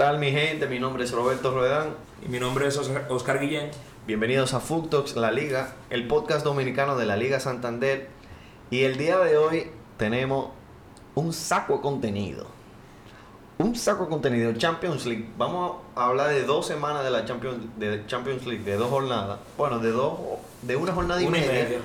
¿Qué 0.00 0.06
tal 0.06 0.18
mi 0.18 0.30
gente? 0.30 0.66
Mi 0.66 0.78
nombre 0.78 1.04
es 1.04 1.12
Roberto 1.12 1.50
Ruedán. 1.50 1.90
Y 2.24 2.30
mi 2.30 2.40
nombre 2.40 2.66
es 2.66 2.80
Oscar, 3.10 3.38
Guillén. 3.38 3.70
Bienvenidos 4.06 4.54
a 4.54 4.60
Food 4.60 5.14
La 5.16 5.30
Liga, 5.30 5.74
el 5.90 6.08
podcast 6.08 6.42
dominicano 6.42 6.96
de 6.96 7.04
la 7.04 7.18
Liga 7.18 7.38
Santander. 7.38 8.08
Y 8.70 8.84
el 8.84 8.96
día 8.96 9.18
de 9.18 9.36
hoy 9.36 9.70
tenemos 9.98 10.52
un 11.14 11.34
saco 11.34 11.74
de 11.74 11.80
contenido. 11.82 12.46
Un 13.58 13.76
saco 13.76 14.04
de 14.04 14.08
contenido. 14.08 14.54
Champions 14.54 15.04
League. 15.04 15.28
Vamos 15.36 15.82
a 15.94 16.06
hablar 16.06 16.30
de 16.30 16.44
dos 16.44 16.66
semanas 16.66 17.04
de 17.04 17.10
la 17.10 17.26
Champions, 17.26 17.58
de 17.76 18.06
Champions 18.06 18.46
League, 18.46 18.64
de 18.64 18.76
dos 18.78 18.88
jornadas. 18.88 19.38
Bueno, 19.58 19.80
de 19.80 19.90
dos, 19.90 20.18
de 20.62 20.76
una 20.76 20.94
jornada 20.94 21.20
y 21.20 21.26
Una 21.26 21.36
y 21.36 21.40
media. 21.42 21.62
media. 21.64 21.78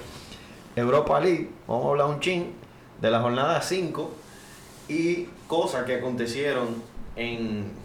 Europa 0.77 1.19
League, 1.19 1.49
vamos 1.67 1.85
a 1.85 1.89
hablar 1.89 2.07
un 2.07 2.21
chin 2.21 2.53
de 3.01 3.11
la 3.11 3.19
jornada 3.19 3.61
5 3.61 4.09
y 4.87 5.25
cosas 5.49 5.83
que 5.83 5.95
acontecieron 5.95 6.81
en, 7.17 7.84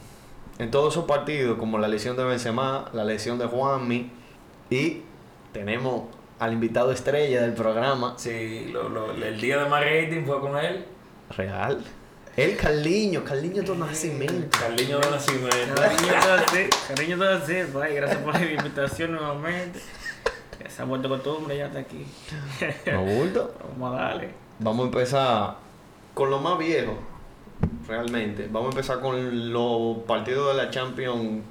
en 0.60 0.70
todos 0.70 0.92
esos 0.94 1.06
partidos, 1.06 1.58
como 1.58 1.78
la 1.78 1.88
lesión 1.88 2.16
de 2.16 2.24
Benzema, 2.24 2.90
la 2.92 3.04
lesión 3.04 3.38
de 3.38 3.46
Juanmi 3.46 4.10
y 4.70 5.02
tenemos 5.52 6.02
al 6.38 6.52
invitado 6.52 6.92
estrella 6.92 7.42
del 7.42 7.54
programa, 7.54 8.14
Sí, 8.16 8.68
lo- 8.72 8.88
lo- 8.88 9.12
el 9.12 9.40
día 9.40 9.58
de 9.62 9.68
más 9.68 9.82
rating 9.84 10.24
fue 10.24 10.40
con 10.40 10.56
él. 10.58 10.84
Real, 11.36 11.82
el 12.36 12.56
Carliño, 12.56 13.24
Carliño 13.24 13.62
de 13.62 13.76
Nacimiento. 13.76 14.58
Carliño 14.58 14.98
de 15.00 15.10
Nacimiento. 15.10 15.74
Todo 15.74 15.84
así, 17.34 17.54
pues, 17.72 17.94
gracias 17.94 18.18
por 18.22 18.34
la 18.40 18.50
invitación 18.50 19.12
nuevamente. 19.12 19.80
Ya 20.62 20.70
se 20.70 20.82
ha 20.82 20.84
vuelto 20.84 21.08
costumbre, 21.08 21.56
ya 21.56 21.66
está 21.66 21.80
aquí. 21.80 22.06
¿No 22.92 23.02
bulto? 23.02 23.54
Vamos 23.78 23.98
a 23.98 24.02
darle. 24.02 24.30
Vamos 24.58 24.84
a 24.84 24.86
empezar 24.88 25.54
con 26.14 26.30
lo 26.30 26.38
más 26.38 26.58
viejo, 26.58 26.98
realmente. 27.86 28.48
Vamos 28.50 28.68
a 28.68 28.78
empezar 28.78 29.00
con 29.00 29.52
los 29.52 29.98
partidos 30.06 30.56
de 30.56 30.62
la 30.62 30.70
Champions 30.70 31.42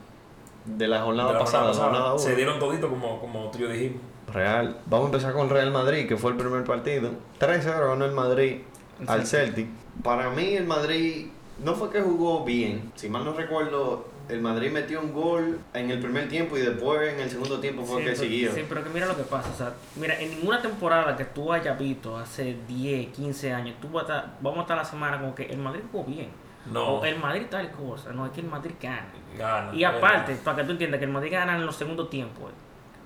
de 0.65 0.87
la 0.87 1.01
jornada 1.01 1.29
De 1.29 1.33
la 1.33 1.39
pasada, 1.39 1.73
jornada. 1.73 2.17
Se 2.17 2.35
dieron 2.35 2.59
todito 2.59 2.89
como, 2.89 3.19
como 3.19 3.49
tú 3.51 3.59
y 3.59 3.61
yo 3.61 3.69
dijimos. 3.69 4.01
Real. 4.31 4.77
Vamos 4.85 5.05
a 5.05 5.09
empezar 5.09 5.33
con 5.33 5.49
Real 5.49 5.71
Madrid, 5.71 6.07
que 6.07 6.17
fue 6.17 6.31
el 6.31 6.37
primer 6.37 6.63
partido. 6.63 7.11
3-0 7.39 7.63
ganó 7.89 8.05
el 8.05 8.11
Madrid 8.11 8.57
El 9.01 9.09
al 9.09 9.25
Celtic. 9.25 9.67
Para 10.03 10.29
mí 10.29 10.53
el 10.53 10.65
Madrid 10.65 11.27
no 11.63 11.73
fue 11.73 11.89
que 11.89 12.01
jugó 12.01 12.43
bien. 12.45 12.91
Si 12.95 13.09
mal 13.09 13.25
no 13.25 13.33
recuerdo, 13.33 14.05
el 14.29 14.41
Madrid 14.41 14.71
metió 14.71 15.01
un 15.01 15.11
gol 15.13 15.59
en 15.73 15.89
el 15.91 15.99
primer 15.99 16.29
tiempo 16.29 16.57
y 16.57 16.61
después 16.61 17.13
en 17.13 17.19
el 17.19 17.29
segundo 17.29 17.59
tiempo 17.59 17.83
fue 17.83 17.97
Sí, 17.97 18.03
que 18.05 18.11
pero- 18.11 18.21
siguió. 18.23 18.51
Sí, 18.53 18.65
pero 18.69 18.83
que 18.83 18.89
mira 18.91 19.05
lo 19.07 19.17
que 19.17 19.23
pasa, 19.23 19.49
o 19.51 19.55
sea, 19.57 19.73
mira, 19.95 20.19
en 20.19 20.29
ninguna 20.31 20.61
temporada 20.61 21.15
que 21.17 21.25
tú 21.25 21.51
hayas 21.51 21.77
visto 21.79 22.17
hace 22.17 22.55
10, 22.67 23.07
15 23.13 23.51
años, 23.53 23.75
tú 23.81 23.89
vas 23.89 24.09
a 24.09 24.15
estar, 24.17 24.37
vamos 24.41 24.59
a 24.59 24.61
estar 24.61 24.77
la 24.77 24.85
semana 24.85 25.19
como 25.19 25.33
que 25.35 25.43
el 25.45 25.57
Madrid 25.57 25.81
jugó 25.91 26.03
bien. 26.05 26.29
No. 26.71 26.97
O 26.97 27.05
el 27.05 27.17
Madrid 27.17 27.43
tal 27.49 27.71
cosa, 27.71 28.11
no, 28.11 28.25
es 28.25 28.31
que 28.31 28.41
el 28.41 28.47
Madrid 28.47 28.73
gana. 28.81 29.07
Gana. 29.37 29.73
Y 29.73 29.83
aparte, 29.83 30.35
para 30.43 30.57
que 30.57 30.63
tú 30.65 30.71
entiendas 30.71 30.99
que 30.99 31.05
el 31.05 31.11
Madrid 31.11 31.31
gana 31.31 31.55
en 31.55 31.65
los 31.65 31.75
segundos 31.75 32.09
tiempos. 32.09 32.51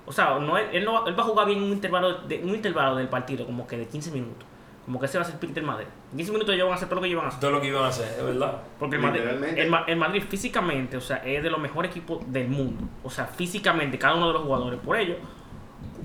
O 0.05 0.11
sea, 0.11 0.37
no, 0.39 0.57
es- 0.57 0.65
él, 0.73 0.83
no, 0.83 0.93
va- 0.93 1.07
él 1.09 1.17
va 1.17 1.23
a 1.23 1.25
jugar 1.25 1.47
bien 1.47 1.61
un 1.63 1.69
intervalo, 1.71 2.13
de, 2.23 2.39
un 2.43 2.49
intervalo 2.49 2.95
del 2.97 3.07
partido, 3.07 3.45
como 3.45 3.65
que 3.65 3.77
de 3.77 3.87
15 3.87 4.11
minutos. 4.11 4.45
Como 4.85 4.99
que 4.99 5.05
ese 5.05 5.17
va 5.17 5.21
a 5.21 5.25
ser 5.25 5.35
el 5.35 5.39
pick 5.39 5.51
del 5.51 5.63
Madrid. 5.63 5.87
En 6.11 6.17
15 6.17 6.31
minutos 6.33 6.53
ellos 6.55 6.65
van 6.65 6.73
a 6.73 6.75
hacer 6.75 6.89
todo 6.89 6.95
lo 6.97 7.01
que 7.01 7.07
ellos 7.07 7.17
van 7.19 7.25
a 7.25 7.29
hacer. 7.29 7.39
Todo 7.39 7.51
lo 7.51 7.61
que 7.61 7.67
iban 7.67 7.83
a 7.83 7.87
hacer, 7.87 8.15
es 8.19 8.23
verdad. 8.25 8.57
Porque 8.77 8.95
el 8.97 9.01
Madrid, 9.01 9.21
el, 9.55 9.69
Ma- 9.69 9.83
el 9.87 9.95
Madrid 9.97 10.23
físicamente, 10.29 10.97
o 10.97 11.01
sea, 11.01 11.17
es 11.17 11.41
de 11.41 11.49
los 11.49 11.59
mejores 11.59 11.91
equipos 11.91 12.21
del 12.31 12.49
mundo. 12.49 12.83
O 13.03 13.09
sea, 13.09 13.25
físicamente, 13.25 13.97
cada 13.97 14.15
uno 14.15 14.27
de 14.27 14.33
los 14.33 14.41
jugadores. 14.43 14.79
Por 14.81 14.97
ello, 14.97 15.15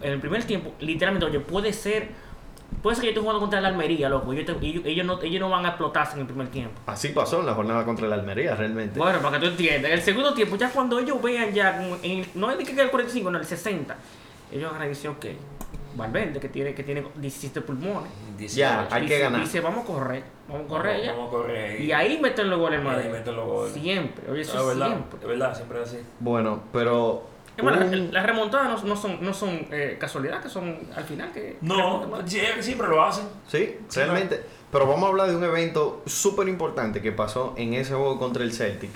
en 0.00 0.12
el 0.12 0.20
primer 0.20 0.44
tiempo, 0.44 0.72
literalmente, 0.80 1.26
oye, 1.26 1.40
puede 1.40 1.72
ser. 1.72 2.28
Puede 2.82 2.94
ser 2.96 3.00
que 3.00 3.06
yo 3.06 3.10
esté 3.12 3.20
jugando 3.22 3.40
contra 3.40 3.58
el 3.58 3.64
Almería, 3.64 4.08
loco. 4.10 4.32
Ellos, 4.32 4.44
te- 4.46 4.64
ellos, 4.66 4.82
ellos 4.84 5.04
no, 5.06 5.20
ellos 5.22 5.40
no 5.40 5.48
van 5.50 5.64
a 5.64 5.70
explotarse 5.70 6.14
en 6.14 6.20
el 6.20 6.26
primer 6.26 6.48
tiempo. 6.48 6.78
Así 6.86 7.08
pasó 7.08 7.40
en 7.40 7.46
la 7.46 7.54
jornada 7.54 7.84
contra 7.84 8.06
el 8.06 8.12
Almería, 8.12 8.54
realmente. 8.54 8.98
Bueno, 8.98 9.18
para 9.20 9.38
que 9.40 9.46
tú 9.46 9.50
entiendas, 9.52 9.90
en 9.90 9.98
el 9.98 10.04
segundo 10.04 10.34
tiempo, 10.34 10.54
ya 10.56 10.70
cuando 10.70 10.98
ellos 11.00 11.20
vean 11.20 11.52
ya, 11.52 11.82
en- 12.02 12.26
no 12.34 12.50
es 12.50 12.58
de 12.58 12.64
que 12.64 12.78
el 12.80 12.90
45, 12.90 13.30
no, 13.30 13.38
el 13.38 13.44
60, 13.46 13.96
ellos 14.52 14.70
van 14.70 14.82
a 14.82 14.84
decir, 14.84 15.08
ok, 15.10 15.26
Valverde, 15.98 16.40
que 16.40 16.48
tiene, 16.48 16.74
que 16.74 16.82
tiene 16.84 17.04
17 17.16 17.60
pulmones. 17.60 18.10
Ya, 18.54 18.88
hay 18.90 19.04
que 19.06 19.18
ganar. 19.18 19.40
Dice, 19.42 19.60
vamos 19.60 19.84
a 19.84 19.86
correr, 19.86 20.22
vamos 20.48 20.64
a 20.64 20.68
correr 20.68 21.04
ya. 21.04 21.12
Vamos 21.12 21.28
a 21.28 21.30
correr. 21.32 21.80
Y 21.80 21.92
ahí 21.92 22.18
meten 22.20 22.48
los 22.48 22.58
goles 22.58 22.78
Y 22.78 22.86
ahí 22.86 22.88
Madrid. 22.88 23.10
meten 23.10 23.36
los 23.36 23.46
goles. 23.46 23.72
Siempre, 23.74 24.30
oye, 24.30 24.40
eso 24.42 24.54
es 24.54 24.60
es 24.62 24.66
verdad, 24.68 24.86
siempre. 24.86 25.18
es 25.20 25.26
verdad, 25.26 25.54
siempre 25.56 25.82
es 25.82 25.88
así. 25.88 25.98
Bueno, 26.20 26.62
pero... 26.72 27.26
Es 27.56 27.64
más, 27.64 27.76
un- 27.80 28.12
las 28.12 28.24
remontadas 28.24 28.82
no, 28.84 28.88
no 28.88 28.96
son, 28.96 29.18
no 29.20 29.34
son 29.34 29.66
eh, 29.72 29.96
casualidad, 29.98 30.40
que 30.40 30.48
son 30.48 30.78
al 30.94 31.02
final 31.04 31.32
que... 31.32 31.58
No, 31.60 32.08
siempre 32.26 32.86
lo 32.86 33.02
hacen. 33.02 33.24
Sí, 33.48 33.76
Sí, 33.88 33.98
realmente. 34.00 34.40
Pero 34.70 34.86
vamos 34.86 35.04
a 35.04 35.08
hablar 35.08 35.28
de 35.28 35.34
un 35.36 35.42
evento 35.42 36.02
súper 36.06 36.46
importante 36.46 37.02
que 37.02 37.10
pasó 37.10 37.54
en 37.56 37.74
ese 37.74 37.94
juego 37.94 38.18
contra 38.18 38.44
el 38.44 38.52
Celtic, 38.52 38.90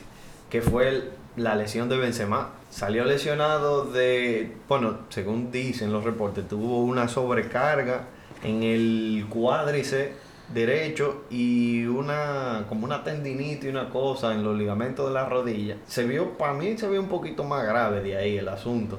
que 0.48 0.62
fue 0.62 0.88
el- 0.88 1.10
la 1.37 1.54
lesión 1.54 1.88
de 1.88 1.97
Benzema. 1.97 2.50
Salió 2.70 3.04
lesionado 3.04 3.84
de, 3.84 4.54
bueno, 4.69 4.98
según 5.10 5.50
dicen 5.53 5.93
los 5.93 6.04
reportes, 6.04 6.48
tuvo 6.48 6.82
una 6.82 7.09
sobrecarga 7.09 8.04
en 8.43 8.62
el 8.62 9.26
cuádriceps 9.28 10.16
derecho 10.53 11.25
y 11.31 11.84
una 11.87 12.65
como 12.69 12.84
una 12.84 13.03
tendinitis 13.04 13.65
y 13.65 13.69
una 13.69 13.88
cosa 13.88 14.32
en 14.34 14.43
los 14.44 14.56
ligamentos 14.59 15.06
de 15.09 15.15
la 15.15 15.26
rodilla. 15.26 15.76
Se 15.87 16.04
vio, 16.04 16.37
para 16.37 16.53
mí 16.54 16.76
se 16.76 16.88
vio 16.88 17.00
un 17.00 17.09
poquito 17.09 17.44
más 17.44 17.64
grave 17.64 18.03
de 18.03 18.16
ahí 18.16 18.37
el 18.38 18.49
asunto. 18.49 18.99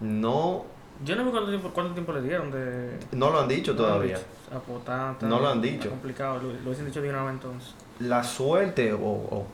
No, 0.00 0.64
Yo 1.04 1.16
no 1.16 1.24
sé 1.24 1.30
cuánto 1.30 1.48
tiempo, 1.50 1.70
cuánto 1.74 1.92
tiempo 1.94 2.12
le 2.12 2.22
dieron 2.22 2.50
de... 2.50 2.98
no 3.12 3.30
lo 3.30 3.40
han 3.40 3.48
dicho 3.48 3.74
todavía. 3.76 4.14
Está- 4.16 5.12
está- 5.12 5.26
No 5.28 5.40
lo 5.40 5.48
han 5.48 5.60
dicho. 5.60 5.90
complicado, 5.90 6.38
lo, 6.38 6.48
lo 6.52 6.62
hubiesen 6.64 6.86
dicho 6.86 7.02
de 7.02 7.10
una 7.10 7.22
vez 7.24 7.34
entonces. 7.34 7.74
la 8.00 8.22
suerte, 8.24 8.92
o, 8.92 8.98
o 9.00 9.46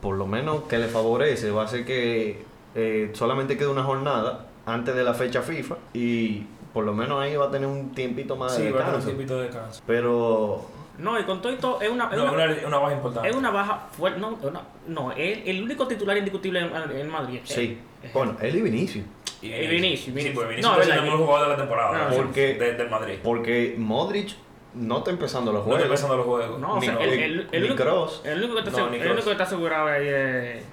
por 0.00 0.16
lo 0.16 0.26
menos 0.26 0.62
que 0.64 0.78
le 0.78 0.86
favorece, 0.88 1.50
va 1.50 1.64
a 1.64 1.68
ser 1.68 1.84
que 1.84 2.44
eh, 2.74 3.10
solamente 3.14 3.56
quede 3.56 3.68
una 3.68 3.82
jornada 3.82 4.46
antes 4.66 4.94
de 4.94 5.02
la 5.04 5.14
fecha 5.14 5.42
FIFA 5.42 5.76
y 5.94 6.42
por 6.74 6.84
lo 6.84 6.92
menos 6.92 7.20
ahí 7.22 7.36
va 7.36 7.46
a 7.46 7.50
tener 7.50 7.68
un 7.68 7.94
tiempito 7.94 8.36
más 8.36 8.54
Sí, 8.54 8.62
de 8.64 8.72
va 8.72 8.80
a 8.80 8.84
tener 8.84 8.94
un 8.94 9.00
descanso. 9.00 9.06
tiempito 9.08 9.36
de 9.38 9.42
descanso. 9.46 9.82
Pero 9.86 10.66
No, 10.98 11.18
y 11.18 11.22
con 11.24 11.40
todo 11.40 11.52
esto 11.52 11.80
es 11.80 11.90
una... 11.90 12.04
Es 12.10 12.16
No, 12.18 12.24
una, 12.24 12.32
una, 12.44 12.66
una 12.66 12.78
baja 12.78 12.94
importante. 12.94 13.28
es 13.30 13.36
una 13.36 13.50
baja 13.50 13.88
fuerte. 13.96 14.20
No, 14.20 14.38
una- 14.42 14.62
no 14.88 15.12
el, 15.12 15.42
el 15.48 15.62
único 15.62 15.86
titular 15.88 16.16
indiscutible 16.16 16.60
en, 16.60 16.70
en 16.96 17.08
Madrid 17.08 17.40
sí. 17.44 17.78
Es 18.02 18.12
bueno, 18.12 18.36
él 18.40 18.56
y 18.56 18.62
Vinicius. 18.62 19.04
Y 19.42 19.48
Vinicius, 19.50 20.16
Sí, 20.22 20.30
pues 20.34 20.48
Vinicius 20.48 20.74
No, 20.76 20.80
es 20.82 20.88
el 20.88 21.02
mejor 21.02 21.18
jugador 21.20 21.42
de 21.48 21.52
la 21.54 21.56
temporada. 21.58 21.98
No, 21.98 22.10
¿no? 22.10 22.16
porque- 22.16 22.54
de- 22.54 22.72
del 22.74 22.90
Madrid. 22.90 23.14
Porque 23.22 23.74
Modric 23.78 24.34
no 24.76 24.98
está 24.98 25.10
empezando 25.10 25.52
los 25.52 25.66
No 25.66 25.72
está 25.76 25.86
juegos. 25.86 26.00
empezando 26.02 26.16
los 26.16 26.26
juegos. 26.26 26.60
No, 26.60 26.74
o 26.76 26.80
sea, 26.82 26.94
el, 27.00 27.10
el, 27.10 27.48
el 27.52 27.62
ni 27.62 27.68
único, 27.68 27.76
Kroos. 27.82 28.20
el 28.24 28.38
único 28.38 28.54
que 28.54 28.60
está, 28.60 28.70
No, 28.70 28.76
asegu- 28.78 28.90
ni 28.90 28.96
el 28.96 29.02
Kroos. 29.02 29.14
único 29.14 29.26
que 29.26 29.32
está 29.32 29.44
asegurado 29.44 29.86
ahí 29.88 30.06
es, 30.08 30.64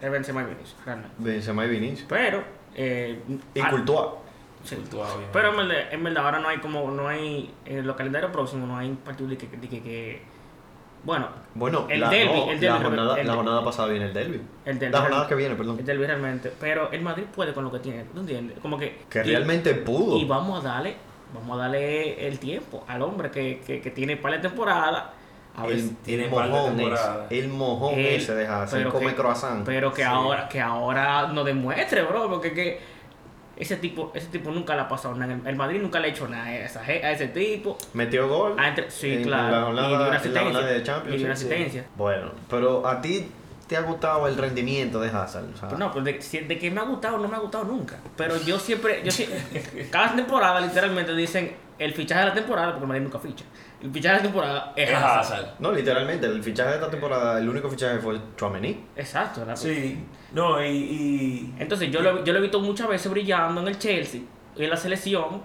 es 0.00 0.10
Benzema 0.10 0.42
y 0.42 0.44
Vinicius, 0.46 0.76
realmente. 0.84 1.14
Benzema 1.18 1.64
y 1.66 1.68
Vinicius. 1.68 2.06
Pero, 2.08 2.44
eh, 2.74 3.18
Y 3.54 3.60
ah, 3.60 3.70
Courtois. 3.70 4.08
sí. 4.64 4.76
Courtois. 4.76 5.08
Pero 5.32 5.50
en 5.50 5.56
verdad, 5.56 5.92
en 5.92 6.04
verdad 6.04 6.24
ahora 6.24 6.38
no 6.40 6.48
hay 6.48 6.58
como, 6.58 6.90
no 6.90 7.08
hay, 7.08 7.52
en 7.64 7.86
los 7.86 7.96
calendarios 7.96 8.30
próximos 8.30 8.68
no 8.68 8.76
hay 8.78 8.90
partidos 9.04 9.30
de 9.30 9.38
que, 9.38 9.46
de 9.48 9.68
que, 9.68 9.82
que- 9.82 10.38
bueno, 11.04 11.28
Bueno, 11.54 11.86
El 11.88 12.00
la, 12.00 12.10
derbi, 12.10 12.34
no, 12.34 12.50
el 12.50 12.60
derbi, 12.60 12.66
la 12.78 12.84
jornada, 12.84 13.20
el 13.20 13.26
la 13.28 13.34
jornada 13.34 13.64
pasada 13.64 13.88
viene 13.88 14.06
el 14.06 14.12
derby. 14.12 14.40
el 14.64 14.78
del 14.80 14.90
La 14.90 15.00
jornada 15.00 15.28
que 15.28 15.34
viene, 15.36 15.54
perdón. 15.54 15.78
el 15.78 15.86
derbi 15.86 16.04
realmente, 16.06 16.52
pero 16.60 16.90
el 16.90 17.00
Madrid 17.02 17.22
puede 17.34 17.54
con 17.54 17.64
lo 17.64 17.70
que 17.72 17.78
tiene, 17.78 18.02
¿tú 18.12 18.18
entiendes? 18.20 18.58
Como 18.58 18.76
que, 18.76 18.98
Que 19.08 19.20
y- 19.20 19.22
realmente 19.22 19.74
pudo. 19.74 20.18
y 20.18 20.24
vamos 20.24 20.64
a 20.64 20.68
darle, 20.68 20.96
vamos 21.34 21.58
a 21.58 21.62
darle 21.62 22.26
el 22.26 22.38
tiempo 22.38 22.84
al 22.88 23.02
hombre 23.02 23.30
que, 23.30 23.60
que, 23.66 23.80
que 23.80 23.90
tiene 23.90 24.16
para 24.16 24.36
la 24.36 24.42
temporada, 24.42 25.12
a 25.56 25.66
ver 25.66 25.76
el, 25.76 25.96
tiene 25.96 26.24
el 26.24 26.30
mojón 26.30 26.80
el 27.30 27.48
mojón 27.48 27.94
Él- 27.94 28.06
ese 28.06 28.34
deja 28.34 28.66
pero 28.70 28.92
come 28.92 29.08
que- 29.10 29.14
croissant. 29.16 29.64
Pero 29.66 29.92
que 29.92 30.02
Sí. 30.02 30.08
ahora, 30.08 30.48
que 30.48 30.60
ahora 30.60 31.26
nos 31.28 31.44
demuestre, 31.44 32.02
bro, 32.02 32.28
porque 32.28 32.52
que 32.54 32.98
ese 33.56 33.76
tipo, 33.76 34.12
ese 34.14 34.28
tipo 34.28 34.52
nunca 34.52 34.76
le 34.76 34.82
ha 34.82 34.88
pasado 34.88 35.16
nada. 35.16 35.34
El, 35.34 35.44
el 35.44 35.56
Madrid 35.56 35.80
nunca 35.82 35.98
le 35.98 36.06
ha 36.06 36.10
hecho 36.10 36.28
nada 36.28 36.44
a, 36.44 36.56
esa 36.60 36.80
a 36.80 37.10
ese 37.10 37.26
tipo. 37.28 37.76
Metió 37.92 38.28
gol. 38.28 38.54
Ah, 38.56 38.68
entre- 38.68 38.88
sí, 38.90 39.14
en 39.14 39.24
claro. 39.24 39.50
la 39.50 39.62
jornada- 39.64 39.86
y 39.88 39.90
dio 39.96 40.06
una 40.08 40.16
asistencia. 40.16 40.60
de 40.60 40.78
y 40.78 41.16
dio 41.16 41.26
una 41.26 41.36
sí, 41.36 41.44
asistencia. 41.46 41.84
Bueno, 41.96 42.30
pero 42.48 42.86
a 42.86 43.00
ti 43.00 43.28
te 43.68 43.76
ha 43.76 43.82
gustado 43.82 44.26
el 44.26 44.36
rendimiento 44.36 44.98
de 45.00 45.08
Hazard. 45.08 45.44
o 45.54 45.56
sea, 45.56 45.68
Pues 45.68 45.78
no, 45.78 45.92
pues 45.92 46.04
de, 46.04 46.20
si- 46.22 46.38
de 46.40 46.58
que 46.58 46.70
me 46.70 46.80
ha 46.80 46.84
gustado, 46.84 47.18
no 47.18 47.28
me 47.28 47.36
ha 47.36 47.38
gustado 47.40 47.64
nunca. 47.64 47.98
Pero 48.16 48.36
yo 48.42 48.58
siempre, 48.58 49.02
yo 49.04 49.10
siempre, 49.10 49.38
cada 49.90 50.16
temporada 50.16 50.60
literalmente 50.60 51.14
dicen 51.14 51.54
el 51.78 51.94
fichaje 51.94 52.20
de 52.22 52.26
la 52.28 52.34
temporada, 52.34 52.72
porque 52.72 52.86
Madrid 52.86 53.02
nunca 53.04 53.18
ficha. 53.18 53.44
El 53.80 53.92
fichaje 53.92 54.14
de 54.16 54.18
la 54.18 54.22
temporada 54.24 54.72
es 54.74 54.88
Es 54.88 54.96
Hazard. 54.96 55.18
Hazard. 55.20 55.46
No, 55.60 55.70
literalmente, 55.72 56.26
el 56.26 56.42
fichaje 56.42 56.70
de 56.70 56.74
esta 56.76 56.90
temporada, 56.90 57.38
el 57.38 57.48
único 57.48 57.68
fichaje 57.70 57.98
fue 58.00 58.18
Chouameni. 58.36 58.84
Exacto. 58.96 59.44
la- 59.44 59.54
Sí. 59.54 60.02
No, 60.32 60.60
y. 60.64 60.68
y 60.68 61.54
Entonces 61.58 61.90
yo 61.90 62.00
lo, 62.02 62.24
yo 62.24 62.32
lo 62.32 62.38
he 62.40 62.42
visto 62.42 62.58
muchas 62.60 62.88
veces 62.88 63.10
brillando 63.12 63.60
en 63.60 63.68
el 63.68 63.78
Chelsea, 63.78 64.22
en 64.56 64.70
la 64.70 64.76
selección, 64.76 65.42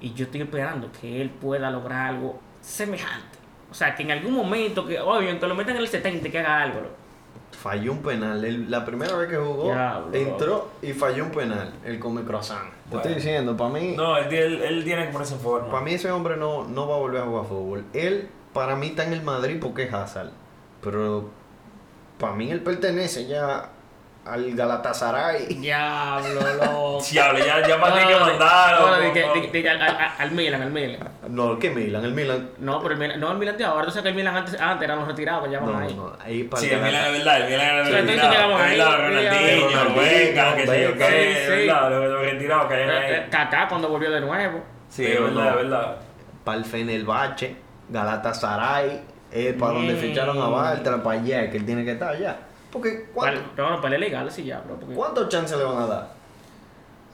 y 0.00 0.12
yo 0.14 0.26
estoy 0.26 0.42
esperando 0.42 0.90
que 1.00 1.20
él 1.20 1.30
pueda 1.30 1.70
lograr 1.70 2.08
algo 2.14 2.38
semejante. 2.60 3.38
O 3.70 3.74
sea, 3.74 3.94
que 3.94 4.04
en 4.04 4.12
algún 4.12 4.32
momento, 4.34 4.86
que, 4.86 5.00
oye, 5.00 5.38
que 5.38 5.46
lo 5.48 5.54
metan 5.56 5.74
en 5.76 5.82
el 5.82 5.88
70 5.88 6.28
y 6.28 6.30
que 6.30 6.38
haga 6.38 6.62
algo. 6.62 6.80
Falló 7.66 7.92
un 7.92 7.98
penal. 8.02 8.44
El- 8.44 8.70
la 8.70 8.84
primera 8.84 9.16
vez 9.16 9.28
que 9.28 9.36
jugó, 9.36 9.74
entró 10.12 10.70
y 10.82 10.92
falló 10.92 11.24
un 11.24 11.30
penal. 11.32 11.72
El 11.84 11.98
come 11.98 12.22
croissant. 12.22 12.60
Te 12.62 12.90
Bueno. 12.90 13.00
estoy 13.00 13.14
diciendo, 13.16 13.56
para 13.56 13.70
mí, 13.70 13.94
no, 13.96 14.16
él, 14.16 14.32
él, 14.32 14.62
él 14.62 14.84
tiene 14.84 15.06
que 15.06 15.12
ponerse 15.12 15.34
en 15.34 15.40
forma. 15.40 15.68
para 15.70 15.82
mí 15.84 15.94
ese 15.94 16.10
hombre 16.12 16.36
no, 16.36 16.62
no 16.68 16.86
va 16.86 16.94
a 16.94 16.98
volver 16.98 17.22
a 17.22 17.24
jugar 17.24 17.44
fútbol. 17.46 17.84
Él, 17.92 18.28
para 18.52 18.76
mí, 18.76 18.86
está 18.86 19.02
en 19.04 19.14
el 19.14 19.22
Madrid 19.22 19.58
porque 19.60 19.82
es 19.84 19.92
Hazard. 19.92 20.30
Pero 20.80 21.28
para 22.20 22.34
mí 22.34 22.50
él 22.52 22.60
pertenece 22.60 23.26
ya 23.26 23.70
al 24.24 24.54
Galatasaray. 24.54 25.46
Diablo, 25.54 26.40
loco. 26.40 26.98
Diablo, 27.10 27.38
ya, 27.44 27.66
ya 27.66 27.80
para 27.80 27.94
ti 28.00 28.06
que 28.06 28.12
No, 28.14 28.20
mandaron. 28.20 28.80
no, 28.80 28.96
no, 28.96 29.70
al- 29.82 30.12
al 30.18 30.30
Milan, 30.30 30.62
al 30.62 30.70
Milan. 30.70 31.00
No, 31.28 31.58
¿qué 31.58 31.70
Milan? 31.70 32.04
El 32.04 32.12
Milan. 32.12 32.50
No, 32.58 32.80
pero 32.80 32.94
el 32.94 33.00
Milan, 33.00 33.18
no 33.20 33.32
el 33.32 33.38
Milan 33.38 33.56
de 33.56 33.64
ahora. 33.64 33.84
Tú 33.86 33.90
sabes 33.90 34.02
que 34.04 34.08
el 34.10 34.14
Milan 34.14 34.36
antes, 34.36 34.60
antes 34.60 34.84
eran 34.84 34.98
los 35.00 35.08
retirados 35.08 35.44
que 35.44 35.48
No, 35.50 35.54
llamaban 35.60 35.80
no, 35.82 35.86
ahí. 35.88 35.94
no. 35.94 36.12
Ahí 36.24 36.44
para 36.44 36.60
Sí, 36.62 36.68
el 36.68 36.74
el 36.78 36.82
Milan 36.84 37.04
es 37.06 37.12
verdad, 37.12 37.36
el 37.40 37.46
Milan 37.50 37.60
es 37.66 37.86
Sí, 37.88 37.92
entonces 37.94 38.06
retirado. 38.06 38.32
llegamos 38.32 38.60
Es 38.60 38.66
ahí, 38.66 38.78
verdad, 38.78 38.90
llegamos- 38.90 39.06
Ronaldinho, 39.06 39.96
Venga, 39.96 40.56
que 40.56 40.66
sé 40.66 40.82
yo 40.82 40.88
Sí, 40.90 40.94
qué, 40.98 41.04
sí. 41.06 41.38
es 41.38 41.48
verdad, 41.48 41.90
los 41.90 42.20
retirados 42.22 42.66
que 42.66 42.74
Eh, 42.74 42.86
eh, 42.86 43.16
ahí. 43.24 43.30
Kaká 43.30 43.68
cuando 43.68 43.88
volvió 43.88 44.10
de 44.10 44.20
nuevo. 44.20 44.62
Sí, 44.88 45.04
es 45.06 45.20
verdad, 45.20 45.32
no. 45.44 45.48
es 45.50 45.56
verdad. 45.56 45.96
Para 46.44 46.58
el 46.58 46.64
Fenerbahce, 46.64 47.56
Galatasaray, 47.88 49.00
es 49.32 49.54
para 49.54 49.72
donde 49.72 49.94
ficharon 49.96 50.40
a 50.40 50.48
Bartra, 50.48 51.02
para 51.02 51.20
allá, 51.20 51.50
que 51.50 51.56
él 51.58 51.66
tiene 51.66 51.84
que 51.84 51.92
estar 51.92 52.14
allá. 52.14 52.36
Porque, 52.70 53.06
¿cuánto- 53.12 53.40
Para, 53.40 53.50
pero 53.56 53.68
bueno, 53.68 53.82
para 53.82 53.98
legal, 53.98 54.30
sí, 54.30 54.44
ya, 54.44 54.60
bro. 54.60 54.76
¿cuántos 54.94 55.28
chances 55.28 55.56
le 55.58 55.64
van 55.64 55.78
a 55.82 55.86
dar? 55.86 56.15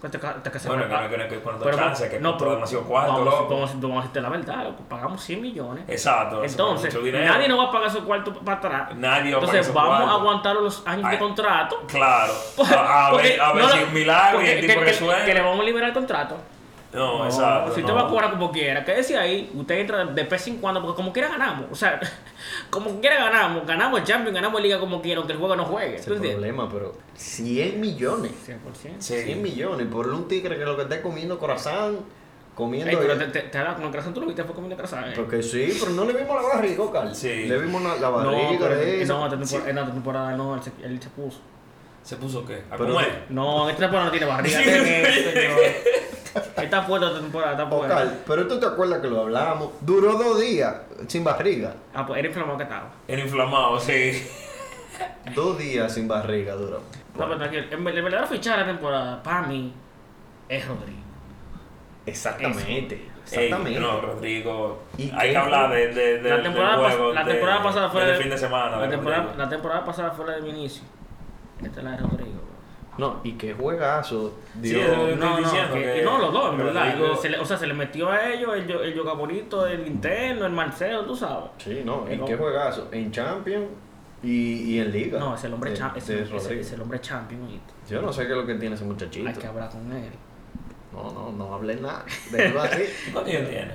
¿Cuánto 0.02 0.18
ca- 0.20 0.34
te 0.42 0.50
casas 0.50 0.66
Bueno, 0.66 0.82
con- 0.88 1.08
que 1.08 1.16
no, 1.16 1.22
que 1.24 1.28
que 1.28 1.38
cuando 1.40 1.64
pero- 1.64 1.78
chance, 1.78 2.10
que 2.10 2.18
no, 2.20 2.36
pero 2.36 2.54
demasiado 2.56 2.84
cuarto, 2.84 3.12
vamos, 3.12 3.24
loco. 3.24 3.48
Vamos, 3.48 3.80
vamos 3.80 3.92
a 3.96 4.00
decirte 4.00 4.20
la 4.20 4.28
verdad, 4.28 4.64
loco, 4.64 4.82
pagamos 4.88 5.22
100 5.22 5.40
millones. 5.40 5.84
Exacto. 5.88 6.42
Entonces, 6.44 6.94
nadie 6.94 7.48
nos 7.48 7.58
va 7.58 7.64
a 7.68 7.70
pagar 7.72 7.90
su 7.90 8.04
cuarto 8.04 8.34
para 8.34 8.58
atrás. 8.58 8.96
Nadie 8.96 9.32
va 9.32 9.38
a 9.38 9.40
pagar 9.40 9.54
Entonces, 9.56 9.72
vamos 9.72 9.94
a 9.94 9.96
cuartos. 10.02 10.20
aguantar 10.20 10.56
los 10.56 10.86
años 10.86 11.04
de 11.08 11.14
Ay. 11.16 11.18
contrato. 11.18 11.80
Claro. 11.86 12.32
A, 12.76 13.06
a 13.06 13.10
Porque 13.12 13.28
ver, 13.28 13.40
a 13.40 13.52
ver 13.52 13.62
no 13.64 13.68
si 13.70 13.78
un 13.84 13.94
milagro 13.94 14.30
y 14.30 14.34
porque 14.42 14.52
el 14.52 14.60
que- 14.60 14.66
tipo 14.68 14.80
que, 14.84 15.24
que 15.24 15.34
le 15.34 15.40
vamos 15.40 15.60
a 15.60 15.62
liberar 15.62 15.88
el 15.88 15.94
contrato. 15.94 16.36
No, 16.92 17.24
exacto. 17.24 17.74
Si 17.74 17.80
no. 17.80 17.86
usted 17.86 17.96
va 18.02 18.06
a 18.06 18.10
cobrar 18.10 18.30
como 18.32 18.52
quiera, 18.52 18.84
quédese 18.84 19.16
ahí, 19.16 19.50
usted 19.54 19.78
entra 19.78 20.04
de 20.04 20.22
vez 20.24 20.46
en 20.46 20.58
cuando, 20.58 20.82
porque 20.82 20.96
como 20.96 21.12
quiera 21.12 21.28
ganamos. 21.28 21.66
O 21.70 21.74
sea, 21.74 21.98
como 22.70 23.00
quiera 23.00 23.16
ganamos, 23.16 23.66
ganamos 23.66 24.00
el 24.00 24.04
Champions, 24.06 24.34
ganamos 24.34 24.60
Liga 24.60 24.78
como 24.78 25.00
quiera, 25.00 25.18
aunque 25.18 25.32
el 25.32 25.38
juego 25.38 25.56
no 25.56 25.64
juegue. 25.64 25.96
¿Tú 25.96 26.12
entiendes? 26.14 26.32
problema, 26.32 26.68
pero 26.70 26.94
100 27.14 27.80
millones. 27.80 28.32
100%. 28.46 28.56
Sí. 28.98 29.22
100 29.22 29.42
millones 29.42 29.86
por 29.86 30.06
un 30.08 30.28
tigre 30.28 30.58
que 30.58 30.64
lo 30.64 30.76
que 30.76 30.82
está 30.82 31.00
comiendo 31.00 31.38
corazón, 31.38 32.00
comiendo. 32.54 32.90
Ey, 32.90 32.96
pero 33.00 33.16
te, 33.16 33.26
te, 33.28 33.40
te 33.48 33.58
da 33.58 33.74
con 33.74 33.84
el 33.84 33.90
corazón, 33.90 34.12
tú 34.12 34.20
lo 34.20 34.26
viste, 34.26 34.44
fue 34.44 34.54
comiendo 34.54 34.76
corazón. 34.76 35.04
eh. 35.04 35.12
Porque 35.16 35.42
sí, 35.42 35.74
pero 35.80 35.92
no 35.92 36.04
le 36.04 36.12
vimos 36.12 36.42
la 36.42 36.48
barriga, 36.56 36.84
Carl. 36.92 37.14
Sí. 37.14 37.46
Le 37.46 37.58
vimos 37.58 37.82
la, 37.82 37.94
la 37.94 38.00
No, 38.10 38.12
barriga 38.12 38.58
pero 38.60 38.76
de 38.76 39.04
no, 39.06 39.24
esta 39.24 39.38
temporada, 39.38 39.70
en 39.70 39.78
esta 39.78 39.92
temporada 39.92 40.36
no, 40.36 40.54
él 40.56 40.62
se, 40.62 40.72
él 40.84 41.00
se 41.02 41.08
puso. 41.08 41.38
¿Se 42.02 42.16
puso 42.16 42.44
qué? 42.44 42.64
¿A 42.70 42.76
Pero- 42.76 42.92
comer? 42.92 43.24
No, 43.30 43.64
en 43.64 43.70
esta 43.70 43.80
temporada 43.84 44.06
no 44.06 44.10
tiene 44.10 44.26
barriga. 44.26 44.58
Sí, 44.62 44.64
tiene 44.64 44.84
sí. 44.84 45.20
eso, 45.20 45.30
señor. 45.30 45.60
Está 46.56 46.82
fuerte 46.82 47.06
esta 47.06 47.20
temporada, 47.20 47.52
está 47.52 47.66
fuerte. 47.66 47.88
Carl, 47.94 48.10
pero 48.26 48.46
tú 48.48 48.58
te 48.60 48.66
acuerdas 48.66 49.00
que 49.00 49.08
lo 49.08 49.20
hablamos. 49.22 49.70
Duró 49.80 50.12
dos 50.14 50.40
días 50.40 50.74
sin 51.06 51.24
barriga. 51.24 51.74
Ah, 51.94 52.06
pues 52.06 52.18
era 52.18 52.28
inflamado 52.28 52.56
que 52.56 52.64
estaba. 52.64 52.90
Era 53.08 53.20
inflamado, 53.22 53.78
sí. 53.80 54.26
Dos 55.34 55.58
días 55.58 55.92
sin 55.94 56.08
barriga 56.08 56.54
duró. 56.54 56.80
No, 57.14 57.24
pero 57.26 57.36
tranquilo. 57.36 57.64
El, 57.70 57.86
el 57.96 58.02
verdadero 58.02 58.26
fichaje 58.28 58.58
de 58.60 58.64
la 58.66 58.72
temporada, 58.72 59.22
para 59.22 59.42
mí, 59.42 59.72
es 60.48 60.66
Rodrigo. 60.66 60.98
Exactamente. 62.06 63.08
Exactamente. 63.24 63.78
no, 63.78 64.00
Rodrigo. 64.00 64.82
¿Y 64.98 65.10
Hay 65.10 65.28
qué? 65.28 65.30
que 65.30 65.36
hablar 65.36 65.70
de, 65.70 65.88
de, 65.94 66.18
de- 66.18 66.28
La 66.28 66.34
del 66.36 66.42
temporada 66.44 66.76
pas- 66.76 66.80
juego. 66.96 67.12
la 67.12 67.24
de- 67.24 67.32
temporada 67.32 67.62
pasada 67.62 67.90
fue 67.90 68.04
del 68.04 68.16
de- 68.16 68.22
fin 68.22 68.30
de 68.30 68.38
semana. 68.38 68.76
La 68.76 68.82
de 68.82 68.88
temporada, 68.88 69.34
la 69.36 69.48
temporada 69.48 69.84
pasada 69.84 70.10
fue 70.10 70.26
la 70.26 70.32
de 70.32 70.40
Vinicio. 70.40 70.82
Esta 71.62 71.78
es 71.78 71.84
la 71.84 71.90
de 71.92 71.96
Rodrigo. 71.98 72.40
No, 72.98 73.20
y 73.24 73.32
qué 73.32 73.54
juegazo. 73.54 74.34
Sí, 74.54 74.68
Dio. 74.68 74.78
eso 74.82 75.08
es- 75.08 75.16
No, 75.18 75.30
no, 75.30 75.36
diciendo 75.38 75.74
que- 75.74 75.94
que 75.94 76.02
no, 76.02 76.18
los 76.18 76.32
dos, 76.32 76.52
en 76.52 76.58
verdad. 76.58 76.94
Se 77.20 77.30
le- 77.30 77.38
o 77.38 77.44
sea, 77.44 77.56
se 77.56 77.66
le 77.66 77.72
metió 77.74 78.10
a 78.10 78.30
ellos 78.32 78.54
el, 78.54 78.66
yo- 78.66 78.82
el 78.82 78.92
yoga 78.94 79.14
bonito, 79.14 79.66
el 79.66 79.86
interno, 79.86 80.44
el 80.46 80.52
Marcelo, 80.52 81.04
tú 81.06 81.16
sabes. 81.16 81.50
Sí, 81.58 81.82
no, 81.84 82.04
y 82.10 82.18
qué 82.18 82.36
juegazo. 82.36 82.88
En 82.92 83.10
Champions 83.10 83.66
y, 84.22 84.74
y 84.74 84.78
en 84.80 84.92
Liga. 84.92 85.18
No, 85.18 85.34
es 85.34 85.44
el 85.44 85.54
hombre 85.54 85.70
de- 85.70 85.76
de 85.76 86.60
es, 86.60 86.72
el 86.72 86.80
hombre 86.82 87.00
champion. 87.00 87.42
¿oíste? 87.44 87.72
Yo 87.88 88.02
no 88.02 88.12
sé 88.12 88.26
qué 88.26 88.32
es 88.32 88.36
lo 88.38 88.46
que 88.46 88.54
tiene 88.56 88.74
ese 88.74 88.84
muchachito. 88.84 89.26
Hay 89.28 89.34
que 89.34 89.46
hablar 89.46 89.70
con 89.70 89.90
él. 89.92 90.10
No, 90.92 91.10
no, 91.12 91.32
no 91.32 91.54
hablé 91.54 91.76
nada. 91.76 92.04
Déjalo 92.30 92.60
así. 92.62 92.82
¿Cuántos 93.12 93.34
años 93.34 93.48
tiene? 93.48 93.72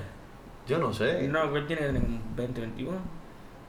Yo 0.67 0.77
no 0.77 0.93
sé. 0.93 1.27
No, 1.27 1.51
que 1.51 1.59
él 1.59 1.65
tiene 1.67 1.87
como 1.87 2.19
20, 2.35 2.61
21. 2.61 2.97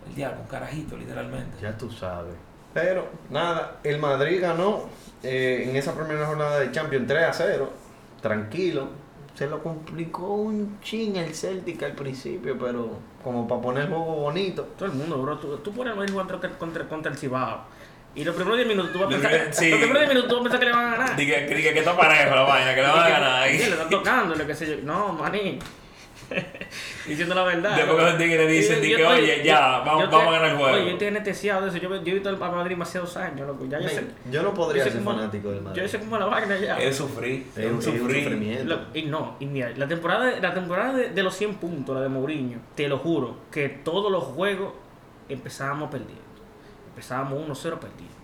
El 0.08 0.14
diablo, 0.14 0.40
un 0.42 0.46
carajito, 0.46 0.96
literalmente. 0.96 1.56
Ya 1.62 1.76
tú 1.76 1.90
sabes. 1.90 2.34
Pero, 2.74 3.08
nada, 3.30 3.78
el 3.82 3.98
Madrid 3.98 4.40
ganó 4.42 4.82
eh, 5.22 5.66
en 5.68 5.76
esa 5.76 5.94
primera 5.94 6.26
jornada 6.26 6.60
de 6.60 6.70
Champions 6.72 7.06
3 7.06 7.24
a 7.24 7.32
0. 7.32 7.72
Tranquilo. 8.22 8.88
Se 9.34 9.46
lo 9.46 9.62
complicó 9.62 10.34
un 10.34 10.80
chin 10.80 11.14
el 11.16 11.32
Celtic 11.34 11.80
al 11.84 11.92
principio, 11.92 12.58
pero 12.58 12.98
como 13.22 13.46
para 13.46 13.60
poner 13.60 13.84
el 13.84 13.88
juego 13.88 14.04
bonito. 14.16 14.62
Todo 14.76 14.86
el 14.86 14.92
mundo, 14.92 15.22
bro. 15.22 15.38
Tú, 15.38 15.56
tú 15.58 15.72
pones 15.72 15.96
el 15.96 16.10
jugando 16.10 16.32
contra, 16.40 16.58
contra, 16.58 16.88
contra 16.88 17.12
el 17.12 17.18
Cibao. 17.18 17.60
Y 18.14 18.24
los 18.24 18.34
primeros 18.34 18.56
10 18.58 18.68
minutos 18.68 18.92
tú 18.92 18.98
vas 18.98 19.08
a 19.08 19.10
Los 19.12 19.20
pensar, 19.20 19.30
primeros- 19.38 19.56
sí. 19.56 19.70
los 19.70 19.78
primeros 19.78 20.00
10 20.00 20.08
minutos 20.08 20.28
tú 20.28 20.34
vas 20.36 20.40
a 20.40 20.42
pensar 20.44 20.60
que 20.60 20.66
le 20.66 20.72
van 20.72 20.86
a 20.86 20.96
ganar. 20.96 21.16
Diga 21.16 21.46
que, 21.46 21.54
diga 21.54 21.72
que 21.72 21.78
está 21.78 21.96
parejo 21.96 22.34
la 22.34 22.42
vaina, 22.42 22.74
que 22.74 22.82
le 22.82 22.88
van 22.88 22.98
a 22.98 23.08
ganar 23.08 23.48
Sí, 23.48 23.58
le 23.58 23.64
están 23.70 23.90
tocando, 23.90 24.34
lo 24.34 24.46
que 24.46 24.54
sé 24.54 24.66
yo. 24.66 24.76
No, 24.82 25.12
maní. 25.12 25.58
Diciendo 27.06 27.34
la 27.34 27.42
verdad. 27.44 27.76
Después 27.76 27.96
que 27.98 28.04
los 28.04 28.18
tigres 28.18 28.50
dicen, 28.50 28.82
di 28.82 28.94
que, 28.94 29.04
oye, 29.06 29.42
ya, 29.44 29.78
vamos- 29.80 30.10
vamos 30.10 30.28
a 30.28 30.30
ganar 30.32 30.50
el 30.50 30.56
juego. 30.56 30.74
Oye, 30.76 30.84
yo 30.84 30.90
estoy 30.92 31.08
anestesiado 31.08 31.62
de 31.62 31.68
eso. 31.68 31.78
Yo, 31.78 31.88
yo 31.88 32.10
he 32.10 32.14
visto 32.14 32.28
al 32.28 32.38
Madrid 32.38 32.70
demasiados 32.70 33.16
años, 33.16 33.46
loco. 33.46 33.64
Ya 33.66 33.80
yo 33.80 33.88
sé. 33.88 34.04
Yo 34.30 34.42
no 34.42 34.52
podría 34.54 34.84
ser 34.84 35.00
fanático 35.02 35.50
del 35.50 35.62
Madrid. 35.62 35.82
Yo 35.82 35.88
sé 35.88 35.98
cómo 36.00 36.18
la 36.18 36.26
vaina 36.26 36.56
ya. 36.58 36.78
Es 36.78 36.96
sufrir, 36.96 37.46
Es 37.56 37.70
un 37.70 37.80
sufrimiento. 37.82 38.78
Y 38.94 39.02
no, 39.02 39.36
y 39.40 39.46
mira, 39.46 39.70
la 39.76 39.88
temporada, 39.88 40.30
la 40.40 40.54
temporada 40.54 40.92
de, 40.94 41.10
de 41.10 41.22
los 41.22 41.34
100 41.34 41.54
puntos, 41.54 41.94
la 41.96 42.02
de 42.02 42.08
Mourinho, 42.08 42.58
te 42.74 42.88
lo 42.88 42.98
juro, 42.98 43.36
que 43.50 43.68
todos 43.68 44.10
los 44.12 44.24
juegos 44.24 44.72
empezábamos 45.28 45.90
perdiendo. 45.90 46.22
Empezábamos 46.90 47.38
1-0 47.48 47.78
perdiendo. 47.78 48.14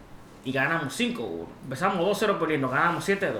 Y 0.44 0.52
ganamos 0.52 0.98
5-1. 1.00 1.46
Empezamos 1.64 2.20
2-0 2.22 2.38
perdiendo, 2.38 2.68
ganamos 2.68 3.08
7-2. 3.08 3.32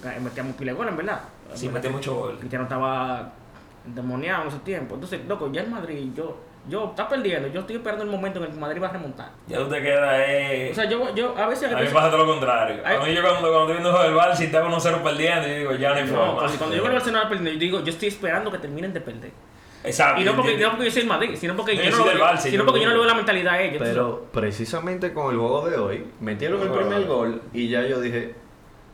Porque 0.00 0.20
Metíamos 0.20 0.54
pile 0.56 0.70
de 0.72 0.76
goles, 0.76 0.90
en 0.92 0.96
verdad. 0.96 1.22
Sí, 1.54 1.68
mete 1.68 1.88
mucho 1.90 2.14
gol. 2.14 2.38
Cristiano 2.38 2.64
estaba 2.64 3.32
endemoniado 3.86 4.42
en 4.42 4.48
ese 4.48 4.58
tiempo. 4.58 4.94
Entonces, 4.94 5.20
loco, 5.28 5.50
ya 5.52 5.62
el 5.62 5.70
Madrid, 5.70 6.10
yo, 6.14 6.38
yo, 6.68 6.90
está 6.90 7.08
perdiendo. 7.08 7.48
Yo 7.48 7.60
estoy 7.60 7.76
esperando 7.76 8.04
el 8.04 8.10
momento 8.10 8.38
en 8.38 8.46
el 8.46 8.52
que 8.52 8.58
Madrid 8.58 8.82
va 8.82 8.88
a 8.88 8.92
remontar. 8.92 9.30
Ya 9.48 9.58
tú 9.58 9.68
te 9.68 9.82
quedas, 9.82 10.22
eh. 10.26 10.68
O 10.72 10.74
sea, 10.74 10.84
yo, 10.88 11.14
yo 11.14 11.36
a 11.36 11.46
veces... 11.46 11.72
a 11.72 11.76
mí 11.76 11.84
me 11.84 11.90
pasa 11.90 12.10
todo 12.10 12.24
lo 12.24 12.32
contrario. 12.32 12.82
A 12.84 13.04
mí 13.04 13.14
yo 13.14 13.22
cuando, 13.22 13.40
cuando 13.40 13.60
estoy 13.72 13.82
viendo 13.82 14.04
el 14.04 14.14
Bar, 14.14 14.36
si 14.36 14.44
estaba 14.44 14.68
1-0 14.70 15.02
perdiendo, 15.02 15.48
yo 15.48 15.54
digo, 15.54 15.72
ya 15.74 15.90
no 15.90 15.94
hay 15.96 16.04
no, 16.04 16.08
forma. 16.16 16.34
cuando, 16.34 16.58
cuando 16.58 16.76
yo 16.76 16.82
veo 16.82 16.90
al 16.90 16.96
Barcelona 16.96 17.28
perdiendo, 17.28 17.50
yo 17.52 17.58
digo, 17.58 17.80
yo 17.80 17.90
estoy 17.92 18.08
esperando 18.08 18.50
que 18.50 18.58
terminen 18.58 18.92
de 18.92 19.00
perder. 19.00 19.30
Exacto. 19.84 20.20
Y 20.20 20.24
no 20.24 20.36
porque, 20.36 20.56
no 20.58 20.70
porque 20.70 20.84
yo 20.84 20.90
soy 20.92 21.02
el 21.02 21.08
Madrid, 21.08 21.30
sino 21.34 21.56
porque 21.56 21.76
Yo 21.76 21.90
no, 21.90 22.04
Barça, 22.04 22.36
sino 22.38 22.58
yo 22.58 22.64
porque 22.64 22.80
yo 22.80 22.86
no 22.86 22.92
le 22.92 22.98
veo 23.00 23.08
la 23.08 23.14
mentalidad 23.14 23.54
a 23.54 23.62
ellos. 23.62 23.82
Pero 23.82 24.26
precisamente 24.32 25.12
con 25.12 25.32
el 25.32 25.38
juego 25.40 25.68
de 25.68 25.76
hoy, 25.76 26.06
metieron 26.20 26.62
el 26.62 26.68
primer 26.70 27.04
gol 27.06 27.42
y 27.52 27.68
ya 27.68 27.82
yo 27.82 28.00
dije, 28.00 28.34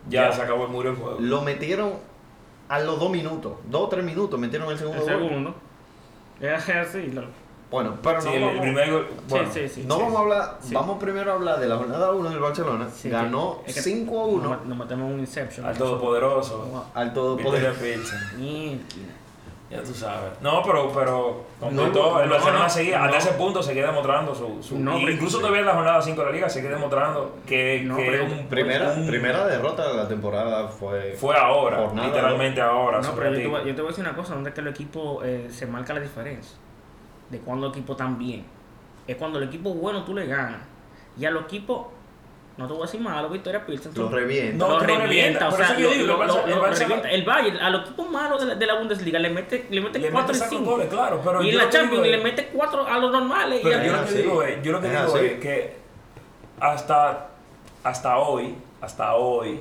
Ya 0.09 0.31
Ya. 0.31 0.33
se 0.33 0.41
acabó 0.41 0.65
el 0.65 0.71
muro 0.71 0.89
del 0.91 0.99
juego. 0.99 1.19
lo 1.21 1.43
metieron 1.43 1.93
a 2.69 2.79
los 2.81 2.99
dos 3.01 3.11
minutos, 3.11 3.53
dos 3.71 3.83
o 3.83 3.89
tres 3.89 4.05
minutos, 4.05 4.39
metieron 4.39 4.71
el 4.71 4.79
segundo 4.79 5.03
el 5.07 5.11
gol. 5.19 5.29
segundo. 5.29 5.55
Es 6.41 6.69
así, 6.69 7.07
loco. 7.09 7.29
Bueno, 7.71 7.97
pero 8.03 8.19
Sí, 8.21 8.29
no 8.29 8.35
el, 8.35 8.41
vamos, 8.41 8.55
el 8.55 8.61
primer 8.63 8.91
gol. 8.93 9.07
bueno, 9.29 9.51
sí, 9.53 9.69
sí, 9.69 9.85
no 9.87 9.97
sí. 9.97 10.01
vamos 10.03 10.17
a 10.17 10.21
hablar, 10.21 10.59
Sí. 10.63 10.75
vamos 10.75 10.99
primero 10.99 11.33
a 11.33 11.35
hablar 11.35 11.61
de 11.61 11.69
la 11.69 11.77
jornada 11.77 12.13
1 12.13 12.31
del 12.31 12.39
Barcelona. 12.39 12.89
Sí, 12.91 13.11
Ganó 13.11 13.61
es 13.67 13.75
que 13.75 13.83
5 13.83 14.21
a 14.21 14.25
1 14.27 14.61
Nos, 14.65 14.91
en 14.91 15.03
un 15.03 15.21
Inception. 15.21 15.67
Al 15.67 15.77
todopoderoso. 15.77 16.87
Al 16.95 17.13
todopoderoso. 17.13 17.81
Ya 19.71 19.83
tú 19.83 19.93
sabes. 19.93 20.33
No, 20.41 20.63
pero, 20.63 20.91
pero 20.95 21.45
con 21.61 21.77
No, 21.77 21.93
todo, 21.93 22.23
el 22.23 22.31
Barcelona 22.31 22.65
no, 22.65 22.71
seguía, 22.71 22.99
no. 23.01 23.05
hasta 23.05 23.19
ese 23.19 23.33
punto 23.33 23.63
seguía 23.63 23.87
demostrando 23.87 24.35
su. 24.35 24.63
su 24.63 24.77
incluso 24.77 25.39
todavía 25.41 25.61
en 25.61 25.67
la 25.67 25.75
jornada 25.75 26.01
5 26.01 26.19
de 26.21 26.27
la 26.27 26.33
liga 26.33 26.49
sigue 26.49 26.71
demostrando 26.71 27.37
que, 27.47 27.83
No, 27.85 27.97
que 27.97 28.05
pero- 28.11 28.25
un, 28.25 28.47
Primera, 28.49 28.93
un- 28.93 29.07
primera 29.07 29.47
derrota 29.47 29.89
de 29.91 29.95
la 29.99 30.09
temporada 30.09 30.69
fue. 30.69 31.13
fue 31.19 31.37
ahora, 31.37 31.79
Jornada 31.81 32.09
literalmente 32.09 32.61
ahora. 32.63 33.03
No, 33.03 33.13
pero 33.13 33.27
yo 33.27 33.31
te, 33.33 33.37
ratico. 33.43 33.51
voy, 33.51 33.69
yo 33.69 33.75
te 33.75 33.83
voy 33.83 33.89
a 33.89 33.93
decir 33.93 34.05
una 34.07 34.17
cosa, 34.17 34.35
donde 34.35 34.49
es 34.51 34.55
que 34.55 34.61
el 34.63 34.69
equipo 34.69 35.21
eh, 35.23 35.49
se 35.51 35.67
marca 35.67 35.93
la 35.93 36.01
diferencia 36.01 36.57
de 37.29 37.39
cuando 37.41 37.67
el 37.67 37.73
equipo 37.73 37.95
tan 37.95 38.17
bien. 38.19 38.47
Es 39.07 39.17
cuando 39.17 39.39
el 39.39 39.49
equipo 39.49 39.75
bueno 39.75 40.03
tú 40.05 40.15
le 40.15 40.27
ganas. 40.27 40.63
Y 41.19 41.27
a 41.27 41.31
los 41.31 41.45
equipos, 41.45 41.89
no 42.59 42.67
te 42.67 42.73
voy 42.73 42.83
a 42.83 42.87
decir 42.87 43.01
los 43.01 43.31
Victoria 43.33 43.65
Pilsen. 43.65 43.93
Lo 43.95 44.09
revienta. 44.09 44.67
No, 44.67 44.75
lo 44.75 44.81
revienta, 44.81 45.49
o 45.49 45.53
sea, 45.53 45.79
lo- 45.79 45.91
revienta. 46.67 47.09
El 47.11 47.25
Bayern, 47.25 47.57
a 47.59 47.71
los 47.71 47.83
equipos 47.83 48.11
malos 48.11 48.41
de 48.41 48.47
la, 48.49 48.55
de 48.57 48.67
la 48.67 48.75
Bundesliga, 48.75 49.19
le 49.21 49.31
mete, 49.31 49.67
le 49.71 49.81
mete 49.81 50.01
Le 50.01 50.11
4 50.11 50.27
mete 50.27 50.37
y 50.37 50.41
saco 50.41 50.57
5. 50.59 50.71
goles, 50.71 50.89
claro, 50.89 51.21
pero 51.25 51.43
y 51.43 51.51
en 51.51 51.57
la 51.57 51.71
Champions 51.71 52.07
le 52.07 52.19
mete 52.19 52.49
4 52.53 52.87
a 52.87 52.99
los 52.99 53.13
normales. 53.13 53.61
Pero 53.63 53.85
yo 53.85 53.93
lo 53.97 54.05
que 54.05 54.13
digo 54.13 54.43
es, 54.43 54.63
yo 54.63 54.73
lo 54.73 54.81
que 54.81 54.87
Es 54.89 54.93
digo 54.93 55.15
así. 55.17 55.25
es 55.27 55.41
que 55.41 55.77
hasta, 56.59 57.29
hasta 57.85 58.19
hoy, 58.19 58.57
hasta 58.81 59.15
hoy, 59.15 59.61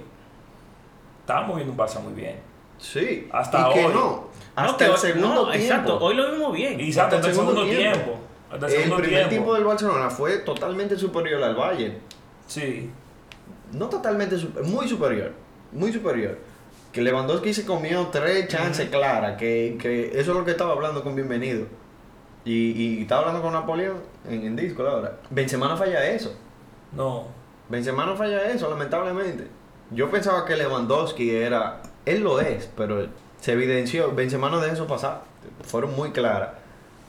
estábamos 1.19 1.55
viendo 1.57 1.73
un 1.73 1.77
Barça 1.77 2.01
muy 2.01 2.13
bien. 2.13 2.39
Sí. 2.79 3.27
Hasta 3.31 3.69
hoy. 3.69 3.83
no. 3.83 3.91
No, 3.93 4.29
Hasta 4.55 4.85
que 4.85 4.91
el 4.91 4.97
segundo 4.97 5.27
no, 5.27 5.51
tiempo. 5.51 5.55
Exacto, 5.65 5.99
hoy 5.99 6.15
lo 6.15 6.31
vimos 6.31 6.51
bien. 6.51 6.79
Y 6.79 6.89
hasta, 6.89 7.17
el 7.17 7.23
segundo, 7.23 7.63
tiempo. 7.63 8.17
Hasta 8.51 8.65
el 8.65 8.73
primer 8.91 9.05
tiempo. 9.07 9.29
tiempo 9.29 9.53
del 9.53 9.63
Barcelona 9.65 10.09
fue 10.09 10.39
totalmente 10.39 10.97
superior 10.97 11.43
al 11.43 11.53
Bayern. 11.53 11.99
Sí. 12.47 12.89
No 13.73 13.87
totalmente, 13.89 14.37
muy 14.63 14.87
superior. 14.87 15.33
Muy 15.71 15.91
superior. 15.91 16.37
Que 16.91 17.01
Lewandowski 17.01 17.53
se 17.53 17.65
comió 17.65 18.07
tres 18.07 18.47
chances 18.47 18.89
claras. 18.89 19.37
Que, 19.37 19.77
que 19.79 20.07
eso 20.19 20.31
es 20.31 20.37
lo 20.37 20.45
que 20.45 20.51
estaba 20.51 20.71
hablando 20.71 21.03
con 21.03 21.15
Bienvenido. 21.15 21.67
Y, 22.45 22.71
y 22.71 23.01
estaba 23.01 23.21
hablando 23.21 23.41
con 23.41 23.53
Napoleón 23.53 23.97
en, 24.27 24.43
en 24.45 24.55
Discord 24.55 24.87
ahora. 24.87 25.17
Benzema 25.29 25.67
no 25.67 25.77
falla 25.77 26.09
eso. 26.09 26.33
No. 26.93 27.27
Benzema 27.69 28.05
no 28.05 28.15
falla 28.15 28.49
eso, 28.49 28.69
lamentablemente. 28.69 29.47
Yo 29.91 30.09
pensaba 30.09 30.45
que 30.45 30.55
Lewandowski 30.55 31.35
era... 31.35 31.81
Él 32.05 32.21
lo 32.23 32.39
es, 32.39 32.69
pero 32.77 33.05
se 33.41 33.51
evidenció. 33.51 34.13
Benzema 34.15 34.49
no 34.49 34.61
dejó 34.61 34.73
eso 34.73 34.87
pasar. 34.87 35.23
Fueron 35.63 35.93
muy 35.95 36.11
claras. 36.11 36.51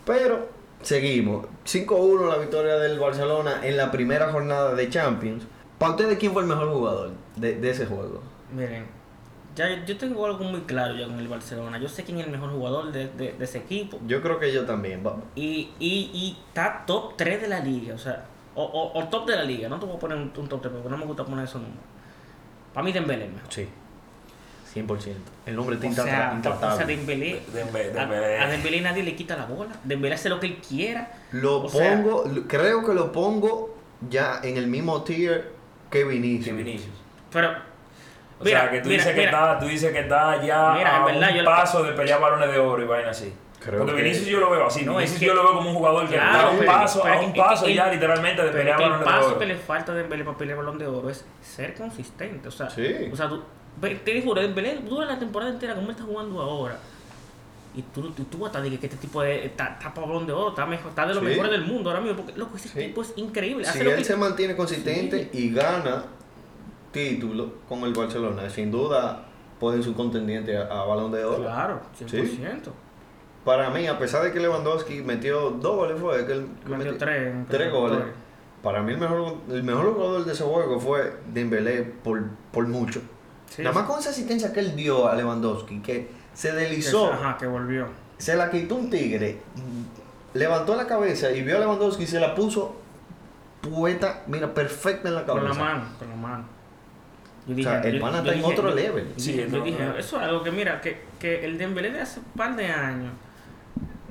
Pero 0.04 0.49
seguimos. 0.82 1.47
5-1 1.64 2.28
la 2.28 2.38
victoria 2.38 2.76
del 2.76 2.99
Barcelona 2.99 3.61
en 3.66 3.76
la 3.76 3.90
primera 3.90 4.30
jornada 4.32 4.75
de 4.75 4.88
Champions. 4.88 5.44
¿Para 5.78 5.92
ustedes 5.92 6.18
quién 6.18 6.32
fue 6.32 6.42
el 6.42 6.49
mejor 6.49 6.73
jugador 6.73 7.11
de, 7.37 7.54
de 7.56 7.70
ese 7.70 7.87
juego? 7.87 8.20
Miren, 8.52 8.87
ya 9.54 9.85
yo- 9.85 9.97
tengo 9.97 10.25
algo 10.26 10.44
muy 10.44 10.61
claro 10.62 10.94
ya 10.97 11.06
con 11.06 11.18
el 11.18 11.28
Barcelona. 11.28 11.78
Yo 11.78 11.88
sé 11.88 12.04
quién 12.04 12.18
es 12.18 12.26
el 12.26 12.32
mejor 12.32 12.50
jugador 12.50 12.90
de, 12.92 13.08
de- 13.11 13.32
de 13.32 13.44
ese 13.44 13.58
equipo. 13.58 13.99
Yo 14.06 14.20
creo 14.23 14.38
que 14.38 14.52
yo 14.52 14.64
también. 14.64 15.02
Y, 15.35 15.70
y, 15.78 16.11
y 16.12 16.37
está 16.49 16.85
top 16.87 17.14
3 17.16 17.42
de 17.42 17.49
la 17.49 17.61
liga, 17.61 17.94
o 17.94 17.99
sea, 17.99 18.25
o, 18.54 18.64
o, 18.64 18.99
o 18.99 19.08
top 19.08 19.26
de 19.28 19.37
la 19.37 19.44
liga. 19.44 19.68
No 19.68 19.78
te 19.78 19.87
voy 19.87 19.97
a 19.97 19.99
poner 19.99 20.16
un, 20.18 20.32
un 20.37 20.49
top 20.49 20.61
3 20.62 20.73
porque 20.75 20.88
no 20.88 20.97
me 20.97 21.04
gusta 21.04 21.25
poner 21.25 21.44
esos 21.44 21.61
números. 21.61 21.82
Para 22.73 22.85
mí 22.85 22.92
Dembélé 22.92 23.26
es 23.26 23.32
mejor. 23.32 23.52
Sí. 23.52 23.68
100%. 24.75 25.14
El 25.46 25.56
nombre 25.56 25.76
está 25.76 25.88
O 25.88 25.92
sea, 25.92 26.02
intrata- 26.04 26.28
o 26.28 26.30
sea, 26.30 26.34
intratable. 26.34 26.96
Dembélé, 26.96 27.42
Dembélé, 27.52 27.90
a, 27.90 28.02
Dembélé. 28.02 28.38
a 28.38 28.46
Dembélé 28.48 28.80
nadie 28.82 29.02
le 29.02 29.14
quita 29.16 29.37
la 29.37 29.46
bola. 29.46 29.72
Dembélé 29.84 30.14
hace 30.14 30.28
lo 30.28 30.38
que 30.40 30.46
él 30.46 30.58
quiera. 30.66 31.10
Lo 31.32 31.58
O 31.58 31.70
pongo, 31.70 32.25
creo 32.46 32.84
que 32.87 32.94
lo 32.94 33.10
pongo 33.12 33.76
ya 34.08 34.40
en 34.42 34.56
el 34.56 34.66
mismo 34.66 35.02
tier 35.02 35.52
que 35.90 36.04
Vinicius. 36.04 36.44
Sí, 36.44 36.52
Vinicius. 36.52 36.94
Pero, 37.32 37.50
O 38.40 38.44
mira, 38.44 38.60
sea, 38.60 38.70
que 38.70 38.80
tú 38.80 38.88
mira, 38.88 38.98
dices 39.02 39.14
que 39.14 39.20
mira, 39.26 39.30
está, 39.30 39.58
tú 39.58 39.66
dices 39.66 39.92
que 39.92 39.98
está 40.00 40.42
ya 40.44 40.72
a 40.72 41.04
verdad, 41.04 41.30
un 41.30 41.37
yo 41.37 41.42
lo- 41.42 41.50
paso 41.50 41.82
de 41.82 41.92
pelear 41.92 42.20
balones 42.20 42.50
de 42.52 42.58
oro 42.58 42.82
y 42.82 42.87
vaina 42.87 43.10
así. 43.10 43.32
Creo 43.60 43.80
Porque 43.80 43.96
que- 43.96 44.02
Vinicius 44.02 44.28
yo 44.28 44.38
lo 44.38 44.50
veo 44.50 44.66
así. 44.68 44.84
No, 44.84 44.92
Vinicius 44.92 45.14
es 45.14 45.18
que- 45.20 45.26
yo 45.26 45.34
lo 45.34 45.42
veo 45.42 45.54
como 45.54 45.70
un 45.70 45.76
jugador 45.76 46.06
que 46.08 46.14
Claro, 46.14 46.30
está 46.32 46.46
a 46.46 46.50
un 46.50 46.58
pero- 46.60 46.72
paso, 46.72 47.00
pero 47.02 47.14
a 47.14 47.20
un 47.20 47.32
que- 47.32 47.40
paso 47.40 47.66
el- 47.66 47.75
ya 47.75 47.90
literalmente 47.90 48.42
de 48.44 48.50
pelear 48.50 48.76
que 48.76 48.84
el 48.84 48.90
balones 48.90 49.06
de 49.08 49.12
paso 49.18 49.28
oro. 49.30 49.38
que 49.40 49.46
le 49.46 49.56
falta 49.56 49.92
a 49.92 49.94
Dembélé 49.96 50.25
para 50.25 50.38
pelear 50.38 50.58
el 50.58 50.64
balón 50.64 50.78
de 50.78 50.87
oro 50.87 51.10
es 51.10 51.25
ser 51.42 51.75
consistente. 51.75 52.46
O 52.46 52.50
sea, 52.52 52.70
Sí. 52.70 53.10
o 53.12 53.16
sea 53.16 53.28
tú, 53.28 53.42
te 53.80 54.11
digo, 54.12 54.35
Dembélé 54.35 54.76
dura 54.80 55.06
la 55.06 55.18
temporada 55.18 55.50
entera 55.52 55.75
como 55.75 55.87
él 55.87 55.92
está 55.92 56.04
jugando 56.04 56.40
ahora. 56.40 56.78
Y 57.75 57.82
tú, 57.82 58.11
tú, 58.11 58.25
tú 58.25 58.44
hasta 58.47 58.61
dices 58.62 58.80
que 58.80 58.87
este 58.87 58.99
tipo 58.99 59.23
de, 59.23 59.44
está, 59.47 59.76
está 59.78 59.92
para 59.94 60.06
balón 60.06 60.26
de 60.26 60.32
oro, 60.32 60.49
está, 60.50 60.66
mejor, 60.66 60.88
está 60.88 61.06
de 61.06 61.14
los 61.14 61.23
Sí. 61.23 61.28
mejores 61.30 61.52
del 61.52 61.64
mundo 61.64 61.90
ahora 61.90 62.02
mismo. 62.02 62.16
Porque 62.25 62.37
loco, 62.38 62.56
ese 62.56 62.68
Sí. 62.68 62.78
tipo 62.78 63.02
es 63.02 63.12
increíble. 63.16 63.66
hace 63.68 63.78
Si 63.78 63.85
lo 63.85 63.90
él 63.92 63.99
que- 63.99 64.04
se 64.04 64.16
mantiene 64.16 64.56
consistente 64.56 65.30
y 65.32 65.50
gana 65.52 66.04
título 66.92 67.52
con 67.68 67.80
el 67.85 67.92
Barcelona, 67.92 68.49
sin 68.50 68.70
duda 68.70 69.25
pueden 69.61 69.82
ser 69.82 69.92
contendiente 69.92 70.56
a, 70.56 70.62
a 70.62 70.85
Balón 70.85 71.12
de 71.12 71.25
Oro. 71.25 71.42
Claro, 71.42 71.80
100%. 71.99 72.70
Sí. 72.70 72.70
Para 73.44 73.70
mí, 73.70 73.87
a 73.87 73.99
pesar 73.99 74.25
de 74.25 74.32
que 74.32 74.40
Lewandowski 74.40 75.02
metió 75.02 75.50
dos 75.50 75.76
goles, 75.76 76.00
fue 76.00 76.26
que 76.26 76.32
él 76.32 76.47
Metió 76.64 76.76
metió 76.78 76.97
tres. 76.99 77.35
tres 77.49 77.73
goles. 77.73 78.00
Para 78.62 78.82
mí 78.82 78.92
el 78.92 78.99
mejor, 78.99 79.37
el 79.50 79.62
mejor 79.62 79.94
jugador 79.94 80.25
de 80.25 80.32
ese 80.32 80.42
juego 80.44 80.80
fue 80.80 81.16
Dembélé 81.32 81.82
por, 81.82 82.25
por 82.52 82.66
mucho. 82.66 83.00
Sí, 83.50 83.62
Nada 83.62 83.75
más 83.75 83.85
con 83.88 83.99
esa 83.99 84.11
asistencia 84.11 84.52
que 84.52 84.61
él 84.61 84.76
dio 84.76 85.09
a 85.09 85.14
Lewandowski, 85.17 85.81
que 85.81 86.09
se 86.35 86.52
deslizó, 86.52 87.12
Ajá, 87.12 87.37
que 87.38 87.47
volvió. 87.47 87.87
se 88.19 88.37
la 88.37 88.50
quitó 88.50 88.76
un 88.76 88.90
tigre, 88.90 89.38
levantó 90.35 90.76
la 90.76 90.87
cabeza 90.87 91.31
y 91.33 91.43
vio 91.43 91.57
a 91.57 91.61
Lewandowski 91.61 92.05
y 92.05 92.07
se 92.07 92.21
la 92.21 92.35
puso 92.35 92.76
puesta, 93.61 94.23
mira, 94.26 94.52
perfecta 94.55 95.09
en 95.09 95.14
la 95.17 95.25
cabeza. 95.26 95.49
Con 95.49 95.59
la 95.59 95.64
mano, 95.64 95.85
con 95.99 96.09
la 96.09 96.14
mano. 96.17 96.45
Yo 97.47 97.55
O 97.55 97.62
sea, 97.62 97.81
el 97.81 97.95
yo- 97.95 98.00
pana 98.00 98.19
está 98.19 98.35
en 98.35 98.45
otro 98.45 98.69
yo- 98.69 98.75
level. 98.75 99.07
yo 99.09 99.14
Sí, 99.17 99.33
dije- 99.33 99.49
yo 99.50 99.59
no, 99.59 99.64
dije, 99.64 99.85
no. 99.85 99.97
eso 99.99 100.17
es 100.19 100.23
algo 100.23 100.43
que 100.43 100.50
mira, 100.50 100.81
que, 100.83 101.00
que 101.19 101.45
el 101.45 101.57
Dembélé 101.59 101.90
de 101.90 102.00
hace 102.02 102.21
un 102.21 102.26
par 102.37 102.55
de 102.55 102.67
años, 102.67 103.12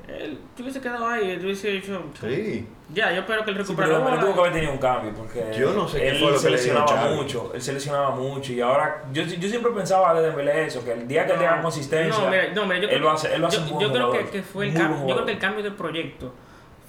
él 0.08 0.38
yo 0.56 0.64
hubiese 0.64 0.80
quedado 0.80 1.06
ahí, 1.06 1.36
yo 1.38 1.44
hubiese 1.44 1.68
dicho, 1.70 2.02
Sí. 2.20 2.66
Ya, 2.92 3.12
yo 3.12 3.20
espero 3.20 3.44
que 3.44 3.50
él 3.50 3.56
Sí, 3.56 3.62
recupere 3.62 3.88
pero 3.88 4.08
la 4.10 4.20
tuvo 4.20 4.34
que 4.34 4.40
haber 4.40 4.52
tenido 4.52 4.72
un 4.72 4.78
cambio 4.78 5.12
porque 5.14 5.54
Yo 5.58 5.72
no 5.74 5.86
sé 5.86 5.98
qué 5.98 6.08
él 6.08 6.16
fue 6.18 6.28
lo 6.28 6.32
que 6.34 6.38
se 6.40 6.50
le 6.50 6.56
dijo 6.62 6.74
lesionaba 6.78 7.14
mucho, 7.14 7.52
él 7.54 7.62
se 7.62 7.72
lesionaba 7.74 8.10
mucho 8.12 8.52
y 8.52 8.60
ahora 8.60 9.04
yo, 9.12 9.22
yo 9.24 9.48
siempre 9.48 9.72
pensaba 9.72 10.14
de 10.14 10.26
Dembélé 10.26 10.66
eso, 10.66 10.84
que 10.84 10.92
el 10.92 11.06
día 11.06 11.26
que 11.26 11.32
él 11.32 11.38
tenga 11.38 11.60
consistencia, 11.60 12.24
No, 12.24 12.30
mira, 12.30 12.48
no, 12.54 12.62
mira, 12.64 12.76
yo 12.78 12.82
él 12.84 12.88
creo, 12.88 13.00
lo 13.00 13.10
hace, 13.10 13.34
él 13.34 13.40
lo 13.42 13.46
hace 13.48 13.56
yo, 13.58 13.62
un 13.64 13.70
buen 13.70 13.86
yo 13.86 13.92
creo 13.92 14.12
que, 14.12 14.24
que 14.30 14.42
fue 14.42 14.66
el 14.68 14.72
muy 14.72 14.80
cam- 14.82 14.88
buen 14.96 15.08
yo 15.08 15.14
creo 15.14 15.26
que 15.26 15.32
el 15.32 15.38
cambio 15.38 15.64
de 15.64 15.70
proyecto 15.72 16.34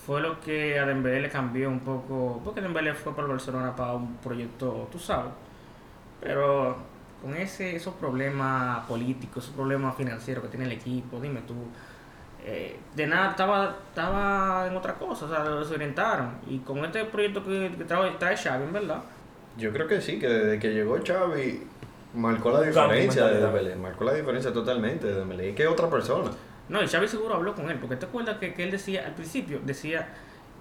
fue 0.05 0.21
lo 0.21 0.39
que 0.39 0.79
a 0.79 0.85
Dembélé 0.85 1.21
le 1.21 1.29
cambió 1.29 1.67
un 1.69 1.81
poco, 1.81 2.41
porque 2.45 2.61
Dembélé 2.61 2.93
fue 2.93 3.11
para 3.13 3.25
el 3.27 3.31
Barcelona 3.33 3.75
para 3.75 3.93
un 3.93 4.15
proyecto, 4.17 4.87
tú 4.91 4.97
sabes, 4.99 5.31
pero 6.21 6.77
con 7.21 7.35
ese 7.35 7.75
esos 7.75 7.93
problemas 7.95 8.85
políticos, 8.87 9.43
esos 9.43 9.55
problemas 9.55 9.95
financieros 9.95 10.43
que 10.43 10.49
tiene 10.49 10.65
el 10.65 10.71
equipo, 10.71 11.19
dime 11.19 11.41
tú, 11.41 11.53
eh, 12.45 12.77
de 12.95 13.07
nada 13.07 13.31
estaba 13.31 13.75
estaba 13.89 14.67
en 14.67 14.75
otra 14.75 14.93
cosa, 14.95 15.25
o 15.25 15.29
sea, 15.29 15.43
lo 15.43 15.59
desorientaron 15.59 16.31
y 16.47 16.59
con 16.59 16.83
este 16.85 17.05
proyecto 17.05 17.43
que, 17.43 17.71
que 17.77 17.83
trae, 17.85 18.11
trae 18.11 18.35
Xavi, 18.37 18.63
en 18.63 18.73
verdad. 18.73 19.01
Yo 19.57 19.71
creo 19.73 19.87
que 19.87 20.01
sí, 20.01 20.19
que 20.19 20.27
desde 20.27 20.59
que 20.59 20.69
llegó 20.73 20.97
Xavi 21.05 21.63
marcó 22.13 22.51
la 22.51 22.61
diferencia 22.61 23.25
de. 23.27 23.41
Dembélé, 23.41 23.75
marcó 23.75 24.03
la 24.05 24.13
diferencia 24.13 24.51
totalmente 24.53 25.07
de 25.07 25.15
Dembélé, 25.15 25.49
y 25.49 25.53
que 25.53 25.67
otra 25.67 25.89
persona. 25.89 26.31
No, 26.69 26.81
y 26.83 26.87
Xavi 26.87 27.07
seguro 27.07 27.35
habló 27.35 27.53
con 27.55 27.69
él, 27.69 27.77
porque 27.79 27.95
te 27.97 28.05
acuerdas 28.05 28.37
que, 28.37 28.53
que 28.53 28.63
él 28.63 28.71
decía 28.71 29.05
al 29.05 29.13
principio, 29.15 29.59
decía 29.63 30.07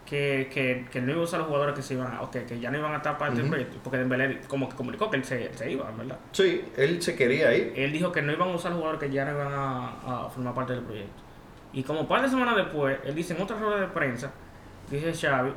que, 0.06 0.48
que, 0.52 0.86
que 0.90 1.02
no 1.02 1.12
iba 1.12 1.20
a 1.20 1.24
usar 1.24 1.38
los 1.38 1.48
jugadores 1.48 1.74
que 1.76 1.82
se 1.82 1.92
iban, 1.94 2.10
a- 2.14 2.22
o 2.22 2.30
que, 2.30 2.44
que 2.44 2.58
ya 2.58 2.70
no 2.70 2.78
iban 2.78 2.92
a 2.94 2.96
estar 2.96 3.18
parte 3.18 3.34
del 3.36 3.44
Ujú. 3.44 3.50
proyecto, 3.52 3.76
porque 3.84 3.98
Dembélé 3.98 4.40
como 4.48 4.68
que 4.68 4.74
comunicó 4.74 5.10
que 5.10 5.18
él 5.18 5.24
se, 5.24 5.52
se 5.52 5.70
iba, 5.70 5.90
¿verdad? 5.96 6.18
Sí, 6.32 6.64
él 6.78 7.00
se 7.02 7.14
quería 7.14 7.54
ir. 7.54 7.74
Él 7.76 7.92
dijo 7.92 8.10
que 8.10 8.22
no 8.22 8.32
iban 8.32 8.48
a 8.48 8.52
usar 8.52 8.70
los 8.72 8.78
jugadores 8.80 9.06
que 9.06 9.14
ya 9.14 9.26
no 9.26 9.32
iban 9.32 9.52
a, 9.52 10.24
a 10.26 10.30
formar 10.30 10.54
parte 10.54 10.72
del 10.72 10.82
proyecto. 10.82 11.22
Y 11.72 11.82
como 11.82 12.00
un 12.00 12.08
par 12.08 12.22
de 12.22 12.28
semanas 12.28 12.56
después, 12.56 12.98
él 13.04 13.14
dice 13.14 13.34
en 13.34 13.42
otra 13.42 13.58
rueda 13.58 13.80
de 13.80 13.88
prensa, 13.88 14.32
dice 14.90 15.12
Xavi, 15.12 15.52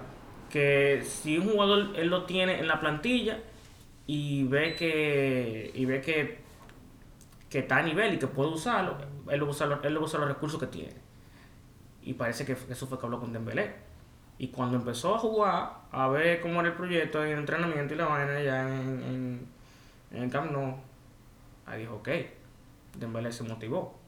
que 0.49 1.01
si 1.05 1.37
un 1.37 1.49
jugador 1.49 1.91
él 1.95 2.09
lo 2.09 2.25
tiene 2.25 2.59
en 2.59 2.67
la 2.67 2.79
plantilla 2.79 3.39
y 4.05 4.43
ve 4.43 4.75
que 4.75 5.71
y 5.73 5.85
ve 5.85 6.01
que, 6.01 6.39
que 7.49 7.59
está 7.59 7.77
a 7.77 7.83
nivel 7.83 8.15
y 8.15 8.19
que 8.19 8.27
puede 8.27 8.49
usarlo, 8.51 8.97
él 9.29 9.41
usa, 9.43 9.79
él 9.83 9.97
usa 9.97 10.19
los 10.19 10.27
recursos 10.27 10.59
que 10.59 10.67
tiene. 10.67 10.95
Y 12.03 12.13
parece 12.13 12.45
que 12.45 12.57
eso 12.69 12.87
fue 12.87 12.99
que 12.99 13.05
habló 13.05 13.19
con 13.19 13.31
Dembélé. 13.31 13.73
Y 14.37 14.47
cuando 14.47 14.75
empezó 14.77 15.15
a 15.15 15.19
jugar, 15.19 15.73
a 15.91 16.07
ver 16.07 16.41
cómo 16.41 16.59
era 16.61 16.69
el 16.69 16.75
proyecto 16.75 17.23
en 17.23 17.33
el 17.33 17.39
entrenamiento 17.39 17.93
y 17.93 17.97
la 17.97 18.07
vaina 18.07 18.41
ya 18.41 18.67
en, 18.67 19.03
en, 19.03 19.47
en 20.11 20.23
el 20.23 20.31
Camp 20.31 20.51
Nou, 20.51 20.77
ahí 21.67 21.81
dijo, 21.81 21.95
ok, 21.97 22.09
Dembélé 22.97 23.31
se 23.31 23.43
motivó. 23.43 24.00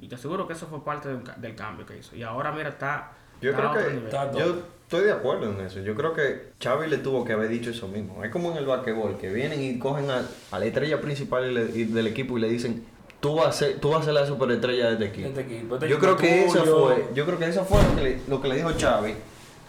Y 0.00 0.08
te 0.08 0.14
aseguro 0.14 0.46
que 0.46 0.52
eso 0.52 0.66
fue 0.66 0.84
parte 0.84 1.08
del, 1.08 1.22
ca- 1.22 1.34
del 1.36 1.54
cambio 1.54 1.84
que 1.86 1.96
hizo. 1.98 2.14
Y 2.16 2.22
ahora, 2.22 2.52
mira, 2.52 2.68
está, 2.68 3.12
Yo 3.40 3.50
está 3.50 3.70
a 3.70 3.74
creo 3.74 3.86
que. 4.00 4.04
Está 4.06 4.32
yo 4.32 4.56
estoy 4.82 5.04
de 5.04 5.12
acuerdo 5.12 5.50
en 5.50 5.60
eso. 5.60 5.80
Yo 5.80 5.94
creo 5.94 6.14
que 6.14 6.52
Xavi 6.62 6.88
le 6.88 6.98
tuvo 6.98 7.24
que 7.24 7.32
haber 7.32 7.48
dicho 7.48 7.70
eso 7.70 7.88
mismo. 7.88 8.22
Es 8.24 8.30
como 8.30 8.52
en 8.52 8.58
el 8.58 8.66
basquetbol, 8.66 9.18
que 9.18 9.30
vienen 9.32 9.62
y 9.62 9.78
cogen 9.78 10.08
a, 10.10 10.22
a 10.52 10.58
la 10.58 10.64
estrella 10.64 11.00
principal 11.00 11.50
y 11.50 11.54
le- 11.54 11.70
y 11.74 11.84
del 11.84 12.06
equipo 12.06 12.38
y 12.38 12.40
le 12.40 12.48
dicen, 12.48 12.84
tú 13.20 13.34
vas 13.36 13.48
a 13.48 13.52
ser, 13.52 13.80
tú 13.80 13.90
vas 13.90 14.02
a 14.02 14.04
ser 14.04 14.14
la 14.14 14.26
superestrella 14.26 14.86
de 14.86 14.92
este 14.92 15.04
equipo. 15.06 15.28
Este 15.28 15.40
equipo, 15.40 15.74
este 15.74 15.88
Yo 15.88 15.96
equipo 15.96 16.16
creo 16.16 16.16
que 16.16 16.44
eso 16.46 16.64
fue, 16.64 17.08
yo 17.14 17.26
creo 17.26 17.38
que 17.38 17.46
eso 17.46 17.64
fue 17.64 17.82
lo 17.82 17.94
que 17.96 18.02
le, 18.02 18.20
lo 18.28 18.40
que 18.40 18.48
le 18.48 18.54
dijo 18.56 18.70
Xavi 18.78 19.14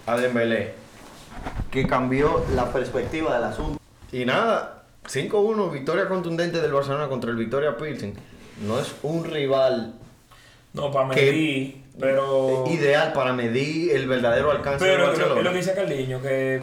a 0.05 0.15
Dembélé, 0.17 0.74
que 1.71 1.88
cambió 1.88 2.43
la 2.55 2.71
perspectiva 2.71 3.33
del 3.36 3.43
asunto. 3.45 3.79
Y 4.12 4.25
nada, 4.25 4.83
5-1, 5.05 5.71
victoria 5.71 6.07
contundente 6.07 6.62
del 6.62 6.71
Barcelona 6.71 7.07
contra 7.07 7.29
el 7.31 7.36
Victoria 7.38 7.75
Pilsen. 7.77 8.13
No 8.65 8.79
es 8.79 8.93
un 9.03 9.24
rival 9.25 9.93
No, 10.73 10.91
para 10.91 11.09
que- 11.09 11.21
medir, 11.25 11.83
pero 11.99 12.63
ideal 12.67 13.11
para 13.13 13.33
medir 13.33 13.95
el 13.95 14.07
verdadero 14.07 14.51
alcance 14.51 14.85
pero 14.85 14.97
lo- 14.99 15.03
es 15.05 15.09
Barcelona. 15.19 15.41
lo 15.41 15.51
que 15.51 15.57
dice 15.57 15.73
Carliño 15.73 16.21
que 16.21 16.61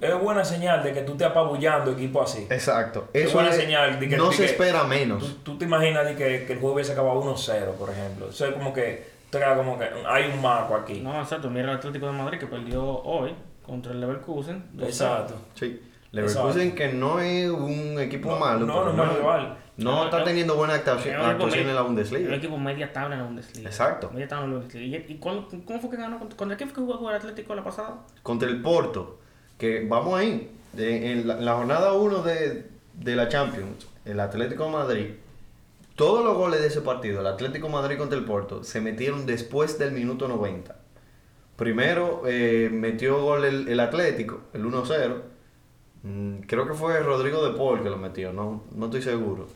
es 0.00 0.20
buena 0.20 0.44
señal 0.44 0.82
de 0.82 0.92
que 0.92 1.02
tú 1.02 1.14
te 1.16 1.24
apabullando 1.24 1.92
equipo 1.92 2.22
así. 2.22 2.46
Exacto. 2.50 3.08
Es 3.12 3.24
Eso 3.26 3.34
buena 3.34 3.50
es- 3.50 3.56
señal 3.56 3.98
de 4.00 4.08
que- 4.08 4.16
no 4.16 4.30
de 4.30 4.36
se 4.36 4.44
que- 4.44 4.50
espera 4.50 4.84
menos. 4.84 5.22
Tú, 5.22 5.52
tú 5.52 5.58
te 5.58 5.64
imaginas 5.64 6.04
de 6.06 6.14
que, 6.16 6.44
que 6.46 6.52
el 6.54 6.58
juego 6.58 6.74
hubiese 6.74 6.92
acabado 6.92 7.20
1-0, 7.20 7.72
por 7.72 7.90
ejemplo. 7.90 8.28
Eso 8.30 8.46
es 8.46 8.54
como 8.54 8.72
que 8.72 9.06
te 9.30 9.38
queda 9.38 9.56
como 9.56 9.78
que 9.78 9.86
hay 10.06 10.30
un 10.32 10.40
marco 10.42 10.74
aquí. 10.74 11.00
No, 11.00 11.20
exacto. 11.20 11.48
Mira 11.50 11.70
el 11.70 11.76
Atlético 11.76 12.06
de 12.06 12.12
Madrid 12.12 12.38
que 12.38 12.46
perdió 12.46 12.82
hoy 12.84 13.34
contra 13.64 13.92
el 13.92 14.00
Leverkusen. 14.00 14.64
2-0. 14.72 14.86
Exacto. 14.88 15.34
Sí. 15.54 15.80
Leverkusen 16.12 16.74
que 16.74 16.88
no 16.92 17.20
es 17.20 17.48
un 17.48 17.98
equipo 18.00 18.30
No, 18.32 18.38
malo. 18.38 18.66
no, 18.66 18.80
pero 18.84 18.92
no 18.92 19.04
es 19.10 19.16
rival. 19.18 19.56
No 19.84 20.04
está 20.04 20.24
teniendo 20.24 20.56
buena 20.56 20.74
actuación, 20.74 21.14
en 21.16 21.20
la 21.22 21.32
Es 21.32 21.80
un 21.80 21.86
Bundesliga. 21.86 22.34
equipo 22.34 22.58
media 22.58 22.92
tabla 22.92 23.14
en 23.16 23.20
la 23.22 23.26
Bundesliga. 23.26 23.68
Exacto. 23.68 24.10
Media 24.12 24.28
tabla 24.28 24.44
en 24.46 24.50
la 24.52 24.58
Bundesliga. 24.58 24.98
¿Y, 25.08 25.14
cuándo- 25.18 25.48
cómo 25.64 25.80
fue 25.80 25.90
que 25.90 25.96
ganó? 25.96 26.18
¿Contra, 26.18 26.56
quién 26.56 26.68
fue 26.70 26.84
que 26.86 26.92
jugó 26.92 27.10
el 27.10 27.16
Atlético 27.16 27.54
la 27.54 27.64
pasada? 27.64 27.98
Contra 28.22 28.48
el 28.48 28.60
Porto, 28.62 29.18
que 29.58 29.86
vamos 29.88 30.18
ahí, 30.18 30.50
de- 30.72 31.12
en 31.12 31.28
la, 31.28 31.36
la 31.36 31.54
jornada 31.54 31.92
1 31.92 32.22
de, 32.22 32.66
de 32.94 33.16
la 33.16 33.28
Champions, 33.28 33.86
el 34.04 34.18
Atlético 34.20 34.64
de 34.64 34.70
Madrid, 34.70 35.06
todos 35.96 36.24
los 36.24 36.36
goles 36.36 36.60
de 36.60 36.68
ese 36.68 36.80
partido, 36.80 37.20
el 37.20 37.26
Atlético 37.26 37.66
de 37.66 37.72
Madrid 37.74 37.98
contra 37.98 38.18
el 38.18 38.24
Porto, 38.24 38.64
se 38.64 38.80
metieron 38.80 39.26
después 39.26 39.78
del 39.78 39.92
minuto 39.92 40.26
90. 40.28 40.76
Primero 41.56 42.22
eh, 42.26 42.70
metió 42.72 43.20
gol 43.22 43.44
el, 43.44 43.68
el 43.68 43.78
Atlético, 43.78 44.40
el 44.54 44.64
1-0. 44.64 45.20
Mm, 46.02 46.38
creo 46.48 46.66
que 46.66 46.74
fue 46.74 46.98
Rodrigo 47.00 47.44
de 47.46 47.56
Paul 47.56 47.82
que 47.82 47.90
lo 47.90 47.98
metió, 47.98 48.32
no, 48.32 48.64
no 48.74 48.86
estoy 48.86 49.02
seguro. 49.02 49.46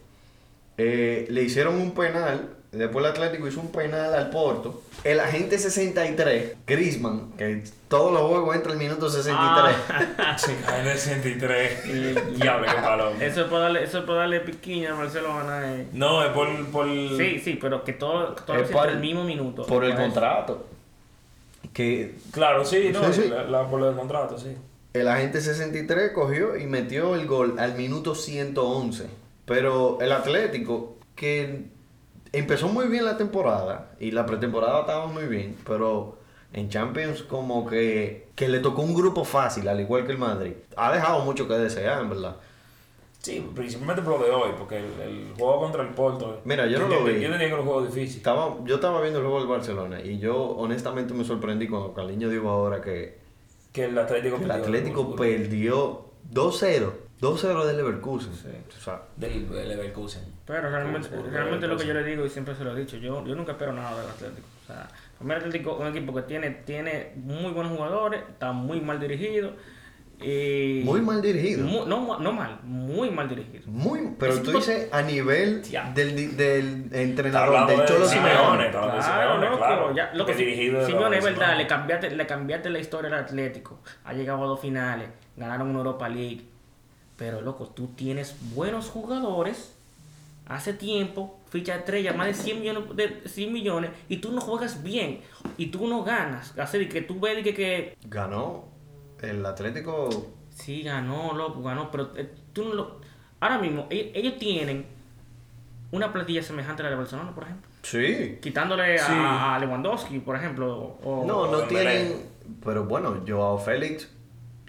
Eh, 0.78 1.26
le 1.30 1.42
hicieron 1.42 1.76
un 1.76 1.92
penal 1.92 2.50
Después 2.72 3.06
el 3.06 3.10
Atlético 3.12 3.48
hizo 3.48 3.60
un 3.60 3.72
penal 3.72 4.12
al 4.12 4.28
Porto. 4.28 4.82
El 5.02 5.18
agente 5.20 5.58
63, 5.58 6.56
Griezmann, 6.66 7.32
que 7.38 7.62
todos 7.88 8.12
los 8.12 8.22
juegos 8.28 8.54
entra 8.54 8.72
el 8.72 8.78
minuto 8.78 9.08
63. 9.08 9.76
Ah, 10.18 10.36
Sí, 10.38 10.50
en 10.78 10.86
el 10.86 10.98
63. 10.98 12.36
Diablo, 12.36 12.66
qué 12.66 12.80
balón. 12.82 13.22
eso 13.22 13.42
es 13.42 13.46
para 13.46 13.60
darle, 13.60 13.84
eso 13.84 14.00
es 14.00 14.04
para 14.04 14.18
darle 14.18 14.40
piquiña 14.40 14.90
a 14.92 14.94
Barcelona. 14.98 15.74
eh. 15.74 15.86
No, 15.94 16.22
es 16.22 16.30
por. 16.32 16.66
por... 16.66 16.86
Sí, 16.86 17.38
sí, 17.42 17.56
pero 17.58 17.82
que 17.82 17.94
todo, 17.94 18.34
todo 18.34 18.56
Es 18.56 18.68
por- 18.68 18.88
el 18.90 18.98
mismo 18.98 19.24
minuto. 19.24 19.64
por 19.64 19.82
el 19.82 19.94
contrato. 19.94 20.66
Que 21.72 22.14
Claro, 22.32 22.64
sí, 22.66 22.90
no, 22.92 23.10
Sí, 23.12 23.22
sí. 23.22 23.28
La, 23.30 23.44
la- 23.44 23.68
por 23.70 23.82
del 23.84 23.94
contrato, 23.94 24.36
sí. 24.38 24.54
el 24.92 25.08
agente 25.08 25.40
63 25.40 26.10
cogió 26.12 26.56
y 26.58 26.66
metió 26.66 27.14
el 27.14 27.26
gol 27.26 27.58
al 27.58 27.74
minuto 27.74 28.14
111. 28.14 29.06
Pero 29.46 29.98
el 30.00 30.12
Atlético, 30.12 30.96
que 31.14 31.66
empezó 32.32 32.68
muy 32.68 32.88
bien 32.88 33.04
la 33.04 33.16
temporada 33.16 33.92
y 33.98 34.10
la 34.10 34.26
pretemporada 34.26 34.80
estaba 34.80 35.06
muy 35.06 35.24
bien, 35.24 35.56
pero 35.66 36.18
en 36.52 36.68
Champions 36.68 37.22
como 37.22 37.66
que, 37.66 38.28
que 38.34 38.48
le 38.48 38.60
tocó 38.60 38.82
un 38.82 38.94
grupo 38.94 39.24
fácil, 39.24 39.68
al 39.68 39.80
igual 39.80 40.04
que 40.04 40.12
el 40.12 40.18
Madrid. 40.18 40.52
Ha 40.76 40.92
dejado 40.92 41.24
mucho 41.24 41.48
que 41.48 41.54
desear, 41.54 42.02
en 42.02 42.10
verdad. 42.10 42.36
Sí, 43.20 43.44
principalmente 43.54 44.02
por 44.02 44.20
lo 44.20 44.24
de 44.24 44.30
hoy, 44.30 44.50
porque 44.56 44.78
el, 44.78 44.84
el 45.00 45.34
juego 45.36 45.60
contra 45.60 45.82
el 45.82 45.88
Porto. 45.88 46.40
Mira, 46.44 46.66
yo 46.66 46.78
no 46.78 46.88
lo 46.88 47.04
vi. 47.04 47.14
Yo 47.14 47.30
tenía 47.30 47.38
que 47.38 47.46
era 47.46 47.58
un 47.58 47.66
juego 47.66 47.82
difícil. 47.82 48.18
Estaba, 48.18 48.56
yo 48.64 48.76
estaba 48.76 49.00
viendo 49.00 49.18
el 49.18 49.24
juego 49.24 49.40
del 49.40 49.48
Barcelona 49.48 50.00
y 50.00 50.18
yo 50.18 50.36
honestamente 50.36 51.12
me 51.12 51.24
sorprendí 51.24 51.66
cuando 51.66 51.92
Carliño 51.92 52.28
dijo 52.28 52.48
ahora 52.48 52.80
que, 52.80 53.18
Que 53.72 53.86
el 53.86 53.98
Atlético 53.98 54.36
que 54.36 54.42
el 54.44 54.48
perdió 54.48 54.64
Atlético 54.64 55.16
perdió 55.16 56.04
2-0. 56.32 56.92
2-0 57.20 57.64
del 57.64 57.76
Leverkusen. 57.78 58.34
Sí. 58.34 58.48
O 58.78 58.80
sea, 58.80 59.02
Del 59.16 59.48
Leverkusen. 59.68 60.22
Pero 60.46 60.68
realmente, 60.70 61.08
realmente 61.30 61.66
lo 61.66 61.76
que 61.76 61.86
yo 61.86 61.94
le 61.94 62.04
digo 62.04 62.24
y 62.26 62.28
siempre 62.30 62.54
se 62.54 62.62
lo 62.64 62.76
he 62.76 62.80
dicho, 62.80 62.96
yo, 62.98 63.24
yo 63.26 63.34
nunca 63.34 63.52
espero 63.52 63.72
nada 63.72 63.98
del 64.00 64.10
Atlético. 64.10 64.46
O 64.64 64.66
sea, 64.66 64.88
para 65.18 65.24
mí 65.24 65.30
el 65.32 65.36
Atlético 65.38 65.74
es 65.74 65.80
un 65.80 65.96
equipo 65.96 66.14
que 66.14 66.22
tiene, 66.22 66.50
tiene 66.50 67.12
muy 67.16 67.52
buenos 67.52 67.72
jugadores, 67.76 68.20
está 68.28 68.52
muy 68.52 68.80
mal 68.80 69.00
dirigido. 69.00 69.52
Y 70.18 70.80
muy 70.82 71.02
mal 71.02 71.20
dirigido. 71.20 71.66
No, 71.84 72.18
no 72.18 72.32
mal, 72.32 72.58
muy 72.62 73.10
mal 73.10 73.28
dirigido. 73.28 73.64
Muy, 73.66 74.00
pero 74.18 74.36
tú 74.36 74.44
tipo- 74.46 74.58
dices 74.58 74.88
a 74.90 75.02
nivel 75.02 75.60
del, 75.94 76.16
di- 76.16 76.26
del 76.28 76.88
entrenador, 76.90 77.66
del 77.66 77.80
de 77.80 77.84
Cholo 77.84 78.06
Simeone, 78.08 78.38
Simeone. 78.38 78.64
de 78.64 78.70
Claro, 78.70 79.02
Simeone, 79.02 79.44
loco, 79.46 79.56
claro. 79.58 79.94
ya, 79.94 80.10
loco, 80.14 80.32
si- 80.32 80.44
de 80.70 80.86
Simeone, 80.86 81.18
es 81.18 81.24
verdad, 81.24 81.56
le 81.58 81.66
cambiaste, 81.66 82.10
le 82.16 82.26
cambiaste 82.26 82.70
la 82.70 82.78
historia 82.78 83.08
al 83.14 83.24
Atlético. 83.24 83.80
Ha 84.04 84.14
llegado 84.14 84.42
a 84.42 84.46
dos 84.46 84.58
finales, 84.60 85.08
ganaron 85.36 85.68
una 85.68 85.78
Europa 85.80 86.08
League. 86.08 86.46
Pero, 87.16 87.40
loco, 87.40 87.66
tú 87.66 87.88
tienes 87.88 88.36
buenos 88.54 88.88
jugadores. 88.90 89.72
Hace 90.48 90.72
tiempo, 90.74 91.40
ficha 91.50 91.74
estrella, 91.74 92.12
más 92.12 92.28
de 92.28 92.34
100 92.34 92.60
millones, 92.60 92.96
de 92.96 93.22
100 93.28 93.52
millones, 93.52 93.90
y 94.08 94.18
tú 94.18 94.30
no 94.30 94.40
juegas 94.40 94.82
bien, 94.84 95.20
y 95.58 95.66
tú 95.66 95.88
no 95.88 96.04
ganas. 96.04 96.56
Así 96.56 96.78
de 96.78 96.88
que 96.88 97.02
tú 97.02 97.18
ves 97.18 97.42
que, 97.42 97.52
que 97.52 97.96
Ganó 98.04 98.64
el 99.22 99.44
Atlético. 99.44 100.08
sí 100.54 100.82
ganó, 100.84 101.32
loco, 101.34 101.62
ganó, 101.62 101.90
pero 101.90 102.12
eh, 102.16 102.30
tú 102.52 102.64
no 102.66 102.74
lo... 102.74 103.00
Ahora 103.40 103.58
mismo, 103.58 103.86
e- 103.90 104.12
ellos 104.14 104.38
tienen 104.38 104.86
una 105.90 106.12
plantilla 106.12 106.42
semejante 106.44 106.82
a 106.82 106.84
la 106.84 106.90
de 106.90 106.96
Barcelona, 106.96 107.34
por 107.34 107.42
ejemplo. 107.44 107.68
Sí. 107.82 108.38
Quitándole 108.40 108.98
Sí. 108.98 109.04
a, 109.08 109.56
a 109.56 109.58
Lewandowski, 109.58 110.20
por 110.20 110.36
ejemplo. 110.36 110.96
O, 111.02 111.24
No, 111.26 111.50
no 111.50 111.62
tienen. 111.62 112.24
Pero 112.64 112.84
bueno, 112.84 113.16
Joao 113.26 113.58
Félix 113.58 114.08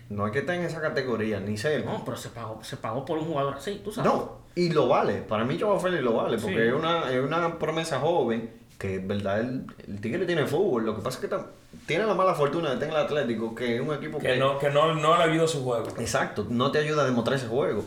no 0.09 0.25
es 0.25 0.31
que 0.33 0.39
esté 0.39 0.53
en 0.55 0.63
esa 0.63 0.81
categoría, 0.81 1.39
ni 1.39 1.57
sé. 1.57 1.79
No, 1.83 2.03
pero 2.05 2.15
se 2.17 2.29
pagó, 2.29 2.63
se 2.63 2.77
pagó 2.77 3.03
por 3.05 3.17
un 3.17 3.25
jugador 3.25 3.55
así, 3.55 3.81
tú 3.83 3.91
sabes. 3.91 4.11
No, 4.11 4.37
y 4.55 4.69
lo 4.69 4.87
vale. 4.87 5.21
Para 5.21 5.43
mí 5.43 5.57
Joao 5.59 5.79
Félix 5.79 6.03
lo 6.03 6.13
vale, 6.13 6.37
porque 6.37 6.55
Sí. 6.55 6.61
es, 6.67 6.73
una, 6.73 7.11
es 7.11 7.23
una 7.23 7.57
promesa 7.59 7.99
joven 7.99 8.49
que 8.77 8.95
en 8.95 9.07
verdad 9.07 9.39
el, 9.39 9.65
el 9.87 9.99
Tigre 10.01 10.25
tiene 10.25 10.45
fútbol. 10.45 10.85
Lo 10.85 10.95
que 10.95 11.01
pasa 11.01 11.19
es 11.19 11.27
que 11.27 11.35
tam- 11.35 11.47
tiene 11.87 12.05
la 12.05 12.13
mala 12.13 12.33
fortuna 12.35 12.69
de 12.71 12.77
tener 12.77 12.93
el 12.93 13.01
Atlético, 13.01 13.53
que 13.55 13.75
es 13.75 13.81
un 13.81 13.93
equipo 13.93 14.17
que... 14.19 14.27
Que 14.27 14.37
no, 14.37 14.57
que 14.59 14.69
no, 14.69 14.93
no 14.95 15.15
le 15.17 15.23
ha 15.23 15.25
habido 15.25 15.47
su 15.47 15.63
juego. 15.63 15.87
Exacto, 15.99 16.45
no 16.49 16.71
te 16.71 16.79
ayuda 16.79 17.01
a 17.03 17.05
demostrar 17.05 17.37
ese 17.37 17.47
juego. 17.47 17.83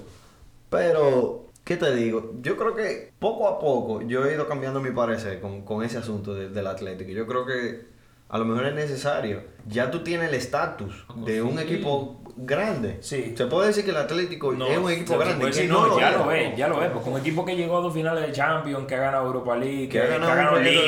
Pero, 0.69 1.47
¿qué 1.65 1.77
te 1.77 1.95
digo? 1.95 2.33
Yo 2.43 2.57
creo 2.57 2.75
que 2.75 3.13
poco 3.19 3.49
a 3.49 3.59
poco 3.59 4.03
yo 4.03 4.25
he 4.27 4.35
ido 4.35 4.47
cambiando 4.49 4.81
mi 4.81 4.91
parecer 4.91 5.41
con, 5.41 5.63
con 5.63 5.85
ese 5.85 5.99
asunto 5.99 6.35
de- 6.35 6.49
del 6.49 6.67
Atlético. 6.67 7.11
Yo 7.11 7.27
creo 7.27 7.47
que 7.47 7.85
a 8.31 8.39
lo 8.39 8.45
mejor 8.45 8.67
es 8.67 8.75
necesario. 8.75 9.43
Ya 9.67 9.91
tú 9.91 10.01
tienes 10.03 10.29
el 10.29 10.35
estatus 10.35 11.05
de 11.17 11.43
un 11.43 11.59
Sí. 11.59 11.65
equipo 11.65 12.21
grande. 12.37 12.99
Sí. 13.03 13.35
Se 13.37 13.47
puede 13.47 13.69
decir 13.69 13.85
que 13.85 13.91
el 13.91 13.97
Atlético 13.99 14.53
No, 14.53 14.67
es 14.67 14.79
un 14.79 14.91
equipo 14.91 15.19
grande. 15.19 15.41
que 15.41 15.47
decir, 15.47 15.69
no, 15.71 15.99
ya 16.01 16.13
lo 16.13 16.31
es, 16.33 16.57
ya 16.57 16.69
lo 16.69 16.83
es, 16.83 16.91
porque 16.91 17.11
un 17.11 17.19
equipo 17.19 17.45
que 17.45 17.55
llegó 17.57 17.79
a 17.79 17.81
dos 17.83 17.93
finales 17.93 18.27
de 18.27 18.33
Champions, 18.33 18.87
que 18.87 18.95
ha 18.95 19.01
ganado 19.01 19.27
Europa 19.27 19.57
League, 19.57 19.89
que, 19.89 19.99
Que 19.99 20.01
ha 20.01 20.07
que 20.07 20.15
ha 20.15 20.19
ganado 20.35 20.59
Liga, 20.61 20.81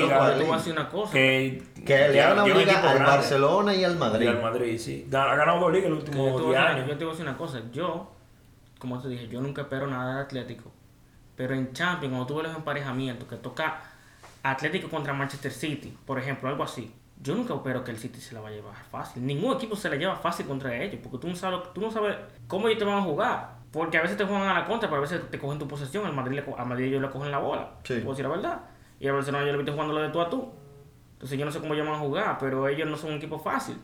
tú 0.88 1.10
que, 1.12 1.62
Que 1.84 2.08
le 2.08 2.22
ha 2.22 2.28
ganado 2.30 2.46
liga 2.48 2.62
equipo 2.62 2.76
al 2.78 2.94
grande. 2.94 3.04
Barcelona 3.10 3.74
y 3.74 3.84
al 3.84 3.92
Y 3.92 3.98
Madrid. 3.98 4.28
al 4.28 4.40
Madrid, 4.42 4.78
sí. 4.78 5.06
Ha 5.12 5.34
ganado 5.36 5.60
dos 5.60 5.72
ligas 5.72 5.90
10 5.90 6.16
a 6.16 6.32
decir- 6.38 6.56
años. 6.56 6.88
yo 6.88 6.96
te 6.96 7.04
voy 7.04 7.10
a 7.10 7.14
decir 7.16 7.28
una 7.28 7.36
cosa. 7.36 7.60
Yo, 7.72 8.12
como 8.78 9.00
te 9.02 9.08
dije, 9.08 9.28
yo 9.28 9.40
nunca 9.40 9.62
espero 9.62 9.86
nada 9.88 10.14
del 10.14 10.24
Atlético. 10.24 10.70
Pero 11.36 11.54
en 11.54 11.72
Champions, 11.72 12.12
cuando 12.12 12.26
tuve 12.26 12.42
los 12.44 12.54
emparejamientos 12.56 13.28
que 13.28 13.36
toca 13.36 13.82
Atlético 14.42 14.88
contra 14.88 15.12
Manchester 15.12 15.50
City, 15.52 15.96
por 16.06 16.18
ejemplo, 16.18 16.48
algo 16.48 16.62
así. 16.64 16.92
Yo 17.22 17.34
nunca 17.36 17.54
espero 17.54 17.84
que 17.84 17.90
el 17.92 17.98
City 17.98 18.20
se 18.20 18.34
la 18.34 18.40
va 18.40 18.48
a 18.48 18.52
llevar 18.52 18.74
fácil. 18.90 19.24
Ningún 19.24 19.54
equipo 19.54 19.76
se 19.76 19.88
la 19.88 19.96
lleva 19.96 20.16
fácil 20.16 20.46
contra 20.46 20.76
ellos. 20.82 20.98
Porque 21.02 21.18
tú 21.18 21.28
no 21.28 21.36
sabes, 21.36 21.60
tú 21.72 21.80
no 21.80 21.90
sabes 21.90 22.16
cómo 22.48 22.66
ellos 22.68 22.78
te 22.80 22.84
van 22.84 22.98
a 22.98 23.02
jugar. 23.02 23.62
Porque 23.70 23.96
a 23.98 24.02
veces 24.02 24.16
te 24.16 24.24
juegan 24.24 24.42
a 24.48 24.54
la 24.54 24.64
contra, 24.66 24.88
pero 24.88 24.98
a 24.98 25.02
veces 25.02 25.20
te 25.30 25.38
cogen 25.38 25.58
tu 25.58 25.68
posesión. 25.68 26.04
Al 26.04 26.12
Madrid, 26.14 26.40
a 26.58 26.64
Madrid 26.64 26.86
ellos 26.86 27.00
le 27.02 27.10
cogen 27.10 27.30
la 27.30 27.38
bola. 27.38 27.70
Sí. 27.84 27.94
Puedo 28.00 28.10
decir 28.10 28.24
la 28.24 28.30
verdad. 28.30 28.60
Y 28.98 29.06
al 29.08 29.14
Barcelona 29.14 29.44
yo 29.46 29.52
le 29.52 29.58
viste 29.58 29.72
jugando 29.72 29.94
lo 29.94 30.00
de 30.00 30.08
tú 30.10 30.20
a 30.20 30.28
tú. 30.28 30.50
Entonces 31.14 31.38
yo 31.38 31.44
no 31.44 31.52
sé 31.52 31.60
cómo 31.60 31.74
ellos 31.74 31.86
van 31.86 31.94
a 31.94 31.98
jugar, 32.00 32.36
pero 32.40 32.66
ellos 32.66 32.88
no 32.88 32.96
son 32.96 33.10
un 33.10 33.16
equipo 33.18 33.38
fácil. 33.38 33.76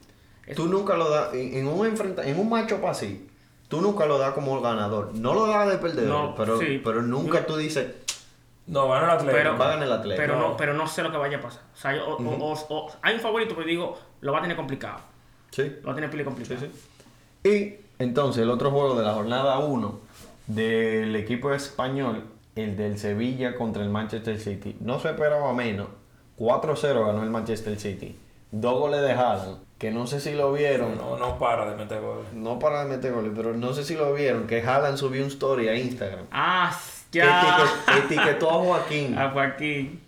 Tú 0.56 0.66
nunca 0.66 0.96
lo 0.96 1.08
das, 1.08 1.32
en, 1.34 1.54
en 1.58 1.68
un 1.68 1.86
enfrenta, 1.86 2.26
en 2.26 2.38
un 2.40 2.48
macho 2.48 2.80
así, 2.88 3.28
tú 3.68 3.80
nunca 3.80 4.06
lo 4.06 4.18
das 4.18 4.32
como 4.32 4.60
ganador. 4.60 5.14
No 5.14 5.34
lo 5.34 5.46
das 5.46 5.68
de 5.68 5.78
perdedor, 5.78 6.08
No, 6.30 6.34
pero, 6.34 6.58
sí. 6.58 6.80
pero 6.82 7.02
nunca 7.02 7.46
tú 7.46 7.56
dices, 7.56 7.86
No, 8.68 8.88
ganó 8.88 9.04
el 9.06 9.10
Atlético. 9.10 9.36
Pero- 9.38 9.58
va 9.58 9.66
a 9.66 9.68
ganar 9.70 9.86
el 9.86 9.92
Atlético. 9.92 10.20
Pero 10.22 10.36
no, 10.38 10.48
No. 10.50 10.56
pero 10.56 10.74
no 10.74 10.86
sé 10.86 11.02
lo 11.02 11.10
que 11.10 11.16
vaya 11.16 11.38
a 11.38 11.40
pasar. 11.40 11.62
O 11.74 11.76
sea, 11.76 11.96
yo- 11.96 12.06
o- 12.06 12.16
o- 12.22 12.52
o- 12.52 12.66
o- 12.68 12.92
hay 13.02 13.14
un 13.14 13.20
favorito, 13.20 13.54
pero 13.56 13.66
digo, 13.66 13.98
lo 14.20 14.32
va 14.32 14.38
a 14.38 14.42
tener 14.42 14.56
complicado. 14.56 14.98
Sí. 15.50 15.76
Lo 15.80 15.86
va 15.86 15.92
a 15.92 15.94
tener 15.94 16.10
pile 16.10 16.24
complicado. 16.24 16.60
Sí, 16.60 16.70
sí. 17.42 17.48
Y 17.48 18.02
entonces 18.02 18.42
el 18.42 18.50
otro 18.50 18.70
juego 18.70 18.94
de 18.96 19.04
la 19.04 19.14
jornada 19.14 19.58
1 19.58 20.00
del 20.46 21.16
equipo 21.16 21.52
español, 21.52 22.24
el 22.56 22.76
del 22.76 22.98
Sevilla 22.98 23.54
contra 23.54 23.82
el 23.82 23.88
Manchester 23.90 24.38
City, 24.38 24.76
no 24.80 24.98
se 25.00 25.08
esperaba 25.10 25.52
menos. 25.54 25.88
4-0 26.36 27.04
ganó 27.06 27.22
el 27.22 27.30
Manchester 27.30 27.78
City. 27.78 28.18
Dos 28.50 28.78
goles 28.78 29.00
de 29.02 29.12
Haaland, 29.12 29.58
que 29.78 29.90
no 29.90 30.06
sé 30.06 30.20
si 30.20 30.32
lo 30.34 30.52
vieron. 30.52 30.96
No, 30.96 31.16
no 31.18 31.38
para 31.38 31.68
de 31.70 31.76
meter 31.76 32.00
goles. 32.00 32.32
No 32.32 32.58
para 32.58 32.84
de 32.84 32.96
meter 32.96 33.12
goles, 33.12 33.32
pero 33.34 33.52
no 33.54 33.72
sé 33.74 33.84
si 33.84 33.94
lo 33.94 34.12
vieron, 34.14 34.46
que 34.46 34.62
Haaland 34.62 34.96
subió 34.96 35.22
un 35.22 35.28
story 35.28 35.68
a 35.68 35.74
Instagram. 35.76 36.26
Ah, 36.30 36.70
Que 36.74 36.97
ya. 37.12 37.64
etiquetó 38.04 38.50
a 38.50 38.54
Joaquín. 38.54 39.18
A 39.18 39.30
Joaquín. 39.30 40.00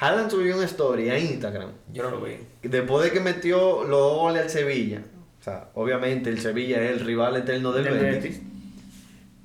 Haaland 0.00 0.30
subió 0.30 0.56
una 0.56 0.66
story 0.66 1.10
a 1.10 1.18
Instagram. 1.18 1.70
Yo 1.92 2.04
no 2.04 2.10
lo 2.10 2.20
vi. 2.20 2.36
Después 2.62 3.04
de 3.04 3.12
que 3.12 3.20
metió 3.20 3.84
los 3.84 4.12
goles 4.14 4.42
al 4.42 4.50
Sevilla. 4.50 5.02
O 5.40 5.42
sea, 5.42 5.68
obviamente 5.74 6.30
el 6.30 6.40
Sevilla 6.40 6.82
es 6.82 6.92
el 6.92 7.00
rival 7.00 7.36
eterno 7.36 7.72
del, 7.72 7.84
Del 7.84 7.98
Betis. 7.98 8.22
Betis. 8.22 8.42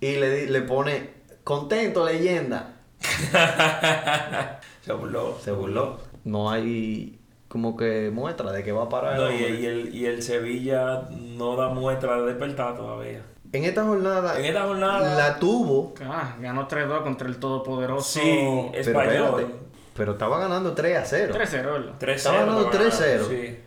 Y 0.01 0.19
le, 0.19 0.47
le 0.47 0.61
pone, 0.61 1.09
contento, 1.43 2.05
leyenda. 2.05 2.75
Se 4.81 4.93
burló. 4.93 5.37
Se 5.41 5.51
burló. 5.51 5.99
No 6.23 6.51
hay 6.51 7.19
como 7.47 7.77
que 7.77 8.09
muestra 8.11 8.51
de 8.51 8.63
que 8.63 8.71
va 8.71 8.83
a 8.83 8.89
parar. 8.89 9.17
No, 9.17 9.27
el 9.27 9.59
y, 9.59 9.61
y 9.61 9.65
el, 9.65 9.95
y 9.95 10.05
el 10.05 10.23
Sevilla 10.23 11.07
no 11.11 11.55
da 11.55 11.69
muestra 11.69 12.19
de 12.19 12.27
despertar 12.27 12.75
todavía. 12.75 13.21
En 13.53 13.63
esta 13.65 13.83
jornada 13.83 14.37
En 14.39 14.45
esta 14.45 14.63
jornada. 14.63 15.15
la 15.15 15.39
tuvo, 15.39 15.93
Ah, 16.05 16.35
ganó 16.41 16.67
3-2 16.67 17.03
contra 17.03 17.27
el 17.27 17.37
todopoderoso. 17.37 18.19
Sí, 18.19 18.69
pero 18.71 18.79
español. 18.79 19.13
espérate, 19.39 19.45
pero 19.95 20.11
estaba 20.13 20.39
ganando 20.39 20.73
3 20.73 20.97
a 20.97 21.05
0. 21.05 21.33
3-0, 21.33 21.71
¿verdad? 21.71 21.91
3-0. 21.99 22.15
Estaba 22.15 22.37
ganando 22.39 22.65
ganando, 22.71 22.77
3-0. 22.77 23.29
Sí. 23.29 23.59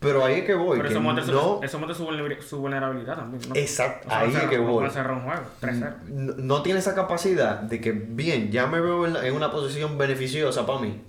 Pero 0.00 0.24
ahí 0.24 0.34
es 0.34 0.44
que 0.44 0.54
voy. 0.54 0.76
Pero 0.76 0.88
que 0.90 0.94
eso 0.94 1.00
muestra, 1.02 1.24
su- 1.26 1.32
no, 1.32 1.60
eso 1.60 1.78
muestra 1.80 1.96
su, 1.96 2.06
vulner- 2.08 2.40
su 2.40 2.58
vulnerabilidad 2.58 3.16
también. 3.16 3.42
¿no? 3.48 3.56
Exacto, 3.56 4.06
O 4.06 4.10
sea, 4.10 4.20
ahí 4.20 4.30
no 4.30 4.38
es 4.38 4.44
que 4.48 4.56
no 4.58 4.62
voy. 4.64 4.74
puede 4.74 4.90
cerrar 4.90 5.12
un 5.14 5.22
juego. 5.24 5.42
3-0. 5.60 5.94
no, 6.06 6.34
no 6.36 6.62
tiene 6.62 6.78
esa 6.78 6.94
capacidad 6.94 7.56
de 7.56 7.80
que, 7.80 7.90
bien, 7.90 8.52
ya 8.52 8.68
me 8.68 8.80
veo 8.80 9.04
en, 9.06 9.14
la- 9.14 9.26
en 9.26 9.34
una 9.34 9.50
posición 9.50 9.98
beneficiosa 9.98 10.64
para 10.64 10.78
mí. 10.78 11.00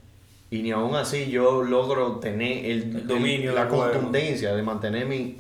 Y 0.50 0.64
ni 0.64 0.72
aún 0.72 0.96
así 0.96 1.30
yo 1.30 1.62
logro 1.62 2.14
tener 2.16 2.66
el, 2.66 2.96
El 2.96 3.06
dominio 3.08 3.54
la 3.54 3.66
del 3.66 3.70
juego. 3.70 3.92
contundencia 3.94 4.56
de 4.56 4.64
mantener 4.64 5.06
mi, 5.06 5.40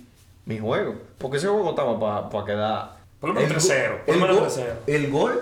mi 0.49 0.57
juego. 0.59 0.95
Porque 1.19 1.37
ese 1.37 1.47
juego 1.47 1.69
estaba 1.69 2.29
para 2.29 2.45
quedar. 2.45 2.97
Por 3.21 3.29
lo 3.29 3.35
menos 3.35 3.51
el 3.51 3.57
3-0, 3.57 3.91
go- 3.91 4.05
por 4.05 4.07
lo 4.07 4.13
el 4.13 4.19
menos 4.21 4.37
gol- 4.57 4.65
3-0. 4.65 4.73
El 4.87 5.11
gol 5.11 5.41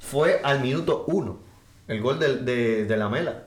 fue 0.00 0.40
al 0.42 0.60
minuto 0.60 1.04
1. 1.06 1.38
El 1.86 2.00
gol 2.02 2.18
del- 2.18 2.44
de, 2.44 2.84
de 2.84 2.96
la 2.96 3.08
Mela. 3.08 3.44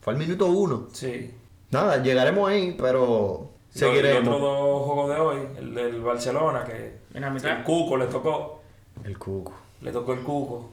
Fue 0.00 0.12
al 0.14 0.18
minuto 0.18 0.46
1. 0.46 0.88
Sí. 0.92 1.32
Nada, 1.70 2.02
llegaremos 2.02 2.50
ahí, 2.50 2.74
pero 2.78 3.48
Los 3.72 3.78
seguiremos. 3.78 4.22
otros 4.34 4.40
dos 4.40 4.82
juegos 4.84 5.10
de 5.14 5.20
hoy, 5.20 5.38
el 5.58 5.74
del 5.74 6.00
Barcelona, 6.02 6.64
que 6.64 6.96
En 7.14 7.20
la 7.22 7.30
mitad. 7.30 7.58
el 7.58 7.64
Cuco 7.64 7.96
le 7.96 8.06
tocó. 8.06 8.60
El 9.04 9.16
cuco. 9.18 9.52
Le 9.80 9.92
tocó 9.92 10.12
el 10.12 10.20
Cuco. 10.22 10.71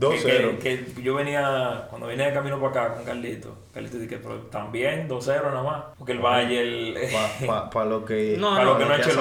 2-0. 0.00 0.58
Que, 0.58 0.84
que 0.86 1.02
yo 1.02 1.14
venía, 1.14 1.86
cuando 1.90 2.06
venía 2.06 2.26
de 2.26 2.32
camino 2.32 2.58
para 2.60 2.84
acá 2.86 2.94
con 2.94 3.04
Carlito, 3.04 3.56
Carlito 3.74 3.98
dije, 3.98 4.16
pero 4.18 4.36
también 4.46 5.08
2-0 5.08 5.42
nada 5.44 5.62
más. 5.62 5.84
Porque 5.98 6.12
el 6.12 6.18
Valle, 6.18 6.60
el, 6.60 6.94
Para 7.12 7.64
pa, 7.64 7.70
pa 7.70 7.84
lo 7.84 8.04
que. 8.04 8.36
No, 8.38 8.50
Para 8.50 8.64
no, 8.64 8.72
lo 8.72 8.78
que 8.78 8.84
no 8.86 8.90
ha 8.92 8.96
hecho 8.96 9.10
el 9.10 9.16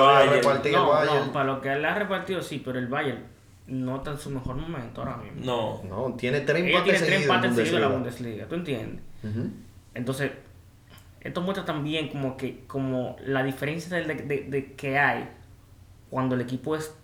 el 0.67 0.71
No, 0.71 1.25
no, 1.25 1.31
para 1.33 1.45
lo 1.45 1.61
que 1.61 1.73
él 1.73 1.85
ha 1.85 1.95
repartido 1.95 2.41
sí, 2.41 2.61
pero 2.63 2.79
el 2.79 2.87
Bayern 2.87 3.23
no 3.67 3.97
está 3.97 4.11
en 4.11 4.17
su 4.17 4.29
mejor 4.31 4.55
momento 4.55 5.01
ahora 5.01 5.17
mismo. 5.17 5.41
no. 5.43 5.83
No, 6.09 6.15
tiene 6.15 6.39
tres 6.41 6.63
empates 6.63 6.83
tienen 6.85 7.03
tres 7.05 7.21
empates 7.23 7.55
seguidos 7.55 7.75
en 7.75 7.81
la 7.81 7.87
Bundesliga. 7.89 8.45
¿tú 8.47 8.55
entiendes? 8.55 9.01
Entonces, 9.93 10.31
esto 11.21 11.41
muestra 11.41 11.65
también 11.65 12.07
como 12.07 12.37
que 12.37 12.63
como 12.65 13.17
la 13.25 13.43
diferencia 13.43 13.97
de, 13.97 14.05
de- 14.15 14.45
de 14.47 14.73
que 14.73 14.97
hay 14.97 15.29
cuando 16.09 16.35
el 16.35 16.41
equipo 16.41 16.75
es 16.75 16.95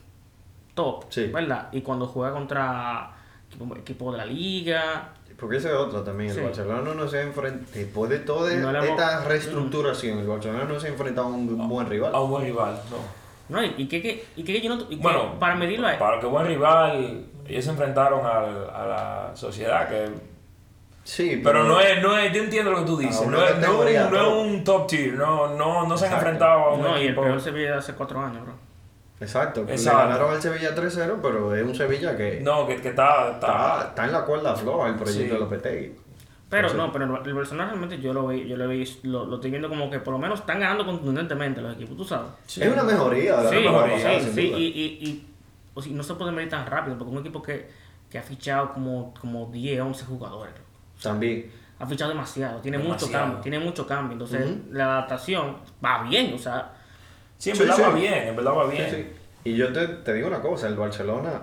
top, 0.74 1.06
Sí. 1.10 1.28
¿verdad? 1.28 1.70
Y 1.72 1.82
cuando 1.82 2.08
juega 2.08 2.34
contra 2.34 3.12
equipo, 3.56 3.76
equipo 3.76 4.12
de 4.12 4.18
la 4.18 4.26
liga. 4.26 5.10
Porque 5.40 5.58
ese 5.58 5.68
es 5.70 5.74
otro 5.76 6.02
también. 6.02 6.30
El 6.30 6.36
Sí. 6.38 6.42
Barcelona 6.42 6.94
no 6.96 7.08
se 7.08 7.20
ha 7.20 7.22
enfrentado. 7.24 7.66
Después 7.74 8.10
de 8.10 8.20
toda 8.20 8.54
No 8.56 8.70
hemos- 8.70 8.86
esta 8.86 9.24
reestructuración, 9.26 10.20
el 10.20 10.28
Barcelona 10.28 10.64
no 10.66 10.80
se 10.80 10.88
ha 10.88 10.90
enfrentado 10.92 11.28
a 11.28 11.30
un 11.32 11.68
buen 11.70 11.88
rival. 11.90 12.16
A 12.16 12.22
un 12.22 12.30
buen 12.32 12.46
rival, 12.46 12.80
no. 12.90 13.26
No, 13.48 13.64
y, 13.64 13.74
y 13.78 13.88
que, 13.88 14.02
que- 14.02 14.26
y 14.38 14.44
que 14.44 14.60
yo 14.62 14.76
no... 14.76 14.82
y 14.90 14.96
que 14.96 15.04
Bueno, 15.04 15.38
para 15.40 15.54
medirlo 15.56 15.88
es... 15.90 15.98
Para 15.98 16.20
que 16.20 16.26
buen 16.26 16.48
rival, 16.48 17.26
ellos 17.48 17.64
se 17.64 17.70
enfrentaron 17.72 18.26
al- 18.26 18.70
a 18.74 18.86
la 18.88 19.36
sociedad, 19.36 19.88
que 19.90 20.10
Sí, 21.04 21.40
Pero 21.44 21.64
no 21.66 21.80
es, 21.80 22.02
no 22.02 22.18
es, 22.18 22.34
yo 22.34 22.42
entiendo 22.42 22.72
lo 22.72 22.80
que 22.80 22.86
tú 22.86 22.98
dices, 22.98 23.18
A 23.18 23.22
una 23.22 23.38
no 23.38 23.46
es, 23.46 23.58
no, 23.60 23.72
un, 23.78 23.86
no 23.86 23.88
es 23.88 24.10
top. 24.10 24.38
un 24.40 24.64
top 24.64 24.88
tier, 24.88 25.14
no, 25.14 25.50
no, 25.56 25.86
no 25.86 25.96
se 25.98 26.06
han 26.08 26.14
Exacto. 26.14 26.16
enfrentado 26.16 26.60
a 26.62 26.74
un 26.74 26.82
No, 26.82 27.00
y 27.00 27.06
el 27.06 27.14
peor 27.14 27.40
Sevilla 27.40 27.74
de 27.74 27.78
hace 27.78 27.94
cuatro 27.94 28.20
años, 28.20 28.42
bro. 28.44 28.54
Exacto, 29.20 29.64
le 29.64 29.76
ganaron 29.82 30.34
al 30.34 30.42
Sevilla 30.42 30.76
3-0, 30.76 31.20
pero 31.22 31.56
es 31.56 31.64
un 31.64 31.74
Sevilla 31.74 32.18
que 32.18 32.42
No, 32.42 32.68
que, 32.68 32.82
que 32.82 32.90
está, 32.90 33.32
está, 33.32 33.48
está, 33.48 33.88
está 33.90 34.06
en 34.06 34.12
la 34.12 34.26
cuerda 34.26 34.56
floja 34.56 34.90
el 34.90 34.96
proyecto 34.96 35.24
Sí. 35.24 35.30
de 35.30 35.40
Lopetegui. 35.40 35.92
Pero 36.50 36.68
Entonces- 36.68 36.78
no, 36.78 36.92
pero 36.92 37.24
el 37.26 37.34
Barcelona 37.34 37.66
realmente 37.70 38.00
yo 38.00 38.14
lo 38.14 38.28
vi, 38.28 38.46
yo 38.48 38.56
lo, 38.58 38.68
vi, 38.68 38.86
lo, 39.04 39.26
lo 39.26 39.36
estoy 39.36 39.50
viendo 39.52 39.68
como 39.70 39.90
que 39.90 40.00
por 40.00 40.14
lo 40.14 40.20
menos 40.20 40.40
están 40.42 40.60
ganando 40.60 40.86
contundentemente 40.86 41.62
los 41.62 41.74
equipos, 41.76 41.98
tú 41.98 42.04
sabes. 42.04 42.28
Sí. 42.46 42.62
Es 42.62 42.72
una 42.72 42.84
mejoría 42.84 43.38
la 43.42 43.50
Sí, 43.50 43.56
temporada 43.56 43.88
mejoría, 43.88 44.06
pasada, 44.06 44.20
sí, 44.20 44.32
sí, 44.36 44.54
y, 44.56 44.64
y, 44.64 45.10
y 45.10 45.28
o 45.74 45.82
sea, 45.82 45.92
no 45.94 46.04
se 46.04 46.14
puede 46.16 46.32
medir 46.32 46.50
tan 46.50 46.66
rápido 46.68 46.98
porque 46.98 47.12
un 47.14 47.20
equipo 47.20 47.42
que, 47.42 47.70
que 48.10 48.20
ha 48.20 48.22
fichado 48.22 48.74
como, 48.74 49.14
como 49.20 49.48
10, 49.48 49.82
11 49.82 50.06
jugadores. 50.06 50.54
También. 51.02 51.52
Ha 51.80 51.86
fichado 51.86 52.10
demasiado, 52.12 52.60
tiene 52.62 52.78
mucho 52.78 53.10
cambio, 53.12 53.40
tiene 53.40 53.60
mucho 53.60 53.88
cambio. 53.88 54.14
Entonces 54.14 54.46
la 54.72 54.86
adaptación 54.86 55.58
va 55.84 56.04
bien, 56.04 56.34
o 56.34 56.38
sea, 56.38 56.74
Sí, 57.38 57.50
en 57.52 57.56
Sí, 57.56 57.62
verdad 57.64 57.76
sí. 57.78 57.82
va 57.84 57.90
bien, 57.92 58.14
en 58.30 58.36
verdad 58.36 58.54
va 58.56 58.68
bien. 58.68 58.90
sí. 58.90 59.08
Y 59.44 59.56
yo 59.56 59.72
te, 59.72 59.88
te 59.88 60.14
digo 60.14 60.28
una 60.28 60.42
cosa, 60.42 60.68
el 60.68 60.76
Barcelona, 60.76 61.42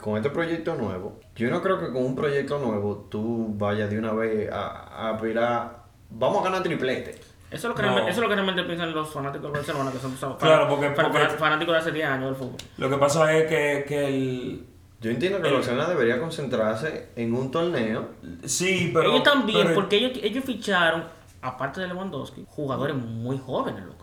con 0.00 0.16
este 0.16 0.30
proyecto 0.30 0.74
nuevo, 0.74 1.20
yo 1.36 1.48
no 1.50 1.62
creo 1.62 1.78
que 1.78 1.86
con 1.92 2.04
un 2.04 2.14
proyecto 2.14 2.58
nuevo 2.58 3.06
tú 3.10 3.54
vayas 3.56 3.88
de 3.88 3.98
una 3.98 4.12
vez 4.12 4.50
a, 4.52 4.66
a 4.68 5.10
aspirar, 5.14 5.78
vamos 6.10 6.40
a 6.40 6.44
ganar 6.44 6.62
triplete. 6.62 7.12
eso 7.12 7.22
es 7.50 7.64
lo 7.64 7.74
que, 7.74 7.82
No. 7.82 7.98
eso 8.00 8.08
es 8.08 8.18
lo 8.18 8.28
que 8.28 8.34
realmente 8.34 8.62
piensan 8.64 8.92
los 8.92 9.08
fanáticos 9.10 9.44
del 9.44 9.52
Barcelona, 9.62 9.92
que 9.92 9.98
son, 9.98 10.16
son 10.16 10.36
Claro, 10.36 10.66
fan- 10.66 10.68
porque- 10.74 10.90
fan- 10.94 11.12
porque- 11.12 11.28
fanáticos 11.38 11.74
de 11.74 11.80
hace 11.80 11.92
10 11.92 12.06
años 12.08 12.26
del 12.26 12.34
fútbol. 12.34 12.56
Lo 12.78 12.90
que 12.90 12.96
pasa 12.96 13.32
es 13.36 13.46
que, 13.48 13.84
que 13.86 14.06
el... 14.08 14.66
Yo 15.00 15.10
entiendo 15.10 15.38
que 15.40 15.48
el 15.48 15.54
El- 15.54 15.58
Barcelona 15.60 15.88
debería 15.88 16.18
concentrarse 16.20 17.08
en 17.16 17.34
un 17.34 17.50
torneo. 17.50 18.08
Sí, 18.44 18.90
pero... 18.92 19.10
ellos 19.12 19.22
también, 19.22 19.62
pero- 19.68 19.74
porque 19.74 19.96
ellos, 19.96 20.12
ellos 20.22 20.44
ficharon, 20.44 21.04
aparte 21.40 21.80
de 21.80 21.88
Lewandowski, 21.88 22.44
jugadores 22.48 22.94
muy 22.96 23.38
jóvenes, 23.38 23.84
loco. 23.84 24.01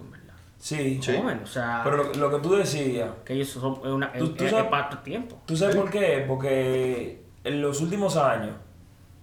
Sí, 0.59 0.99
Sí. 1.01 1.15
Jóvenes, 1.17 1.43
o 1.43 1.47
sea, 1.47 1.81
pero 1.85 1.97
lo, 2.03 2.13
lo 2.13 2.29
que 2.29 2.39
tú 2.43 2.53
decías, 2.55 3.09
que 3.23 3.33
ellos 3.33 3.47
son 3.47 3.75
es 3.83 3.85
una, 3.91 4.11
Tú- 4.11 4.25
es, 4.25 4.35
tú 4.35 4.43
es- 4.43 4.51
sabes- 4.51 4.65
es 4.65 4.69
parte 4.71 4.95
de 4.97 5.01
tiempo. 5.03 5.37
¿tú 5.45 5.55
sabes 5.55 5.75
por 5.75 5.89
qué? 5.89 6.25
Porque 6.27 7.23
en 7.45 7.61
los 7.61 7.79
últimos 7.81 8.17
años, 8.17 8.55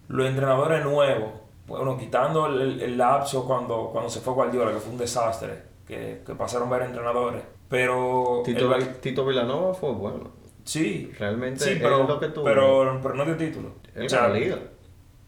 los 0.09 0.27
entrenadores 0.27 0.83
nuevos, 0.85 1.31
bueno, 1.67 1.99
quitando 1.99 2.47
el, 2.47 2.61
el- 2.63 2.81
el 2.81 2.97
lapso 2.99 3.45
cuando, 3.47 3.91
cuando 3.93 4.09
se 4.09 4.21
fue 4.21 4.33
Guardiola, 4.33 4.73
que 4.73 4.79
fue 4.79 4.93
un 4.93 4.99
desastre, 4.99 5.63
que, 5.87 6.23
que 6.27 6.35
pasaron 6.35 6.71
varios 6.71 6.89
entrenadores, 6.89 7.43
pero... 7.69 8.41
Tito, 8.45 8.75
el- 8.75 8.97
Tito 9.01 9.27
Villanova 9.27 9.75
fue 9.75 9.93
bueno. 9.93 10.31
Sí, 10.65 11.13
Realmente 11.19 11.61
sí, 11.65 11.71
es 11.73 11.79
pero, 11.83 12.05
lo 12.09 12.19
que 12.19 12.29
tuvo. 12.29 12.45
pero, 12.45 12.99
pero 13.03 13.15
no 13.15 13.25
dio 13.27 13.37
título. 13.37 13.73
Él 13.95 14.07
O 14.07 14.09
sea, 14.09 14.23
ganó 14.23 14.35
liga. 14.35 14.59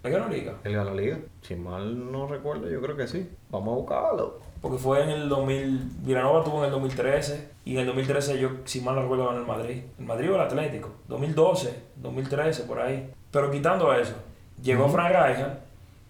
¿Él 0.02 0.12
ganó 0.12 0.28
liga? 0.28 0.54
Él 0.64 0.72
ganó 0.74 0.94
liga. 0.94 1.18
Si 1.42 1.54
mal 1.54 2.10
no 2.10 2.26
recuerdo, 2.26 2.68
yo 2.70 2.80
creo 2.80 2.96
que 2.96 3.06
sí. 3.06 3.28
Vamos 3.50 3.72
a 3.72 3.76
buscarlo. 3.76 4.40
Porque 4.60 4.78
fue 4.78 5.02
en 5.04 5.10
el 5.10 5.28
2000, 5.28 5.90
Villanova 6.00 6.42
tuvo 6.42 6.58
en 6.58 6.64
el 6.66 6.70
2013 6.72 7.48
y 7.64 7.74
en 7.74 7.80
el 7.80 7.86
2013 7.86 8.40
yo, 8.40 8.50
si 8.64 8.80
mal 8.80 8.96
no 8.96 9.02
recuerdo, 9.02 9.26
ganó 9.26 9.38
el 9.40 9.46
Madrid. 9.46 9.82
El 9.98 10.04
Madrid 10.04 10.32
o 10.32 10.34
el 10.34 10.40
Atlético. 10.40 10.90
2012, 11.08 11.82
2013, 11.96 12.64
por 12.64 12.80
ahí. 12.80 13.10
Pero 13.30 13.50
quitando 13.50 13.92
eso, 13.94 14.14
llegó 14.60 14.88
Frank 14.88 15.08
Rijkaard, 15.10 15.58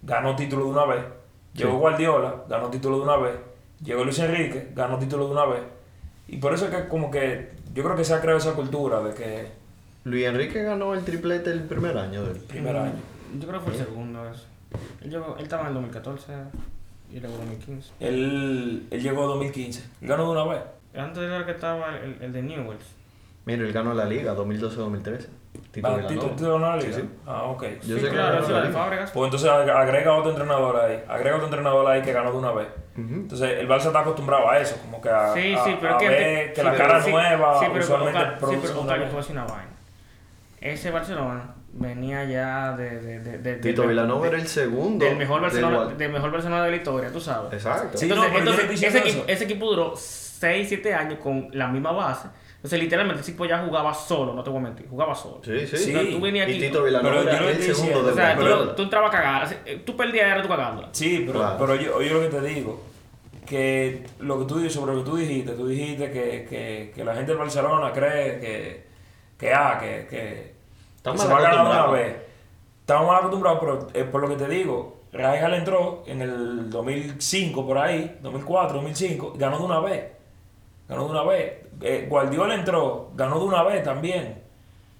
ganó 0.01 0.35
título 0.35 0.65
de 0.65 0.71
una 0.71 0.85
vez. 0.85 1.03
Llegó 1.53 1.71
Sí. 1.71 1.77
Guardiola, 1.77 2.35
ganó 2.47 2.69
título 2.69 2.97
de 2.97 3.03
una 3.03 3.17
vez. 3.17 3.35
Llegó 3.83 4.03
Luis 4.03 4.19
Enrique, 4.19 4.71
ganó 4.75 4.97
título 4.97 5.25
de 5.27 5.31
una 5.31 5.45
vez. 5.45 5.61
Y 6.27 6.37
por 6.37 6.53
eso 6.53 6.65
es 6.65 6.71
que 6.71 6.87
como 6.87 7.11
que 7.11 7.51
yo 7.73 7.83
creo 7.83 7.95
que 7.95 8.03
se 8.03 8.13
ha 8.13 8.21
creado 8.21 8.39
esa 8.39 8.53
cultura 8.53 9.01
de 9.01 9.13
que 9.13 9.47
Luis 10.05 10.25
Enrique 10.25 10.63
ganó 10.63 10.93
el 10.93 11.03
triplete 11.03 11.51
el 11.51 11.63
primer 11.63 11.97
año 11.97 12.23
del 12.23 12.37
primer 12.37 12.75
año. 12.75 12.93
Yo 13.39 13.47
creo 13.47 13.59
que 13.59 13.65
fue 13.71 13.73
el 13.79 13.85
segundo 13.85 14.27
eso. 14.29 14.45
Él, 15.01 15.11
llegó, 15.11 15.35
él 15.37 15.43
estaba 15.43 15.63
en 15.63 15.67
el 15.69 15.73
2014 15.75 16.33
y 17.11 17.19
luego 17.19 17.37
2015. 17.37 17.91
Él, 17.99 18.87
él 18.91 19.01
llegó 19.01 19.21
en 19.23 19.27
2015, 19.29 19.83
ganó 20.01 20.25
de 20.25 20.31
una 20.41 20.43
vez. 20.53 20.61
Antes 20.95 21.23
era 21.23 21.45
que 21.45 21.51
estaba 21.51 21.95
el, 21.97 22.17
el 22.21 22.33
de 22.33 22.41
Newells. 22.41 22.85
Mira, 23.45 23.63
él 23.63 23.71
ganó 23.73 23.93
la 23.93 24.05
liga 24.05 24.35
2012-2013. 24.35 25.27
Tito 25.71 25.87
Ah, 25.87 25.95
Villanova. 25.97 26.07
¿Tito, 26.07 26.25
Tito 26.35 26.53
ganó 26.53 26.69
la 26.69 26.77
liga? 26.77 26.93
Sí, 26.95 27.01
sí. 27.01 27.09
Ah, 27.25 27.43
ok. 27.43 27.63
Yo 27.63 27.95
sí, 27.95 28.01
sé 28.01 28.01
que 28.01 28.09
claro, 28.09 28.43
eso 28.43 28.51
la. 28.51 28.69
Fábregas. 28.69 29.11
Pues 29.11 29.25
entonces 29.25 29.49
ag- 29.49 29.69
agrega 29.71 30.13
otro 30.15 30.31
entrenador 30.31 30.75
ahí, 30.77 31.03
agrega 31.07 31.35
otro 31.35 31.47
entrenador 31.47 31.87
ahí 31.87 32.01
que 32.01 32.13
ganó 32.13 32.31
de 32.31 32.37
una 32.37 32.51
vez. 32.51 32.67
Ujú. 32.97 33.13
Entonces 33.13 33.59
el 33.59 33.67
Barça 33.67 33.87
está 33.87 33.99
acostumbrado 34.01 34.49
a 34.49 34.59
eso, 34.59 34.77
como 34.81 35.01
que 35.01 35.09
a, 35.09 35.33
Sí, 35.33 35.53
a- 35.53 35.63
sí, 35.63 35.77
pero 35.79 35.93
a 35.93 35.97
es 35.97 36.03
que, 36.03 36.09
ver 36.09 36.47
sí, 36.49 36.53
que 36.53 36.63
la 36.63 36.71
pero- 36.71 36.83
cara 36.87 37.01
sí, 37.01 37.11
nueva 37.11 37.59
sí, 37.59 37.65
pero, 37.71 37.83
usualmente 37.83 38.19
sí, 38.19 38.25
pero 38.39 38.47
voy 38.47 38.55
a 38.55 38.97
decir 39.15 39.31
una 39.31 39.45
vaina. 39.45 39.69
Ese 40.61 40.91
Barcelona 40.91 41.55
venía 41.73 42.23
ya 42.25 42.75
de. 42.75 42.99
de, 42.99 43.19
de, 43.19 43.37
de- 43.39 43.55
Tito 43.57 43.81
de- 43.83 43.87
Villanova 43.89 44.27
era 44.27 44.37
el 44.37 44.47
segundo. 44.47 45.05
del 45.05 45.15
mejor 45.17 45.41
Barcelona, 45.41 45.85
del 45.95 46.11
mejor 46.11 46.31
Barcelona 46.31 46.65
de 46.65 46.71
la 46.71 46.77
historia, 46.77 47.11
tú 47.11 47.19
sabes. 47.19 47.53
Exacto. 47.53 47.97
Sí. 47.97 48.05
Entonces, 48.09 48.43
no, 48.43 48.51
yo 48.51 48.73
ese, 48.87 48.97
equipo, 48.99 49.23
ese 49.27 49.43
equipo 49.45 49.65
duró 49.69 49.93
6, 49.95 50.67
7 50.67 50.93
años 50.93 51.19
con 51.19 51.49
la 51.53 51.67
misma 51.67 51.91
base. 51.91 52.27
Entonces, 52.55 52.79
literalmente, 52.79 53.21
ese 53.21 53.31
equipo 53.31 53.45
ya 53.45 53.59
jugaba 53.65 53.93
solo, 53.93 54.33
no 54.33 54.43
te 54.43 54.49
voy 54.49 54.59
a 54.59 54.63
mentir, 54.63 54.85
jugaba 54.89 55.15
solo. 55.15 55.39
Sí, 55.45 55.65
sí. 55.65 55.77
Sí. 55.77 56.09
Tú 56.11 56.19
venías 56.19 56.47
Y 56.49 56.51
aquí. 56.51 56.61
Tito 56.61 56.83
Villanova 56.83 57.15
Pero 57.23 57.23
yo 57.23 57.29
era 57.47 57.51
el 57.51 57.63
segundo 57.63 58.03
de 58.03 58.11
o 58.11 58.15
sea, 58.15 58.75
tú, 58.75 58.81
entrabas 58.83 59.09
a 59.09 59.17
cagar. 59.17 59.49
Tú 59.85 59.95
perdías, 59.95 60.25
era 60.27 60.41
tú 60.41 60.49
cagándola. 60.49 60.89
Sí, 60.91 61.23
pero, 61.25 61.39
Claro. 61.39 61.55
pero 61.57 61.75
yo, 61.75 61.95
oye 61.95 62.09
lo 62.09 62.19
que 62.21 62.27
te 62.27 62.41
digo, 62.41 62.83
que 63.47 64.03
lo 64.19 64.39
que 64.39 64.45
tú 64.45 64.57
dices 64.57 64.73
sobre 64.73 64.93
lo 64.93 65.03
que 65.05 65.09
tú 65.09 65.15
dijiste, 65.15 65.53
tú 65.53 65.67
dijiste 65.67 66.11
que, 66.11 66.45
que, 66.49 66.91
que 66.93 67.03
la 67.05 67.15
gente 67.15 67.31
del 67.31 67.37
Barcelona 67.39 67.91
cree 67.93 68.39
que, 68.41 68.83
que, 69.37 69.53
ah, 69.53 69.77
que, 69.79 70.05
que, 70.09 70.55
Que 71.03 71.17
se 71.17 71.27
va 71.27 71.37
a 71.37 71.41
ganar 71.41 71.65
de 71.65 71.71
una 71.71 71.85
vez. 71.87 72.15
Estamos 72.81 73.07
mal 73.07 73.17
acostumbrados, 73.17 73.59
pero 73.59 73.87
es 73.93 74.03
por 74.05 74.21
lo 74.21 74.29
que 74.29 74.35
te 74.35 74.47
digo, 74.47 74.97
Rijkaard 75.11 75.53
entró 75.53 76.03
en 76.07 76.21
el 76.21 76.69
2005 76.69 77.65
por 77.65 77.77
ahí, 77.77 78.17
2004, 78.21 78.73
2005, 78.75 79.33
y 79.35 79.37
ganó 79.37 79.57
de 79.59 79.63
una 79.63 79.79
vez. 79.79 80.03
Ganó 80.87 81.05
de 81.05 81.11
una 81.11 81.23
vez. 81.23 81.53
Eh, 81.81 82.07
Guardiola 82.09 82.55
entró, 82.55 83.11
ganó 83.15 83.39
de 83.39 83.45
una 83.45 83.63
vez 83.63 83.83
también. 83.83 84.41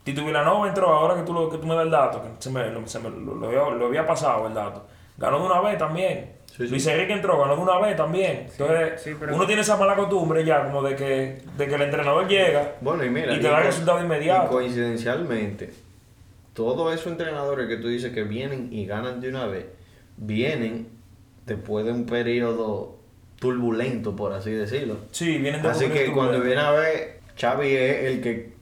Tito 0.04 0.24
Villanova 0.24 0.68
entró, 0.68 0.88
ahora 0.94 1.16
que 1.16 1.24
tú, 1.24 1.34
lo, 1.34 1.50
que 1.50 1.58
tú 1.58 1.68
me 1.68 1.76
das 1.76 1.84
el 1.86 1.92
dato, 1.92 2.22
que 2.22 2.30
se 2.40 2.50
me, 2.52 2.70
lo- 2.70 2.88
se 2.88 3.00
me- 3.00 3.10
lo, 3.10 3.36
lo 3.36 3.48
había, 3.48 3.70
lo 3.76 3.86
había 3.88 4.06
pasado 4.06 4.48
el 4.48 4.54
dato. 4.54 4.86
Ganó 5.18 5.40
de 5.40 5.46
una 5.46 5.60
vez 5.62 5.78
también. 5.78 6.34
Sí, 6.46 6.64
sí. 6.66 6.68
Luis 6.70 6.88
Enrique 6.88 7.14
entró, 7.14 7.38
ganó 7.40 7.56
de 7.56 7.62
una 7.62 7.78
vez 7.80 7.96
también. 7.96 8.48
Entonces, 8.52 9.02
sí, 9.02 9.16
pero- 9.20 9.36
uno 9.36 9.46
tiene 9.46 9.62
esa 9.62 9.76
mala 9.78 9.96
costumbre 9.96 10.46
ya, 10.46 10.64
como 10.64 10.82
de 10.82 10.96
que, 10.96 11.42
de 11.58 11.68
que 11.68 11.76
el 11.76 11.82
entrenador 11.82 12.28
llega 12.28 12.76
Bueno, 12.82 13.04
y 13.04 13.10
mira. 13.10 13.34
y 13.34 13.40
te 13.42 13.50
da 13.50 13.58
el 13.60 13.66
resultado 13.66 14.00
Y 14.00 14.04
inmediato. 14.04 14.50
coincidencialmente, 14.50 15.74
todos 16.54 16.94
esos 16.94 17.08
entrenadores 17.12 17.68
que 17.68 17.78
tú 17.78 17.88
dices 17.88 18.14
que 18.14 18.24
vienen 18.24 18.70
y 18.72 18.86
ganan 18.86 19.22
de 19.22 19.30
una 19.30 19.46
vez, 19.46 19.66
vienen 20.18 20.90
después 21.46 21.86
de 21.86 21.92
un 21.92 22.06
periodo 22.06 22.98
turbulento, 23.40 24.16
por 24.16 24.34
así 24.34 24.52
decirlo. 24.52 24.98
Sí, 25.12 25.38
vienen 25.38 25.62
de 25.62 25.70
Así 25.70 25.88
que 25.88 26.12
cuando 26.12 26.42
viene 26.42 26.62
a 26.62 26.72
ver, 26.72 27.22
Xavi 27.40 27.68
es 27.74 28.04
el 28.06 28.22
que 28.22 28.54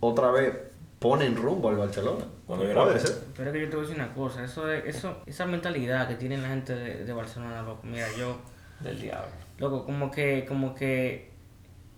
otra 0.00 0.30
vez 0.30 0.52
pone 0.98 1.26
en 1.26 1.36
rumbo 1.36 1.68
al 1.68 1.76
Barcelona. 1.76 2.24
Cuando 2.46 2.64
viene 2.66 2.78
a 2.80 2.82
Puede 2.84 2.98
ver. 2.98 3.06
ser. 3.06 3.16
Pero 3.36 3.50
es 3.50 3.54
que 3.54 3.60
yo 3.62 3.70
te 3.70 3.76
voy 3.76 3.84
a 3.84 3.88
decir 3.88 4.02
una 4.02 4.14
cosa, 4.14 4.44
eso 4.44 4.66
de, 4.66 4.88
eso, 4.88 5.22
esa 5.26 5.46
mentalidad 5.46 6.08
que 6.08 6.16
tiene 6.16 6.36
la 6.38 6.48
gente 6.48 6.74
de, 6.74 7.04
de 7.04 7.12
Barcelona, 7.12 7.62
loco, 7.62 7.82
mira, 7.84 8.06
yo, 8.18 8.36
del 8.80 9.00
diablo. 9.00 9.30
loco, 9.58 9.84
como 9.86 10.10
que, 10.10 10.44
como 10.46 10.74
que 10.74 11.30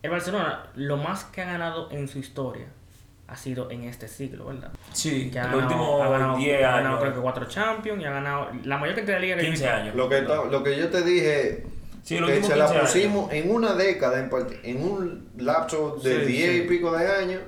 el 0.03 0.11
Barcelona, 0.11 0.71
lo 0.77 0.99
más 0.99 1.25
que 1.25 1.43
ha 1.43 1.47
ganado 1.47 1.91
en 1.91 2.07
su 2.07 2.19
historia 2.19 2.67
ha 3.29 3.37
sido 3.37 3.71
en 3.71 3.85
este 3.85 4.07
siglo, 4.09 4.47
¿verdad? 4.47 4.71
Sí, 4.93 5.31
Que 5.33 5.41
ha 5.41 5.49
los 5.49 5.63
ganado, 5.63 6.03
ha 6.03 6.09
ganado, 6.11 6.37
10 6.37 6.59
ha 6.59 6.61
ganado 6.61 6.87
años, 6.89 7.01
creo 7.01 7.15
que 7.15 7.21
cuatro 7.21 7.45
Champions 7.47 8.01
y 8.01 8.05
ha 8.05 8.11
ganado 8.11 8.49
la 8.65 8.79
mayor 8.79 8.95
cantidad 8.97 9.17
de 9.17 9.23
ligas 9.23 9.39
que 9.39 9.45
yo 9.45 9.49
he 9.49 9.53
15 9.53 9.65
visto. 9.65 9.81
años. 9.81 9.95
Lo 9.97 10.09
que, 10.09 10.23
lo 10.23 10.63
que 10.63 10.77
yo 10.79 10.89
te 10.91 11.03
dije, 11.03 11.67
Sí, 12.05 12.19
que 12.25 12.43
se 12.43 12.55
la 12.57 12.67
15 12.67 12.79
años. 12.79 12.81
pusimos 12.93 13.33
en 13.33 13.51
una 13.53 13.75
década, 13.75 14.21
en, 14.21 14.31
en 14.63 14.83
un 14.83 15.29
lapso 15.39 15.97
de 16.03 16.21
Sí, 16.21 16.33
10 16.33 16.51
sí. 16.51 16.57
y 16.59 16.69
pico 16.69 16.97
de 16.97 17.05
años, 17.09 17.41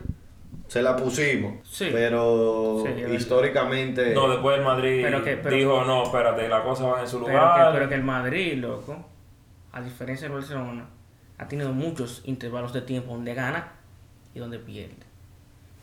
se 0.66 0.82
la 0.82 0.96
pusimos. 0.96 1.54
Sí. 1.68 1.88
Pero 1.92 2.84
históricamente. 3.12 4.14
No, 4.14 4.28
después 4.28 4.58
el 4.58 4.64
Madrid 4.64 5.00
Pero 5.02 5.22
que- 5.22 5.36
pero- 5.36 5.56
dijo, 5.56 5.84
no, 5.84 6.02
espérate, 6.02 6.48
la 6.48 6.62
cosa 6.64 6.86
va 6.88 7.00
en 7.02 7.08
su 7.08 7.22
Pero 7.24 7.38
lugar. 7.38 7.66
que, 7.72 7.78
pero 7.78 7.88
que 7.88 7.94
el 7.94 8.02
Madrid, 8.02 8.54
loco, 8.58 9.06
a 9.72 9.80
diferencia 9.80 10.26
del 10.28 10.36
Barcelona, 10.36 10.86
ha 11.38 11.46
tenido 11.46 11.72
muchos 11.72 12.22
intervalos 12.24 12.72
de 12.72 12.82
tiempo 12.82 13.12
donde 13.12 13.34
gana 13.34 13.72
y 14.34 14.40
donde 14.40 14.58
pierde. 14.58 15.06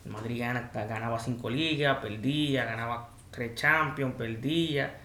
El 0.06 0.12
Madrid 0.12 0.38
gana, 0.40 0.70
ganaba 0.72 1.18
cinco 1.18 1.50
ligas, 1.50 1.98
perdía, 1.98 2.64
ganaba 2.64 3.10
tres 3.30 3.54
Champions, 3.54 4.14
perdía. 4.16 4.96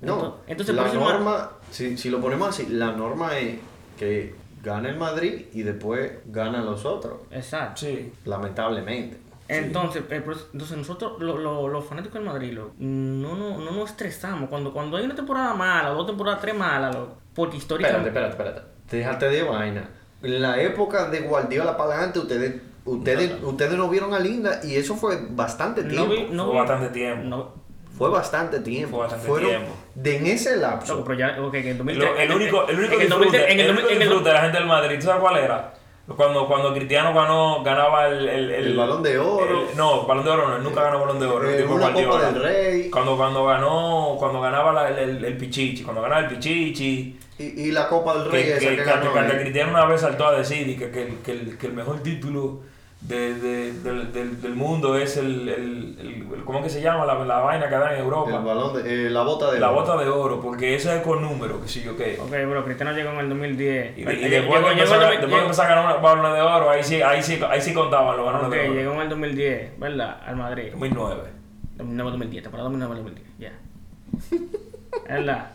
No, 0.00 0.38
entonces 0.46 0.74
la 0.74 0.82
por 0.82 0.90
eso 0.90 1.00
norma, 1.00 1.50
si, 1.70 1.96
si 1.96 2.10
lo 2.10 2.20
ponemos 2.20 2.48
así, 2.48 2.66
la 2.68 2.92
norma 2.92 3.36
es 3.38 3.58
que 3.98 4.34
gana 4.62 4.88
el 4.88 4.96
Madrid 4.96 5.46
y 5.52 5.62
después 5.62 6.10
ganan 6.26 6.64
los 6.66 6.84
otros. 6.84 7.20
Exacto. 7.30 7.82
Sí. 7.82 8.12
Lamentablemente. 8.24 9.18
Entonces, 9.48 10.04
eh, 10.10 10.22
entonces 10.52 10.76
nosotros, 10.76 11.20
lo- 11.20 11.36
lo- 11.38 11.68
los 11.68 11.84
fanáticos 11.84 12.14
del 12.14 12.24
Madrid, 12.24 12.52
loco, 12.52 12.72
no, 12.78 13.34
no, 13.36 13.58
no 13.58 13.70
nos 13.72 13.90
estresamos 13.90 14.48
cuando, 14.48 14.72
cuando 14.72 14.96
hay 14.96 15.04
una 15.04 15.14
temporada 15.14 15.54
mala, 15.54 15.90
dos 15.90 16.06
temporadas, 16.06 16.40
tres 16.40 16.54
malas, 16.54 16.94
porque 17.34 17.56
Espérate, 17.56 17.56
históricamente... 17.58 18.08
espérate, 18.08 18.30
espérate. 18.32 18.62
Déjate 18.96 19.28
de 19.28 19.42
vaina. 19.42 19.88
En 20.22 20.40
la 20.42 20.60
época 20.62 21.10
de 21.10 21.20
Guardiola 21.20 21.76
para 21.76 21.94
adelante, 21.94 22.20
ustedes, 22.20 22.60
ustedes, 22.84 23.32
ustedes 23.42 23.72
no 23.74 23.88
vieron 23.88 24.14
a 24.14 24.18
Linda 24.18 24.60
y 24.64 24.76
eso 24.76 24.96
fue 24.96 25.18
bastante 25.30 25.82
No 25.82 25.88
tiempo. 26.06 26.10
vi- 26.14 26.26
no 26.34 26.44
Fue 26.46 26.52
vi- 26.52 26.58
bastante 26.58 26.88
tiempo. 26.88 27.24
no- 27.28 27.60
Fue 27.96 28.08
bastante 28.10 28.60
tiempo. 28.60 28.90
Fue 28.96 29.00
bastante 29.00 29.26
Fueron 29.26 29.48
tiempo. 29.50 29.68
De 29.94 30.16
en 30.16 30.26
ese 30.26 30.56
lapso. 30.56 31.04
Pero 31.04 31.18
ya, 31.18 31.36
ok, 31.42 31.52
que 31.52 31.70
en 31.70 31.78
Lo- 31.78 31.84
2003... 31.84 32.10
el 32.18 32.32
único, 32.32 32.66
el 32.68 32.78
único 32.78 32.94
en 32.94 33.00
el 33.02 33.06
disfrute, 33.08 33.24
2003 33.38 33.42
en 33.52 33.60
el 33.60 33.64
el 33.66 33.70
único 33.72 33.82
2000 33.82 33.96
en 33.96 34.02
el 34.02 34.08
disfrute 34.08 34.28
de 34.30 34.34
la 34.34 34.40
gente 34.42 34.58
del 34.58 34.66
Madrid, 34.66 34.96
¿tú 34.98 35.04
sabes 35.06 35.20
cuál 35.20 35.36
era? 35.36 35.74
Cuando, 36.16 36.46
cuando 36.46 36.74
Cristiano 36.74 37.14
ganó, 37.14 37.62
ganaba 37.62 38.08
el, 38.08 38.28
el, 38.28 38.50
El 38.50 38.76
Balón 38.76 39.02
de 39.02 39.18
Oro. 39.18 39.68
el- 39.70 39.76
no, 39.76 40.06
balón 40.06 40.24
de 40.24 40.30
oro 40.30 40.48
no, 40.48 40.56
él 40.56 40.62
nunca 40.62 40.82
ganó 40.82 41.00
balón 41.00 41.20
de 41.20 41.26
oro. 41.26 41.48
el 41.48 41.54
Eh, 41.54 41.62
tipo 41.62 41.74
una. 41.74 41.92
Copa 41.92 42.20
del 42.26 42.42
Rey 42.42 42.90
Cuando, 42.90 43.16
cuando 43.16 43.44
ganó, 43.46 44.16
cuando 44.18 44.40
ganaba 44.40 44.72
la- 44.72 44.88
el, 44.90 44.98
el, 44.98 45.24
el 45.24 45.36
Pichichi, 45.36 45.82
cuando 45.84 46.02
ganaba 46.02 46.22
el 46.22 46.28
Pichichi, 46.28 47.18
y, 47.38 47.44
y 47.44 47.70
la 47.72 47.88
Copa 47.88 48.14
del 48.18 48.30
Rey 48.30 48.42
que, 48.44 48.56
esa 48.56 48.60
que, 48.70 48.76
que, 48.76 48.82
ganó. 48.84 49.12
que 49.12 49.18
eh. 49.20 49.40
Cristiano 49.40 49.70
una 49.70 49.84
vez 49.86 50.00
saltó 50.00 50.26
a 50.26 50.32
decir 50.36 50.76
que, 50.78 50.90
que 51.56 51.66
el 51.66 51.72
mejor 51.74 52.00
título 52.02 52.60
de, 53.02 53.34
de- 53.34 53.72
del, 53.72 54.12
del, 54.12 54.42
del 54.42 54.54
mundo 54.54 54.96
es 54.96 55.16
el, 55.16 55.48
el, 55.48 55.96
el- 56.00 56.26
el- 56.34 56.44
¿cómo 56.44 56.62
que 56.62 56.68
se 56.68 56.82
llama? 56.82 57.06
La, 57.06 57.14
la 57.24 57.38
vaina 57.38 57.68
que 57.68 57.74
dan 57.74 57.94
en 57.94 58.00
Europa. 58.00 58.30
El 58.36 58.44
balón 58.44 58.74
de, 58.74 59.06
eh, 59.06 59.10
la 59.10 59.22
bota 59.22 59.50
de 59.50 59.58
la 59.58 59.70
oro. 59.70 59.80
bota 59.80 59.96
de 60.04 60.08
oro, 60.10 60.40
porque 60.40 60.74
eso 60.74 60.92
es 60.92 61.00
con 61.02 61.22
número, 61.22 61.60
que 61.62 61.68
sí 61.68 61.82
yo 61.82 61.96
qué. 61.96 62.18
Ok, 62.20 62.30
bro, 62.48 62.64
Cristiano 62.64 62.92
llegó 62.92 63.10
en 63.10 63.18
el 63.20 63.28
2010. 63.30 63.98
Y, 63.98 64.00
y 64.02 64.04
Eh, 64.04 64.28
después, 64.28 64.62
que 64.64 64.70
empezó, 64.72 64.94
a- 64.94 64.98
2010. 64.98 65.42
empezó 65.42 65.62
a 65.62 65.66
ganar 65.68 66.02
balona 66.02 66.34
de 66.34 66.40
oro, 66.42 66.70
ahí 66.70 66.84
sí, 66.84 67.00
ahí 67.02 67.22
sí, 67.22 67.40
ahí 67.48 67.60
sí 67.60 67.72
contaban 67.72 68.16
los 68.16 68.26
balones 68.26 68.46
Ok, 68.48 68.52
de 68.54 68.60
oro. 68.68 68.74
llegó 68.74 68.92
en 68.94 69.00
el 69.00 69.08
2010, 69.08 69.78
¿verdad? 69.80 70.20
Al 70.26 70.36
Madrid. 70.36 70.68
2009. 70.72 71.22
2009-2010, 71.78 72.42
temporada 72.42 72.68
2009-2010, 72.68 73.22
ya. 73.38 73.52
¿Verdad? 75.08 75.50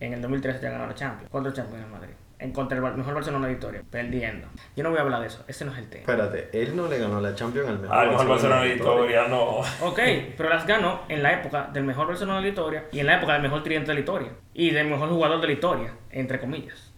En 0.00 0.14
el 0.14 0.22
2013 0.22 0.60
ya 0.62 0.70
ganó 0.70 0.86
la 0.86 0.94
Champions. 0.94 1.30
¿Cuántos 1.30 1.54
Champions 1.54 1.78
en 1.80 1.84
el 1.86 1.92
Madrid? 1.92 2.14
En 2.40 2.52
contra 2.52 2.78
el 2.78 2.82
mejor 2.96 3.12
Barcelona 3.14 3.46
de 3.48 3.52
historia. 3.52 3.82
Perdiendo. 3.90 4.48
Yo 4.74 4.82
no 4.82 4.88
voy 4.90 4.98
a 4.98 5.02
hablar 5.02 5.20
de 5.20 5.26
eso. 5.26 5.44
Ese 5.46 5.66
no 5.66 5.72
es 5.72 5.78
el 5.78 5.90
tema. 5.90 6.00
Espérate, 6.00 6.48
él 6.54 6.74
no 6.74 6.88
le 6.88 6.98
ganó 6.98 7.20
la 7.20 7.34
Champions 7.34 7.68
al 7.68 7.78
mejor. 7.78 7.94
Al 7.96 8.08
mejor 8.10 8.28
Barcelona 8.28 8.62
de 8.62 8.68
la 8.68 8.74
historia, 8.74 9.28
no. 9.28 9.42
Ok, 9.86 10.00
pero 10.38 10.48
las 10.48 10.66
ganó 10.66 11.02
en 11.08 11.22
la 11.22 11.34
época 11.34 11.68
del 11.72 11.84
mejor 11.84 12.06
Barcelona 12.06 12.36
de 12.38 12.42
la 12.44 12.48
historia 12.48 12.84
y 12.92 13.00
en 13.00 13.06
la 13.06 13.16
época 13.18 13.34
del 13.34 13.42
mejor 13.42 13.62
tridente 13.62 13.88
de 13.88 13.94
la 13.94 14.00
historia. 14.00 14.28
Y 14.54 14.70
del 14.70 14.86
mejor 14.88 15.10
jugador 15.10 15.40
de 15.42 15.46
la 15.48 15.52
historia, 15.52 15.92
entre 16.10 16.40
comillas. 16.40 16.92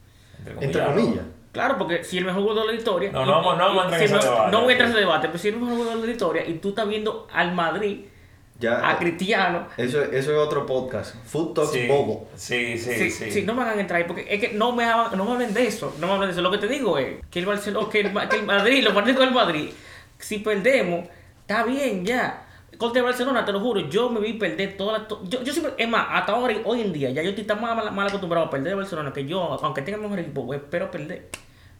Entre 0.61 0.81
¿no? 0.81 0.89
comillas. 0.95 1.25
Claro, 1.51 1.77
porque 1.77 2.05
si 2.05 2.19
el 2.19 2.25
mejor 2.25 2.43
jugador 2.43 2.67
de 2.69 2.73
la 2.75 2.79
historia. 2.79 3.11
No, 3.13 3.23
y- 3.23 3.27
no 3.27 3.33
vamos- 3.33 3.59
no 3.59 3.83
entrar 3.83 4.01
en 4.01 4.09
si 4.09 4.15
no- 4.15 4.21
debate, 4.21 4.51
No 4.53 4.61
voy 4.63 4.69
a 4.69 4.73
entrar 4.73 4.89
en 4.91 4.93
ese 4.97 5.01
debate, 5.01 5.27
pero 5.27 5.39
si 5.39 5.49
el 5.49 5.57
mejor 5.57 5.77
jugador 5.77 6.01
de 6.01 6.07
la 6.07 6.13
historia 6.13 6.47
y 6.47 6.55
tú 6.55 6.69
estás 6.71 6.89
viendo 6.89 7.27
al 7.33 7.53
Madrid, 7.53 8.07
Ya, 8.63 8.89
a 8.91 8.99
Cristiano. 8.99 9.67
eso, 9.77 10.01
eso 10.03 10.31
es 10.33 10.39
otro 10.39 10.65
podcast. 10.65 11.15
Food 11.27 11.53
Talks 11.55 11.73
Sí, 11.73 11.87
Bobo. 11.89 12.29
sí, 12.37 12.79
sí, 12.79 12.95
Sí, 12.95 13.11
sí. 13.11 13.31
sí, 13.31 13.43
no 13.43 13.55
me 13.55 13.63
hagan 13.63 13.81
entrar 13.81 14.01
ahí, 14.01 14.07
porque 14.07 14.27
es 14.29 14.41
que 14.41 14.51
no 14.55 14.73
me, 14.73 14.85
hagan- 14.85 15.17
no 15.17 15.25
me 15.25 15.33
hablen 15.33 15.53
de 15.53 15.67
eso, 15.67 15.95
no 15.99 16.07
me 16.07 16.13
hablen 16.15 16.29
de 16.29 16.33
eso. 16.33 16.43
Lo 16.43 16.51
que 16.51 16.59
te 16.59 16.69
digo 16.69 16.97
es 16.99 17.17
que 17.31 17.41
el 17.41 17.47
Barcelona, 17.47 17.89
que 17.91 18.01
el, 18.01 18.13
que 18.29 18.37
el 18.37 18.45
Madrid, 18.47 18.85
los 18.85 18.95
partidos 18.95 19.21
del 19.21 19.33
Madrid, 19.33 19.71
si 20.19 20.39
perdemos, 20.39 21.09
está 21.41 21.65
bien 21.65 22.05
ya. 22.07 22.47
Contra 22.79 23.01
el 23.01 23.05
Barcelona, 23.05 23.45
te 23.45 23.53
lo 23.53 23.61
juro, 23.61 23.81
yo 23.89 24.09
me 24.11 24.19
vi 24.21 24.33
perder 24.33 24.77
todas 24.77 24.99
las... 25.01 25.09
to- 25.09 25.23
yo, 25.25 25.43
yo 25.43 25.53
siempre, 25.53 25.75
es 25.77 25.89
más, 25.89 26.07
hasta 26.11 26.33
ahora, 26.33 26.55
hoy 26.65 26.81
en 26.81 26.93
día, 26.93 27.11
ya 27.11 27.23
yo 27.23 27.31
estoy 27.31 27.45
tan 27.45 27.61
mal, 27.61 27.93
mal- 27.93 28.07
acostumbrado 28.09 28.47
a 28.47 28.51
perder 28.51 28.69
el 28.73 28.77
Barcelona 28.79 29.13
que 29.13 29.25
yo, 29.27 29.41
aunque 29.63 29.83
tenga 29.83 29.97
el 29.97 30.03
mejor 30.03 30.19
equipo, 30.21 30.47
pues, 30.47 30.61
espero 30.61 30.91
perder. 30.91 31.29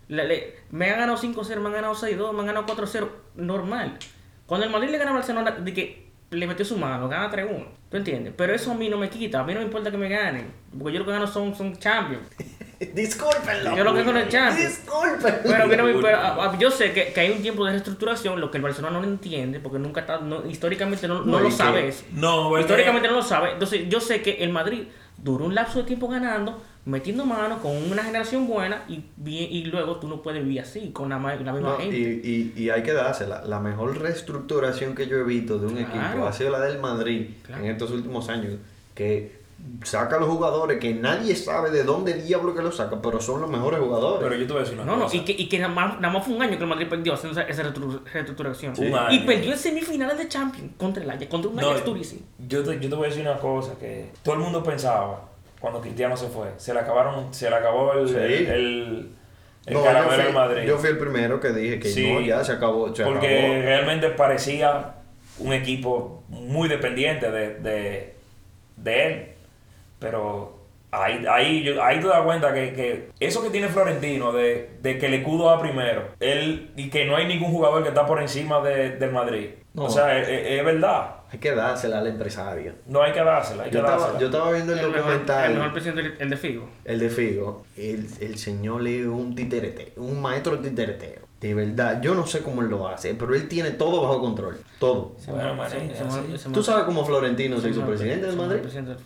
Le- 0.09 0.25
le- 0.29 0.57
me 0.71 0.91
han 0.91 0.99
ganado 1.01 1.17
5-0, 1.19 1.61
me 1.61 1.69
han 1.69 1.73
ganado 1.75 1.95
6-2, 1.95 2.33
me 2.35 2.41
han 2.41 2.47
ganado 2.47 2.67
4-0, 2.67 3.09
normal. 3.37 3.99
Cuando 4.47 4.67
el 4.67 4.73
Madrid 4.73 4.91
le 4.91 4.99
gana 4.99 5.11
al 5.13 5.17
Barcelona, 5.17 5.51
de 5.53 5.73
que 5.73 6.12
le 6.33 6.47
metió 6.47 6.65
su 6.65 6.77
mano, 6.77 7.09
gana 7.09 7.31
3-1. 7.31 7.65
¿Tú 7.91 7.97
entiendes? 7.99 8.33
Pero 8.37 8.55
eso 8.55 8.73
a 8.73 8.75
mí 8.75 8.89
no 8.89 8.97
me 8.97 9.09
quita, 9.11 9.41
a 9.41 9.45
mí 9.45 9.53
no 9.53 9.61
me 9.61 9.67
importa 9.67 9.91
que 9.91 9.99
me 9.99 10.09
ganen, 10.09 10.51
porque 10.79 10.95
yo 10.95 11.01
lo 11.01 11.05
que 11.07 11.13
gano 11.13 11.27
son, 11.27 11.55
son 11.55 11.77
champions. 11.79 12.23
Discúlpenlo. 12.95 13.77
Yo 13.77 13.85
lo 13.85 13.95
que 13.95 14.03
gano 14.03 14.19
es 14.19 14.29
champions. 14.29 14.69
Discúlpenlo. 14.71 15.41
Pero 15.69 16.01
pero, 16.01 16.17
a- 16.19 16.47
a- 16.53 16.59
yo 16.59 16.71
sé 16.71 16.93
que, 16.93 17.13
que 17.13 17.21
hay 17.21 17.31
un 17.31 17.43
tiempo 17.43 17.65
de 17.65 17.73
reestructuración, 17.73 18.41
lo 18.41 18.51
que 18.51 18.57
el 18.59 18.63
Barcelona 18.63 18.99
no 18.99 19.05
entiende, 19.05 19.61
porque 19.61 19.79
nunca 19.79 20.01
está, 20.01 20.19
no- 20.19 20.47
históricamente 20.49 21.07
no, 21.07 21.23
no 21.23 21.39
lo 21.41 21.47
que- 21.49 21.55
sabe 21.55 21.89
eso. 21.89 22.05
No, 22.13 22.59
Históricamente 22.59 23.09
no 23.09 23.15
lo 23.15 23.23
sabe. 23.23 23.53
Entonces, 23.53 23.89
yo 23.89 24.01
sé 24.01 24.23
que 24.23 24.43
el 24.43 24.51
Madrid 24.51 24.85
duró 25.23 25.45
un 25.47 25.55
lapso 25.55 25.79
de 25.79 25.85
tiempo 25.85 26.09
ganando, 26.09 26.61
metiendo 26.85 27.25
mano 27.25 27.61
con 27.63 27.77
una 27.91 28.03
generación 28.03 28.47
buena 28.49 28.83
y, 28.89 29.05
bien- 29.17 29.49
y 29.53 29.65
luego 29.67 29.97
tú 29.97 30.09
no 30.09 30.21
puedes 30.21 30.43
vivir 30.43 30.61
así, 30.61 30.91
con 30.93 31.09
la, 31.11 31.19
la 31.19 31.37
misma 31.53 31.61
No, 31.61 31.77
gente. 31.79 31.97
y, 31.97 32.53
y, 32.57 32.63
y 32.65 32.71
hay 32.71 32.83
que 32.83 32.93
dársela. 32.93 33.43
La 33.47 33.61
mejor 33.61 33.97
reestructuración 33.99 34.95
que 34.95 35.07
yo 35.07 35.17
he 35.19 35.25
visto 35.25 35.59
de 35.59 35.67
un 35.67 35.75
Claro. 35.77 36.09
equipo 36.09 36.27
ha 36.27 36.33
sido 36.33 36.51
la 36.51 36.61
del 36.61 36.81
Madrid 36.81 37.27
Claro. 37.47 37.65
en 37.65 37.71
estos 37.71 37.91
últimos 37.93 38.29
años. 38.29 38.55
Que 38.95 39.42
saca 39.85 40.17
a 40.17 40.21
los 40.21 40.29
jugadores 40.29 40.79
que 40.79 40.95
nadie 40.95 41.35
sabe 41.37 41.71
de 41.71 41.83
dónde 41.85 42.15
diablo 42.15 42.55
que 42.55 42.63
los 42.63 42.77
saca, 42.77 43.01
pero 43.03 43.21
son 43.21 43.41
los 43.41 43.51
mejores 43.51 43.81
jugadores. 43.81 44.23
Pero 44.23 44.41
yo 44.41 44.47
te 44.47 44.53
voy 44.53 44.61
a 44.61 44.65
decir 44.65 44.79
una 44.79 44.85
No, 44.91 44.97
no, 44.97 45.05
cosa. 45.05 45.17
y 45.17 45.21
que, 45.25 45.33
y 45.33 45.49
que 45.49 45.59
nada, 45.59 45.73
más, 45.75 46.01
nada 46.01 46.15
más 46.15 46.25
fue 46.25 46.35
un 46.35 46.43
año 46.43 46.57
que 46.57 46.63
el 46.65 46.69
Madrid 46.69 46.89
perdió 46.89 47.15
haciendo 47.15 47.41
esa, 47.41 47.49
esa 47.51 47.63
reestru- 47.65 48.03
reestructuración. 48.05 48.75
Y 49.11 49.21
perdió 49.21 49.53
en 49.53 49.59
semifinales 49.59 50.19
de 50.19 50.29
Champions 50.29 50.73
contra 50.77 51.03
el 51.03 51.11
Ajax, 51.11 51.27
contra 51.27 51.51
un 51.51 51.57
No, 51.57 51.71
Ajax 51.71 51.85
yo, 52.47 52.63
te, 52.63 52.79
yo 52.81 52.89
te 52.89 52.95
voy 52.95 53.07
a 53.07 53.09
decir 53.09 53.23
una 53.23 53.39
cosa 53.39 53.75
que 53.79 54.11
todo 54.23 54.35
el 54.37 54.41
mundo 54.41 54.63
pensaba 54.63 55.29
cuando 55.61 55.81
Cristiano 55.81 56.17
se 56.17 56.29
fue. 56.29 56.49
Se 56.57 56.73
le 56.75 56.81
acabaron, 56.81 57.33
se 57.35 57.49
le 57.51 57.57
acabó 57.57 57.93
el, 57.95 58.09
Sí. 58.09 58.15
el, 58.17 58.23
el, 58.25 59.11
el 59.67 59.75
No, 59.75 59.85
yo 59.85 60.23
fui- 60.25 60.33
Madrid. 60.33 60.63
Yo 60.67 60.79
fui 60.79 60.89
el 60.91 60.99
primero 60.99 61.41
que 61.41 61.51
dije 61.53 61.79
que 61.81 61.89
Sí. 61.89 62.13
no, 62.13 62.21
ya 62.21 62.43
se 62.45 62.53
acabó. 62.53 62.95
Se 62.95 63.05
porque 63.05 63.39
acabó. 63.39 63.55
realmente 63.63 64.09
parecía 64.11 64.95
un 65.39 65.53
equipo 65.53 66.25
muy 66.29 66.69
dependiente 66.69 67.31
de, 67.31 67.55
de, 67.61 68.15
de 68.77 69.07
él. 69.07 69.29
Pero 70.03 70.59
ahí, 70.91 71.25
ahí, 71.31 71.63
yo- 71.63 71.83
ahí 71.83 72.01
te 72.01 72.07
das 72.07 72.23
cuenta 72.23 72.53
que, 72.53 72.73
que 72.75 73.11
eso 73.21 73.43
que 73.43 73.51
tiene 73.51 73.69
Florentino 73.69 74.33
de, 74.33 74.77
de 74.83 74.99
que 74.99 75.07
el 75.07 75.15
escudo 75.15 75.47
va 75.47 75.61
primero 75.61 76.09
él, 76.21 76.71
y 76.77 76.91
que 76.91 77.05
no 77.07 77.17
hay 77.17 77.27
ningún 77.27 77.51
jugador 77.51 77.83
que 77.83 77.89
está 77.89 78.05
por 78.07 78.21
encima 78.21 78.61
de- 78.61 78.97
del 78.97 79.11
Madrid. 79.13 79.51
No. 79.75 79.85
O 79.85 79.91
sea, 79.91 80.19
es, 80.21 80.29
es- 80.29 80.59
es 80.61 80.65
verdad. 80.65 81.17
Hay 81.33 81.39
que 81.39 81.55
dársela 81.55 82.01
al 82.01 82.07
empresario. 82.09 82.75
No 82.87 83.01
hay 83.03 83.13
que 83.13 83.25
dársela, 83.25 83.63
hay 83.63 83.71
que 83.71 83.75
Yo 83.77 83.81
estaba, 83.81 83.99
dársela. 84.01 84.21
yo 84.21 84.27
estaba 84.27 84.53
viendo 84.53 84.73
el, 84.75 84.79
El 84.81 84.87
mejor, 84.89 85.01
documental. 85.01 85.51
el 85.51 85.57
mejor 85.57 85.73
presidente, 85.73 86.23
el 86.23 86.29
de 86.31 86.37
Figo. 86.37 86.69
El 86.85 86.99
de 86.99 87.09
Figo, 87.09 87.65
el, 87.79 88.07
el 88.21 88.39
señor 88.39 88.87
es 88.87 89.07
un 89.07 89.35
titerete, 89.35 89.95
un 89.97 90.21
maestro 90.21 90.59
titereteo. 90.59 91.23
De 91.41 91.55
verdad, 91.55 92.03
yo 92.03 92.15
no 92.15 92.27
sé 92.27 92.41
cómo 92.43 92.61
él 92.61 92.69
lo 92.69 92.87
hace, 92.87 93.15
pero 93.15 93.35
él 93.35 93.49
tiene 93.49 93.71
todo 93.71 94.03
bajo 94.03 94.21
control. 94.21 94.61
Todo. 94.79 95.13
Bueno, 95.27 95.57
Sí, 95.71 95.77
sí. 95.93 96.49
me- 96.49 96.55
¿Tú 96.55 96.63
sabes 96.63 96.85
cómo 96.85 97.05
Florentino 97.07 97.59
se 97.59 97.71
hizo 97.71 97.81
presidente 97.87 98.27
del 98.27 98.37
Madrid? 98.37 98.61
presidente- 98.61 98.97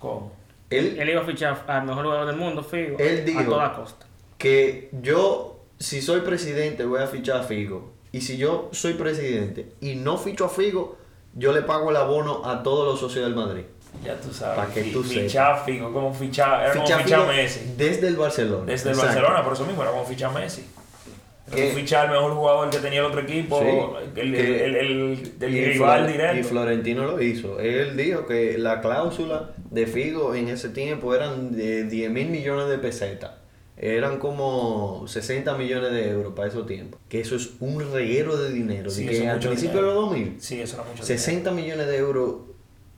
¿Cómo? 0.00 0.32
Él, 0.70 0.96
Él 0.98 1.10
iba 1.10 1.22
a 1.22 1.24
fichar 1.24 1.64
al 1.66 1.84
mejor 1.84 2.04
jugador 2.04 2.26
del 2.26 2.36
mundo, 2.36 2.62
Figo. 2.62 2.98
Él 2.98 3.24
dijo- 3.24 3.40
A 3.40 3.44
toda 3.44 3.72
costa. 3.74 4.06
que 4.38 4.90
yo, 5.02 5.60
si 5.78 6.02
soy 6.02 6.20
presidente, 6.20 6.84
voy 6.84 7.00
a 7.02 7.06
fichar 7.06 7.38
a 7.38 7.42
Figo. 7.42 7.92
Y 8.12 8.20
si 8.22 8.36
yo 8.36 8.68
soy 8.72 8.94
presidente 8.94 9.72
y 9.80 9.94
no 9.96 10.16
ficho 10.16 10.46
a 10.46 10.48
Figo, 10.48 10.96
yo 11.34 11.52
le 11.52 11.62
pago 11.62 11.90
el 11.90 11.96
abono 11.96 12.44
a 12.46 12.62
todos 12.62 12.86
los 12.86 12.98
socios 13.00 13.24
del 13.24 13.34
Madrid. 13.34 13.64
Ya 14.04 14.18
tú 14.20 14.32
sabes. 14.32 14.56
Pa' 14.58 14.72
que 14.74 14.82
tú 14.84 15.02
sepas. 15.02 15.22
fichar 15.24 15.64
Figo, 15.64 15.92
como 15.92 16.12
fichar, 16.12 16.62
era 16.64 16.72
Ficha 16.72 16.94
como 16.94 17.04
fichar 17.04 17.26
Messi. 17.28 17.74
desde 17.76 18.08
el 18.08 18.16
Barcelona. 18.16 18.64
Desde 18.66 18.90
el 18.90 18.94
Exacto. 18.96 19.14
Barcelona, 19.20 19.44
por 19.44 19.52
eso 19.54 19.64
mismo 19.66 19.82
era 19.82 19.90
como 19.92 20.04
fichar 20.04 20.32
Messi. 20.34 20.66
Fichar 21.52 22.06
al 22.06 22.12
mejor 22.12 22.32
jugador 22.34 22.70
que 22.70 22.78
tenía 22.78 22.98
el 23.00 23.04
otro 23.06 23.20
equipo, 23.20 23.60
Sí, 23.60 24.20
el, 24.20 24.34
que- 24.34 24.64
el, 24.64 24.74
el, 24.76 25.16
rival 25.40 26.02
Flore- 26.02 26.08
Y 26.08 26.12
directo. 26.12 26.48
Florentino 26.48 27.04
lo 27.06 27.22
hizo. 27.22 27.60
Él 27.60 27.96
dijo 27.96 28.26
que 28.26 28.58
la 28.58 28.80
cláusula 28.80 29.50
de 29.70 29.86
Figo 29.86 30.34
en 30.34 30.48
ese 30.48 30.70
tiempo 30.70 31.14
eran 31.14 31.54
de 31.56 31.84
10 31.84 32.10
mil 32.10 32.28
millones 32.28 32.68
de 32.68 32.78
pesetas. 32.78 33.30
Eran 33.78 34.18
como 34.18 35.04
60 35.06 35.54
millones 35.56 35.92
de 35.92 36.08
euros 36.10 36.32
para 36.34 36.48
esos 36.48 36.66
tiempos. 36.66 36.98
Que 37.10 37.20
eso 37.20 37.36
es 37.36 37.50
un 37.60 37.92
reguero 37.92 38.36
de 38.36 38.50
dinero. 38.52 38.88
Sí, 38.90 39.06
que 39.06 39.28
al 39.28 39.38
principio 39.38 39.76
de 39.76 39.82
dinero. 39.82 39.94
los 40.00 40.10
2000, 40.10 40.36
Sí, 40.40 40.60
eso 40.60 40.76
era 40.76 40.84
mucho 40.90 41.02
60 41.04 41.50
millones 41.52 41.86
de 41.86 41.96
euros 41.98 42.34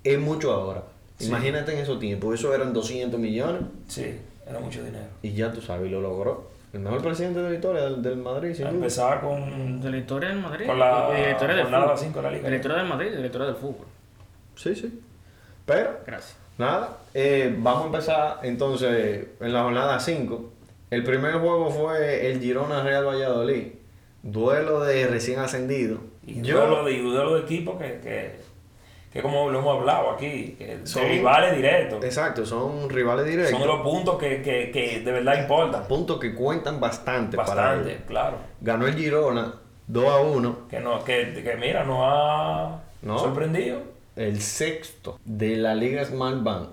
es 0.05 0.19
mucho 0.19 0.53
ahora. 0.53 0.85
Imagínate 1.21 1.73
en 1.73 1.79
esos 1.79 1.99
tiempos. 1.99 2.33
Eso 2.39 2.55
eran 2.55 2.73
200 2.73 3.19
millones. 3.19 3.63
dinero. 3.63 3.73
Sí, 3.89 4.07
era 4.49 4.61
mucho 4.61 4.85
dinero. 4.85 5.05
Y 5.21 5.33
ya 5.33 5.53
tú 5.53 5.61
sabes, 5.61 5.91
lo 5.91 6.01
logró. 6.01 6.49
El 6.73 6.81
mejor 6.81 7.03
presidente 7.03 7.41
de 7.41 7.49
la 7.49 7.55
historia 7.55 7.83
del, 7.83 8.03
del 8.03 8.17
Madrid, 8.19 8.53
sin 8.55 8.67
A 8.67 8.69
duda. 8.69 8.79
empezar 8.79 9.21
con, 9.23 9.81
De 9.81 9.91
la 9.91 9.97
historia 9.97 10.29
del 10.29 10.39
Madrid. 10.41 10.67
con 10.67 10.79
la 10.79 11.09
y 11.13 11.17
de 11.17 11.23
la 11.23 11.31
historia 11.33 11.55
del 11.57 11.63
jornada 11.65 11.85
fútbol. 11.97 11.99
5 11.99 12.19
de 12.19 12.23
la 12.23 12.31
liga. 12.31 12.43
De 12.45 12.51
la 12.51 12.57
historia 12.57 12.77
del 12.79 12.87
Madrid 12.87 13.07
y 13.07 13.11
de 13.15 13.21
la 13.21 13.27
historia 13.27 13.47
del 13.47 13.57
fútbol. 13.57 13.87
Sí, 14.57 14.75
sí. 14.75 15.01
Pero, 15.65 15.91
Gracias. 16.07 16.37
nada, 16.59 16.99
eh, 17.15 17.55
vamos 17.59 17.83
a 17.83 17.87
empezar 17.87 18.41
entonces 18.43 19.27
en 19.41 19.53
la 19.53 19.63
jornada 19.63 19.99
5. 20.01 20.53
El 20.91 21.05
primer 21.05 21.35
juego 21.35 21.71
fue 21.71 22.31
el 22.31 22.41
Girona 22.41 22.83
Real 22.83 23.07
Valladolid. 23.07 23.69
Duelo 24.23 24.81
de 24.81 25.07
recién 25.07 25.39
ascendido. 25.39 25.99
Y 26.27 26.43
Yo- 26.43 26.59
duelo 26.61 26.85
de, 26.85 26.99
duelo 27.03 27.35
de 27.37 27.41
equipos 27.43 27.79
que, 27.79 28.01
que, 28.01 28.37
que 29.13 29.23
como 29.23 29.51
lo 29.51 29.59
hemos 29.61 29.79
hablado 29.79 30.11
aquí, 30.11 30.55
que 30.59 30.81
Son- 30.85 31.05
rivales 31.09 31.57
directos. 31.57 32.05
Exacto, 32.05 32.45
son 32.45 32.89
rivales 32.91 33.27
directos. 33.27 33.59
Son 33.59 33.67
los 33.67 33.81
puntos 33.81 34.19
que, 34.19 34.43
que, 34.43 34.71
que 34.71 35.01
de 35.01 35.13
verdad 35.13 35.41
importan. 35.41 35.85
puntos 35.89 36.19
que 36.21 36.35
cuentan 36.35 36.79
bastante, 36.81 37.37
Bastante, 37.37 38.01
claro. 38.07 38.37
Ganó 38.61 38.87
el 38.87 38.95
Girona 38.95 39.55
2 39.87 40.05
a 40.07 40.19
1, 40.21 40.59
Que, 40.69 40.81
no, 40.81 41.03
que, 41.05 41.33
que 41.43 41.57
mira, 41.57 41.85
nos 41.85 41.99
ha 42.03 42.81
No. 43.03 43.19
sorprendido 43.19 43.81
el 44.17 44.41
sexto 44.43 45.19
de 45.25 45.57
la 45.57 45.75
Liga 45.75 46.05
Smart 46.05 46.43
Bank, 46.43 46.69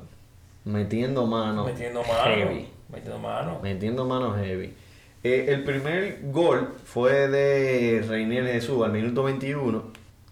metiendo 0.65 1.26
mano. 1.26 1.63
metiendo 1.65 2.02
mano. 2.04 2.24
heavy. 2.24 2.67
Metiendo 2.89 3.19
mano. 3.19 3.60
Metiendo 3.62 4.06
mano 4.06 4.36
heavy. 4.36 4.74
Eh, 5.24 5.45
el 5.50 5.63
primer 5.63 6.19
gol 6.32 6.76
fue 6.84 7.28
de 7.30 8.04
Reinier 8.08 8.45
Jesús 8.45 8.84
al 8.86 8.91
minuto 8.91 9.24
21. 9.24 9.84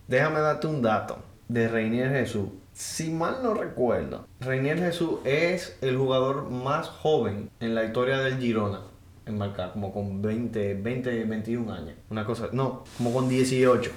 Déjame 0.07 0.39
darte 0.39 0.67
un 0.67 0.81
dato 0.81 1.17
de 1.47 1.67
Reinier 1.67 2.09
Jesús. 2.09 2.49
Si 2.73 3.11
mal 3.11 3.37
no 3.43 3.53
recuerdo, 3.53 4.25
Reinier 4.39 4.79
Jesús 4.79 5.19
es 5.25 5.77
el 5.81 5.95
jugador 5.97 6.49
más 6.49 6.87
joven 6.89 7.49
en 7.59 7.75
la 7.75 7.83
historia 7.83 8.17
del 8.19 8.37
Girona 8.39 8.81
en 9.25 9.37
marcar, 9.37 9.71
como 9.73 9.93
con 9.93 10.21
20, 10.21 10.73
20, 10.75 11.23
21 11.25 11.71
años. 11.73 11.93
Una 12.09 12.25
cosa, 12.25 12.49
no, 12.51 12.83
como 12.97 13.13
con 13.13 13.29
18 13.29 13.91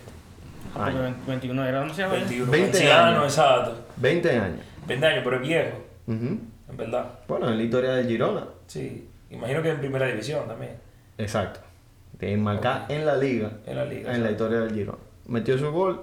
Ah, 0.75 0.87
años. 0.87 1.15
21 1.27 1.65
era 1.65 1.81
demasiado. 1.81 2.15
¿eh? 2.15 2.19
21 2.21 2.51
20 2.53 2.69
anciano, 2.79 3.21
años. 3.21 3.25
exacto. 3.39 3.75
20 3.97 4.31
años. 4.39 4.61
20 4.87 5.07
años, 5.07 5.21
pero 5.25 5.37
es 5.37 5.43
viejo, 5.43 5.77
Ujú. 6.07 6.39
en 6.69 6.77
verdad. 6.77 7.07
Bueno, 7.27 7.49
en 7.49 7.57
la 7.57 7.63
historia 7.63 7.93
del 7.93 8.07
Girona. 8.07 8.45
Sí. 8.67 9.09
Imagino 9.31 9.63
que 9.63 9.71
en 9.71 9.79
primera 9.79 10.07
división 10.07 10.47
también. 10.47 10.73
Exacto. 11.19 11.61
De 12.19 12.37
marcar 12.37 12.85
en 12.91 13.07
la 13.07 13.17
liga. 13.17 13.53
En 13.67 13.77
la 13.77 13.85
liga. 13.87 14.01
en 14.15 14.23
la 14.23 14.29
exacto. 14.31 14.33
historia 14.33 14.61
del 14.61 14.75
Girona. 14.75 14.99
Metió 15.29 15.57
su 15.59 15.71
gol. 15.73 16.01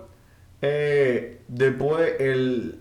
Eh, 0.66 1.42
después 1.50 2.14
el, 2.20 2.80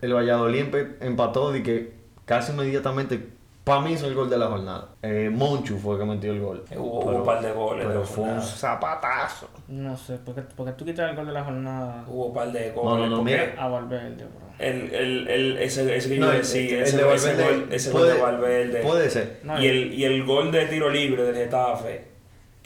el 0.00 0.14
Valladolid 0.14 0.64
empató 1.00 1.54
y 1.54 1.62
que 1.62 1.92
casi 2.24 2.52
inmediatamente, 2.52 3.20
para 3.64 3.82
mí 3.82 3.92
es 3.92 4.02
el 4.02 4.14
gol 4.14 4.30
de 4.30 4.38
la 4.38 4.46
jornada. 4.46 4.88
Eh, 5.02 5.28
Monchu 5.30 5.76
fue 5.76 5.94
el 5.96 6.00
que 6.00 6.06
metió 6.06 6.32
el 6.32 6.40
gol. 6.40 6.64
Eh, 6.70 6.76
hubo- 6.78 7.00
hubo 7.04 7.10
un 7.18 7.24
par 7.24 7.42
de 7.42 7.52
goles 7.52 7.82
de 7.84 7.88
Pero 7.88 8.00
la 8.00 8.06
fue 8.06 8.24
un 8.24 8.30
jornada. 8.30 8.48
zapatazo. 8.50 9.50
No 9.68 9.94
sé, 9.94 10.18
porque, 10.24 10.40
porque 10.56 10.72
tú 10.72 10.86
quitas 10.86 11.10
el 11.10 11.16
gol 11.16 11.26
de 11.26 11.32
la 11.32 11.44
jornada 11.44 12.04
Hubo 12.08 12.26
un 12.28 12.34
par 12.34 12.50
de 12.50 12.72
No, 12.74 12.80
goles. 12.80 13.04
no, 13.04 13.10
no, 13.10 13.16
porque 13.18 13.32
mira. 13.32 13.54
a 13.62 13.68
Valverde, 13.68 14.24
bro. 14.24 14.48
El, 14.58 14.94
el, 14.94 15.28
el, 15.28 15.58
ese, 15.58 15.94
ese 15.96 16.08
que 16.08 16.18
No, 16.18 16.26
yo 16.28 16.32
el- 16.32 16.38
decía, 16.38 16.76
el 16.78 16.82
ese, 16.84 16.96
de 16.96 17.14
ese 17.14 17.28
Valverde 17.34 17.44
gol, 17.60 17.68
ese 17.72 17.90
puede- 17.90 18.06
gol 18.08 18.16
de 18.16 18.22
Valverde. 18.22 18.80
Puede 18.80 19.10
ser. 19.10 19.40
No, 19.44 19.62
y, 19.62 19.66
el, 19.66 19.92
y 19.92 20.04
el 20.04 20.24
gol 20.24 20.50
de 20.50 20.66
tiro 20.66 20.88
libre 20.88 21.22
del 21.24 21.34
Getafe. 21.34 22.04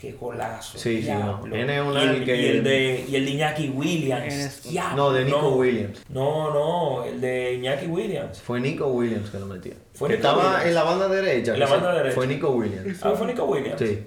Qué 0.03 0.11
golazo. 0.19 0.77
Sí, 0.77 1.01
sí, 1.01 1.09
no. 1.09 1.15
diablo. 1.17 1.55
Tiene 1.55 1.81
un 1.81 1.93
y, 1.93 1.97
el, 1.97 2.25
que- 2.25 2.35
y 2.35 2.45
el 2.47 2.63
de 2.65 3.05
y 3.07 3.15
el 3.15 3.23
de 3.25 3.31
Iñaki 3.31 3.69
Williams. 3.69 4.33
Es- 4.33 4.63
diablo, 4.63 4.97
No, 4.97 5.11
de 5.13 5.23
Nico 5.23 5.41
no. 5.43 5.49
Williams. 5.51 6.01
No, 6.09 6.53
no, 6.53 7.05
el 7.05 7.21
de 7.21 7.53
Iñaki 7.53 7.85
Williams. 7.87 8.41
Fue 8.41 8.59
Nico 8.59 8.87
Williams 8.87 9.29
que 9.29 9.39
lo 9.39 9.45
metió. 9.45 9.71
Fue 9.93 10.09
que 10.09 10.17
Nico 10.17 10.27
estaba 10.27 10.43
Williams. 10.45 10.65
en 10.65 10.75
la 10.75 10.83
banda 10.83 11.07
derecha. 11.07 11.53
En 11.53 11.59
la 11.61 11.67
banda 11.67 11.93
derecha. 11.93 12.15
Fue 12.15 12.27
Nico 12.27 12.49
Williams. 12.49 12.99
Ah, 13.01 13.13
fue 13.17 13.27
Nico 13.27 13.45
Williams. 13.45 13.79
Sí. 13.79 14.03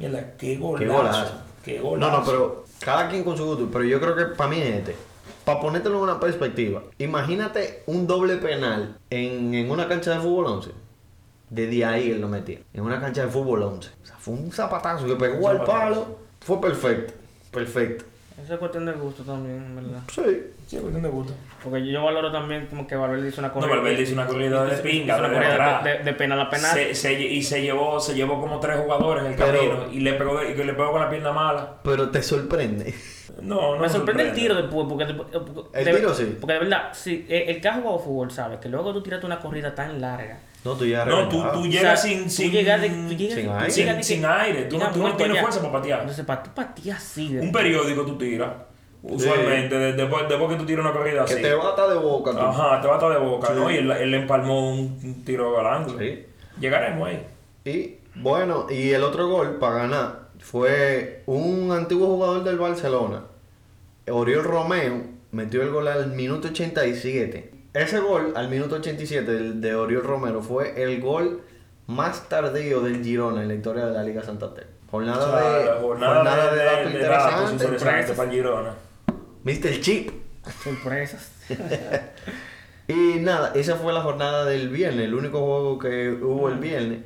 Mierda, 0.00 0.32
qué 0.36 0.56
golazo. 0.56 0.84
Qué 0.84 0.88
golazo. 0.90 1.32
Qué 1.64 1.76
No, 1.78 1.82
golazo. 1.84 2.10
no, 2.18 2.24
pero 2.26 2.64
cada 2.80 3.08
quien 3.08 3.22
con 3.22 3.36
su 3.36 3.44
gusto. 3.46 3.68
Pero 3.72 3.84
yo 3.84 4.00
creo 4.00 4.16
que 4.16 4.24
para 4.34 4.50
mí 4.50 4.60
es 4.60 4.66
este. 4.78 4.96
Para 5.44 5.60
ponértelo 5.60 5.98
en 5.98 6.02
una 6.02 6.18
perspectiva. 6.18 6.82
Imagínate 6.98 7.84
un 7.86 8.08
doble 8.08 8.36
penal 8.38 8.96
en, 9.10 9.54
en 9.54 9.70
una 9.70 9.86
cancha 9.86 10.10
de 10.10 10.18
fútbol 10.18 10.46
11. 10.46 10.70
Desde 11.50 11.84
ahí 11.84 12.10
él 12.12 12.20
lo 12.20 12.28
metía. 12.28 12.58
En 12.72 12.82
una 12.84 13.00
cancha 13.00 13.22
de 13.26 13.28
fútbol 13.28 13.62
11. 13.64 13.90
O 14.02 14.06
sea, 14.06 14.16
fue 14.18 14.34
un 14.34 14.50
zapatazo 14.52 15.06
que 15.06 15.16
pegó 15.16 15.46
Un 15.46 15.50
al 15.50 15.64
palo. 15.64 16.18
Fue 16.40 16.60
perfecto. 16.60 17.12
Perfecto. 17.50 18.04
Eso 18.42 18.54
es 18.54 18.58
cuestión 18.58 18.86
de 18.86 18.92
gusto 18.92 19.22
también, 19.22 19.56
en 19.56 19.76
verdad. 19.76 20.00
Sí. 20.10 20.22
Sí, 20.66 20.76
cuestión 20.78 21.02
de 21.02 21.08
gusto. 21.10 21.34
Porque 21.62 21.84
yo 21.86 22.02
valoro 22.04 22.32
también 22.32 22.66
como 22.68 22.86
que 22.86 22.94
Valverde 22.96 23.28
hizo 23.28 23.40
una 23.40 23.48
No, 23.48 23.54
corrida. 23.54 23.74
Valverde 23.76 24.02
hizo 24.02 24.12
una 24.14 24.26
corrida 24.26 24.64
de 24.64 24.76
pinga, 24.78 25.18
una 25.18 25.28
de 25.28 25.34
corrida 25.34 25.82
de, 25.82 25.90
de, 25.98 26.04
de 26.04 26.12
penal 26.14 26.40
a 26.40 26.48
penal. 26.48 26.72
Se, 26.72 26.94
se- 26.94 27.20
y 27.20 27.42
se 27.42 27.60
llevó, 27.60 28.00
se 28.00 28.14
llevó 28.14 28.40
como 28.40 28.58
tres 28.60 28.78
jugadores 28.78 29.24
en 29.24 29.32
el 29.32 29.36
Pero- 29.38 29.58
camino 29.58 29.92
y 29.92 30.00
le 30.00 30.14
pegó, 30.14 30.42
y 30.42 30.54
que 30.54 30.64
le 30.64 30.72
pegó 30.72 30.92
con 30.92 31.00
la 31.02 31.10
pierna 31.10 31.32
mala. 31.32 31.74
Pero 31.82 32.08
te 32.08 32.22
sorprende. 32.22 32.94
No, 33.42 33.74
no 33.74 33.80
me 33.82 33.88
sorprende 33.90 34.28
el 34.28 34.32
tiro 34.32 34.54
después, 34.54 34.86
porque, 34.88 35.06
porque- 35.12 35.78
El 35.78 35.84
de- 35.84 35.94
tiro 35.96 36.14
sí. 36.14 36.36
Porque 36.40 36.52
de 36.54 36.58
verdad, 36.60 36.90
si, 36.94 37.26
el 37.28 37.60
que 37.60 37.68
ha 37.68 37.74
jugado 37.74 37.98
fútbol 37.98 38.30
sabe 38.30 38.58
que 38.60 38.68
luego 38.70 38.92
tú 38.94 39.02
tiraste 39.02 39.26
una 39.26 39.40
corrida 39.40 39.74
tan 39.74 40.00
larga. 40.00 40.38
No, 40.64 40.74
tú 40.76 40.84
ya 40.84 41.04
No, 41.06 41.28
tú, 41.28 41.42
tú 41.54 41.60
O 41.60 41.64
llegas 41.66 42.02
sea, 42.02 42.10
sin, 42.10 42.24
tú 42.24 42.30
sin, 42.30 42.50
llegas 42.52 42.80
de- 42.82 42.90
tú 42.90 43.14
llegas- 43.14 43.34
sin 43.38 43.48
aire. 43.50 43.70
llegas 43.72 44.06
sin, 44.06 44.20
que- 44.20 44.26
aire. 44.26 44.62
Tú, 44.64 44.76
no- 44.76 44.78
llegas 44.80 44.92
tú 44.92 44.98
no 44.98 45.02
muerto 45.04 45.16
tienes 45.18 45.34
ya. 45.36 45.40
fuerza 45.42 45.60
para 45.60 45.72
patear. 45.72 46.00
Entonces, 46.00 46.24
para 46.26 46.42
tú 46.42 46.50
patear 46.54 46.96
así. 46.96 47.36
Un 47.38 47.50
periódico 47.52 48.04
tú 48.04 48.18
tiras. 48.18 48.50
Usualmente, 49.02 49.74
de- 49.78 49.92
después, 49.94 50.28
después 50.28 50.50
que 50.50 50.56
tú 50.56 50.66
tiras 50.66 50.84
una 50.84 50.92
corrida 50.92 51.24
Que 51.24 51.32
así. 51.32 51.42
te 51.42 51.54
bata 51.54 51.88
de 51.88 51.94
boca. 51.98 52.32
tú. 52.32 52.38
Ajá, 52.38 52.80
te 52.82 52.86
bata 52.88 53.08
de 53.08 53.16
boca, 53.18 53.46
Sí. 53.46 53.52
¿no? 53.56 53.70
Y 53.70 53.76
él, 53.78 53.90
él 53.90 54.10
le 54.10 54.16
empalmó 54.18 54.70
un, 54.74 55.00
un 55.02 55.24
tiro 55.24 55.58
al 55.58 55.66
ángulo. 55.66 55.98
Sí. 55.98 56.26
Llegaremos 56.60 57.08
ahí. 57.08 57.26
Y 57.64 57.94
bueno, 58.16 58.66
y 58.68 58.90
el 58.90 59.02
otro 59.02 59.28
gol 59.28 59.56
para 59.58 59.76
ganar 59.76 60.20
fue 60.40 61.22
un 61.24 61.72
antiguo 61.72 62.06
jugador 62.08 62.44
del 62.44 62.58
Barcelona, 62.58 63.22
Oriol 64.10 64.44
Romeo, 64.44 65.02
metió 65.32 65.62
el 65.62 65.70
gol 65.70 65.88
al 65.88 66.08
minuto 66.08 66.48
87. 66.48 67.50
Ese 67.74 68.00
gol 68.00 68.32
al 68.36 68.48
minuto 68.48 68.76
87 68.76 69.30
del- 69.30 69.60
de 69.60 69.74
Oriol 69.74 70.02
Romero 70.02 70.42
fue 70.42 70.82
el 70.82 71.00
gol 71.00 71.42
más 71.86 72.28
tardío 72.28 72.80
del 72.80 73.02
Girona 73.04 73.42
en 73.42 73.48
la 73.48 73.54
historia 73.54 73.86
de 73.86 73.92
la 73.92 74.02
Liga 74.02 74.22
Santander. 74.22 74.66
Jornada 74.90 75.18
O 75.18 75.38
sea, 75.38 75.50
de, 75.58 75.64
la 75.66 75.74
jornada, 75.80 76.14
jornada 76.16 76.44
de, 76.52 76.56
de 76.56 76.58
de, 76.58 76.64
datos 76.64 76.92
de 76.92 76.98
datos 76.98 77.52
interesantes. 77.52 77.52
interesantes 77.52 77.80
sorpresas. 77.80 78.16
para 78.16 78.30
el 78.30 78.34
Girona. 78.36 78.74
Mr. 79.44 79.80
Chip. 79.80 80.10
Sorpresas. 80.64 81.32
Y 82.88 83.20
nada, 83.20 83.52
esa 83.54 83.76
fue 83.76 83.92
la 83.92 84.00
jornada 84.02 84.44
del 84.46 84.68
viernes, 84.68 85.04
el 85.04 85.14
único 85.14 85.38
juego 85.38 85.78
que 85.78 86.10
hubo 86.10 86.48
el 86.48 86.56
viernes. 86.58 86.98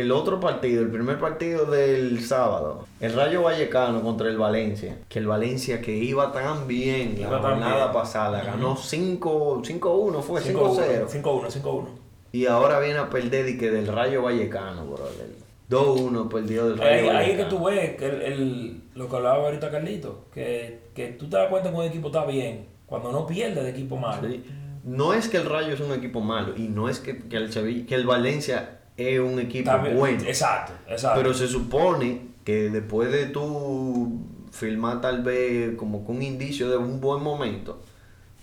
El 0.00 0.12
otro 0.12 0.38
partido, 0.38 0.82
el 0.82 0.90
primer 0.90 1.18
partido 1.18 1.66
del 1.66 2.20
sábado, 2.24 2.84
el 3.00 3.12
Rayo 3.14 3.42
Vallecano 3.42 4.02
contra 4.02 4.28
el 4.28 4.36
Valencia. 4.38 4.98
Que 5.08 5.18
el 5.18 5.26
Valencia 5.26 5.80
que 5.80 5.96
iba 5.96 6.30
tan 6.32 6.66
bien 6.68 7.14
la 7.20 7.28
Iba 7.28 7.40
tan 7.40 7.50
jornada 7.52 7.84
bien. 7.86 7.92
pasada, 7.92 8.42
ganó 8.42 8.76
5 8.76 9.62
5-1, 9.62 10.20
fue 10.22 10.40
5-0. 10.40 11.08
5-1, 11.08 11.50
5-1. 11.62 11.84
Y 12.32 12.46
ahora 12.46 12.78
viene 12.80 12.98
a 12.98 13.08
perder 13.10 13.48
y 13.48 13.58
que 13.58 13.70
del 13.70 13.86
Rayo 13.86 14.22
Vallecano, 14.22 14.84
brother. 14.86 15.26
2-1 15.70 16.28
perdió 16.28 16.68
del 16.68 16.78
Rayo 16.78 17.10
Ahí, 17.10 17.16
ahí 17.16 17.30
es 17.32 17.36
que 17.38 17.44
tú 17.44 17.64
ves 17.64 17.96
que 17.96 18.06
el, 18.06 18.22
el- 18.22 18.82
lo 18.94 19.08
que 19.08 19.16
hablaba 19.16 19.44
ahorita 19.44 19.70
Carlito, 19.70 20.24
que, 20.32 20.80
que 20.94 21.08
tú 21.08 21.28
te 21.28 21.36
das 21.36 21.48
cuenta 21.48 21.70
que 21.70 21.76
un 21.76 21.84
equipo 21.84 22.08
está 22.08 22.24
bien 22.24 22.66
cuando 22.86 23.12
no 23.12 23.26
pierde 23.26 23.62
de 23.62 23.70
equipo 23.70 23.96
malo. 23.96 24.26
Sí. 24.28 24.42
No 24.84 25.12
es 25.12 25.28
que 25.28 25.36
el 25.36 25.44
Rayo 25.44 25.74
es 25.74 25.80
un 25.80 25.92
equipo 25.92 26.20
malo 26.20 26.54
y 26.56 26.68
no 26.68 26.88
es 26.88 27.00
que, 27.00 27.18
que 27.28 27.36
el, 27.36 27.52
Sevilla- 27.52 27.84
que 27.86 27.94
el 27.94 28.06
Valencia 28.06 28.77
es 28.98 29.20
un 29.20 29.38
equipo 29.40 29.70
bueno. 29.94 30.22
Exacto, 30.26 30.72
exacto. 30.88 31.20
Pero 31.22 31.32
se 31.32 31.48
supone 31.48 32.28
que 32.44 32.68
después 32.70 33.10
de 33.12 33.26
tú 33.26 34.20
filmar 34.52 35.00
tal 35.00 35.22
vez 35.22 35.76
como 35.76 36.04
con 36.04 36.16
un 36.16 36.22
indicio 36.22 36.68
de 36.70 36.76
un 36.76 37.00
buen 37.00 37.22
momento, 37.22 37.80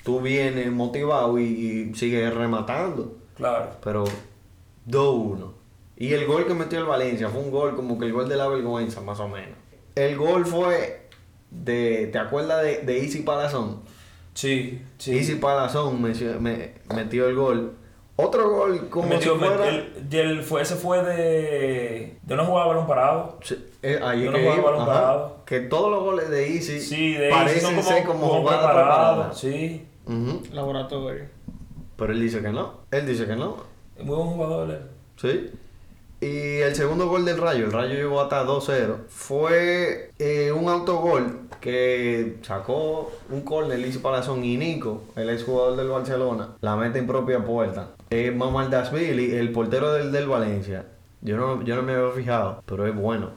tú 0.03 0.21
vienes 0.21 0.71
motivado 0.71 1.37
y, 1.39 1.43
y 1.91 1.95
sigues 1.95 2.33
rematando. 2.33 3.17
claro. 3.35 3.71
Pero 3.83 4.05
2-1. 4.87 5.51
Y 5.97 6.13
el 6.13 6.25
gol 6.25 6.45
que 6.45 6.53
metió 6.53 6.79
el 6.79 6.85
Valencia 6.85 7.29
fue 7.29 7.41
un 7.41 7.51
gol 7.51 7.75
como 7.75 7.97
que 7.97 8.05
el 8.05 8.13
gol 8.13 8.27
de 8.27 8.35
la 8.35 8.47
vergüenza, 8.47 9.01
más 9.01 9.19
o 9.19 9.27
menos. 9.27 9.57
El 9.95 10.17
gol 10.17 10.45
fue 10.45 11.07
de, 11.51 12.07
¿te 12.11 12.17
acuerdas 12.19 12.63
de, 12.63 12.79
de 12.79 13.01
Easy 13.01 13.21
Palazón? 13.21 13.81
Sí, 14.33 14.81
sí. 14.97 15.17
Easy 15.17 15.35
Palazón 15.35 16.01
me- 16.01 16.13
me- 16.39 16.73
metió 16.93 17.27
el 17.29 17.35
gol. 17.35 17.73
Otro 18.17 18.49
gol 18.49 18.89
como 18.89 19.09
Metió- 19.09 19.33
si 19.33 19.39
fuera... 19.39 19.67
el- 19.67 19.93
el- 20.11 20.43
fue, 20.43 20.61
ese 20.61 20.75
fue 20.75 21.03
de, 21.03 22.17
de 22.21 22.33
una 22.33 22.45
jugada 22.45 22.67
de 22.67 22.73
balón 22.73 22.87
parado. 22.87 23.37
Sí, 23.41 23.57
eh, 23.81 23.99
ahí 24.01 24.21
es 24.25 24.31
no 24.31 24.37
que 24.37 24.43
iba, 24.43 24.55
balón 24.63 24.81
ajá, 24.83 24.93
parado. 24.93 25.37
que 25.45 25.59
todos 25.61 25.91
los 25.91 26.01
goles 26.03 26.29
de 26.29 26.55
Easy 26.55 26.79
Sí, 26.79 27.13
de 27.13 27.29
parecen 27.29 27.61
son 27.61 27.75
como, 27.75 27.83
ser 27.87 28.03
como, 28.05 28.19
como 28.21 28.41
jugadas 28.41 28.65
preparadas. 28.73 29.37
Sí, 29.37 29.85
Ujú. 30.05 30.41
Laboratorio. 30.53 31.25
Pero 31.97 32.13
él 32.13 32.21
dice 32.21 32.41
que 32.41 32.49
no. 32.49 32.73
Él 32.91 33.05
dice 33.07 33.25
que 33.25 33.35
no. 33.35 33.57
es 33.97 34.05
muy 34.05 34.15
buen 34.15 34.29
jugador. 34.29 34.69
él. 34.71 34.79
Sí. 35.17 35.51
Y 36.21 36.59
el 36.61 36.73
segundo 36.75 37.07
gol 37.09 37.25
del 37.25 37.37
Rayo, 37.37 37.65
el 37.65 37.71
Rayo 37.73 37.93
llegó 37.93 38.21
hasta 38.21 38.45
2-0, 38.45 38.95
fue 39.09 40.11
eh, 40.17 40.51
un 40.53 40.69
autogol 40.69 41.41
que 41.59 42.37
sacó 42.41 43.11
un 43.29 43.41
córner 43.41 43.79
Easy 43.79 43.99
Palazón 43.99 44.43
y 44.45 44.55
Nico, 44.57 45.03
el 45.17 45.29
exjugador 45.29 45.75
del 45.75 45.89
Barcelona, 45.89 46.55
la 46.61 46.75
mete 46.77 46.99
en 46.99 47.07
propia 47.07 47.43
puerta. 47.43 47.89
Eh, 48.09 48.31
Mamardashvili, 48.31 49.35
el 49.35 49.51
portero 49.51 49.93
del, 49.93 50.11
del 50.11 50.27
Valencia, 50.27 50.85
Yo 51.21 51.37
no, 51.37 51.63
yo 51.63 51.75
no 51.75 51.81
me 51.81 51.93
había 51.93 52.11
fijado, 52.11 52.63
pero 52.65 52.85
es 52.87 52.95
bueno. 52.95 53.31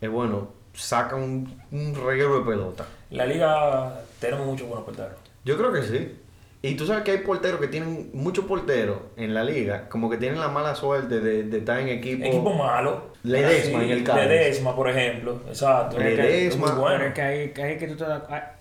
Es 0.00 0.10
bueno. 0.10 0.48
Saca 0.72 1.16
un, 1.16 1.60
un 1.70 1.94
reguero 1.94 2.38
de 2.40 2.44
pelota. 2.50 2.84
La 3.10 3.26
liga 3.26 4.00
tenemos 4.20 4.46
muchos 4.46 4.66
buenos 4.66 4.84
porteros. 4.84 5.12
Yo 5.44 5.56
creo 5.56 5.72
que 5.72 5.82
sí. 5.82 6.18
Y 6.62 6.76
tú 6.76 6.86
sabes 6.86 7.04
que 7.04 7.10
hay 7.10 7.18
porteros 7.18 7.60
que 7.60 7.68
tienen, 7.68 8.08
muchos 8.14 8.46
porteros 8.46 8.96
en 9.18 9.34
la 9.34 9.44
liga, 9.44 9.86
como 9.90 10.08
que 10.08 10.16
tienen 10.16 10.40
la 10.40 10.48
mala 10.48 10.74
suerte 10.74 11.20
de, 11.20 11.42
de 11.44 11.58
estar 11.58 11.78
en 11.78 11.88
equipo. 11.88 12.24
Equipo 12.24 12.54
malo. 12.54 13.12
Ledesma 13.22 13.80
Sí, 13.80 13.84
en 13.84 13.90
el 13.90 14.02
Cádiz. 14.04 14.24
Ledesma, 14.28 14.74
por 14.74 14.88
ejemplo. 14.88 15.40
Exacto. 15.46 15.98
Ledesma. 15.98 16.66
Es 16.68 16.74
bueno. 16.76 17.04
es 17.04 17.12
que 17.14 17.22
hay, 17.22 17.50
que 17.50 17.62
hay 17.62 17.76
que 17.78 17.86
tú 17.88 17.96
te 17.96 18.04
das- 18.04 18.22
ah, 18.30 18.52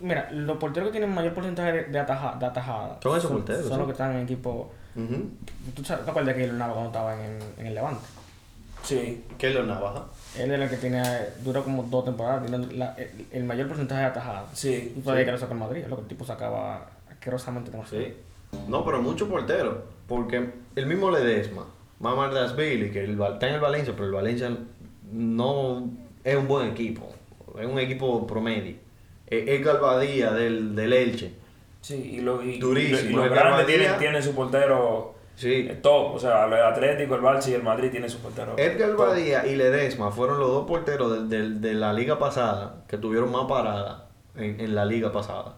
Mira, 0.00 0.28
los 0.32 0.56
porteros 0.58 0.88
que 0.88 0.92
tienen 0.98 1.14
mayor 1.14 1.32
porcentaje 1.34 1.72
de, 1.72 1.84
de, 1.84 1.98
ataja- 1.98 2.36
de 2.38 2.46
atajada 2.46 2.98
Son 3.02 3.16
esos 3.18 3.30
porteros, 3.30 3.62
Son 3.62 3.72
sí. 3.72 3.76
los 3.78 3.86
que 3.86 3.92
están 3.92 4.12
en 4.16 4.22
equipo. 4.22 4.72
¿Tú 5.74 5.84
sabes, 5.84 6.04
te 6.04 6.10
acuerdas 6.10 6.34
que 6.34 6.44
él 6.44 6.50
cuando 6.58 6.86
estaba 6.86 7.14
en, 7.24 7.38
en 7.58 7.66
el 7.66 7.74
Levante? 7.74 8.02
Sí. 8.82 9.24
¿Qué 9.38 9.48
es 9.48 9.54
lo 9.54 9.64
navaja? 9.64 10.04
Él 10.38 10.50
era 10.50 10.64
el 10.64 10.70
que 10.70 10.76
tiene, 10.76 11.02
dura 11.44 11.62
como 11.62 11.82
dos 11.84 12.04
temporadas, 12.04 12.46
tiene 12.46 12.66
la- 12.74 12.94
el, 12.94 13.26
el 13.30 13.44
mayor 13.44 13.68
porcentaje 13.68 14.00
de 14.00 14.06
atajadas. 14.06 14.44
Sí. 14.54 14.94
Y 14.96 15.00
todavía 15.00 15.24
que 15.26 15.32
lo 15.32 15.38
sacó 15.38 15.52
en 15.52 15.58
Madrid, 15.58 15.84
lo 15.88 15.96
que 15.96 16.02
el 16.02 16.08
tipo 16.08 16.24
sacaba 16.24 16.88
asquerosamente 17.10 17.70
demasiado. 17.70 18.04
Sí. 18.04 18.14
No, 18.68 18.84
pero 18.84 19.00
muchos 19.02 19.28
porteros. 19.28 19.76
Porque 20.08 20.50
el 20.74 20.86
mismo 20.86 21.10
Ledesma, 21.10 21.66
Mamar 22.00 22.32
Billy, 22.56 22.90
que 22.90 23.04
el, 23.04 23.20
está 23.20 23.48
en 23.48 23.54
el 23.54 23.60
Valencia, 23.60 23.92
pero 23.94 24.06
el 24.06 24.12
Valencia 24.12 24.50
no 25.12 25.88
es 26.24 26.36
un 26.36 26.48
buen 26.48 26.70
equipo. 26.70 27.06
Es 27.60 27.66
un 27.66 27.78
equipo 27.78 28.26
promedio. 28.26 28.76
Es 29.30 29.64
Galvadía 29.64 30.32
del, 30.32 30.74
del 30.74 30.92
Elche. 30.92 31.32
Sí, 31.80 32.16
y 32.16 32.20
lo, 32.20 32.42
y, 32.42 32.58
Durísimo. 32.58 33.10
y 33.10 33.14
los 33.14 33.30
grandes 33.30 33.66
tienen, 33.66 33.96
tienen 33.98 34.22
su 34.22 34.34
portero 34.34 35.14
Sí. 35.36 35.68
eh, 35.70 35.78
top. 35.82 36.14
O 36.14 36.18
sea, 36.18 36.44
el 36.46 36.52
Atlético, 36.52 37.14
el 37.14 37.22
Barça 37.22 37.48
y 37.48 37.54
el 37.54 37.62
Madrid 37.62 37.90
tienen 37.90 38.10
su 38.10 38.18
portero. 38.18 38.54
Edgar 38.58 38.90
top. 38.90 38.98
Badía 39.08 39.46
y 39.46 39.56
Ledesma 39.56 40.10
fueron 40.10 40.38
los 40.38 40.48
dos 40.50 40.66
porteros 40.66 41.12
del- 41.12 41.28
del- 41.30 41.60
de, 41.62 41.72
la 41.74 41.92
liga 41.94 42.18
pasada 42.18 42.84
que 42.86 42.98
tuvieron 42.98 43.30
más 43.32 43.46
paradas 43.48 44.02
en, 44.36 44.60
en 44.60 44.74
la 44.74 44.84
liga 44.84 45.10
pasada. 45.10 45.54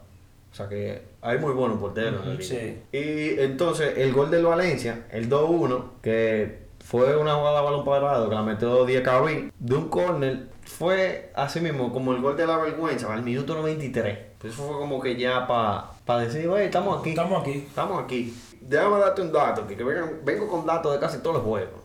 O 0.52 0.54
sea 0.54 0.68
que 0.68 1.02
hay 1.22 1.38
muy 1.38 1.52
buenos 1.54 1.78
porteros 1.80 2.20
en 2.22 2.28
la 2.28 2.34
liga. 2.34 2.44
Sí. 2.44 2.78
Y 2.92 3.40
entonces 3.40 3.94
el 3.96 4.12
gol 4.12 4.30
del 4.30 4.44
Valencia, 4.44 5.06
el 5.10 5.28
2-1, 5.28 5.84
que 6.02 6.58
fue 6.84 7.16
una 7.16 7.34
jugada 7.34 7.62
balón 7.62 7.84
parado 7.84 8.28
que 8.28 8.34
la 8.36 8.42
metió 8.42 8.84
Díaz 8.84 9.02
Cabí, 9.02 9.50
de 9.58 9.74
un 9.74 9.88
córner, 9.88 10.42
fue 10.78 11.30
así 11.34 11.60
mismo 11.60 11.92
como 11.92 12.12
el 12.12 12.20
gol 12.20 12.36
de 12.36 12.46
la 12.46 12.56
vergüenza 12.58 13.12
al 13.12 13.22
minuto 13.22 13.54
93. 13.54 14.18
Pues 14.38 14.54
eso 14.54 14.64
fue 14.66 14.76
como 14.78 15.00
que 15.00 15.16
ya 15.16 15.46
para 15.46 16.20
decir, 16.20 16.48
oye, 16.48 16.64
estamos 16.66 17.00
aquí. 17.00 17.10
Estamos 17.10 17.40
aquí. 17.42 17.52
Estamos 17.68 18.02
aquí. 18.04 18.34
Déjame 18.60 18.98
darte 18.98 19.22
un 19.22 19.32
dato, 19.32 19.66
que, 19.66 19.76
que 19.76 19.84
vengan- 19.84 20.20
vengo 20.24 20.48
con 20.48 20.64
datos 20.66 20.92
de 20.92 20.98
casi 21.00 21.18
todos 21.18 21.36
los 21.36 21.44
juegos. 21.44 21.80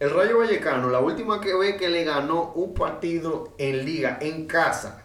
El 0.00 0.10
Rayo 0.10 0.38
Vallecano, 0.38 0.90
la 0.90 1.00
última 1.00 1.40
que 1.40 1.54
ve 1.56 1.76
que 1.76 1.88
le 1.88 2.04
ganó 2.04 2.52
un 2.54 2.72
partido 2.74 3.52
en 3.58 3.84
liga, 3.84 4.18
en 4.20 4.46
casa, 4.46 5.04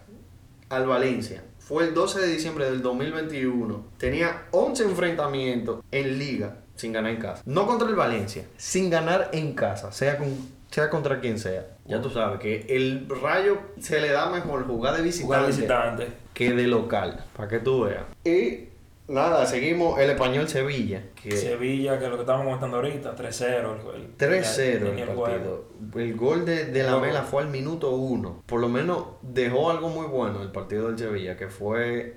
al 0.69 0.85
Valencia, 0.85 1.43
fue 1.59 1.85
el 1.85 1.93
12 1.93 2.19
de 2.19 2.27
diciembre 2.27 2.65
del 2.65 2.81
2021. 2.83 3.85
Tenía 3.97 4.43
11 4.51 4.83
enfrentamientos 4.83 5.79
en 5.91 6.19
liga 6.19 6.57
sin 6.75 6.91
ganar 6.93 7.11
en 7.11 7.17
casa. 7.21 7.41
No 7.45 7.65
contra 7.67 7.87
el 7.87 7.95
Valencia, 7.95 8.45
sin 8.57 8.89
ganar 8.89 9.29
en 9.33 9.53
casa, 9.53 9.91
sea, 9.91 10.17
con, 10.17 10.27
sea 10.73 10.89
contra 10.89 11.19
quien 11.19 11.37
sea. 11.37 11.67
Ya 11.85 12.01
tú 12.01 12.09
sabes 12.09 12.39
que 12.39 12.65
el 12.69 13.07
Rayo 13.21 13.57
se 13.79 14.01
le 14.01 14.09
da 14.09 14.29
mejor 14.29 14.65
jugar 14.65 14.93
de 15.01 15.11
Jugar 15.11 15.45
visitante 15.45 16.05
visitante. 16.05 16.07
que 16.33 16.51
de 16.53 16.67
local, 16.67 17.23
para 17.35 17.47
que 17.47 17.59
tú 17.59 17.83
veas. 17.83 18.03
Y 18.25 18.69
nada, 19.07 19.45
seguimos 19.45 19.99
el 19.99 20.09
español 20.09 20.47
Sevilla, 20.47 21.03
que 21.21 21.31
Sevilla, 21.37 21.99
que 21.99 22.05
es 22.05 22.09
lo 22.09 22.15
que 22.17 22.23
estamos 22.23 22.45
comentando 22.45 22.77
ahorita, 22.77 23.15
3-0. 23.15 23.75
el- 23.95 24.01
el- 24.01 24.17
3-0 24.17 24.85
tenía 24.89 25.03
el 25.03 25.09
juego. 25.11 25.23
partido. 25.23 25.65
El 25.95 26.15
gol 26.15 26.45
de, 26.45 26.65
de 26.65 26.83
la 26.83 26.97
Mela 26.97 27.21
fue 27.21 27.43
al 27.43 27.49
minuto 27.49 27.91
1. 27.91 28.41
Por 28.47 28.59
lo 28.59 28.69
menos 28.69 29.03
dejó 29.21 29.69
algo 29.69 29.89
muy 29.89 30.07
bueno 30.07 30.41
el 30.41 30.51
partido 30.51 30.87
del 30.87 30.97
Sevilla, 30.97 31.37
que 31.37 31.49
fue 31.49 32.15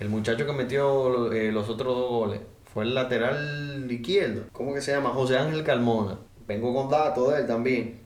el 0.00 0.08
muchacho 0.10 0.44
que 0.44 0.52
metió 0.52 1.32
eh, 1.32 1.50
los 1.50 1.70
otros 1.70 1.96
dos 1.96 2.10
goles. 2.10 2.40
Fue 2.74 2.84
el 2.84 2.94
lateral 2.94 3.86
izquierdo. 3.90 4.42
¿Cómo 4.52 4.74
que 4.74 4.82
se 4.82 4.92
llama? 4.92 5.08
José 5.10 5.38
Ángel 5.38 5.64
Carmona. 5.64 6.18
Vengo 6.46 6.74
con 6.74 6.88
datos 6.90 7.32
de 7.32 7.40
él 7.40 7.46
también. 7.46 8.00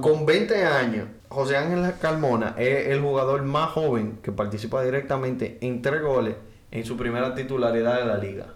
Con 0.00 0.24
20 0.24 0.64
años, 0.64 1.08
José 1.28 1.56
Ángel 1.56 1.92
Carmona 2.00 2.54
es 2.56 2.86
el 2.88 3.00
jugador 3.00 3.42
más 3.42 3.70
joven 3.70 4.18
que 4.22 4.30
participa 4.30 4.82
directamente 4.84 5.58
en 5.60 5.82
tres 5.82 6.00
goles 6.02 6.36
en 6.70 6.84
su 6.84 6.96
primera 6.96 7.34
titularidad 7.34 7.98
de 7.98 8.04
la 8.06 8.16
liga. 8.16 8.46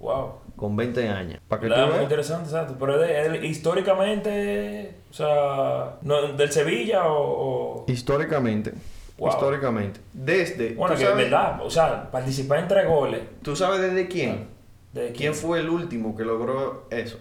Wow. 0.00 0.32
Con 0.56 0.74
20 0.76 1.08
años. 1.08 1.40
Para 1.46 1.62
que 1.62 1.68
tú 1.68 1.74
La- 1.74 1.86
muy 1.86 2.02
interesante, 2.02 2.46
exacto. 2.46 2.74
Pero 2.80 2.98
de- 2.98 3.26
es 3.38 3.44
históricamente, 3.44 4.94
o 5.10 5.14
sea, 5.14 5.96
no, 6.02 6.32
del 6.32 6.50
Sevilla 6.50 7.06
o. 7.06 7.82
o- 7.82 7.84
Históricamente. 7.86 8.72
Wow. 9.18 9.28
Históricamente. 9.28 10.00
Desde. 10.12 10.74
bueno, 10.74 10.94
¿tú 10.96 11.00
que 11.02 11.08
es 11.08 11.16
verdad, 11.16 11.60
o 11.64 11.70
sea, 11.70 12.10
participar 12.10 12.58
en 12.60 12.68
tres 12.68 12.88
goles. 12.88 13.20
¿Tú 13.42 13.54
sabes 13.54 13.80
desde 13.80 14.08
quién? 14.08 14.48
¿De 14.92 15.12
¿Quién 15.12 15.34
fue 15.34 15.60
el 15.60 15.68
último 15.70 16.16
que 16.16 16.24
logró 16.24 16.86
eso? 16.90 17.18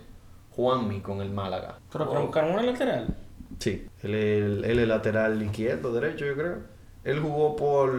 Juanmi 0.55 0.99
con 1.01 1.21
el 1.21 1.29
Málaga. 1.31 1.77
Pero 1.91 2.05
Wow. 2.05 2.15
con 2.15 2.31
Carmona 2.31 2.63
lateral. 2.63 3.15
Sí. 3.59 3.87
Él 4.03 4.15
es 4.15 4.43
el, 4.43 4.65
él 4.65 4.79
es 4.79 4.87
lateral 4.87 5.41
izquierdo, 5.41 5.93
derecho, 5.93 6.25
yo 6.25 6.35
creo. 6.35 6.57
Él 7.03 7.19
jugó 7.19 7.55
por. 7.55 7.93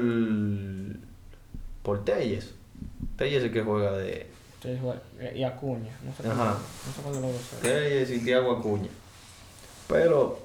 Por 1.82 2.04
Telles. 2.04 2.54
Telles 3.16 3.38
es 3.38 3.44
el 3.44 3.52
que 3.52 3.62
juega 3.62 3.92
de. 3.92 4.26
Juega- 4.62 5.00
eh, 5.18 5.32
Y 5.36 5.42
Acuña. 5.42 5.90
No 6.04 6.12
sé 6.14 6.28
Ajá. 6.28 6.56
cuál- 7.02 7.20
No 7.20 7.28
sé 7.28 7.56
es. 7.56 7.60
Telles 7.62 8.10
y 8.10 8.24
Thiago 8.24 8.52
Acuña. 8.52 8.88
Pero 9.88 10.38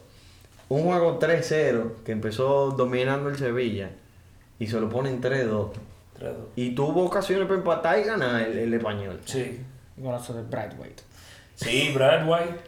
un 0.70 0.84
juego 0.84 1.20
3-0 1.20 1.97
que 2.03 2.12
empezó 2.12 2.72
dominando 2.72 3.30
el 3.30 3.38
Sevilla 3.38 3.91
y 4.60 4.68
se 4.68 4.80
lo 4.80 4.89
ponen 4.89 5.22
3-2. 5.22 5.70
3-2. 6.20 6.34
Y 6.55 6.74
tuvo 6.74 7.03
ocasiones 7.05 7.45
para 7.45 7.60
empatar 7.60 7.99
y 7.99 8.03
ganar 8.03 8.41
el, 8.41 8.58
el 8.58 8.74
español. 8.74 9.20
Sí. 9.26 9.60
Golazo 9.97 10.34
de 10.34 10.41
Brightweight. 10.43 10.99
Sí, 11.58 11.91
Brad 11.93 12.28
White. 12.28 12.60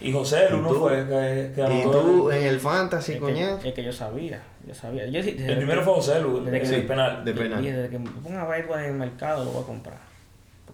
Y 0.00 0.12
José, 0.12 0.48
¿Y 0.50 0.54
uno 0.54 0.68
tú? 0.68 0.74
fue 0.80 1.06
que, 1.06 1.52
que 1.54 1.62
Y 1.62 1.82
tú 1.82 2.30
en 2.30 2.42
el 2.46 2.58
fantasy, 2.60 3.12
Es 3.12 3.20
coñazo. 3.20 3.60
que, 3.60 3.68
es 3.68 3.74
que 3.74 3.84
yo 3.84 3.92
sabía. 3.92 4.42
Yo 4.66 4.74
sabía. 4.74 5.06
Yo, 5.06 5.22
sí- 5.22 5.32
desde 5.32 5.52
El 5.52 5.58
primero 5.58 5.80
que- 5.80 5.84
fue 5.84 5.94
José 5.94 6.20
Lu, 6.20 6.44
desde 6.44 6.60
que- 6.60 6.66
el 6.76 6.82
Sí. 6.82 6.86
penal. 6.88 7.24
de 7.24 7.32
penal. 7.32 7.64
Y 7.64 7.70
desde 7.70 7.88
que 7.88 7.98
me 7.98 8.10
ponga 8.10 8.44
Brightweight 8.44 8.84
en 8.86 8.92
el 8.92 8.98
mercado, 8.98 9.44
lo 9.44 9.50
voy 9.52 9.62
a 9.62 9.66
comprar. 9.66 9.98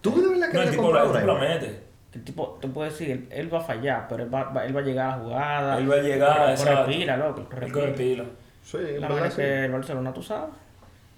¿Tú 0.01 0.21
de 0.23 0.29
verdad 0.29 0.51
que 0.51 0.57
No, 0.57 0.63
el 0.63 0.71
tipo, 0.71 0.97
el 0.97 1.09
Brian? 1.13 1.41
mete. 1.41 1.81
El 2.15 2.25
tipo, 2.25 2.59
te 2.61 2.69
puedo 2.69 2.91
decir, 2.91 3.11
él, 3.11 3.29
él 3.31 3.53
va 3.55 3.59
a 3.59 3.63
fallar, 3.63 4.07
pero 4.09 4.23
él 4.25 4.35
va, 4.35 4.45
va- 4.45 4.65
él 4.65 4.75
va 4.75 4.81
a 4.81 4.85
llegar 4.85 5.11
a 5.11 5.17
la 5.19 5.23
jugada. 5.23 5.79
Él 5.79 5.91
va 5.91 5.95
a 5.95 5.99
llegar, 5.99 6.51
exacto. 6.51 6.83
corre 6.85 6.95
pila, 6.97 7.17
loco. 7.19 7.45
Corre 7.51 7.67
El 7.67 7.73
corre 7.73 7.93
pila. 7.93 8.25
Sí, 8.65 8.79
La 8.99 9.09
verdad 9.09 9.31
sí. 9.31 9.37
que 9.37 9.65
el 9.67 9.73
Barcelona, 9.73 10.13
tú 10.15 10.23
sabes. 10.23 10.51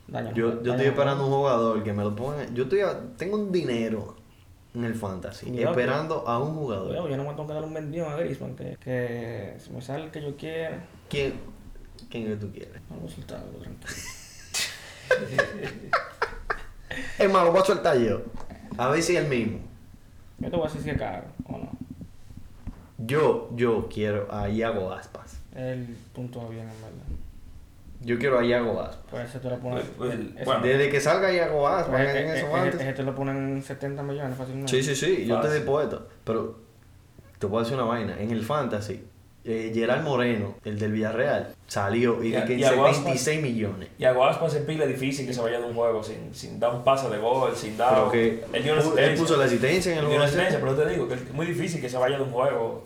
Daña 0.09 0.31
Yo, 0.33 0.37
yo 0.37 0.49
daña 0.57 0.71
estoy 0.73 0.81
el 0.87 0.87
esperando 0.93 1.25
un 1.27 1.33
jugador 1.33 1.83
que 1.85 1.93
me 1.93 2.03
lo 2.03 2.15
ponga. 2.17 2.45
Yo 2.53 2.65
estoy 2.65 2.81
a- 2.81 2.99
tengo 3.17 3.37
un 3.37 3.53
dinero 3.53 4.17
en 4.75 4.85
el 4.85 4.95
fantasy, 4.95 5.47
Cuidado, 5.47 5.71
esperando 5.71 6.29
a 6.29 6.39
un 6.39 6.55
jugador. 6.55 7.09
yo 7.09 7.17
no 7.17 7.25
me 7.25 7.31
tengo 7.31 7.47
que 7.47 7.55
dar 7.55 7.65
un 7.65 7.75
vendido 7.75 8.09
a 8.09 8.17
Griezmann, 8.17 8.55
que, 8.55 8.77
que 8.81 9.57
si 9.59 9.71
me 9.71 9.83
sale 9.83 10.05
el 10.05 10.11
que 10.11 10.23
yo 10.23 10.37
quiera, 10.37 10.85
¿Quién, 11.09 11.35
quién 12.09 12.27
que 12.27 12.37
tú 12.37 12.53
quieres? 12.53 12.81
vamos 12.89 13.13
a 13.13 13.17
soltarlo, 13.17 13.59
tranquilo. 13.59 13.91
Es 17.19 17.31
más, 17.33 17.45
lo 17.45 17.53
voy 17.53 17.61
a 17.61 17.65
soltar 17.65 17.99
yo. 17.99 18.23
A 18.79 18.89
ver 18.89 19.03
si 19.03 19.17
es 19.17 19.23
el 19.23 19.29
mismo. 19.29 19.59
Yo 20.39 20.51
te 20.51 20.57
voy 20.57 20.65
a 20.65 20.69
decir 20.69 20.83
si 20.83 20.91
es 20.91 20.99
caro 20.99 21.25
o 21.47 21.53
no. 21.59 21.71
Yo, 22.99 23.51
yo 23.55 23.89
quiero 23.93 24.33
a 24.33 24.49
Iago 24.49 24.93
Aspas. 24.93 25.39
El 25.55 25.97
punto 26.15 26.49
bien, 26.49 26.69
en 26.69 26.81
verdad. 26.81 27.20
Yo 28.03 28.19
quiero 28.19 28.39
a 28.39 28.45
Iago 28.45 28.81
Aspas. 28.81 28.99
Pues 29.11 29.29
ese 29.29 29.41
te 29.41 29.51
lo 29.51 29.59
ponen. 29.59 29.83
Pues, 29.99 30.15
pues, 30.35 30.45
bueno. 30.47 30.63
Desde 30.63 30.89
que 30.89 31.01
salga 31.01 31.31
Iago 31.33 31.69
Aspas 31.69 32.01
pues, 32.03 32.15
en 32.15 32.29
eh, 32.29 32.37
eso 32.39 32.47
eh, 32.47 32.61
antes. 32.61 32.81
ese 32.81 32.93
te 32.95 33.03
lo 33.03 33.15
ponen 33.15 33.63
70 33.63 34.03
millones 34.03 34.37
fácilmente. 34.39 34.71
Sí, 34.71 34.83
sí, 34.83 34.95
sí, 34.97 35.27
yo 35.27 35.35
Fácil. 35.37 35.51
estoy 35.51 35.53
dispuesto. 35.61 36.09
Pero 36.25 36.59
te 37.39 37.47
puedo 37.47 37.63
decir 37.63 37.77
una 37.77 37.87
vaina. 37.87 38.17
En 38.19 38.31
el 38.31 38.43
fantasy, 38.43 39.05
eh, 39.45 39.71
Gerard 39.75 40.03
Moreno, 40.03 40.55
el 40.65 40.79
del 40.79 40.93
Villarreal, 40.93 41.55
salió 41.67 42.23
y 42.25 42.29
Y- 42.29 42.31
de 42.33 42.45
que 42.47 42.55
y 42.55 42.63
Aguaspas- 42.65 42.95
76 42.97 43.43
millones. 43.43 43.89
Y 43.99 44.05
a 44.05 44.13
Guaspas 44.13 44.55
es 44.55 44.63
pila 44.63 44.87
difícil 44.87 45.27
que 45.27 45.35
se 45.35 45.41
vaya 45.43 45.59
de 45.59 45.65
un 45.67 45.75
juego 45.75 46.03
sin, 46.03 46.35
sin 46.35 46.59
dar 46.59 46.75
un 46.75 46.83
pase 46.83 47.09
de 47.11 47.19
gol, 47.19 47.55
sin 47.55 47.77
dar. 47.77 47.95
Pero 47.95 48.11
que 48.11 48.45
él 48.55 48.63
dio 48.63 48.73
una 48.73 48.83
pu- 48.83 48.93
él 48.93 48.99
asistencia. 48.99 49.23
puso 49.23 49.37
la 49.37 49.45
asistencia 49.45 49.93
en 49.93 49.99
el 49.99 50.07
juego. 50.07 50.23
asistencia, 50.23 50.59
pero 50.59 50.75
te 50.75 50.89
digo 50.89 51.07
que 51.07 51.15
es 51.15 51.33
muy 51.35 51.45
difícil 51.47 51.81
que 51.83 51.89
se 51.91 51.99
vaya 51.99 52.17
de 52.17 52.23
un 52.23 52.31
juego. 52.31 52.85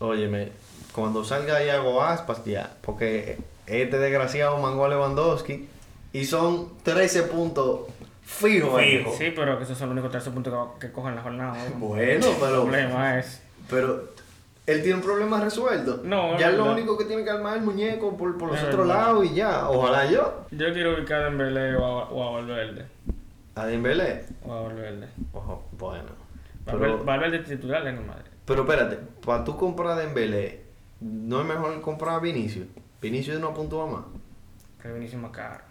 Óyeme, 0.00 0.48
cuando 0.94 1.24
salga 1.24 1.64
Iago 1.64 2.02
Aspas 2.02 2.44
ya, 2.44 2.74
porque 2.82 3.38
este 3.70 3.98
desgraciado 3.98 4.58
mangó 4.58 4.84
a 4.84 4.88
Lewandowski 4.88 5.68
y 6.12 6.24
son 6.24 6.68
13 6.82 7.24
puntos 7.24 7.80
fijos. 8.22 8.78
ahí. 8.78 8.98
Fijo. 8.98 9.14
Sí, 9.16 9.32
pero 9.34 9.58
que 9.58 9.64
esos 9.64 9.78
son 9.78 9.88
los 9.88 9.92
únicos 9.94 10.10
13 10.10 10.30
puntos 10.30 10.68
que, 10.78 10.86
que 10.86 10.92
cogen 10.92 11.14
la 11.16 11.22
jornada. 11.22 11.56
¿no? 11.70 11.86
Bueno, 11.86 12.02
El 12.02 12.20
pero, 12.40 12.62
problema 12.62 13.18
es. 13.18 13.42
pero 13.68 14.08
él 14.66 14.82
tiene 14.82 14.96
un 14.96 15.02
problema 15.02 15.40
resuelto. 15.40 16.00
No, 16.04 16.38
ya 16.38 16.50
es 16.50 16.56
lo 16.56 16.70
único 16.72 16.96
que 16.96 17.04
tiene 17.04 17.24
que 17.24 17.30
armar 17.30 17.56
el 17.56 17.62
muñeco 17.62 18.16
por, 18.16 18.36
por 18.38 18.50
los 18.52 18.62
otros 18.62 18.86
lados 18.86 19.24
y 19.26 19.34
ya. 19.34 19.68
Ojalá 19.68 20.06
yo. 20.10 20.44
Yo 20.50 20.72
quiero 20.72 20.94
ubicar 20.94 21.22
a 21.22 21.24
Dembélé 21.24 21.76
o 21.76 21.84
a, 21.84 22.04
o 22.10 22.28
a 22.28 22.32
Valverde. 22.40 22.86
A 23.56 23.66
Dembélé. 23.66 24.24
O 24.46 24.52
a 24.52 24.60
Valverde. 24.62 25.08
Ojo, 25.32 25.64
bueno. 25.72 26.04
Valverde, 26.66 26.92
Pero, 26.94 27.04
Valverde 27.04 27.38
titular 27.40 27.86
en 27.86 27.96
el 27.98 28.04
Madrid. 28.04 28.30
Pero 28.44 28.62
espérate, 28.62 28.98
para 29.24 29.44
tú 29.44 29.56
comprar 29.56 29.92
a 29.92 29.96
Dembélé, 29.96 30.62
¿no 31.00 31.40
es 31.40 31.46
mejor 31.46 31.80
comprar 31.80 32.16
a 32.16 32.18
Vinicius? 32.20 32.66
Vinicius 33.00 33.40
no 33.40 33.54
puntúa 33.54 33.86
más. 33.86 34.04
Que 34.82 34.92
Vinicius 34.92 35.20
más 35.20 35.30
caro. 35.30 35.62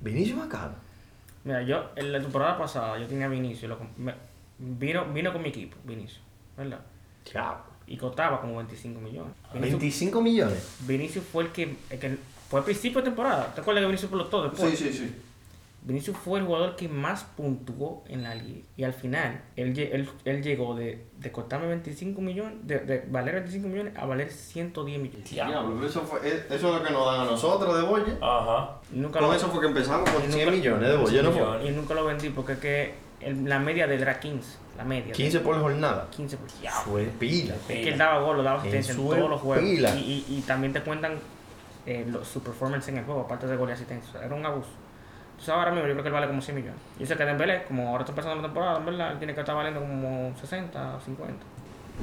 Vinicius 0.00 0.38
más 0.38 0.48
caro. 0.48 0.72
Mira, 1.44 1.62
yo 1.62 1.90
en 1.96 2.12
la 2.12 2.20
temporada 2.20 2.58
pasada 2.58 2.98
yo 2.98 3.06
tenía 3.06 3.26
a 3.26 3.28
Vinicius, 3.28 3.68
lo 3.70 3.78
me- 3.96 4.14
vino, 4.58 5.04
vino 5.12 5.32
con 5.32 5.42
mi 5.42 5.48
equipo, 5.48 5.76
Vinicius, 5.84 6.20
¿verdad? 6.56 6.80
Chao. 7.24 7.58
Y 7.86 7.96
costaba 7.96 8.40
como 8.40 8.56
25 8.56 9.00
millones. 9.00 9.32
Vinicius, 9.52 9.80
25 9.80 10.20
millones. 10.22 10.76
Vinicius 10.86 11.24
fue 11.24 11.44
el 11.44 11.52
que, 11.52 11.76
el 11.90 11.98
que 11.98 12.18
fue 12.50 12.60
al 12.60 12.64
principio 12.64 13.00
de 13.00 13.06
temporada. 13.06 13.54
¿Te 13.54 13.60
acuerdas 13.60 13.82
que 13.82 13.86
Vinicius 13.86 14.30
todo 14.30 14.50
después? 14.50 14.78
sí, 14.78 14.92
sí. 14.92 15.14
Vinicius 15.88 16.16
fue 16.18 16.38
el 16.38 16.44
jugador 16.44 16.76
que 16.76 16.86
más 16.86 17.24
puntuó 17.24 18.04
en 18.08 18.22
la 18.22 18.34
liga. 18.34 18.60
Y 18.76 18.84
al 18.84 18.92
final, 18.92 19.40
él, 19.56 19.76
él, 19.78 20.06
él 20.26 20.42
llegó 20.42 20.74
de, 20.74 21.06
de 21.18 21.32
costarme 21.32 21.66
25 21.68 22.20
millones, 22.20 22.58
de, 22.64 22.80
de 22.80 23.04
valer 23.10 23.36
25 23.36 23.66
millones 23.68 23.96
a 23.96 24.04
valer 24.04 24.30
110 24.30 25.00
millones. 25.00 25.30
Diablo. 25.30 25.86
eso, 25.86 26.02
fue, 26.02 26.20
eso 26.28 26.44
es 26.54 26.62
lo 26.62 26.82
que 26.82 26.92
nos 26.92 27.06
dan 27.06 27.22
a 27.22 27.24
nosotros 27.24 27.74
de 27.74 27.82
Boya. 27.88 28.18
Ajá. 28.20 28.76
Nunca, 28.92 29.18
Con 29.18 29.28
lo, 29.30 29.34
eso 29.34 29.48
fue 29.48 29.60
que 29.62 29.66
empezamos 29.68 30.10
con 30.10 30.22
y 30.22 30.26
100 30.30 30.38
nunca- 30.44 30.50
millones 30.58 30.88
de 30.90 30.96
Boya, 30.98 31.22
¿no 31.22 31.32
fue? 31.32 31.40
millones. 31.40 31.66
y 31.66 31.72
nunca 31.72 31.94
lo 31.94 32.04
vendí 32.04 32.28
porque 32.28 32.52
es 32.52 32.58
que 32.58 32.94
el- 33.22 33.48
la 33.48 33.58
media 33.58 33.86
de 33.86 33.94
era 33.96 34.20
15. 34.20 34.58
La 34.76 34.84
media. 34.84 35.12
15 35.14 35.40
por 35.40 35.58
jornada. 35.58 36.06
15 36.14 36.36
por 36.36 36.48
Fue 36.84 37.04
pila. 37.18 37.54
Es 37.54 37.60
que 37.66 37.88
él 37.88 37.96
daba 37.98 38.20
gol, 38.20 38.44
daba 38.44 38.60
asistencia 38.60 38.92
en 38.92 38.98
todos 39.00 39.30
los 39.30 39.40
juegos. 39.40 39.64
pila. 39.64 39.94
Y, 39.96 40.24
y, 40.28 40.36
y 40.36 40.40
también 40.42 40.74
te 40.74 40.82
cuentan 40.82 41.14
eh, 41.86 42.04
lo- 42.06 42.22
su 42.26 42.42
performance 42.42 42.88
en 42.88 42.98
el 42.98 43.04
juego, 43.06 43.22
aparte 43.22 43.46
de 43.46 43.56
gol 43.56 43.70
y 43.70 43.72
asistencia. 43.72 44.10
O 44.10 44.12
sea, 44.12 44.26
era 44.26 44.34
un 44.34 44.44
abuso. 44.44 44.68
Entonces 45.38 45.54
ahora 45.54 45.70
mismo 45.70 45.86
yo 45.86 45.92
creo 45.94 46.02
que 46.02 46.08
él 46.08 46.14
vale 46.14 46.26
como 46.26 46.40
100 46.42 46.56
millones. 46.56 46.80
Yo 46.98 47.06
sé 47.06 47.16
que 47.16 47.24
Dembélé, 47.24 47.62
como 47.64 47.88
ahora 47.90 48.00
está 48.02 48.10
empezando 48.12 48.36
la 48.36 48.42
temporada, 48.42 48.78
en 48.78 48.86
verdad, 48.86 49.12
él 49.12 49.18
tiene 49.18 49.34
que 49.34 49.40
estar 49.40 49.54
valiendo 49.54 49.80
como 49.80 50.32
60 50.40 50.96
o 50.96 51.00
50. 51.00 51.34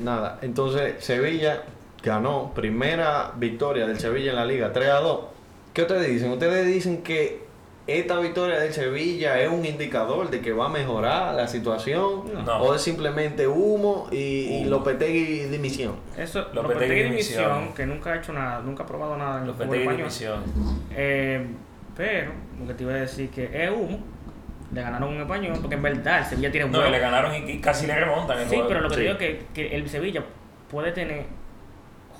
Nada, 0.04 0.40
entonces 0.42 1.04
Sevilla 1.04 1.64
ganó 2.02 2.52
primera 2.54 3.32
victoria 3.36 3.86
del 3.88 4.00
Sevilla 4.00 4.32
en 4.32 4.36
la 4.38 4.46
liga 4.46 4.72
3 4.72 4.90
a 4.90 5.00
2. 5.02 5.20
¿Qué 5.74 5.82
ustedes 5.82 6.08
dicen? 6.08 6.32
Ustedes 6.32 6.66
dicen 6.66 7.02
que 7.04 7.44
esta 7.88 8.18
victoria 8.20 8.58
del 8.60 8.72
Sevilla 8.74 9.40
es 9.40 9.50
un 9.50 9.64
indicador 9.66 10.30
de 10.30 10.40
que 10.42 10.54
va 10.54 10.66
a 10.68 10.70
mejorar 10.70 11.36
la 11.36 11.48
situación 11.48 12.24
No. 12.46 12.58
o 12.64 12.74
es 12.74 12.82
simplemente 12.82 13.48
humo 13.48 14.08
y, 14.12 14.16
y. 14.18 14.64
Lopetegui 14.66 15.46
dimisión. 15.50 15.96
Eso, 16.18 16.40
Lopetegui 16.54 16.64
Lopetegui 16.74 17.04
dimisión. 17.04 17.44
dimisión, 17.54 17.74
que 17.76 17.86
nunca 17.86 18.14
ha 18.14 18.16
hecho 18.18 18.34
nada, 18.34 18.62
nunca 18.62 18.84
ha 18.84 18.86
probado 18.88 19.18
nada 19.18 19.36
en 19.36 19.42
el 19.42 19.48
Los 19.48 19.58
fútbol 19.58 19.70
Petegui 19.72 20.02
español. 20.04 20.42
división. 20.44 20.44
Eh, 20.96 21.46
pero, 21.96 22.32
lo 22.60 22.68
que 22.68 22.74
te 22.74 22.84
iba 22.84 22.94
a 22.94 22.98
decir 22.98 23.30
que 23.30 23.50
es 23.64 23.70
humo. 23.72 24.00
Le 24.74 24.82
ganaron 24.82 25.10
un 25.14 25.22
español, 25.22 25.58
porque 25.62 25.76
en 25.76 25.82
verdad 25.84 26.20
el 26.20 26.26
Sevilla 26.26 26.52
tiene 26.52 26.70
No, 26.70 26.78
buen- 26.80 26.90
y 26.90 26.92
le 26.92 27.00
ganaron 27.00 27.34
y, 27.36 27.60
casi 27.60 27.86
le 27.88 27.96
remontan 27.96 28.40
el 28.40 28.46
Sí, 28.50 28.56
juego. 28.56 28.68
pero 28.68 28.82
lo 28.82 28.90
que 28.90 28.96
Sí. 28.96 29.02
te 29.02 29.08
digo 29.08 29.14
es 29.14 29.20
que, 29.20 29.46
que 29.54 29.76
el 29.76 29.90
Sevilla 29.90 30.24
puede 30.70 30.92
tener 30.92 31.26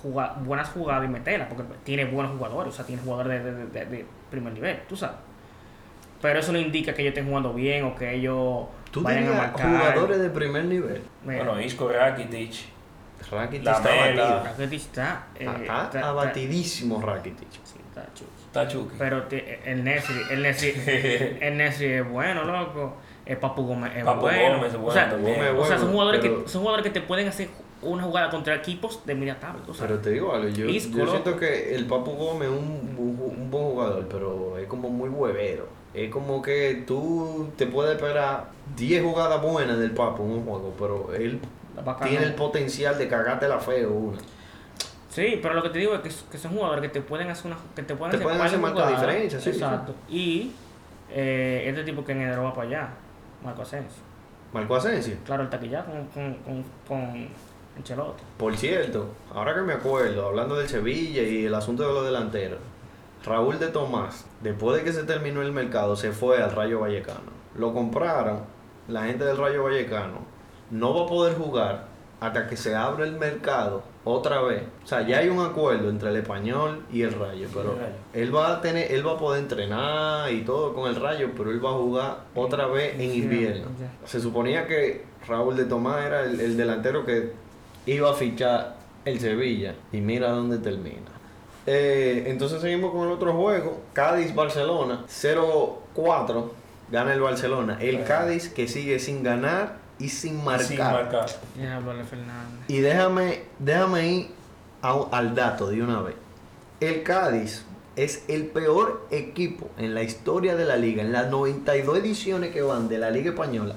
juga- 0.02 0.36
buenas 0.40 0.70
jugadas 0.70 1.06
y 1.06 1.08
meterlas, 1.08 1.48
porque 1.48 1.64
tiene 1.84 2.06
buenos 2.06 2.34
jugadores, 2.38 2.74
o 2.74 2.76
sea, 2.76 2.86
tiene 2.86 3.02
jugadores 3.02 3.44
de, 3.44 3.52
de- 3.54 3.66
de- 3.66 3.86
de 3.86 4.06
primer 4.30 4.54
nivel, 4.54 4.80
tú 4.88 4.96
sabes. 4.96 5.18
Pero 6.22 6.40
eso 6.40 6.52
no 6.52 6.60
indica 6.60 6.94
que 6.94 7.02
ellos 7.02 7.12
estén 7.14 7.28
jugando 7.28 7.54
bien 7.54 7.84
o 7.86 7.96
que 7.96 8.14
ellos 8.14 8.66
Tú 8.92 9.02
vayan 9.02 9.28
a 9.28 9.34
marcar. 9.34 9.68
jugadores 9.70 10.20
de 10.20 10.30
primer 10.30 10.66
nivel. 10.66 11.02
Mira, 11.24 11.44
Bueno, 11.44 11.60
Isco, 11.62 11.90
Rakitic. 11.92 12.54
Rakitic 13.32 13.68
está. 13.68 13.82
Rakitic 14.44 14.74
está, 14.74 15.24
eh, 15.36 15.46
Está 15.62 15.84
está- 15.86 16.08
abatidísimo 16.10 17.02
Rakitic. 17.02 17.50
sí, 17.64 17.80
está 17.90 18.06
chulo. 18.14 18.30
Está. 18.64 18.96
Pero 18.98 19.24
te- 19.24 19.60
el 19.66 19.84
Nesri, 19.84 20.16
el 20.32 20.42
Nesri, 20.44 20.74
el 21.42 21.58
Nesri 21.58 21.86
es 21.88 22.10
bueno, 22.10 22.44
loco. 22.44 22.96
El 23.26 23.38
Papu 23.38 23.66
Gómez 23.66 23.92
es 23.96 24.04
Papu 24.04 24.22
bueno. 24.22 24.58
Gómez 24.58 24.70
es 24.70 24.76
o 24.76 24.80
bueno 24.80 24.94
sea, 24.94 25.10
también. 25.10 25.36
Gómez 25.36 25.52
es 25.54 25.60
o 25.60 25.66
sea, 25.66 25.78
son 25.80 25.92
jugadores, 25.92 26.22
pero- 26.22 26.44
que, 26.44 26.50
son 26.50 26.62
jugadores 26.62 26.84
que 26.84 27.00
te 27.00 27.02
pueden 27.02 27.28
hacer 27.28 27.48
una 27.82 28.04
jugada 28.04 28.30
contra 28.30 28.56
equipos 28.56 29.06
de 29.06 29.16
media 29.16 29.40
tabla. 29.40 29.62
Pero 29.80 30.00
te 30.00 30.12
digo 30.12 30.34
algo, 30.34 30.48
yo, 30.50 30.66
Isco, 30.68 30.98
yo 30.98 31.08
siento 31.08 31.36
que 31.38 31.76
el 31.76 31.86
Papu 31.86 32.12
Gómez 32.12 32.50
es 32.50 32.56
un, 32.58 32.96
un- 32.98 33.34
un 33.38 33.52
buen 33.52 33.64
jugador, 33.66 34.08
pero 34.10 34.58
es 34.58 34.68
como 34.68 34.90
muy 34.90 35.10
huevero. 35.10 35.68
Es 35.94 36.10
como 36.12 36.42
que 36.42 36.84
tú 36.86 37.50
te 37.58 37.66
puedes 37.68 37.96
esperar 37.96 38.46
10 38.76 39.02
jugadas 39.04 39.42
buenas 39.42 39.78
del 39.80 39.92
Papu 39.92 40.24
en 40.24 40.32
un 40.32 40.44
juego, 40.46 40.74
pero 40.78 41.14
él 41.16 41.40
tiene 42.10 42.26
el 42.26 42.36
potencial 42.36 42.98
de 42.98 43.08
cagarte 43.08 43.48
la 43.48 43.60
feo 43.60 43.92
una. 43.92 44.18
Sí, 45.16 45.40
pero 45.42 45.54
lo 45.54 45.64
que 45.64 45.70
te 45.70 45.80
digo 45.80 45.96
es 45.96 46.02
que, 46.02 46.12
que 46.30 46.38
son 46.38 46.52
jugadores 46.52 46.82
que 46.82 46.90
te 46.90 47.02
pueden 47.02 47.30
hacer 47.30 47.48
una 47.48 47.58
que 47.74 47.84
te 47.84 47.96
pueden 47.96 48.12
Te 48.12 48.18
hacer, 48.18 48.24
pueden 48.24 48.38
par 48.38 48.48
hacer 48.48 48.60
de 48.60 48.62
marca 48.64 48.80
jugadas. 48.82 49.02
diferencia, 49.02 49.40
sí, 49.40 49.50
Exacto. 49.52 49.96
Y 50.10 50.52
eh, 51.10 51.64
este 51.68 51.84
tipo 51.86 52.04
que 52.04 52.12
en 52.12 52.22
enero 52.24 52.44
va 52.44 52.54
para 52.54 52.68
allá, 52.68 52.90
Marco 53.42 53.62
Asensio. 53.62 54.04
Marco 54.52 54.76
Asensio. 54.76 55.16
Claro, 55.26 55.44
el 55.44 55.50
taquilla 55.50 55.86
con, 55.86 56.06
con, 56.08 56.34
con, 56.44 56.64
con 56.86 57.30
Ancelotti. 57.78 58.24
Por 58.38 58.58
cierto, 58.58 59.08
ahora 59.34 59.56
que 59.56 59.62
me 59.62 59.74
acuerdo, 59.74 60.28
hablando 60.28 60.58
del 60.58 60.68
Sevilla 60.68 61.22
y 61.22 61.46
el 61.46 61.56
asunto 61.56 61.88
de 61.88 61.94
los 61.94 62.04
delanteros, 62.06 62.60
Raúl 63.26 63.58
de 63.58 63.68
Tomás, 63.68 64.26
después 64.42 64.78
de 64.78 64.84
que 64.84 64.92
se 64.92 65.04
terminó 65.04 65.42
el 65.42 65.54
mercado, 65.54 65.96
se 65.96 66.12
fue 66.12 66.44
al 66.44 66.52
Rayo 66.52 66.82
Vallecano. 66.82 67.32
Lo 67.58 67.74
compraron, 67.74 68.42
la 68.90 69.06
gente 69.06 69.24
del 69.24 69.38
Rayo 69.38 69.64
Vallecano 69.64 70.20
no 70.72 70.94
va 70.94 71.06
a 71.06 71.08
poder 71.08 71.36
jugar 71.38 71.88
hasta 72.20 72.48
que 72.48 72.58
se 72.58 72.76
abra 72.76 73.06
el 73.06 73.14
mercado 73.14 73.84
otra 74.04 74.42
vez. 74.42 74.64
O 74.84 74.88
sea, 74.88 75.06
ya 75.06 75.20
hay 75.20 75.30
un 75.30 75.40
acuerdo 75.40 75.90
entre 75.90 76.10
el 76.10 76.18
español 76.18 76.84
y 76.92 77.02
el 77.02 77.14
Rayo, 77.14 77.48
pero 77.54 77.74
el 77.74 77.80
Rayo. 77.80 77.94
él 78.14 78.36
va 78.36 78.54
a 78.54 78.62
tener, 78.62 78.92
él 78.92 79.06
va 79.06 79.14
a 79.14 79.18
poder 79.18 79.42
entrenar 79.42 80.32
y 80.32 80.42
todo 80.42 80.74
con 80.74 80.90
el 80.90 80.96
Rayo, 80.96 81.32
pero 81.36 81.52
él 81.52 81.64
va 81.64 81.72
a 81.72 81.74
jugar 81.74 82.18
otra 82.36 82.68
vez 82.68 82.96
en 83.00 83.14
invierno. 83.14 83.68
Se 84.06 84.20
suponía 84.20 84.68
que 84.68 85.04
Raúl 85.28 85.56
de 85.56 85.66
Tomás 85.66 86.06
era 86.06 86.24
el, 86.24 86.40
el 86.40 86.56
delantero 86.56 87.06
que 87.06 87.34
iba 87.86 88.10
a 88.10 88.14
fichar 88.14 88.76
el 89.06 89.20
Sevilla. 89.20 89.76
Y 89.92 89.98
mira 89.98 90.30
dónde 90.30 90.58
termina. 90.58 91.16
Eh, 91.68 92.26
entonces 92.28 92.62
seguimos 92.62 92.92
con 92.92 93.08
el 93.08 93.14
otro 93.14 93.34
juego. 93.34 93.82
Cádiz-Barcelona. 93.94 95.06
0-4. 95.08 96.46
Gana 96.92 97.14
el 97.14 97.22
Barcelona. 97.22 97.78
El 97.82 98.04
Cádiz 98.04 98.50
que 98.50 98.68
sigue 98.68 99.00
sin 99.00 99.24
ganar 99.24 99.78
y 100.00 100.10
sin 100.10 100.44
marcar. 100.44 100.66
Sin 100.68 100.78
marcar. 100.80 101.30
Fernández. 102.10 102.66
Y 102.68 102.80
déjame, 102.80 103.42
déjame 103.60 104.08
ir 104.08 104.28
a- 104.82 105.06
al 105.12 105.36
dato 105.36 105.68
de 105.68 105.82
una 105.82 106.02
vez. 106.02 106.16
El 106.80 107.04
Cádiz 107.04 107.66
es 107.96 108.26
el 108.28 108.48
peor 108.48 109.08
equipo 109.12 109.70
en 109.78 109.94
la 109.96 110.04
historia 110.04 110.56
de 110.56 110.66
la 110.66 110.76
liga. 110.76 111.02
En 111.02 111.12
las 111.14 111.30
92 111.30 111.98
ediciones 112.00 112.52
que 112.52 112.62
van 112.62 112.90
de 112.90 112.98
la 112.98 113.10
Liga 113.10 113.30
Española, 113.32 113.76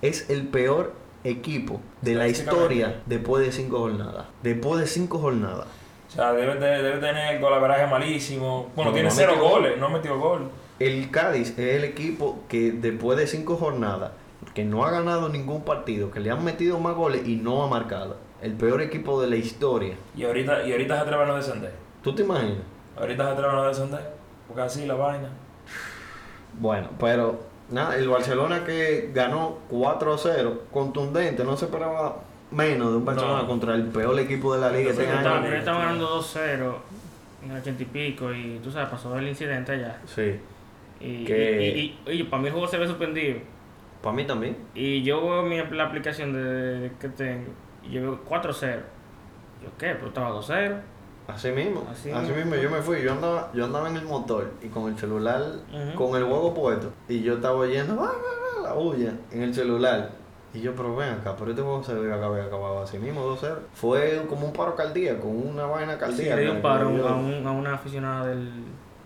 es 0.00 0.30
el 0.30 0.46
peor 0.48 0.94
equipo 1.24 1.80
de 2.00 2.14
la 2.14 2.28
historia 2.28 3.00
después 3.06 3.44
de 3.44 3.52
cinco 3.52 3.78
jornadas. 3.80 4.26
Después 4.42 4.80
de 4.80 4.86
cinco 4.86 5.18
jornadas. 5.18 5.66
O 6.08 6.10
sea, 6.10 6.32
debe, 6.32 6.54
de- 6.54 6.82
debe 6.82 6.98
tener 6.98 7.34
el 7.34 7.40
golaveraje 7.42 7.86
malísimo. 7.86 8.70
Bueno, 8.74 8.90
No, 8.92 8.94
tiene 8.94 9.10
no 9.10 9.14
cero 9.14 9.32
metió 9.32 9.44
gol. 9.44 9.60
goles, 9.62 9.78
no 9.78 9.90
metió 9.90 10.18
gol. 10.18 10.48
El 10.78 11.10
Cádiz 11.10 11.50
es 11.58 11.74
el 11.76 11.84
equipo 11.84 12.38
que 12.48 12.72
después 12.72 13.18
de 13.18 13.26
cinco 13.26 13.56
jornadas, 13.56 14.12
que 14.58 14.64
no 14.64 14.84
ha 14.84 14.90
ganado 14.90 15.28
ningún 15.28 15.62
partido, 15.62 16.10
que 16.10 16.18
le 16.18 16.32
han 16.32 16.42
metido 16.44 16.80
más 16.80 16.96
goles 16.96 17.24
y 17.28 17.36
no 17.36 17.62
ha 17.62 17.68
marcado. 17.68 18.16
El 18.42 18.54
peor 18.54 18.82
equipo 18.82 19.20
de 19.22 19.28
la 19.28 19.36
historia. 19.36 19.94
Y 20.16 20.24
ahorita, 20.24 20.66
y 20.66 20.72
ahorita 20.72 20.96
se 20.96 21.00
atreven 21.02 21.26
a 21.26 21.28
no 21.28 21.36
descender. 21.36 21.72
¿Tú 22.02 22.12
te 22.12 22.22
imaginas? 22.24 22.58
Ahorita 22.98 23.24
se 23.24 23.30
atreven 23.34 23.50
a 23.52 23.54
no 23.54 23.68
descender. 23.68 24.00
Porque 24.48 24.62
así 24.62 24.84
la 24.84 24.94
vaina. 24.94 25.28
Bueno, 26.58 26.88
pero 26.98 27.38
nada, 27.70 27.94
el 27.96 28.08
Barcelona 28.08 28.64
que 28.64 29.12
ganó 29.14 29.58
4-0, 29.70 30.58
contundente, 30.72 31.44
no 31.44 31.56
se 31.56 31.66
esperaba 31.66 32.16
menos 32.50 32.90
de 32.90 32.96
un 32.96 33.04
Barcelona 33.04 33.42
No. 33.42 33.46
contra 33.46 33.76
el 33.76 33.84
peor 33.84 34.18
equipo 34.18 34.54
de 34.54 34.60
la 34.60 34.70
liga 34.70 34.90
este 34.90 35.06
año. 35.06 35.18
Estaban 35.18 35.44
estaban 35.52 35.80
ganando 35.82 36.08
2-0 36.20 36.74
en 37.44 37.50
el 37.52 37.56
80 37.58 37.82
y 37.82 37.86
pico 37.86 38.32
y 38.34 38.58
tú 38.64 38.72
sabes, 38.72 38.88
pasó 38.88 39.16
el 39.16 39.28
incidente 39.28 39.70
allá. 39.70 40.00
Sí, 40.06 40.34
Y, 41.00 41.24
Que- 41.24 41.94
y, 42.08 42.12
y- 42.12 42.22
para 42.24 42.42
mí 42.42 42.48
el 42.48 42.52
juego 42.54 42.66
se 42.66 42.76
ve 42.76 42.84
suspendido. 42.88 43.38
Para 44.02 44.14
mí 44.16 44.24
también. 44.26 44.56
Y 44.74 45.02
yo 45.02 45.20
veo 45.22 45.42
mi, 45.42 45.56
la 45.76 45.84
aplicación 45.84 46.32
de, 46.32 46.92
que 47.00 47.08
tengo 47.08 47.50
y 47.82 47.90
yo 47.92 48.02
veo 48.02 48.24
4-0. 48.28 48.80
Yo, 49.62 49.68
¿qué? 49.78 49.94
Pero 49.94 50.08
estaba 50.08 50.30
2-0. 50.30 50.80
Así 51.26 51.50
mismo, 51.50 51.86
Así 51.90 52.10
así, 52.10 52.32
mismo. 52.32 52.36
mismo 52.36 52.54
yo 52.56 52.70
me 52.70 52.80
fui, 52.80 53.02
yo 53.02 53.12
andaba, 53.12 53.50
yo 53.52 53.64
andaba 53.66 53.90
en 53.90 53.96
el 53.96 54.04
motor 54.06 54.50
y 54.62 54.68
con 54.68 54.88
el 54.90 54.96
celular, 54.98 55.42
Ujú. 55.70 55.94
con 56.06 56.16
el 56.16 56.24
juego 56.26 56.54
puesto, 56.54 56.90
y 57.06 57.20
yo 57.22 57.34
estaba 57.34 57.56
oyendo 57.56 58.02
"Ah, 58.02 58.10
ah, 58.14 58.56
ah", 58.58 58.62
la 58.62 58.72
bulla 58.72 59.12
en 59.30 59.42
el 59.42 59.52
celular. 59.54 60.10
Y 60.54 60.60
yo, 60.62 60.74
pero 60.74 60.96
ven 60.96 61.10
acá, 61.10 61.36
pero 61.36 61.50
este 61.50 61.60
juego 61.62 61.84
se 61.84 61.94
debe 61.94 62.10
haber 62.14 62.40
acabado 62.46 62.80
así 62.80 62.96
mismo, 62.98 63.20
2-0. 63.26 63.58
Fue 63.74 64.22
como 64.26 64.46
un 64.46 64.54
paro 64.54 64.74
cardíaco, 64.74 65.28
una 65.28 65.66
vaina 65.66 65.92
Sí, 65.92 65.98
cardíaca. 65.98 66.36
le 66.36 66.42
dio 66.42 66.52
un 66.54 66.62
paro 66.62 66.86
a, 66.86 66.88
un- 66.88 67.00
a 67.02 67.14
un- 67.14 67.46
a 67.46 67.50
una 67.50 67.74
aficionada 67.74 68.26
del. 68.28 68.50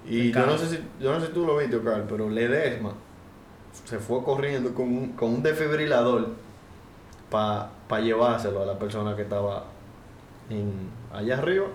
Y 0.06 0.30
del 0.30 0.32
yo 0.32 0.46
no, 0.46 0.56
sé 0.58 0.68
si, 0.68 0.84
yo 1.00 1.12
no 1.12 1.18
sé 1.18 1.26
si 1.26 1.32
tú 1.32 1.44
lo 1.44 1.56
viste, 1.56 1.74
Oscar, 1.76 2.04
pero 2.08 2.30
Ledesma 2.30 2.92
se 3.84 3.98
fue 3.98 4.22
corriendo 4.22 4.74
con 4.74 4.86
un, 4.88 5.08
con 5.12 5.30
un 5.34 5.42
desfibrilador 5.42 6.28
para 7.30 7.70
llevárselo 8.02 8.62
a 8.62 8.66
la 8.66 8.78
persona 8.78 9.16
que 9.16 9.22
estaba 9.22 9.64
en, 10.50 10.72
allá 11.12 11.38
arriba 11.38 11.66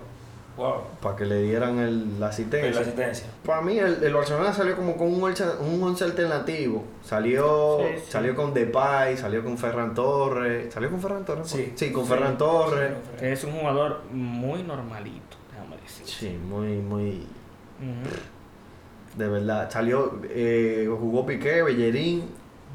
Wow. 0.56 0.74
para 1.00 1.14
que 1.14 1.24
le 1.24 1.40
dieran 1.42 1.78
el, 1.78 2.14
la 2.14 2.18
La 2.18 2.26
asistencia. 2.30 2.80
asistencia. 2.80 3.26
Para 3.46 3.60
mí 3.60 3.78
el, 3.78 4.02
el 4.02 4.12
Barcelona 4.12 4.52
salió 4.52 4.74
como 4.74 4.96
con 4.96 5.14
un 5.14 5.22
once, 5.22 5.44
un 5.60 5.80
once 5.80 6.02
alternativo. 6.02 6.82
Salió, 7.04 7.78
Sí, 7.78 7.84
sí. 8.04 8.10
salió 8.10 8.34
con 8.34 8.52
Depay, 8.52 9.16
salió 9.16 9.44
con 9.44 9.56
Ferran 9.56 9.94
Torres. 9.94 10.74
¿Salió 10.74 10.90
con 10.90 11.00
Ferran 11.00 11.24
Torres? 11.24 11.46
Sí. 11.48 11.72
Sí, 11.76 11.92
con 11.92 12.02
Sí. 12.06 12.10
Ferran 12.10 12.36
Torres. 12.36 12.90
Es 13.20 13.44
un 13.44 13.52
jugador 13.52 14.00
muy 14.10 14.64
normalito, 14.64 15.36
déjame 15.52 15.76
decir. 15.80 16.04
Sí, 16.06 16.36
muy, 16.44 16.78
muy... 16.78 17.24
De 19.18 19.28
verdad. 19.28 19.70
Salió, 19.70 20.20
eh, 20.30 20.88
jugó 20.98 21.26
Piqué, 21.26 21.62
Bellerín. 21.62 22.24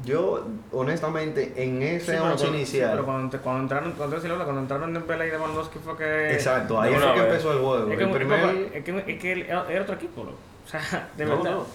Yo, 0.04 0.44
honestamente, 0.72 1.52
en 1.56 1.80
ese 1.82 2.12
Sí, 2.12 2.18
once 2.18 2.36
cuando- 2.44 2.56
inicial... 2.58 2.90
Pero 2.90 3.04
cuando, 3.06 3.30
te- 3.30 3.38
cuando 3.38 3.62
entraron, 3.62 3.92
cuando, 3.92 4.16
te 4.18 4.28
cuando 4.28 4.60
entraron 4.60 4.92
Dembélé 4.92 5.28
y 5.28 5.30
Lewandowski 5.30 5.78
fue 5.78 5.96
que... 5.96 6.32
Exacto, 6.32 6.80
ahí 6.80 6.92
fue 6.94 7.00
que 7.14 7.20
vez. 7.20 7.28
empezó 7.30 7.52
el 7.52 7.58
juego. 7.60 7.90
Es 7.90 7.98
que, 7.98 8.04
el 8.04 8.10
primer... 8.10 8.70
es 8.74 8.84
que, 8.84 8.98
es 9.12 9.20
que 9.20 9.40
era 9.48 9.82
otro 9.82 9.94
equipo, 9.94 10.24
loco. 10.24 10.36
O 10.66 10.68
sea, 10.68 11.08
de 11.16 11.24
No, 11.24 11.36
verdad. 11.36 11.50
no. 11.52 11.66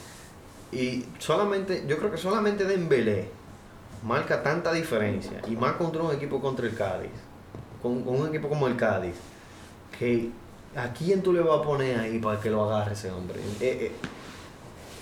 Y 0.72 1.06
solamente, 1.18 1.84
yo 1.88 1.98
creo 1.98 2.12
que 2.12 2.18
solamente 2.18 2.66
Dembélé 2.66 3.30
marca 4.04 4.44
tanta 4.44 4.72
diferencia. 4.74 5.42
Y 5.48 5.56
más 5.56 5.74
contra 5.74 6.04
un 6.04 6.14
equipo 6.14 6.40
contra 6.42 6.68
el 6.68 6.76
Cádiz. 6.76 7.10
Con, 7.82 8.04
con 8.04 8.20
un 8.22 8.28
equipo 8.28 8.50
como 8.50 8.68
el 8.68 8.76
Cádiz. 8.76 9.16
Que 9.98 10.30
¿a 10.76 10.92
quién 10.94 11.24
tú 11.24 11.34
le 11.34 11.40
vas 11.42 11.60
a 11.60 11.64
poner 11.64 12.00
ahí 12.00 12.20
para 12.20 12.40
que 12.40 12.50
lo 12.52 12.70
agarre 12.72 12.94
ese 12.94 13.10
hombre? 13.12 13.40
Eh, 13.60 13.88
eh, 13.88 13.92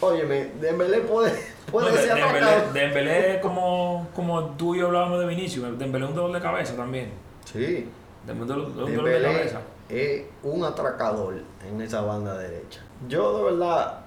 óyeme, 0.02 0.52
Dembélé 0.62 1.00
puede, 1.02 1.34
puede 1.72 1.90
No, 1.92 1.98
ser 1.98 2.16
Dembélé, 2.16 2.46
atacado. 2.46 2.74
Dembélé 2.74 3.40
como, 3.42 4.08
como 4.16 4.44
tú 4.52 4.76
y 4.76 4.80
yo 4.80 4.88
hablábamos 4.88 5.20
de 5.20 5.28
Vinicius, 5.28 5.78
Dembélé 5.78 6.06
es 6.06 6.10
un 6.12 6.16
dolor 6.16 6.32
de 6.34 6.42
cabeza 6.42 6.76
también. 6.76 7.12
Sí, 7.46 7.88
Dembélé 8.26 8.54
es 8.54 8.58
un 8.68 8.76
dolor- 8.76 9.04
de 9.10 9.22
cabeza. 9.22 9.62
es 9.90 10.24
un 10.44 10.64
atracador 10.64 11.36
en 11.68 11.82
esa 11.82 12.02
banda 12.02 12.38
derecha. 12.38 12.82
Yo 13.08 13.38
de 13.38 13.44
verdad, 13.52 14.00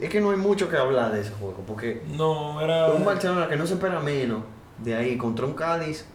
es 0.00 0.08
que 0.08 0.20
no 0.20 0.30
hay 0.30 0.36
mucho 0.36 0.68
que 0.68 0.76
hablar 0.76 1.12
de 1.12 1.20
ese 1.20 1.30
juego. 1.32 1.56
Porque 1.66 2.02
No, 2.16 2.60
era 2.60 2.86
un 2.92 3.04
Barcelona 3.04 3.48
que 3.48 3.56
no 3.56 3.66
se 3.66 3.74
espera 3.74 4.00
menos 4.00 4.42
de 4.78 4.94
ahí 4.94 5.16
contra 5.16 5.46
un 5.46 5.54
Cádiz 5.54 6.06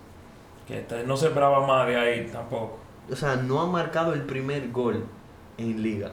que 0.67 0.85
no 1.05 1.17
se 1.17 1.27
esperaba 1.27 1.65
más 1.65 1.87
de 1.87 1.95
ahí 1.97 2.29
tampoco. 2.31 2.77
o 3.11 3.15
sea, 3.15 3.35
no 3.35 3.59
ha 3.59 3.65
marcado 3.65 4.13
el 4.13 4.21
primer 4.21 4.69
gol 4.71 5.03
en 5.57 5.81
liga. 5.81 6.11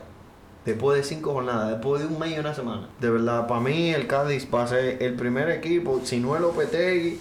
Después 0.66 0.98
de 0.98 1.04
cinco 1.04 1.32
jornadas, 1.32 1.70
después 1.70 2.02
de 2.02 2.08
un 2.08 2.18
mes 2.18 2.36
y 2.36 2.38
una 2.40 2.52
semana. 2.52 2.88
De 3.00 3.08
verdad, 3.08 3.46
para 3.46 3.60
mí 3.60 3.94
el 3.94 4.08
Cádiz 4.08 4.48
va 4.52 4.64
a 4.64 4.66
ser 4.66 5.00
el 5.00 5.14
primer 5.14 5.48
equipo, 5.48 6.00
si 6.02 6.18
no 6.18 6.34
es 6.34 6.42
Lopetegui, 6.42 7.20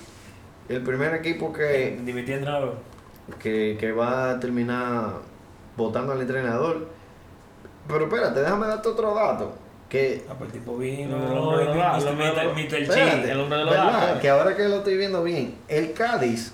el 0.68 0.82
primer 0.82 1.14
equipo 1.14 1.54
que, 1.54 2.00
Dimitri 2.04 2.34
entrenador. 2.34 2.74
que, 3.40 3.78
que 3.80 3.92
va 3.92 4.32
a 4.32 4.40
terminar 4.40 5.20
votando 5.78 6.14
al 6.14 6.22
entrenador. 6.22 6.88
Pero 7.88 8.06
espérate, 8.06 8.40
déjame 8.42 8.66
darte 8.66 8.90
otro 8.90 9.14
dato. 9.14 9.54
Que 9.88 10.26
Ah, 10.28 10.34
pues 10.36 10.52
el 10.52 10.60
tipo 10.60 10.76
vino. 10.78 11.16
El 11.16 11.38
hombre 11.38 11.60
de 11.60 11.66
los 11.66 11.78
datos, 11.78 12.04
el 12.04 12.10
hombre 12.10 12.26
el 13.32 13.40
hombre 13.40 13.58
de 13.60 13.66
los. 13.66 14.20
Que 14.22 14.30
ahora 14.30 14.56
que 14.56 14.68
lo 14.68 14.78
estoy 14.78 14.98
viendo 14.98 15.24
bien, 15.24 15.56
el 15.68 15.94
Cádiz, 15.94 16.52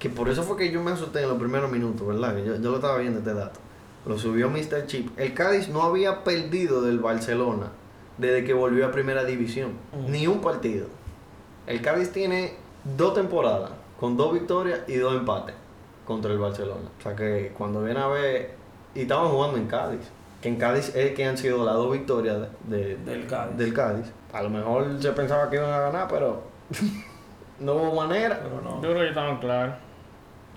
que 0.00 0.10
por 0.10 0.28
eso 0.28 0.42
fue 0.42 0.56
que 0.56 0.72
yo 0.72 0.82
me 0.82 0.90
asusté 0.90 1.22
en 1.22 1.28
los 1.28 1.38
primeros 1.38 1.70
minutos, 1.70 2.04
¿verdad? 2.04 2.34
Que 2.34 2.44
yo, 2.44 2.56
yo 2.56 2.70
lo 2.70 2.76
estaba 2.76 2.98
viendo 2.98 3.20
este 3.20 3.32
dato. 3.32 3.60
Lo 4.06 4.18
subió 4.18 4.50
Mr. 4.50 4.86
Chip. 4.86 5.18
El 5.18 5.32
Cádiz 5.34 5.68
no 5.68 5.82
había 5.82 6.24
perdido 6.24 6.82
del 6.82 6.98
Barcelona 6.98 7.68
desde 8.18 8.44
que 8.44 8.52
volvió 8.52 8.86
a 8.86 8.90
Primera 8.92 9.24
División. 9.24 9.72
Ni 10.08 10.26
un 10.26 10.40
partido. 10.40 10.86
El 11.66 11.80
Cádiz 11.80 12.12
tiene 12.12 12.54
dos 12.96 13.14
temporadas, 13.14 13.70
con 13.98 14.16
dos 14.16 14.32
victorias 14.34 14.80
y 14.86 14.96
dos 14.96 15.14
empates 15.14 15.54
contra 16.06 16.30
el 16.32 16.38
Barcelona. 16.38 16.82
O 16.98 17.02
sea 17.02 17.16
que 17.16 17.52
cuando 17.56 17.82
viene 17.82 18.00
a 18.00 18.08
ver, 18.08 18.54
y 18.94 19.00
estaban 19.02 19.28
jugando 19.30 19.56
en 19.56 19.66
Cádiz. 19.66 20.00
Que 20.42 20.50
en 20.50 20.56
Cádiz 20.56 20.94
es 20.94 21.14
que 21.14 21.24
han 21.24 21.38
sido 21.38 21.64
las 21.64 21.74
dos 21.74 21.90
victorias 21.90 22.36
de, 22.68 22.76
de- 22.76 22.96
Del 22.96 23.26
Cádiz. 23.26 23.56
del 23.56 23.72
Cádiz. 23.72 24.06
A 24.34 24.42
lo 24.42 24.50
mejor 24.50 24.86
se 25.00 25.12
pensaba 25.12 25.48
que 25.48 25.56
iban 25.56 25.72
a 25.72 25.80
ganar, 25.80 26.06
pero 26.10 26.42
no 27.60 27.72
hubo 27.74 27.94
manera. 27.94 28.40
Pero 28.42 28.60
no. 28.60 28.82
Yo 28.82 28.90
creo 28.90 29.02
que 29.02 29.08
estaban 29.08 29.38
claros. 29.38 29.76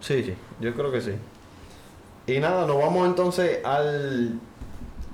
Sí, 0.01 0.21
sí, 0.23 0.35
yo 0.59 0.73
creo 0.75 0.91
que 0.91 0.99
sí. 1.01 1.13
Y 2.27 2.39
nada, 2.39 2.65
nos 2.67 2.77
vamos 2.77 3.07
entonces 3.07 3.63
al, 3.65 4.39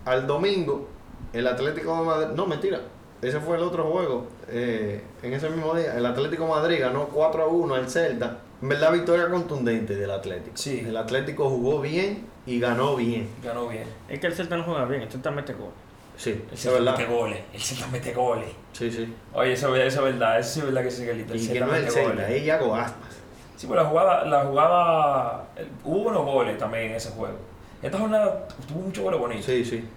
al 0.06 0.28
domingo. 0.28 0.90
El 1.32 1.48
Atlético 1.48 1.96
de 1.98 2.04
Madrid. 2.06 2.28
No, 2.36 2.46
mentira. 2.46 2.82
Ese 3.22 3.40
fue 3.40 3.58
el 3.58 3.64
otro 3.64 3.86
juego. 3.86 4.28
eh, 4.50 5.02
en 5.22 5.34
ese 5.34 5.50
mismo 5.50 5.74
día. 5.76 5.96
El 5.98 6.06
Atlético 6.06 6.44
de 6.44 6.50
Madrid 6.50 6.78
ganó 6.82 7.06
4 7.08 7.44
a 7.44 7.48
1 7.48 7.76
al 7.76 7.90
Celta. 7.90 8.40
En 8.62 8.70
verdad, 8.70 8.92
victoria 8.92 9.30
contundente 9.30 9.96
del 9.96 10.12
Atlético. 10.12 10.56
Sí. 10.58 10.84
El 10.88 10.96
Atlético 10.98 11.50
jugó 11.50 11.82
bien 11.82 12.26
y 12.46 12.60
ganó 12.60 12.96
bien. 12.96 13.30
Ganó 13.44 13.68
bien. 13.70 13.86
Es 14.10 14.20
que 14.20 14.28
el 14.28 14.34
Celta 14.34 14.58
no 14.58 14.64
juega 14.64 14.86
bien, 14.86 15.02
el 15.04 15.10
Celta 15.10 15.32
mete 15.32 15.54
gol. 15.54 15.72
Sí, 16.16 16.30
El 16.32 16.54
es 16.54 16.60
Celta 16.62 16.80
verdad. 16.80 16.98
mete 16.98 17.12
goles. 17.12 17.40
El 17.54 17.62
Celta 17.62 17.88
mete 17.88 18.14
goles. 18.14 18.50
Sí, 18.74 18.92
sí. 18.92 19.14
Oye, 19.34 19.54
eso, 19.54 19.76
eso 19.76 20.08
es 20.08 20.14
verdad. 20.14 20.40
Eso 20.40 20.54
sí 20.54 20.60
es 20.60 20.66
verdad 20.68 20.84
que 20.84 20.92
sí, 20.92 21.06
Galito. 21.06 21.34
El 21.34 21.42
Y 21.42 21.48
que 21.48 21.60
no 21.60 21.76
es 21.76 21.84
el 21.86 21.92
Celta, 21.92 22.10
goles. 22.12 22.30
es 22.30 22.44
Iago 22.44 22.76
Aspas. 22.76 23.13
Sí, 23.56 23.68
pero 23.70 23.82
la 23.84 23.88
jugada, 23.90 24.26
la 24.26 24.46
jugada, 24.46 25.44
el- 25.56 25.70
hubo 25.84 26.04
buenos 26.04 26.26
goles 26.26 26.58
también 26.58 26.86
en 26.86 26.96
ese 26.96 27.10
juego. 27.12 27.36
Esta 27.82 27.98
jornada 28.00 28.48
tuvo 28.68 28.80
muchos 28.82 29.04
goles 29.04 29.20
bonitos. 29.20 29.46
Sí, 29.46 29.64
sí. 29.66 29.88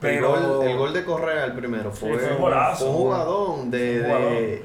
Pero- 0.00 0.36
el, 0.36 0.42
gol, 0.46 0.66
el 0.68 0.76
gol 0.76 0.92
de 0.92 1.04
Correa, 1.04 1.44
el 1.46 1.52
primero, 1.52 1.90
fue, 1.90 2.10
Sí, 2.12 2.18
fue 2.18 2.32
un 2.36 2.42
golazo. 2.42 2.84
fue 2.86 2.94
jugadón 2.94 3.70
de, 3.70 3.78
Fue 3.78 3.98
un 4.00 4.04
jugadón. 4.16 4.34
de- 4.34 4.64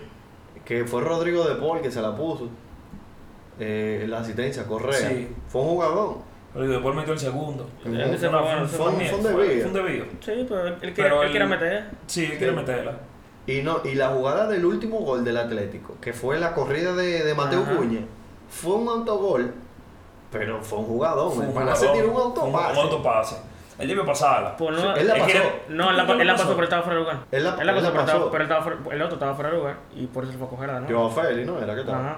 que 0.65 0.85
fue 0.85 1.01
Rodrigo 1.01 1.43
de 1.47 1.55
Paul 1.55 1.81
que 1.81 1.91
se 1.91 2.01
la 2.01 2.15
puso. 2.15 2.49
Eh, 3.59 4.05
la 4.07 4.19
asistencia, 4.19 4.65
Correa. 4.65 4.93
Sí. 4.93 5.35
Fue 5.47 5.61
un 5.61 5.67
jugadón. 5.69 6.17
Pero 6.53 6.67
después 6.67 6.95
metió 6.95 7.13
el 7.13 7.19
segundo. 7.19 7.69
Fue- 7.83 7.91
fue- 7.91 7.99
no, 8.01 8.07
fue- 8.07 8.67
fue 8.67 8.87
un- 8.87 8.95
fue 9.33 9.47
desvío. 9.47 10.05
Sí, 10.19 10.45
pero 10.47 10.67
él, 10.67 10.73
él, 10.73 10.77
Pero 10.79 10.93
quiere, 10.93 11.15
él 11.15 11.23
el- 11.23 11.29
quiere 11.31 11.45
meter. 11.45 11.89
Sí, 12.07 12.25
él 12.25 12.37
quiere 12.37 12.53
meterla. 12.53 12.93
Y 13.47 13.61
no 13.61 13.81
y 13.83 13.95
la 13.95 14.09
jugada 14.09 14.47
del 14.47 14.65
último 14.65 14.99
gol 14.99 15.23
del 15.23 15.37
Atlético, 15.37 15.95
que 16.01 16.13
fue 16.13 16.39
la 16.39 16.53
corrida 16.53 16.93
de, 16.93 17.23
de 17.23 17.33
Mateo 17.33 17.61
Ajá. 17.63 17.75
Cuña, 17.77 18.01
fue 18.49 18.75
un 18.75 18.87
autogol, 18.87 19.53
pero 20.31 20.61
fue 20.61 20.79
un 20.79 20.85
jugadón. 20.85 21.31
Fue 21.33 21.43
el 21.43 21.49
un 21.49 21.55
pana 21.55 21.75
se 21.75 21.87
jugador, 21.87 22.01
tiró 22.03 22.15
un 22.15 22.21
autopase. 22.21 22.73
Un 22.79 22.85
autopase. 22.85 23.35
Él 23.79 23.87
debe 23.87 24.03
pasarla. 24.03 24.57
Pues 24.57 24.75
no, 24.75 24.93
Él 24.95 25.07
la 25.07 25.15
pasó. 25.15 25.37
no, 25.69 25.89
él 25.89 25.97
la, 25.97 26.05
¿Por 26.05 26.15
qué 26.17 26.21
él 26.23 26.27
la 26.27 26.33
la 26.33 26.39
pasó, 26.39 26.51
pero 26.53 26.63
estaba 26.65 26.81
fuera 26.83 26.95
de 26.99 27.01
lugar. 27.05 27.19
Él 27.31 27.43
la- 27.45 27.49
pasó, 27.51 27.61
él 27.61 27.67
la 27.67 27.73
pero, 27.73 27.87
estaba, 27.89 28.05
pasó. 28.05 28.31
pero 28.31 28.43
estaba 28.43 28.61
fuera- 28.61 28.77
el 28.95 29.01
otro 29.01 29.13
estaba 29.15 29.33
fuera 29.35 29.49
de 29.51 29.57
lugar 29.57 29.75
y 29.95 30.05
por 30.07 30.23
eso 30.23 30.33
se 30.33 30.37
fue 30.37 30.47
a 30.47 30.49
coger 30.49 30.69
nuevo. 30.69 30.87
Yo 30.89 31.05
a 31.07 31.09
Feli, 31.09 31.45
¿no? 31.45 31.59
Era 31.59 31.75
que 31.75 31.81
tal. 31.83 31.95
Ajá. 31.95 32.17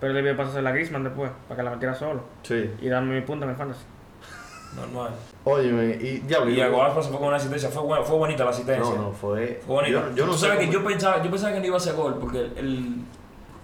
Pero 0.00 0.10
él 0.10 0.24
debió 0.24 0.36
pasarse 0.36 0.62
la 0.62 0.72
Griezmann 0.72 1.04
después, 1.04 1.30
para 1.46 1.56
que 1.58 1.62
la 1.62 1.70
metiera 1.72 1.94
solo. 1.94 2.22
Sí. 2.42 2.74
Y 2.80 2.88
darme 2.88 3.14
mi 3.14 3.20
punto 3.20 3.44
en 3.44 3.50
mi 3.52 3.56
fantasy. 3.56 3.84
Normal. 4.76 5.10
Óyeme, 5.44 5.84
y 6.00 6.18
diablo. 6.26 6.50
Y 6.50 6.60
Aspas 6.60 7.04
se 7.04 7.10
fue 7.10 7.18
con 7.18 7.28
una 7.28 7.36
asistencia. 7.36 7.68
Fue, 7.70 7.82
buena- 7.82 8.02
fue 8.04 8.16
bonita 8.16 8.44
la 8.44 8.50
asistencia. 8.50 8.94
No, 8.94 9.02
no, 9.02 9.12
fue. 9.12 9.60
Fue 9.66 9.74
bonita. 9.76 9.92
Yo, 10.10 10.14
yo 10.16 10.26
no 10.26 10.32
Tú 10.32 10.38
sé. 10.38 10.46
sabes 10.46 10.60
que 10.60 10.66
cómo- 10.66 10.78
yo 10.78 10.84
pensaba, 10.84 11.22
yo 11.22 11.30
pensaba 11.30 11.52
que 11.52 11.60
no 11.60 11.66
iba 11.66 11.76
a 11.76 11.80
ser 11.80 11.94
gol 11.94 12.16
porque 12.20 12.38
el, 12.38 12.52
el, 12.58 12.94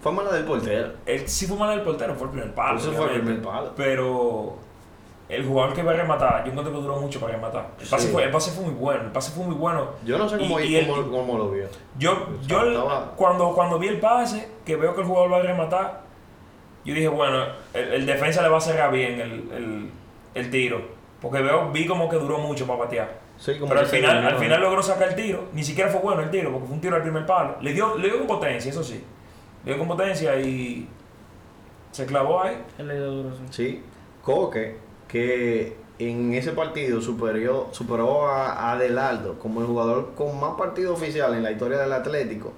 Fue 0.03 0.13
mala 0.13 0.33
del 0.33 0.45
portero. 0.45 0.93
el- 1.07 1.29
sí 1.29 1.47
fue 1.47 1.57
mal 1.59 1.73
el 1.79 1.83
portero, 1.85 2.15
fue 2.15 2.27
el 2.27 2.31
primer 2.33 2.55
palo. 2.55 2.79
Eso 2.79 2.93
fue 2.93 3.07
el 3.15 3.21
primer 3.23 3.43
palo. 3.43 3.73
Pero 3.77 4.57
el 5.29 5.47
jugador 5.47 5.75
que 5.75 5.83
va 5.83 5.93
a 5.93 5.95
rematar, 5.95 6.45
yo 6.45 6.51
encuentro 6.51 6.73
que 6.75 6.81
duró 6.81 6.97
mucho 7.01 7.19
para 7.21 7.33
rematar. 7.35 7.71
El 7.81 7.87
pase, 7.89 8.07
Sí. 8.07 8.13
fue, 8.13 8.25
el 8.25 8.31
pase 8.31 8.51
fue 8.53 8.65
muy 8.65 8.75
bueno, 8.75 9.03
el 9.05 9.11
pase 9.13 9.31
fue 9.33 9.45
muy 9.45 9.55
bueno. 9.55 9.89
Yo 10.05 10.19
no 10.19 10.29
sé 10.29 10.39
cómo, 10.39 10.61
Y- 10.61 10.65
y 10.65 10.77
el- 10.77 10.87
cómo, 10.89 11.11
cómo 11.11 11.39
lo 11.39 11.51
vio. 11.51 11.67
Yo, 11.99 12.13
O 12.13 12.17
sea, 12.17 12.27
yo 12.47 12.71
estaba- 12.73 13.13
cuando, 13.17 13.53
cuando 13.55 13.79
vi 13.79 13.89
el 13.89 14.01
pase, 14.01 14.49
que 14.65 14.77
veo 14.77 14.95
que 14.95 15.01
el 15.03 15.07
jugador 15.07 15.33
va 15.33 15.37
a 15.39 15.43
rematar, 15.43 16.03
yo 16.85 16.95
dije, 16.95 17.09
bueno, 17.09 17.45
el, 17.75 17.93
el 17.95 18.07
defensa 18.07 18.43
le 18.43 18.49
va 18.49 18.59
a 18.59 18.61
cerrar 18.61 18.91
bien 18.93 19.21
el, 19.21 19.91
el 20.35 20.51
tiro. 20.51 21.00
Porque 21.21 21.41
veo, 21.43 21.71
vi 21.71 21.87
como 21.87 22.09
que 22.09 22.17
duró 22.17 22.39
mucho 22.39 22.67
para 22.67 22.81
patear. 22.81 23.19
Sí, 23.37 23.55
como 23.59 23.69
Pero 23.69 23.81
al 23.81 23.87
final, 23.87 24.27
al 24.27 24.37
final 24.37 24.61
logró 24.61 24.83
sacar 24.83 25.09
el 25.09 25.15
tiro. 25.15 25.45
Ni 25.53 25.63
siquiera 25.63 25.91
fue 25.91 26.01
bueno 26.01 26.23
el 26.23 26.31
tiro, 26.31 26.51
porque 26.51 26.67
fue 26.67 26.75
un 26.75 26.81
tiro 26.81 26.97
al 26.97 27.03
primer 27.03 27.27
palo. 27.27 27.57
Le 27.61 27.73
dio, 27.73 27.97
le 27.97 28.09
dio 28.09 28.19
con 28.19 28.27
potencia, 28.27 28.71
eso 28.71 28.83
sí. 28.83 29.03
Le 29.65 29.73
dio 29.73 29.79
con 29.79 29.89
potencia 29.89 30.39
y 30.41 30.89
se 31.91 32.07
clavó 32.07 32.43
ahí. 32.43 32.63
Él 32.79 32.89
le 32.89 32.95
dio 32.97 33.11
duro, 33.11 33.31
sí. 33.35 33.43
Sí. 33.51 33.83
Coque, 34.23 34.77
que 35.09 35.77
en 35.99 36.35
ese 36.35 36.53
partido 36.53 37.01
superó, 37.01 37.69
superó 37.73 38.27
a 38.27 38.53
a 38.53 38.73
Adelardo 38.73 39.39
como 39.39 39.61
el 39.61 39.67
jugador 39.67 40.15
con 40.15 40.39
más 40.41 40.55
partidos 40.57 40.99
oficiales 40.99 41.37
en 41.37 41.43
la 41.43 41.51
historia 41.51 41.79
del 41.79 41.93
Atlético 41.93 42.53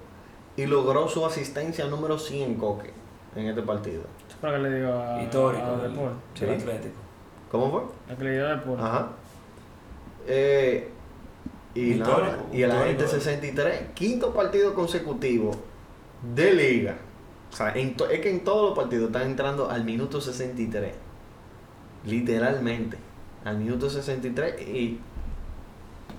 y 0.55 0.65
logró 0.65 1.07
su 1.07 1.25
asistencia 1.25 1.85
número 1.87 2.19
100 2.19 2.55
Coque 2.55 2.91
en 3.35 3.47
este 3.47 3.61
partido. 3.61 4.03
Lo 4.41 4.51
que 4.51 4.57
le 4.59 4.79
dio 4.79 5.01
a, 5.01 5.21
Histórico 5.21 5.63
a. 5.63 6.37
Sí. 6.37 6.45
del 6.45 6.59
Atlético. 6.59 7.02
¿Cómo 7.53 7.69
fue? 7.71 7.81
Lo 8.09 8.17
que 8.17 8.23
le 8.23 8.31
dio 8.33 8.47
a 8.47 8.55
Depol. 8.55 8.79
Ajá. 8.79 9.09
Eh, 10.27 10.89
y 11.75 11.93
nada, 11.95 12.39
y 12.51 12.63
el 12.63 12.71
agente 12.71 13.03
histórico. 13.03 13.23
63, 13.25 13.81
quinto 13.93 14.33
partido 14.33 14.73
consecutivo 14.73 15.51
de 16.35 16.51
liga. 16.53 16.95
O 17.51 17.55
sea, 17.55 17.71
en 17.75 17.95
to- 17.95 18.09
es 18.09 18.21
que 18.21 18.31
en 18.31 18.43
todos 18.43 18.69
los 18.71 18.77
partidos 18.77 19.07
están 19.07 19.27
entrando 19.29 19.69
al 19.69 19.83
minuto 19.85 20.19
63. 20.19 20.93
Literalmente. 22.05 22.97
Al 23.45 23.57
minuto 23.57 23.87
63. 23.89 24.59
Y 24.67 24.99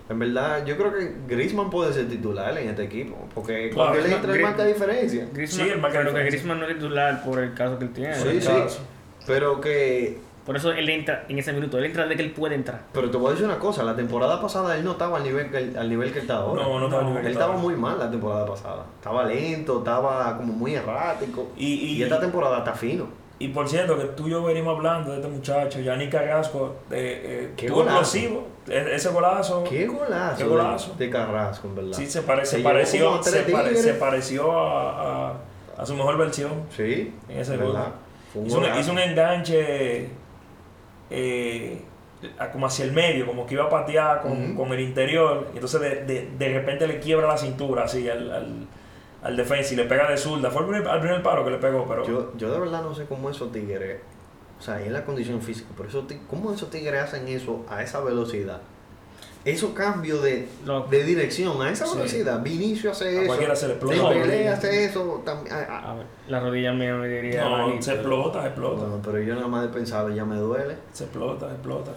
en 0.08 0.18
verdad, 0.18 0.64
yo 0.64 0.76
creo 0.76 0.92
que 0.94 1.14
Griezmann 1.26 1.70
puede 1.70 1.92
ser 1.92 2.08
titular 2.08 2.56
en 2.58 2.68
este 2.68 2.84
equipo. 2.84 3.16
Porque 3.34 3.70
Claro, 3.70 3.90
cuando 3.92 4.06
él 4.06 4.12
entra, 4.12 4.34
él 4.36 4.42
marca 4.42 4.64
diferencia. 4.64 5.28
Griezmann, 5.32 5.66
Sí, 5.66 5.72
él 5.72 5.80
marca 5.80 5.98
pero 5.98 6.14
que. 6.14 6.24
Griezmann 6.24 6.60
no 6.60 6.66
es 6.68 6.74
titular 6.74 7.24
por 7.24 7.40
el 7.40 7.54
caso 7.54 7.78
que 7.78 7.86
él 7.86 7.92
tiene. 7.92 8.14
Sí, 8.14 8.40
sí. 8.40 8.46
caso. 8.46 8.80
Pero 9.26 9.60
que 9.60 10.18
Por 10.44 10.56
eso 10.56 10.72
él 10.72 10.88
entra 10.90 11.24
en 11.28 11.38
ese 11.38 11.52
minuto. 11.54 11.78
Él 11.78 11.86
entra 11.86 12.06
de 12.06 12.16
que 12.16 12.22
él 12.22 12.30
puede 12.32 12.54
entrar. 12.54 12.82
Pero 12.92 13.10
te 13.10 13.16
voy 13.16 13.28
a 13.28 13.30
decir 13.30 13.46
una 13.46 13.58
cosa, 13.58 13.82
la 13.82 13.96
temporada 13.96 14.40
pasada 14.42 14.76
él 14.76 14.84
no 14.84 14.92
estaba 14.92 15.16
al 15.16 15.22
nivel 15.24 15.50
que 15.50 15.56
él, 15.58 15.76
al 15.78 15.88
nivel 15.88 16.12
que 16.12 16.18
él 16.18 16.24
está 16.24 16.36
ahora. 16.36 16.62
No, 16.62 16.78
no 16.78 16.84
estaba 16.86 17.02
al 17.02 17.08
nivel 17.08 17.26
Él 17.26 17.32
estaba 17.32 17.56
muy 17.56 17.74
mal 17.76 17.98
la 17.98 18.10
temporada 18.10 18.44
pasada. 18.44 18.84
Estaba 18.98 19.24
lento, 19.24 19.78
estaba 19.78 20.36
como 20.36 20.52
muy 20.52 20.74
errático. 20.74 21.48
Y- 21.56 21.74
y- 21.96 22.02
esta 22.02 22.20
temporada 22.20 22.58
está 22.58 22.72
fino. 22.74 23.06
Y 23.38 23.48
por 23.48 23.68
cierto, 23.68 23.98
que 23.98 24.04
tú 24.04 24.28
y 24.28 24.30
yo 24.30 24.42
venimos 24.44 24.76
hablando 24.76 25.10
de 25.10 25.16
este 25.16 25.28
muchacho, 25.28 25.80
Yannick 25.80 26.12
Carrasco, 26.12 26.76
eh, 26.90 27.48
eh, 27.50 27.52
Qué 27.56 27.68
golazo. 27.68 28.16
E- 28.68 28.94
Ese 28.94 29.08
golazo. 29.10 29.64
Qué 29.64 29.86
golazo, 29.86 30.36
Qué 30.36 30.44
de- 30.44 30.48
golazo. 30.48 30.94
De, 30.96 31.10
Carrasco, 31.10 31.68
en 31.68 31.74
verdad. 31.74 31.92
Sí, 31.94 32.06
se, 32.06 32.22
pare- 32.22 32.46
se 32.46 32.58
llevó 32.58 32.68
pareció, 32.70 33.22
se, 33.22 33.42
pare- 33.42 33.94
pareció 33.94 34.52
a, 34.52 35.30
a, 35.30 35.34
a 35.78 35.86
su 35.86 35.94
mejor 35.96 36.16
versión 36.16 36.52
Sí, 36.74 37.12
en 37.28 37.38
ese 37.38 37.56
gol. 37.56 37.76
Hizo 38.46 38.60
hizo 38.78 38.92
un 38.92 38.98
enganche 38.98 40.08
eh, 41.14 41.80
como 42.52 42.66
hacia 42.66 42.84
el 42.84 42.92
medio, 42.92 43.26
como 43.26 43.46
que 43.46 43.54
iba 43.54 43.64
a 43.64 43.68
patear 43.68 44.22
con, 44.22 44.54
con 44.54 44.72
el 44.72 44.80
interior, 44.80 45.48
y 45.52 45.56
entonces 45.56 45.80
de, 45.80 46.04
de, 46.04 46.30
de 46.38 46.54
repente 46.54 46.86
le 46.86 46.98
quiebra 47.00 47.26
la 47.28 47.36
cintura 47.36 47.84
así 47.84 48.08
al, 48.08 48.30
al, 48.32 48.66
al 49.22 49.36
defensa 49.36 49.74
y 49.74 49.76
le 49.76 49.84
pega 49.84 50.10
de 50.10 50.16
zurda. 50.16 50.50
Fue 50.50 50.62
el 50.62 50.68
primer, 50.68 50.88
al 50.88 51.00
primer 51.00 51.22
paro 51.22 51.44
que 51.44 51.50
le 51.50 51.58
pegó, 51.58 51.86
pero 51.86 52.04
Yo, 52.06 52.32
yo 52.36 52.52
de 52.52 52.58
verdad 52.60 52.82
no 52.82 52.94
sé 52.94 53.04
cómo 53.06 53.28
esos 53.30 53.52
tigres, 53.52 54.00
o 54.58 54.62
sea, 54.62 54.80
es 54.80 54.90
la 54.90 55.04
condición 55.04 55.42
física, 55.42 55.68
pero 55.76 55.88
tig- 56.06 56.20
¿cómo 56.30 56.52
esos 56.52 56.70
tigres 56.70 57.02
hacen 57.02 57.28
eso 57.28 57.64
a 57.68 57.82
esa 57.82 58.00
velocidad? 58.00 58.60
Esos 59.44 59.72
cambios 59.72 60.22
de, 60.22 60.48
de 60.90 61.04
dirección 61.04 61.60
a 61.60 61.70
esa 61.70 61.86
Sí. 61.86 61.96
velocidad. 61.96 62.42
Vinicio 62.42 62.90
hace 62.92 63.08
A 63.08 63.10
eso. 63.10 63.26
cualquiera 63.26 63.54
se 63.54 63.66
le 63.68 63.72
explota 63.74 63.96
la 63.96 64.08
Dembélé 64.10 64.34
rodilla. 64.36 64.52
hace 64.54 64.84
eso. 64.86 65.22
también- 65.24 65.54
ah. 65.54 65.90
A 65.90 65.94
ver, 65.96 66.06
la 66.28 66.40
rodilla 66.40 66.72
mía 66.72 66.94
me 66.94 67.08
diría. 67.08 67.44
no, 67.44 67.50
manito. 67.50 67.82
se 67.82 67.92
explota, 67.92 68.40
se 68.40 68.46
explota, 68.48 68.80
Bueno, 68.84 69.00
pero 69.04 69.20
yo 69.20 69.34
nada 69.34 69.46
más 69.48 69.62
de 69.62 69.68
pensado 69.68 70.08
ya 70.08 70.24
me 70.24 70.36
duele. 70.36 70.76
se 70.92 71.04
explota, 71.04 71.48
se 71.48 71.54
explota. 71.56 71.90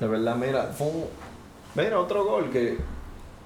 De 0.00 0.06
verdad, 0.08 0.34
mira, 0.36 0.64
fue 0.64 0.86
un, 0.88 1.04
mira, 1.76 1.98
otro 2.00 2.24
gol 2.24 2.50
que 2.50 2.76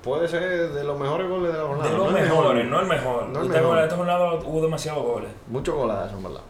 puede 0.02 0.26
ser 0.26 0.72
de 0.72 0.82
los 0.84 0.98
mejores 0.98 1.28
goles 1.28 1.52
de 1.52 1.58
la 1.58 1.64
jornada. 1.66 1.90
De 1.90 1.96
los 1.96 2.06
no 2.06 2.12
mejores, 2.18 2.64
mejor. 2.64 2.70
no 2.70 2.80
el 2.80 2.86
mejor. 2.86 3.28
No 3.28 3.40
el 3.40 3.46
Esta- 3.46 3.60
mejor. 3.60 3.78
Esta 3.78 3.96
jornada 3.96 4.34
hubo 4.36 4.62
demasiados 4.62 5.02
goles. 5.04 5.30
Muchos 5.48 5.74
golazos, 5.74 6.16
en 6.16 6.22
verdad. 6.22 6.40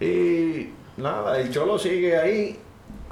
Y 0.00 0.70
nada, 1.00 1.38
el 1.40 1.50
Cholo 1.50 1.78
sigue 1.78 2.18
ahí, 2.18 2.58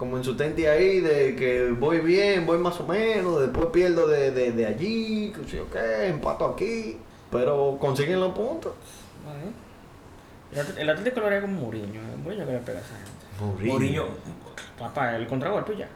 como 0.01 0.17
en 0.17 0.25
su 0.25 0.35
tente 0.35 0.67
ahí, 0.67 1.01
de 1.01 1.37
que 1.37 1.71
voy 1.79 1.99
bien, 1.99 2.47
voy 2.47 2.57
más 2.57 2.81
o 2.81 2.87
menos, 2.87 3.39
después 3.43 3.67
pierdo 3.67 4.07
de, 4.09 4.31
de, 4.31 4.51
de 4.53 4.67
allí, 4.67 5.31
que 5.31 5.47
sé 5.47 5.59
yo 5.59 5.71
qué, 5.71 6.07
empato 6.07 6.47
aquí, 6.47 6.97
pero 7.31 7.77
consiguen 7.79 8.19
los 8.19 8.33
puntos. 8.33 8.73
Vale. 9.27 9.53
El 10.53 10.59
Atl- 10.67 10.79
El 10.81 10.89
Atlético 10.89 11.21
lo 11.21 11.27
haría 11.27 11.43
con 11.43 11.55
Mourinho. 11.55 12.01
Mourinho 12.25 12.47
que 12.47 12.53
le 12.53 12.59
pega 12.61 12.79
a 12.79 12.83
esa 12.83 12.95
gente. 12.97 13.67
Mourinho, 13.69 14.05
Papá, 14.79 15.15
el 15.17 15.27
contragolpe 15.27 15.77
ya. 15.77 15.89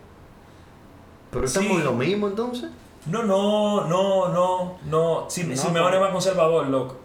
Pero 1.30 1.46
estamos 1.46 1.70
Sí. 1.70 1.76
en 1.78 1.84
lo 1.84 1.92
mismo 1.94 2.28
entonces. 2.28 2.70
No, 3.06 3.22
no, 3.22 3.86
no, 3.88 4.28
no, 4.28 4.78
no. 4.84 5.24
Si, 5.30 5.44
No, 5.44 5.56
Simeone 5.56 5.86
pero- 5.86 5.94
es 5.96 6.00
más 6.02 6.10
conservador, 6.12 6.66
loco. 6.68 6.96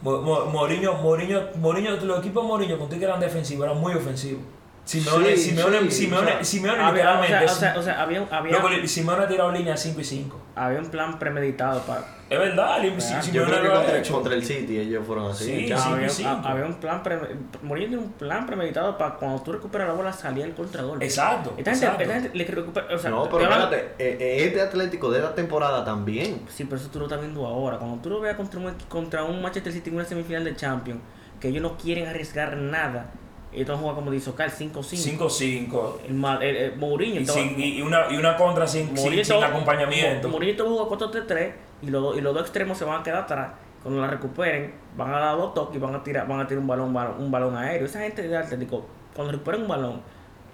Mo- 0.00 0.22
Mo- 0.22 0.46
Mourinho, 0.46 0.94
Mourinho, 0.94 1.42
Mourinho, 1.56 1.90
los 1.96 2.18
equipos 2.20 2.42
de 2.42 2.48
Mourinho, 2.48 2.78
contigo 2.78 2.98
que 2.98 3.04
eran 3.04 3.20
defensivos, 3.20 3.66
eran 3.66 3.78
muy 3.78 3.92
ofensivos. 3.94 4.42
Simeone, 4.84 5.34
Sí, 5.36 5.50
Simeone, 5.50 5.80
sí, 5.82 5.90
Simeone, 5.90 6.26
o 6.26 6.34
sea, 6.34 6.44
Simeone 6.44 6.82
Había, 6.82 7.14
literalmente. 7.20 7.44
o 7.46 7.48
sea, 7.56 7.74
o 7.78 7.82
sea, 7.82 8.02
había, 8.02 8.26
había, 8.30 8.52
loco, 8.52 8.68
Simeone 8.86 9.24
ha 9.24 9.28
tirado 9.28 9.50
línea 9.50 9.76
5 9.78 10.00
y 10.00 10.04
5. 10.04 10.42
había 10.54 10.78
un 10.78 10.90
plan 10.90 11.18
premeditado 11.18 11.80
para. 11.82 12.04
Es 12.28 12.38
verdad, 12.38 12.80
li- 12.82 12.92
Ah, 12.94 13.00
Si- 13.00 13.14
Yo 13.14 13.22
Simeone 13.22 13.50
creo 13.50 13.62
que 13.62 13.68
contra, 13.92 14.12
contra 14.12 14.34
el 14.34 14.44
City 14.44 14.78
ellos 14.78 15.06
fueron 15.06 15.30
así. 15.30 15.44
Sí, 15.44 15.66
Ya. 15.68 15.82
había, 15.82 16.08
ha- 16.26 16.50
había 16.50 16.64
un 16.66 16.74
plan 16.74 17.02
pre, 17.02 17.18
Mourinho 17.62 17.88
tiene 17.88 18.02
un 18.04 18.12
plan 18.12 18.46
premeditado 18.46 18.98
para 18.98 19.14
cuando 19.14 19.40
tú 19.42 19.52
recuperas 19.52 19.88
la 19.88 19.94
bola 19.94 20.12
salir 20.12 20.44
el 20.44 20.52
contragolpe. 20.54 21.04
Exacto. 21.04 21.54
Esta 21.56 21.70
gente, 21.70 21.86
exacto. 21.86 22.02
esta 22.02 22.14
gente 22.20 22.30
le 22.36 22.44
recupera, 22.44 22.86
o 22.94 22.98
sea, 22.98 23.10
no, 23.10 23.24
pero 23.24 23.42
espérate, 23.44 23.76
eh, 23.98 24.16
eh, 24.20 24.44
este 24.46 24.60
Atlético 24.60 25.10
de 25.10 25.18
esta 25.20 25.34
temporada 25.34 25.82
también. 25.82 26.42
Sí, 26.48 26.64
pero 26.64 26.76
eso 26.76 26.90
tú 26.90 26.98
lo 26.98 27.06
estás 27.06 27.20
viendo 27.20 27.46
ahora. 27.46 27.78
Cuando 27.78 28.02
tú 28.02 28.10
lo 28.10 28.20
veas 28.20 28.36
contra 28.36 28.60
un, 28.60 28.70
contra 28.88 29.24
un 29.24 29.40
Manchester 29.40 29.72
City 29.72 29.88
en 29.90 29.96
una 29.96 30.04
semifinal 30.04 30.44
de 30.44 30.54
Champions, 30.56 31.00
que 31.40 31.48
ellos 31.48 31.62
no 31.62 31.76
quieren 31.78 32.06
arriesgar 32.06 32.56
nada, 32.56 33.10
ellos 33.54 33.68
van 33.68 33.76
a 33.76 33.80
jugar 33.80 33.94
como 33.96 34.10
dice 34.10 34.30
Ocal 34.30 34.50
5-5. 34.50 35.28
5-5. 35.28 36.40
El, 36.40 36.46
el, 36.48 36.56
el 36.56 36.76
Mourinho 36.76 37.20
Y, 37.20 37.26
sin- 37.26 37.58
y- 37.60 37.78
y 37.78 37.82
una, 37.82 38.10
y 38.10 38.16
una 38.16 38.36
contra 38.36 38.66
sin, 38.66 38.86
sin, 38.86 38.94
Mourinho 38.96 39.24
sin 39.24 39.34
estaba- 39.36 39.46
acompañamiento. 39.46 40.28
Mo- 40.28 40.32
Mourinho 40.32 40.56
te 40.56 40.62
va 40.62 40.68
a 40.68 40.72
jugar 40.72 40.98
4-3-3 40.98 41.52
y 41.82 41.86
los, 41.90 42.02
dos- 42.02 42.16
y 42.18 42.20
los 42.20 42.34
dos 42.34 42.42
extremos 42.42 42.76
se 42.78 42.84
van 42.84 43.00
a 43.00 43.02
quedar 43.02 43.22
atrás. 43.24 43.48
Cuando 43.82 44.00
la 44.00 44.06
recuperen, 44.08 44.74
van 44.96 45.12
a 45.14 45.18
dar 45.18 45.36
dos 45.36 45.52
toques 45.54 45.76
y 45.76 45.78
van 45.78 45.94
a 45.94 46.02
tirar, 46.02 46.26
van 46.26 46.40
a 46.40 46.46
tirar 46.46 46.60
un 46.60 46.66
balón, 46.66 46.92
balón- 46.94 47.16
un 47.18 47.30
balón 47.30 47.56
aéreo. 47.56 47.86
Esa 47.86 48.00
gente 48.00 48.26
de 48.26 48.36
Atlético, 48.36 48.86
cuando 49.14 49.32
recuperen 49.32 49.62
un 49.62 49.68
balón, 49.68 50.00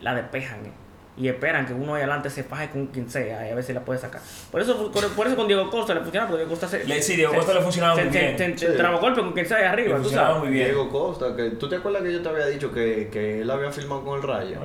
la 0.00 0.14
despejan. 0.14 0.66
eh, 0.66 0.72
Y 1.16 1.28
esperan 1.28 1.66
que 1.66 1.74
uno 1.74 1.94
ahí 1.94 2.02
adelante 2.02 2.30
se 2.30 2.44
faje 2.44 2.70
con 2.70 2.86
quien 2.86 3.10
sea 3.10 3.46
y 3.46 3.50
a 3.50 3.54
ver 3.54 3.62
si 3.64 3.72
la 3.74 3.80
puede 3.80 3.98
sacar. 3.98 4.22
Por 4.50 4.60
eso, 4.60 4.90
por, 4.90 5.06
por 5.12 5.26
eso 5.26 5.36
con 5.36 5.46
Diego 5.48 5.68
Costa 5.68 5.92
le 5.92 6.00
funcionaba, 6.00 6.30
porque 6.30 6.44
Diego 6.44 6.50
Costa 6.58 6.68
se. 6.68 6.84
Le- 6.86 7.02
sí, 7.02 7.16
Diego 7.16 7.32
se- 7.32 7.36
Costa 7.38 7.54
le 7.54 7.60
funcionaba 7.60 7.94
se- 7.96 8.04
muy 8.04 8.12
se- 8.12 8.18
bien. 8.20 8.38
se- 8.38 8.58
se 8.58 8.76
Sí. 8.76 8.82
golpe 9.00 9.20
con 9.20 9.32
quien 9.32 9.46
sea 9.46 9.56
ahí 9.58 9.62
Le 9.64 9.68
arriba, 9.68 9.96
tú 9.96 10.02
funcionaba 10.02 10.28
sabes. 10.28 10.42
muy 10.44 10.52
bien. 10.54 10.66
Diego 10.68 10.88
Costa, 10.88 11.36
que 11.36 11.50
tú 11.50 11.68
te 11.68 11.76
acuerdas 11.76 12.02
que 12.02 12.12
yo 12.12 12.22
te 12.22 12.28
había 12.28 12.46
dicho 12.46 12.72
que, 12.72 13.08
que 13.12 13.42
él 13.42 13.50
había 13.50 13.70
firmado 13.70 14.02
con 14.04 14.18
el 14.18 14.22
Rayo. 14.26 14.56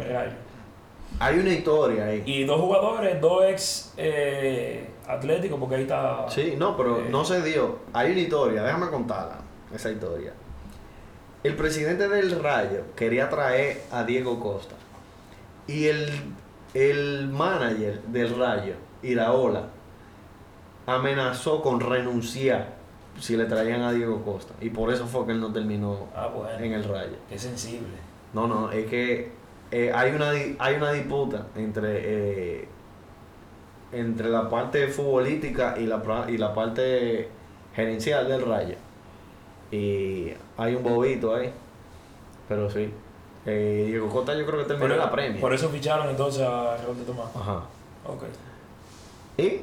Hay 1.19 1.39
una 1.39 1.49
historia 1.49 2.05
ahí. 2.05 2.23
Y 2.25 2.43
dos 2.43 2.59
jugadores, 2.59 3.19
dos 3.21 3.43
ex 3.45 3.93
eh, 3.97 4.85
atléticos, 5.07 5.57
porque 5.59 5.75
ahí 5.75 5.81
está. 5.83 6.25
Sí, 6.29 6.55
no, 6.57 6.75
pero 6.77 6.99
Eh. 6.99 7.07
no 7.09 7.23
se 7.25 7.41
dio. 7.41 7.79
Hay 7.93 8.11
una 8.11 8.19
historia, 8.21 8.63
déjame 8.63 8.89
contarla, 8.89 9.37
esa 9.73 9.91
historia. 9.91 10.33
El 11.43 11.55
presidente 11.55 12.07
del 12.09 12.41
Rayo 12.41 12.81
quería 12.95 13.29
traer 13.29 13.81
a 13.91 14.03
Diego 14.03 14.39
Costa. 14.39 14.75
Y 15.67 15.85
el, 15.85 16.09
el 16.73 17.27
manager 17.27 18.01
del 18.03 18.37
Rayo, 18.37 18.75
Iraola, 19.01 19.63
amenazó 20.85 21.61
con 21.61 21.79
renunciar 21.79 22.75
si 23.19 23.35
le 23.37 23.45
traían 23.45 23.81
a 23.81 23.91
Diego 23.91 24.23
Costa. 24.23 24.53
Y 24.61 24.69
por 24.69 24.91
eso 24.93 25.07
fue 25.07 25.25
que 25.25 25.31
él 25.31 25.39
no 25.41 25.51
terminó 25.51 26.07
Ah, 26.15 26.27
bueno. 26.27 26.57
en 26.59 26.73
el 26.73 26.83
Rayo. 26.83 27.15
Qué 27.29 27.39
sensible. 27.39 27.87
No, 28.33 28.47
no, 28.47 28.71
es 28.71 28.85
que 28.87 29.31
eh, 29.71 29.91
hay, 29.93 30.11
una, 30.11 30.29
hay 30.59 30.75
una 30.75 30.91
disputa 30.91 31.47
entre, 31.55 32.61
eh, 32.61 32.67
entre 33.91 34.29
la 34.29 34.49
parte 34.49 34.87
futbolística 34.89 35.75
y 35.79 35.85
la, 35.85 36.25
y 36.27 36.37
la 36.37 36.53
parte 36.53 37.29
gerencial 37.73 38.27
del 38.27 38.45
Rayo. 38.45 38.75
Y 39.71 40.31
hay 40.57 40.75
un 40.75 40.83
bobito 40.83 41.33
ahí. 41.35 41.51
Pero 42.47 42.69
sí. 42.69 42.91
Eh, 43.45 43.85
Diego 43.87 44.09
Costa 44.09 44.33
yo 44.35 44.45
creo 44.45 44.59
que 44.59 44.65
terminó 44.65 44.89
Por, 44.95 44.97
la 44.97 45.11
premia. 45.11 45.39
por 45.41 45.53
eso 45.53 45.69
ficharon 45.69 46.09
entonces 46.09 46.41
a 46.41 46.77
Raúl 46.77 46.97
de 46.97 47.03
Tomás. 47.03 47.27
Ajá. 47.35 47.61
Ok. 48.07 48.23
Y 49.37 49.61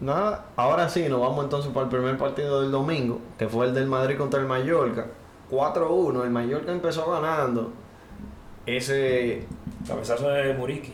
nada, 0.00 0.46
ahora 0.56 0.88
sí, 0.88 1.08
nos 1.08 1.20
vamos 1.20 1.44
entonces 1.44 1.70
para 1.72 1.84
el 1.84 1.90
primer 1.90 2.16
partido 2.18 2.62
del 2.62 2.70
domingo, 2.70 3.18
que 3.38 3.48
fue 3.48 3.66
el 3.66 3.74
del 3.74 3.86
Madrid 3.86 4.16
contra 4.18 4.40
el 4.40 4.46
Mallorca. 4.46 5.06
4-1, 5.50 6.24
el 6.24 6.30
Mallorca 6.30 6.72
empezó 6.72 7.10
ganando. 7.10 7.72
Ese 8.66 9.46
Cabezazo 9.86 10.28
de 10.28 10.54
Muriqui. 10.54 10.92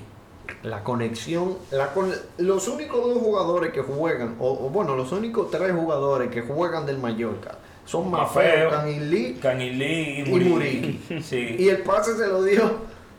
La 0.63 0.83
conexión, 0.85 1.57
la 1.73 1.93
con- 1.93 2.13
los 2.39 2.69
únicos 2.69 3.03
dos 3.05 3.19
jugadores 3.19 3.73
que 3.73 3.83
juegan, 3.83 4.37
o, 4.39 4.51
o 4.53 4.71
bueno, 4.71 4.95
los 4.95 5.11
únicos 5.13 5.51
tres 5.51 5.73
jugadores 5.75 6.31
que 6.31 6.43
juegan 6.43 6.87
del 6.87 6.99
Mallorca 6.99 7.59
son 7.87 8.11
Mafeo, 8.11 8.71
Mafeo. 8.71 8.71
Canilí 8.71 9.33
Canilí 9.41 9.85
y 9.85 10.21
y 10.21 10.31
Muriqui. 10.45 11.23
Sí. 11.23 11.57
Y 11.59 11.69
el 11.69 11.79
pase 11.79 12.15
se 12.17 12.27
lo 12.27 12.43
dio 12.43 12.63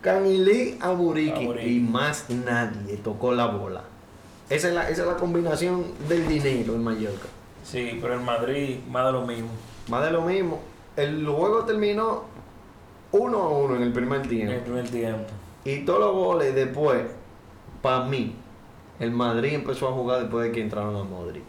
Canilí 0.02 0.78
a 0.80 0.92
Muriqui. 0.92 1.46
Y 1.66 1.80
más 1.80 2.30
nadie 2.30 2.98
tocó 2.98 3.32
la 3.34 3.48
bola. 3.48 3.82
Esa 4.50 4.68
es 4.70 4.74
la, 4.76 4.90
esa 4.90 5.02
es 5.02 5.08
la 5.08 5.18
combinación 5.18 5.86
del 6.08 6.28
dinero 6.28 6.76
en 6.76 6.84
Mallorca. 6.84 7.28
Sí, 7.64 7.98
pero 8.02 8.14
el 8.14 8.22
Madrid, 8.22 8.78
más 8.90 9.08
de 9.08 9.12
lo 9.12 9.26
mismo. 9.26 9.50
Más 9.90 10.06
de 10.06 10.12
lo 10.12 10.22
mismo. 10.22 10.60
El 10.96 11.26
juego 11.28 11.66
terminó 11.66 12.24
1 13.12 13.38
a 13.38 13.50
1 13.50 13.76
en 13.76 13.82
el 13.84 13.92
primer 13.92 14.20
En 14.20 14.24
el 14.24 14.30
tiempo. 14.30 14.64
primer 14.64 14.90
tiempo. 14.90 15.34
Y 15.66 15.80
todos 15.80 16.00
los 16.00 16.14
goles 16.14 16.56
después, 16.56 17.02
para 17.82 18.06
mí, 18.06 18.36
el 19.00 19.12
Madrid 19.12 19.54
empezó 19.54 19.90
a 19.90 19.92
jugar 19.92 20.22
después 20.22 20.46
de 20.46 20.52
que 20.54 20.62
entraron 20.62 20.96
a 20.96 21.04
Modric. 21.04 21.44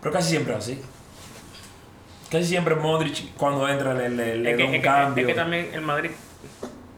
Pero 0.00 0.12
casi 0.12 0.30
siempre 0.30 0.54
así. 0.54 0.78
Casi 2.30 2.44
siempre 2.44 2.74
Modric 2.74 3.34
cuando 3.36 3.68
entra 3.68 3.94
le, 3.94 4.08
le, 4.08 4.36
le 4.36 4.50
da 4.52 4.56
que, 4.56 4.64
un 4.64 4.70
que- 4.72 4.80
cambio. 4.80 5.26
es 5.26 5.34
que 5.34 5.38
también 5.40 5.68
el 5.72 5.80
Madrid, 5.80 6.10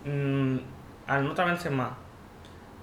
mm, 0.05 0.57
al 1.07 1.25
no 1.25 1.35
tener 1.35 1.71
más, 1.71 1.91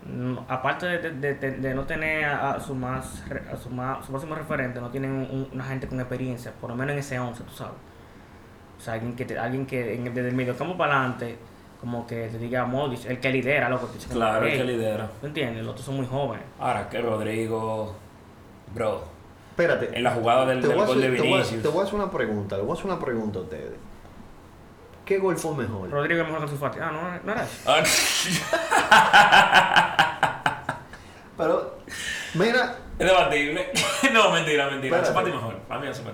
mm, 0.05 0.35
aparte 0.47 0.85
de, 0.85 1.11
de- 1.11 1.33
de- 1.35 1.51
de 1.57 1.73
no 1.73 1.83
tener 1.85 2.25
a, 2.25 2.51
a 2.51 2.59
su 2.59 2.75
más 2.75 3.23
a 3.51 3.57
su 3.57 3.69
más 3.69 4.05
su 4.05 4.11
máximo 4.11 4.35
referente, 4.35 4.79
no 4.79 4.89
tienen 4.89 5.11
un- 5.11 5.49
una 5.53 5.63
gente 5.63 5.87
con 5.87 5.99
experiencia, 5.99 6.51
por 6.61 6.69
lo 6.69 6.75
menos 6.75 6.93
en 6.93 6.99
ese 6.99 7.19
11, 7.19 7.43
tú 7.43 7.53
sabes. 7.53 7.73
O 8.77 8.81
sea, 8.81 8.93
alguien 8.93 9.15
que, 9.15 9.25
te- 9.25 9.39
alguien 9.39 9.65
que 9.65 9.95
en- 9.95 10.13
desde 10.13 10.29
el 10.29 10.35
mediocampo 10.35 10.77
para 10.77 10.99
adelante, 10.99 11.37
como 11.81 12.05
que 12.05 12.27
te 12.27 12.37
diga 12.37 12.65
Modric, 12.65 13.05
el 13.05 13.19
que 13.19 13.31
lidera, 13.31 13.69
loco. 13.69 13.87
te 13.87 13.95
dice 13.95 14.09
Claro, 14.13 14.45
el 14.45 14.53
que 14.57 14.63
lidera. 14.63 15.09
¿tú 15.19 15.27
entiendes? 15.27 15.63
Los 15.63 15.71
otros 15.71 15.85
son 15.85 15.95
muy 15.97 16.05
jóvenes. 16.05 16.45
Ahora 16.59 16.87
que 16.89 17.01
Rodrigo, 17.01 17.95
bro, 18.73 19.03
Espérate. 19.57 19.97
en 19.97 20.03
la 20.03 20.11
jugada 20.11 20.45
del, 20.45 20.61
a 20.81 20.85
gol 20.85 20.99
de 20.99 21.07
hacer, 21.07 21.15
te, 21.15 21.21
voy 21.21 21.31
a- 21.31 21.35
Vinicius. 21.37 21.61
te 21.63 21.67
voy 21.69 21.79
a 21.79 21.83
hacer 21.83 21.95
una 21.95 22.11
pregunta, 22.11 22.57
le 22.57 22.63
voy 22.63 22.71
a 22.71 22.73
hacer 22.73 22.85
una 22.91 22.99
pregunta 22.99 23.39
a 23.39 23.41
ustedes. 23.43 23.71
¿qué 25.05 25.17
gol 25.19 25.37
fue 25.37 25.55
mejor? 25.55 25.89
Rodrigo 25.91 26.21
es 26.21 26.25
mejor 26.27 26.39
que 26.41 26.45
Ansu 26.45 26.57
Fati. 26.57 26.79
Ah, 26.81 26.91
no, 26.91 27.01
no 27.23 27.31
era 27.31 27.43
eso. 27.43 27.61
Ah, 27.67 27.83
Pero, 31.37 31.77
mira, 32.33 32.77
es 32.97 33.07
debatible. 33.07 33.71
no, 34.13 34.31
mentira, 34.31 34.69
mentira. 34.69 34.97
Espérate. 34.97 35.07
Ansu 35.07 35.13
Fati 35.13 35.31
mejor. 35.31 35.55
Para 35.67 35.81
mí 35.81 35.87
mejor. 35.87 36.13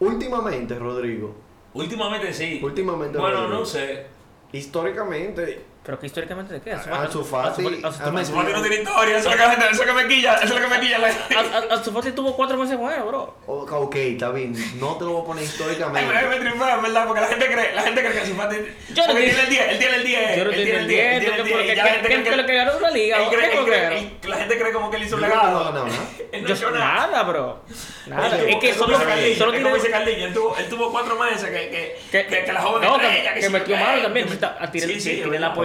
últimamente, 0.00 0.78
Rodrigo, 0.78 1.34
Últimamente 1.72 2.32
sí. 2.32 2.60
últimamente, 2.62 3.18
Bueno, 3.18 3.42
Rodrigo, 3.42 3.60
no 3.60 3.66
sé. 3.66 4.06
históricamente, 4.52 5.64
Pero 5.82 5.98
que 5.98 6.06
históricamente 6.06 6.52
de 6.54 6.60
qué? 6.60 6.72
Ansu 6.72 7.24
Fati, 7.24 7.62
Ansu- 7.64 7.92
Fati 8.34 8.52
no 8.52 8.60
tiene 8.60 8.76
historia. 8.82 9.16
Eso 9.16 9.30
es 9.30 9.36
lo 9.78 9.86
que, 9.86 9.92
me 9.94 10.06
quilla. 10.08 10.34
Eso 10.34 10.44
es 10.44 10.50
lo 10.50 10.68
que 10.68 10.74
me 10.74 10.80
quilla. 10.80 10.98
Ansu- 10.98 11.72
Ansu 11.72 11.92
Fati 11.92 12.12
tuvo 12.12 12.36
cuatro 12.36 12.58
meses 12.58 12.76
bueno, 12.76 13.06
bro. 13.06 13.34
o- 13.46 13.62
ok, 13.64 13.96
está 13.96 14.30
bien, 14.30 14.54
no 14.78 14.96
te 14.98 15.04
lo 15.04 15.12
voy 15.12 15.22
a 15.22 15.24
poner 15.24 15.42
Ay, 15.42 15.48
históricamente. 15.48 16.12
me, 16.12 16.38
me 16.38 16.50
en 16.50 16.82
verdad, 16.82 17.06
porque 17.06 17.20
la 17.22 17.26
gente 17.28 17.46
cree, 17.46 17.74
la 17.74 17.82
gente 17.82 18.00
cree 18.02 18.12
que 18.12 18.20
Ansu 18.20 18.34
Fati... 18.34 18.56
Yo 18.92 19.06
no 19.06 19.14
tiene 19.14 19.40
el 19.40 19.48
10, 19.48 19.68
él 19.70 19.78
tiene 19.78 19.96
el 19.96 20.04
10, 20.04 20.36
Yo 20.36 20.44
no 20.44 20.50
tiene 20.50 20.70
el 20.76 20.86
10, 20.88 21.00
él 21.00 21.12
entendiendo 21.14 21.44
tiene 21.44 21.60
el 21.60 21.66
que 21.66 21.72
10, 21.72 21.72
y 21.72 21.76
ya 21.76 21.84
la 21.84 21.90
gente 21.90 22.08
porque 22.08 22.14
cree 22.22 22.30
que 22.30 22.36
lo 22.36 22.46
que 22.46 22.54
ganó 22.54 22.76
una 22.76 22.90
liga. 22.90 23.16
él 23.16 23.22
¿o 23.22 23.30
cree- 23.30 23.40
qué 23.40 23.50
él 23.56 23.56
lo 23.56 23.66
cree- 23.66 23.88
que 23.88 23.96
él- 23.98 24.30
La 24.30 24.36
gente 24.36 24.58
cree 24.58 24.72
como 24.72 24.90
que 24.90 24.96
él 24.98 25.02
hizo 25.04 25.14
un 25.16 25.22
no 25.22 25.28
legado. 25.28 25.72
nada. 25.72 25.84
No 26.34 26.54
bro. 27.24 27.62
Nada. 28.06 28.38
Es 28.38 28.56
que 28.56 28.74
solo, 28.74 28.98
dice 28.98 29.38
como 29.62 29.74
dice 29.74 29.88
tiene. 29.88 29.90
Carliño, 30.04 30.26
él 30.26 30.34
tuvo, 30.34 30.56
él 30.56 30.68
tuvo 30.68 30.90
cuatro 30.90 31.16
meses 31.16 31.44
que, 31.48 31.68
que, 31.70 31.98
Que, 32.10 32.26
que, 32.26 32.44
que 32.44 32.52
la 32.52 32.60
joven 32.62 32.82
no, 32.82 32.96
estrella, 32.96 33.34
que, 33.34 33.48
metió 33.50 33.76
mano 33.76 34.02
también. 34.02 34.28
Tiene, 34.72 34.94
sí, 34.94 35.00
sí, 35.00 35.22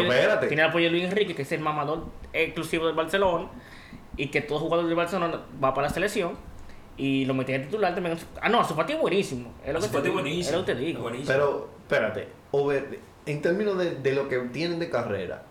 tiene 0.10 0.16
el 0.16 0.22
¿verdad? 0.22 0.38
apoyo, 0.38 0.46
Espérate. 0.46 0.48
tiene 0.48 0.62
el 0.64 0.70
apoyo 0.70 0.86
de 0.86 0.92
Luis 0.92 1.04
Enrique, 1.06 1.36
que 1.36 1.42
es 1.44 1.52
el 1.52 1.60
mamador 1.62 2.06
exclusivo 2.34 2.86
del 2.88 2.96
Barcelona. 2.96 3.48
Y 4.18 4.28
que 4.28 4.42
todo 4.42 4.60
jugador 4.60 4.86
del 4.86 4.96
Barcelona 4.96 5.42
va 5.64 5.74
para 5.74 5.88
la 5.88 5.94
selección. 5.94 6.38
Y 6.98 7.26
lo 7.26 7.34
metía 7.34 7.60
de 7.60 7.66
titular 7.66 7.94
también. 7.94 8.18
Ah, 8.42 8.48
no, 8.48 8.60
Ansu 8.62 8.74
Fati 8.74 8.94
es 8.94 9.00
buenísimo. 9.00 9.54
Es 9.66 9.74
lo 9.74 9.82
que 9.82 9.88
te 9.90 10.10
buenísimo. 10.10 10.50
Es 10.50 10.52
lo 10.54 10.66
que 10.66 10.74
te 10.74 10.80
es 10.80 10.86
digo. 10.88 11.02
buenísimo. 11.02 11.28
Pero, 11.28 11.70
espérate, 11.82 12.28
over- 12.52 13.00
en 13.26 13.42
términos 13.42 13.78
de, 13.78 13.96
de 13.96 14.14
lo 14.14 14.30
que 14.30 14.38
tienen 14.54 14.80
de 14.80 14.90
carrera, 14.90 15.44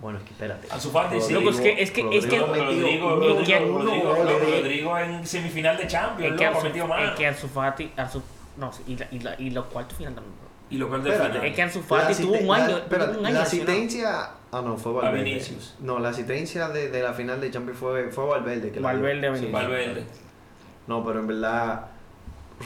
bueno, 0.00 0.18
es 0.18 0.24
que 0.24 0.30
espérate. 0.30 0.66
Ansu 0.70 0.90
Fati, 0.90 1.20
sí. 1.20 1.34
Loco, 1.34 1.50
es 1.50 1.60
que- 1.60 1.82
es 1.82 1.90
que- 1.90 2.08
es 2.16 2.26
que- 2.26 2.38
Rodrigo 2.38 2.64
Rodrigo, 2.64 3.16
Rodrigo, 3.16 3.78
Rodrigo, 3.78 4.14
Rodrigo 4.14 4.98
en 4.98 5.26
semifinal 5.26 5.76
de 5.76 5.86
Champions, 5.86 6.32
Es 6.32 6.38
que 6.40 6.46
loco, 6.46 6.60
metió 6.62 6.86
más. 6.86 7.02
es 7.02 7.10
que 7.18 7.26
Ansu 7.26 7.48
Fati. 7.48 7.92
Ansu, 7.96 8.22
no, 8.56 8.70
y, 8.86 8.96
la, 8.96 9.08
y, 9.12 9.18
la, 9.18 9.34
y 9.38 9.50
los 9.50 9.66
cuartos 9.66 9.98
final 9.98 10.14
también. 10.14 10.34
Y 10.72 10.78
lo 10.78 10.88
cual 10.88 11.06
Espérate. 11.06 11.46
Es 11.48 11.54
que 11.54 11.62
Ansu 11.62 11.82
Fati 11.82 12.14
tuvo 12.22 12.32
un 12.32 12.50
año. 12.54 12.80
la- 12.90 13.04
un 13.10 13.26
año 13.26 13.34
la 13.34 13.42
asistencia. 13.42 14.30
Ah, 14.50 14.62
no, 14.64 14.76
fue 14.76 14.92
Valverde. 14.92 15.24
Vinicius. 15.24 15.74
No, 15.80 15.98
la 15.98 16.08
asistencia 16.08 16.68
de, 16.70 16.88
de 16.90 17.02
la 17.02 17.12
final 17.12 17.40
de 17.40 17.50
Champions 17.50 17.78
fue, 17.78 18.10
fue 18.10 18.24
Valverde. 18.26 18.70
Que. 18.72 18.80
Valverde 18.80 19.28
a 19.28 19.34
Sí. 19.36 19.44
Vinicius. 19.44 19.52
Valverde. 19.52 20.04
No, 20.86 21.04
pero 21.04 21.20
en 21.20 21.26
verdad, 21.26 21.86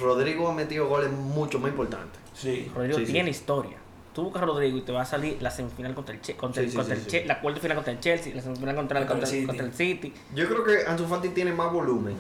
Rodrigo 0.01 0.49
ha 0.49 0.55
metido 0.55 0.89
goles 0.89 1.11
mucho 1.11 1.59
más 1.59 1.71
importantes. 1.71 2.19
Sí. 2.35 2.71
Rodrigo 2.75 2.99
Sí, 2.99 3.07
sí. 3.07 3.13
tiene 3.13 3.31
historia. 3.31 3.77
Tú 4.15 4.23
buscas 4.25 4.43
a 4.43 4.47
Rodrigo 4.47 4.79
y 4.79 4.83
te 4.83 4.93
va 4.93 5.03
a 5.03 5.05
salir 5.05 5.37
la 5.43 5.51
semifinal 5.51 5.95
contra 5.95 6.15
el, 6.15 6.21
che, 6.23 6.37
contra, 6.37 6.63
Sí, 6.63 6.67
el- 6.67 6.71
sí, 6.71 6.77
contra 6.77 6.95
sí, 6.97 7.03
el 7.03 7.11
sí. 7.11 7.19
Che- 7.19 7.27
la 7.27 7.41
cuarta 7.41 7.61
final 7.61 7.75
contra 7.77 7.93
el 7.93 8.01
Chelsea, 8.01 8.35
la 8.35 8.41
semifinal 8.43 8.75
contra, 8.77 9.01
el- 9.01 9.07
Contra 9.07 9.21
contra, 9.27 9.39
el 9.39 9.47
contra 9.47 9.67
el 9.67 9.73
City. 9.73 10.13
Yo 10.35 10.47
creo 10.49 10.65
que 10.65 10.87
Ansu 10.87 11.07
Fati 11.07 11.29
tiene 11.31 11.53
más 11.53 11.73
volumen. 11.73 12.17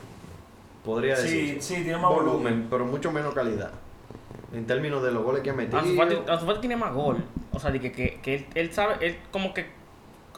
Podría 0.84 1.16
Sí, 1.16 1.22
decir. 1.22 1.62
sí, 1.62 1.74
tiene 1.82 1.96
más 1.98 2.10
volumen. 2.10 2.66
pero 2.70 2.84
mucho 2.84 3.10
menos 3.12 3.32
calidad. 3.34 3.70
En 4.52 4.66
términos 4.66 5.02
de 5.02 5.10
los 5.10 5.22
goles 5.24 5.42
que 5.42 5.50
ha 5.50 5.54
metido. 5.54 5.78
Ansu 5.78 5.96
Fati, 5.96 6.16
Ansu 6.28 6.46
Fati 6.46 6.60
tiene 6.60 6.76
más 6.76 6.92
gol. 6.94 7.16
O 7.52 7.58
sea, 7.58 7.70
de 7.70 7.80
que, 7.80 7.90
que, 7.92 8.20
que 8.22 8.34
él, 8.36 8.46
él 8.54 8.72
sabe, 8.72 8.94
él 9.04 9.18
como 9.30 9.52
que 9.52 9.66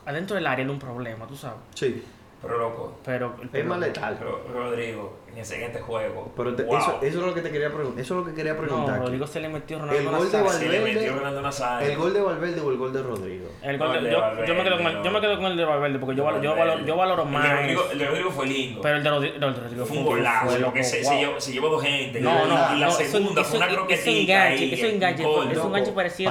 adentro 0.07 0.35
del 0.37 0.47
área 0.47 0.65
es 0.65 0.71
un 0.71 0.79
problema, 0.79 1.27
tú 1.27 1.37
sabes. 1.37 1.59
Sí, 1.75 2.03
Pero 2.41 2.59
loco, 2.59 2.99
Pero, 3.05 3.35
es 3.43 3.49
pero- 3.53 3.69
más 3.69 3.79
letal. 3.81 4.19
Ro- 4.21 4.43
Rodrigo, 4.53 5.19
en 5.39 5.43
ese 5.43 5.55
siguiente 5.55 5.81
juego. 5.81 6.33
Pero 6.37 6.55
te- 6.57 6.65
wow. 6.65 6.79
eso, 6.79 6.99
eso 7.01 7.19
es 7.21 7.25
lo 7.27 7.33
que 7.35 7.43
te 7.43 7.51
quería 7.51 7.71
preguntar. 7.71 8.01
Eso 8.01 8.15
es 8.15 8.21
lo 8.21 8.27
que 8.27 8.35
quería 8.35 8.55
No, 8.55 8.61
preguntar. 8.61 8.99
Rodrigo 9.01 9.27
se 9.27 9.41
le 9.41 9.49
metió 9.49 9.79
Ronaldo 9.79 9.99
El 10.01 10.05
gol 10.09 10.15
de 10.33 10.39
Nazario. 10.39 10.51
Se 10.53 10.69
le 10.69 10.79
Valverde- 10.81 10.95
metió 10.95 11.15
Ronaldo 11.17 11.43
Nazario. 11.43 11.89
¿El 11.89 11.97
gol 11.97 12.13
de 12.15 12.21
Valverde 12.21 12.61
o 12.61 12.71
el 12.71 12.77
gol 12.77 12.93
de 12.93 13.03
Rodrigo? 13.03 13.49
El 13.63 13.79
gol 13.79 13.87
No, 13.87 13.93
de- 13.93 13.99
el 13.99 14.05
de 14.05 14.11
yo, 14.11 14.21
Valverde, 14.21 14.49
yo 14.49 14.55
me 14.55 14.63
quedo 14.65 14.77
con 14.79 14.87
el, 14.87 14.95
no. 14.95 15.05
yo 15.05 15.11
me 15.13 15.21
quedo 15.21 15.37
con 15.37 15.47
el 15.47 15.57
de 15.57 15.65
Valverde 15.65 15.99
porque 16.01 16.17
yo, 16.17 16.25
valoro, 16.25 16.43
yo, 16.43 16.57
valoro, 16.57 16.85
yo 16.85 16.97
valoro 16.97 17.23
El 17.23 17.29
de 17.31 17.35
más. 17.39 17.53
Rodrigo, 17.61 17.83
el 17.93 17.99
de 17.99 18.07
Rodrigo 18.09 18.31
fue 18.33 18.47
lindo. 18.47 18.81
Pero 18.83 18.97
el 18.97 19.03
de 19.05 19.11
Rodrigo, 19.11 19.35
no, 19.39 19.49
el 19.49 19.55
de 19.55 19.61
Rodrigo 19.61 19.87
fue 19.87 19.97
un 19.99 20.05
golazo, 20.05 20.47
fue 20.47 20.59
porque 20.61 20.79
loco, 20.79 20.89
se, 20.91 21.03
wow. 21.03 21.11
se, 21.13 21.19
llevó, 21.19 21.41
se 21.41 21.53
llevó 21.53 21.69
dos 21.69 21.83
gente. 21.83 22.21
No, 22.21 22.47
no, 22.47 22.55
y 22.77 22.79
la 22.81 22.87
no, 22.87 22.93
segunda 22.93 23.41
eso, 23.43 23.51
fue 23.51 23.59
una 23.59 23.69
croquetita. 23.69 24.11
eso 24.11 24.21
enganche, 24.21 24.75
eso 24.75 24.87
enganche, 24.87 25.23
eso 25.23 25.67
enganche 25.69 25.93
parecía. 25.93 26.31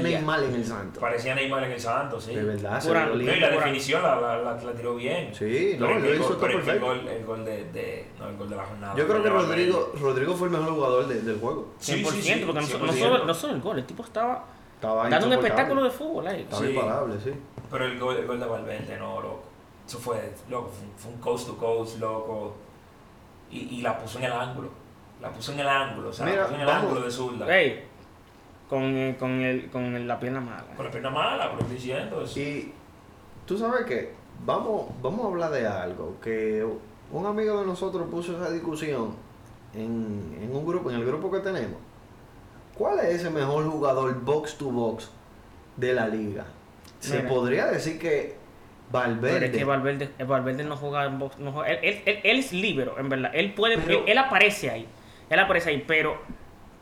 Neymar 0.00 0.42
en 0.44 0.54
el 0.54 0.64
Santo. 0.64 1.00
Parecía 1.00 1.34
Neymar 1.34 1.64
en 1.64 1.72
el 1.72 1.80
Santos, 1.80 2.24
sí. 2.24 2.34
De 2.34 2.42
verdad, 2.44 2.82
No, 2.82 3.14
y 3.20 3.40
la 3.40 3.50
definición 3.50 4.02
la, 4.02 4.56
tiró 4.76 4.94
bien. 4.94 5.34
Sí, 5.34 5.76
no, 5.78 5.98
lo 5.98 6.14
hizo 6.14 6.28
todo 6.36 6.40
perfecto. 6.40 6.92
el 6.92 7.24
gol 7.24 7.44
de, 7.44 7.57
de, 7.64 8.08
no, 8.18 8.28
el 8.28 8.36
gol 8.36 8.48
de 8.50 8.56
la 8.56 8.64
jornada. 8.64 8.94
Yo 8.96 9.06
creo 9.08 9.22
que. 9.22 9.28
Rodrigo, 9.30 9.92
Rodrigo 10.00 10.34
fue 10.34 10.48
el 10.48 10.52
mejor 10.54 10.74
jugador 10.74 11.06
de- 11.08 11.20
del 11.22 11.38
juego. 11.40 11.68
100%, 11.80 11.80
Sí, 11.80 12.04
sí, 12.04 12.22
sí, 12.34 12.42
porque 12.46 12.60
no, 12.60 12.66
so- 12.66 12.78
no 12.78 12.92
100%. 12.92 12.98
solo, 12.98 13.24
no 13.24 13.34
solo 13.34 13.52
el 13.54 13.60
gol, 13.60 13.78
el 13.78 13.84
tipo 13.86 14.02
estaba 14.02 14.44
Estaba 14.74 15.08
dando 15.08 15.26
un 15.26 15.32
espectáculo 15.32 15.82
de 15.84 15.90
fútbol 15.90 16.26
ahí. 16.28 16.42
Estaba 16.42 16.62
Sí. 16.62 16.68
imparable, 16.70 17.14
sí. 17.22 17.32
Pero 17.70 17.84
el 17.84 17.98
gol, 17.98 18.16
el 18.16 18.26
gol 18.26 18.38
de 18.40 18.46
Valverde, 18.46 18.96
no, 18.98 19.20
loco. 19.20 19.42
Eso 19.86 19.98
fue, 19.98 20.32
loco, 20.48 20.68
fue, 20.70 20.86
un- 20.86 20.94
fue 20.96 21.10
un 21.12 21.18
coast 21.18 21.46
to 21.48 21.56
coast, 21.56 21.98
loco. 21.98 22.54
Y, 23.50 23.60
y 23.78 23.82
la 23.82 23.98
puso 23.98 24.18
en 24.18 24.24
el 24.24 24.32
ángulo. 24.32 24.68
La 25.20 25.30
puso 25.30 25.52
en 25.52 25.60
el 25.60 25.68
ángulo, 25.68 26.10
o 26.10 26.12
sea, 26.12 26.26
Mira, 26.26 26.38
la 26.38 26.44
puso 26.44 26.54
en 26.54 26.60
el 26.60 26.66
vamos. 26.66 26.82
ángulo 26.84 27.00
de 27.06 27.10
zurda. 27.10 27.58
Ey, 27.58 27.84
con, 28.68 28.82
eh, 28.96 29.16
con, 29.18 29.30
el, 29.40 29.70
con 29.70 29.82
el- 29.96 30.06
la 30.06 30.20
pierna 30.20 30.40
mala. 30.40 30.64
Con 30.76 30.84
la 30.84 30.90
pierna 30.92 31.10
mala, 31.10 31.46
pero 31.50 31.60
estoy 31.62 31.76
diciendo 31.76 32.22
eso. 32.22 32.38
Y 32.38 32.72
tú 33.46 33.56
sabes 33.58 33.84
que 33.86 34.12
vamos, 34.44 34.88
vamos 35.02 35.24
a 35.24 35.28
hablar 35.28 35.50
de 35.50 35.66
algo 35.66 36.16
que 36.22 36.64
un 37.12 37.26
amigo 37.26 37.60
de 37.60 37.66
nosotros 37.66 38.06
puso 38.10 38.36
esa 38.36 38.50
discusión 38.50 39.14
en, 39.74 40.38
en 40.42 40.54
un 40.54 40.66
grupo, 40.66 40.90
en 40.90 40.96
el 40.96 41.04
grupo 41.06 41.30
que 41.30 41.38
tenemos. 41.40 41.78
¿Cuál 42.76 43.00
es 43.00 43.16
ese 43.20 43.30
mejor 43.30 43.64
jugador 43.68 44.20
box 44.20 44.56
to 44.56 44.66
box 44.70 45.10
de 45.76 45.92
la 45.94 46.06
liga? 46.08 46.44
Se 47.00 47.16
Mira. 47.18 47.28
podría 47.28 47.66
decir 47.66 47.98
que 47.98 48.36
Valverde. 48.90 49.34
Pero 49.40 49.46
es 49.46 49.52
que 49.58 49.64
Valverde, 49.64 50.08
Valverde 50.24 50.64
no 50.64 50.76
juega 50.76 51.04
en 51.04 51.18
box. 51.18 51.38
No 51.38 51.52
juega- 51.52 51.68
él, 51.70 51.78
él, 51.82 52.02
él, 52.06 52.20
él 52.24 52.38
es 52.38 52.52
libero, 52.52 52.98
en 52.98 53.08
verdad. 53.08 53.30
Él 53.34 53.52
puede, 53.54 53.78
Pero- 53.78 53.98
él, 54.00 54.04
él 54.08 54.18
aparece 54.18 54.70
ahí. 54.70 54.86
Él 55.28 55.38
aparece 55.38 55.70
ahí, 55.70 55.84
pero, 55.86 56.16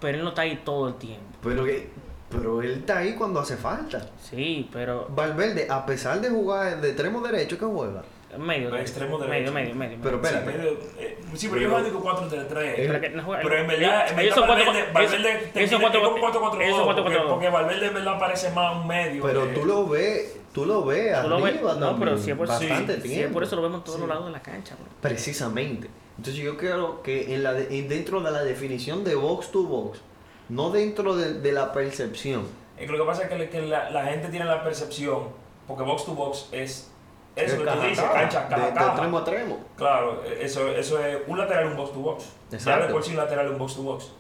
pero 0.01 0.17
él 0.19 0.23
no 0.23 0.31
está 0.31 0.43
ahí 0.43 0.61
todo 0.65 0.89
el 0.89 0.95
tiempo. 0.95 1.25
pero, 1.43 1.65
que, 1.65 1.89
pero 2.31 2.63
él 2.63 2.73
está 2.79 2.99
ahí 2.99 3.15
cuando 3.15 3.41
hace 3.41 3.57
falta. 3.57 4.09
Sí, 4.21 4.69
pero 4.73 5.09
Valverde, 5.09 5.67
a 5.69 5.85
pesar 5.85 6.21
de 6.21 6.31
jugar 6.31 6.81
de 6.81 6.89
extremo 6.91 7.21
derecho, 7.21 7.59
que 7.59 7.65
juega. 7.65 8.03
Medio. 8.39 8.69
El 8.69 8.81
extremo 8.81 9.19
medio, 9.19 9.33
derecho. 9.33 9.53
medio, 9.53 9.75
medio. 9.75 9.99
Pero 10.03 10.19
Sí, 10.21 10.25
espérate. 10.35 10.59
medio- 10.59 10.79
eh, 10.99 11.19
sí, 11.35 11.49
pero 11.49 11.53
Pero- 11.53 11.61
yo 11.61 11.71
juego 11.71 11.93
con 11.93 12.03
4 12.03 12.25
entre 12.25 12.45
3. 12.45 12.79
Eh, 12.79 12.85
Pero, 12.87 13.01
que 13.01 13.09
no 13.11 13.23
juega- 13.25 13.43
Pero 13.43 13.57
en 13.59 13.67
verdad, 13.67 14.09
en 14.11 14.17
verdad 14.17 14.35
son 14.35 14.49
Valverde, 14.49 14.85
Valverde 14.93 15.51
te- 15.53 15.61
son 15.61 15.69
tiene 15.69 15.81
cuatro- 15.83 16.03
como 16.03 16.21
4-4-2, 16.21 16.65
ellos 16.65 16.77
son 16.77 16.85
cuatro- 16.87 17.29
porque, 17.29 17.49
Valverde 17.49 17.87
en 17.87 17.95
verdad 17.95 18.19
parece 18.19 18.51
más 18.51 18.77
un 18.77 18.87
medio. 18.87 19.23
Pero 19.23 19.47
tú 19.49 19.65
lo 19.65 19.87
ves, 19.87 20.37
tú 20.53 20.65
lo 20.67 20.85
ves 20.85 21.23
Tú 21.23 21.29
lo 21.29 21.41
ves- 21.43 21.55
arriba 21.55 21.75
no, 21.75 21.99
pero 21.99 22.17
si 22.19 22.31
es 22.31 22.37
por, 22.37 22.47
bastante 22.49 22.95
sí, 22.97 23.01
sí, 23.03 23.09
tiempo. 23.09 23.27
es 23.29 23.33
por 23.33 23.43
eso 23.45 23.57
lo 23.57 23.63
vemos 23.63 23.79
en 23.79 23.85
todos 23.85 23.97
Sí. 23.97 24.01
los 24.01 24.09
lados 24.09 24.27
de 24.27 24.33
la 24.33 24.43
cancha, 24.43 24.75
bro. 24.77 24.87
Precisamente. 25.01 25.89
Entonces 26.17 26.43
yo 26.43 26.57
creo 26.57 27.03
que 27.03 27.35
en 27.35 27.43
la 27.43 27.53
de- 27.53 27.79
en 27.79 27.89
dentro 27.89 28.21
de 28.21 28.31
la 28.31 28.43
definición 28.43 29.05
de 29.05 29.15
box 29.17 29.51
to 29.53 29.63
box, 29.65 30.01
no 30.49 30.71
dentro 30.71 31.15
de, 31.17 31.35
de 31.35 31.53
la 31.53 31.73
percepción. 31.73 32.47
Lo 32.79 32.97
que 32.99 33.05
pasa 33.05 33.23
es 33.25 33.29
que, 33.29 33.37
le- 33.37 33.49
que 33.51 33.63
la, 33.63 33.91
la 33.91 34.05
gente 34.05 34.29
tiene 34.29 34.45
la 34.47 34.63
percepción, 34.63 35.25
porque 35.67 35.83
box 35.83 36.05
to 36.05 36.13
box 36.15 36.49
es 36.53 36.91
eso 37.37 37.55
es 37.57 37.61
que 37.63 37.67
tú 37.71 37.81
dices, 37.83 38.05
cancha, 38.05 38.43
de, 38.45 38.49
caja, 38.49 38.67
de 38.71 38.87
extremo 38.91 39.17
a 39.19 39.21
extremo. 39.21 39.65
Claro, 39.77 40.23
eso, 40.41 40.69
eso 40.69 41.05
es 41.05 41.19
un 41.27 41.39
lateral, 41.39 41.67
un 41.67 41.77
box 41.77 41.93
to 41.93 41.99
box. 42.01 42.25
Ya 42.51 42.57
Exacto. 42.57 42.87
de 42.87 42.93
por 42.93 43.03
sí 43.05 43.11
un 43.13 43.19
lateral, 43.19 43.49
un 43.51 43.59
box 43.59 43.77
to 43.77 43.83
box. 43.83 44.13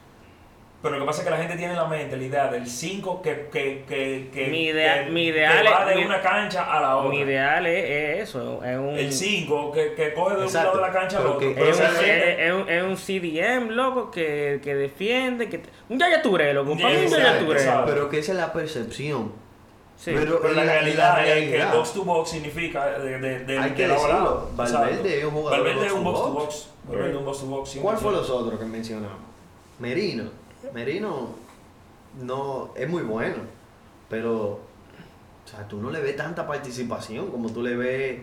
Pero 0.83 0.97
lo 0.99 1.01
que 1.01 1.07
pasa 1.07 1.21
es 1.23 1.25
que 1.25 1.31
la 1.31 1.39
gente 1.39 1.57
tiene 1.57 1.73
en 1.73 1.79
la 1.79 1.87
mente 1.87 2.17
la 2.17 2.23
idea 2.23 2.49
del 2.49 2.67
5 2.67 3.23
que, 3.23 3.49
que, 3.51 3.85
que, 3.89 4.29
que, 4.33 4.47
Mi 4.49 4.67
idea- 4.67 5.05
que- 5.05 5.11
mi 5.11 5.23
que 5.25 5.29
ideal 5.31 5.67
va 5.67 5.81
es- 5.83 5.89
de 5.89 5.95
mi- 5.97 6.05
una 6.05 6.21
cancha 6.21 6.71
a 6.71 6.81
la 6.81 6.97
otra. 6.99 7.11
Mi 7.11 7.21
ideal 7.21 7.67
es, 7.67 7.85
es 8.21 8.29
eso, 8.29 8.62
es 8.62 8.77
un... 8.79 8.91
El 8.91 9.11
5 9.11 9.73
que, 9.73 9.95
que 9.95 10.12
coge 10.12 10.37
de 10.37 10.45
Exacto, 10.45 10.73
un 10.73 10.77
lado 10.83 10.87
de 10.87 10.93
la 10.95 11.01
cancha 11.01 11.19
al 11.19 11.27
otro. 11.27 11.39
que- 11.41 11.51
Es 11.71 11.79
un, 11.81 11.87
es- 11.87 12.39
es 12.39 12.53
un- 12.53 12.69
es 12.69 12.83
un 12.85 12.97
CDM, 12.99 13.71
loco, 13.71 14.11
que, 14.11 14.61
que 14.62 14.75
defiende, 14.75 15.49
que... 15.49 15.62
Un 15.89 15.99
Yaya 15.99 16.21
Touré, 16.23 16.53
loco, 16.53 16.73
Un 16.73 16.79
Yaya. 16.79 17.83
Pero 17.87 18.09
que 18.11 18.19
esa 18.19 18.33
es 18.33 18.39
la 18.39 18.53
percepción. 18.53 19.33
Sí. 19.97 20.12
Pero, 20.14 20.40
Pero 20.42 20.55
la 20.55 20.64
realidad, 20.64 21.26
es 21.26 21.49
que 21.49 21.61
el 21.61 21.68
box 21.68 21.92
to 21.94 22.05
box 22.05 22.30
significa 22.30 22.99
de, 22.99 23.18
de, 23.18 23.38
de, 23.44 23.59
Hay 23.59 23.70
que 23.72 23.88
decirlo, 23.88 24.49
Valverde 24.55 25.18
es 25.20 25.24
un 25.24 25.30
jugador 25.30 25.59
Valverde 25.61 25.86
es 25.86 25.92
un 25.92 26.05
box 26.05 26.20
to 26.20 26.32
box. 26.32 26.68
Valverde 26.86 27.11
es 27.11 27.16
un 27.16 27.24
box 27.24 27.40
to 27.40 27.47
box. 27.47 27.78
¿Cuál 27.80 27.97
fue 27.97 28.11
100%. 28.12 28.14
los 28.16 28.30
otros 28.30 28.61
que 28.61 28.66
mencionamos? 28.66 29.18
Merino. 29.78 30.24
Merino 30.74 31.28
no 32.22 32.70
es 32.76 32.88
muy 32.88 33.03
bueno, 33.03 33.36
pero 34.09 34.42
o 34.44 35.49
sea, 35.49 35.66
tú 35.68 35.80
no 35.80 35.90
le 35.90 36.01
ves 36.01 36.16
tanta 36.16 36.47
participación 36.47 37.30
como 37.30 37.51
tú 37.51 37.62
le 37.62 37.76
ves 37.76 38.20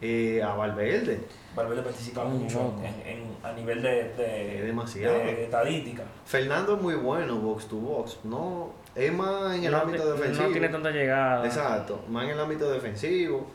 eh, 0.00 0.42
a 0.42 0.54
Valverde. 0.54 1.20
Valverde 1.54 1.82
participa 1.82 2.24
mucho 2.24 2.72
en, 2.82 3.06
en- 3.18 3.36
a 3.42 3.52
nivel 3.52 3.82
de, 3.82 4.04
de, 4.14 4.58
Es 4.60 4.64
demasiado. 4.66 5.18
de 5.18 5.44
estadística. 5.44 6.04
Fernando 6.24 6.76
es 6.76 6.82
muy 6.82 6.94
bueno 6.94 7.36
box 7.36 7.66
to 7.66 7.76
box, 7.76 8.18
no 8.24 8.70
es 8.94 9.12
más 9.12 9.54
en 9.56 9.64
el 9.64 9.72
no, 9.72 9.78
ámbito 9.78 10.12
defensivo. 10.12 10.46
No 10.46 10.52
tiene 10.52 10.68
tanta 10.68 10.90
llegada. 10.90 11.44
Exacto, 11.46 12.04
más 12.08 12.24
en 12.24 12.30
el 12.30 12.40
ámbito 12.40 12.70
defensivo. 12.70 13.46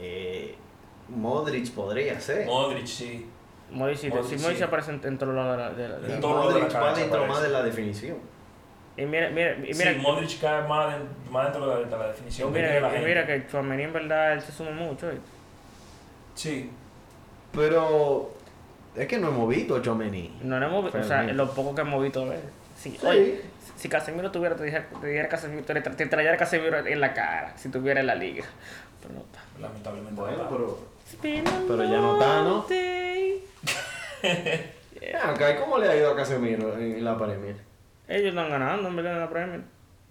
Eh, 0.00 0.54
Modric 1.08 1.70
podría 1.72 2.18
ser. 2.20 2.46
Modric, 2.46 2.86
sí. 2.86 3.26
Modric, 3.70 3.96
sí, 3.98 4.08
Modric, 4.08 4.24
sí, 4.26 4.36
Modric 4.42 4.58
sí. 4.58 4.62
aparece 4.64 4.90
en, 4.92 5.00
en 5.04 5.18
todos 5.18 5.34
lados 5.34 5.56
de 5.56 5.62
la... 5.62 5.70
de 5.70 5.88
la- 5.88 5.98
de 6.00 6.08
la- 6.08 6.14
la 6.20 6.26
Modric 6.26 6.74
va 6.74 6.94
dentro 6.94 7.26
más 7.26 7.42
de 7.42 7.48
la 7.48 7.62
definición. 7.62 8.16
Y 8.96 9.06
mira, 9.06 9.30
mira, 9.30 9.54
y 9.56 9.72
mira, 9.74 9.92
sí, 9.94 9.98
Modric 10.00 10.40
cae 10.40 10.68
más, 10.68 10.96
más 11.30 11.44
dentro 11.44 11.76
de, 11.78 11.84
de 11.86 11.90
la 11.96 12.08
definición 12.08 12.50
y 12.50 12.52
que 12.52 12.58
tiene 12.58 12.80
la 12.80 12.88
mira, 12.88 12.88
y 12.88 12.92
gente. 13.04 13.08
mira 13.08 13.26
que 13.26 13.46
Chouameni 13.50 13.82
en 13.84 13.92
verdad 13.92 14.32
él 14.34 14.42
se 14.42 14.52
suma 14.52 14.70
mucho. 14.72 15.10
¿eh? 15.10 15.18
Sí. 16.34 16.70
Pero 17.52 18.30
es 18.96 19.06
que 19.06 19.18
no 19.18 19.28
hemos 19.28 19.48
visto 19.48 19.80
a. 19.82 20.30
No 20.42 20.58
lo 20.60 20.66
hemos 20.66 20.84
visto, 20.84 20.98
o 20.98 21.02
sea, 21.04 21.22
lo 21.24 21.50
poco 21.52 21.74
que 21.74 21.80
hemos 21.82 22.02
visto 22.02 22.26
ver. 22.26 22.40
Sí. 22.76 22.98
Oye, 23.04 23.40
si 23.82 23.88
Casemiro 23.88 24.30
tuviera, 24.30 24.54
te 24.54 24.62
dijera, 24.62 24.86
te 25.00 25.06
dijera 25.08 25.28
Casemiro, 25.28 25.64
te, 25.64 25.74
te 25.80 26.06
trayera 26.06 26.36
Casemiro 26.36 26.86
en 26.86 27.00
la 27.00 27.12
cara, 27.12 27.52
si 27.58 27.68
tuviera 27.68 27.98
en 28.00 28.06
la 28.06 28.14
liga. 28.14 28.44
Pero 29.02 29.14
no 29.14 29.20
está. 29.22 29.40
Lamentablemente. 29.60 30.20
Bueno, 30.20 30.44
no. 30.44 30.48
pero. 30.48 30.78
Pero 31.20 31.84
ya 31.84 31.96
no 31.98 32.12
está, 32.14 32.42
¿no? 32.42 32.64
Acá, 35.24 35.56
¿cómo 35.58 35.78
le 35.78 35.88
ha 35.88 35.96
ido 35.96 36.12
a 36.12 36.16
Casemiro 36.16 36.78
en 36.78 37.04
la 37.04 37.18
Premier? 37.18 37.56
Ellos 38.06 38.28
están 38.28 38.50
ganando 38.50 38.86
en 38.88 38.94
verdad 38.96 39.14
en 39.14 39.20
la 39.20 39.28
Premier. 39.30 39.60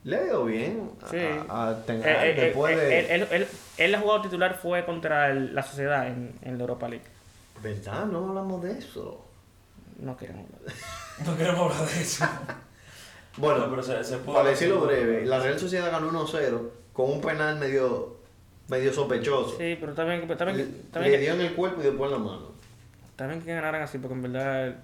Le 0.04 0.18
ha 0.18 0.24
ido 0.26 0.44
bien. 0.46 0.92
a- 1.02 1.08
Sí. 1.08 1.18
A, 1.50 1.68
a 1.70 1.86
Ten 1.86 2.02
Hag 2.04 2.08
Eh, 2.10 2.32
eh, 2.32 2.34
después 2.42 2.78
eh, 2.78 2.82
de. 2.82 3.00
él, 3.00 3.06
él, 3.22 3.28
él, 3.32 3.48
él, 3.78 3.96
ha 3.96 4.00
jugado 4.02 4.22
titular 4.24 4.56
fue 4.62 4.84
contra 4.86 5.30
el- 5.30 5.56
la 5.56 5.64
sociedad 5.64 6.08
en, 6.08 6.34
en 6.42 6.58
la 6.58 6.62
Europa 6.62 6.90
League. 6.90 7.06
¿Verdad? 7.64 8.06
No 8.06 8.28
hablamos 8.30 8.64
de 8.64 8.78
eso. 8.80 9.26
No 10.00 10.18
queremos 10.18 10.46
hablar. 10.60 10.76
No 11.26 11.38
queremos 11.38 11.72
hablar 11.74 11.90
de 11.96 12.02
eso. 12.02 12.26
Bueno, 13.38 13.60
No, 13.60 13.70
pero 13.70 13.84
se, 13.84 14.04
se 14.04 14.18
pudo- 14.18 14.36
para 14.36 14.50
decirlo 14.50 14.82
breve, 14.82 15.26
la 15.26 15.40
Real 15.40 15.58
Sociedad 15.60 15.92
ganó 15.92 16.12
1-0 16.12 16.70
con 16.94 17.10
un 17.12 17.22
penal 17.22 17.58
medio, 17.58 18.18
medio 18.68 18.92
sospechoso. 18.94 19.56
Sí, 19.58 19.78
pero 19.80 19.94
también, 19.94 20.28
también, 20.28 20.58
le, 20.58 20.66
también, 20.92 21.14
le 21.14 21.20
dio 21.20 21.34
en 21.34 21.42
el 21.42 21.54
cuerpo 21.54 21.82
y 21.82 21.86
después 21.86 22.12
en 22.12 22.18
la 22.18 22.24
mano. 22.24 22.52
también 23.16 23.42
que 23.42 23.54
ganaran 23.54 23.82
así, 23.82 23.98
porque 24.00 24.16
en 24.16 24.22
verdad 24.24 24.68
el, 24.68 24.76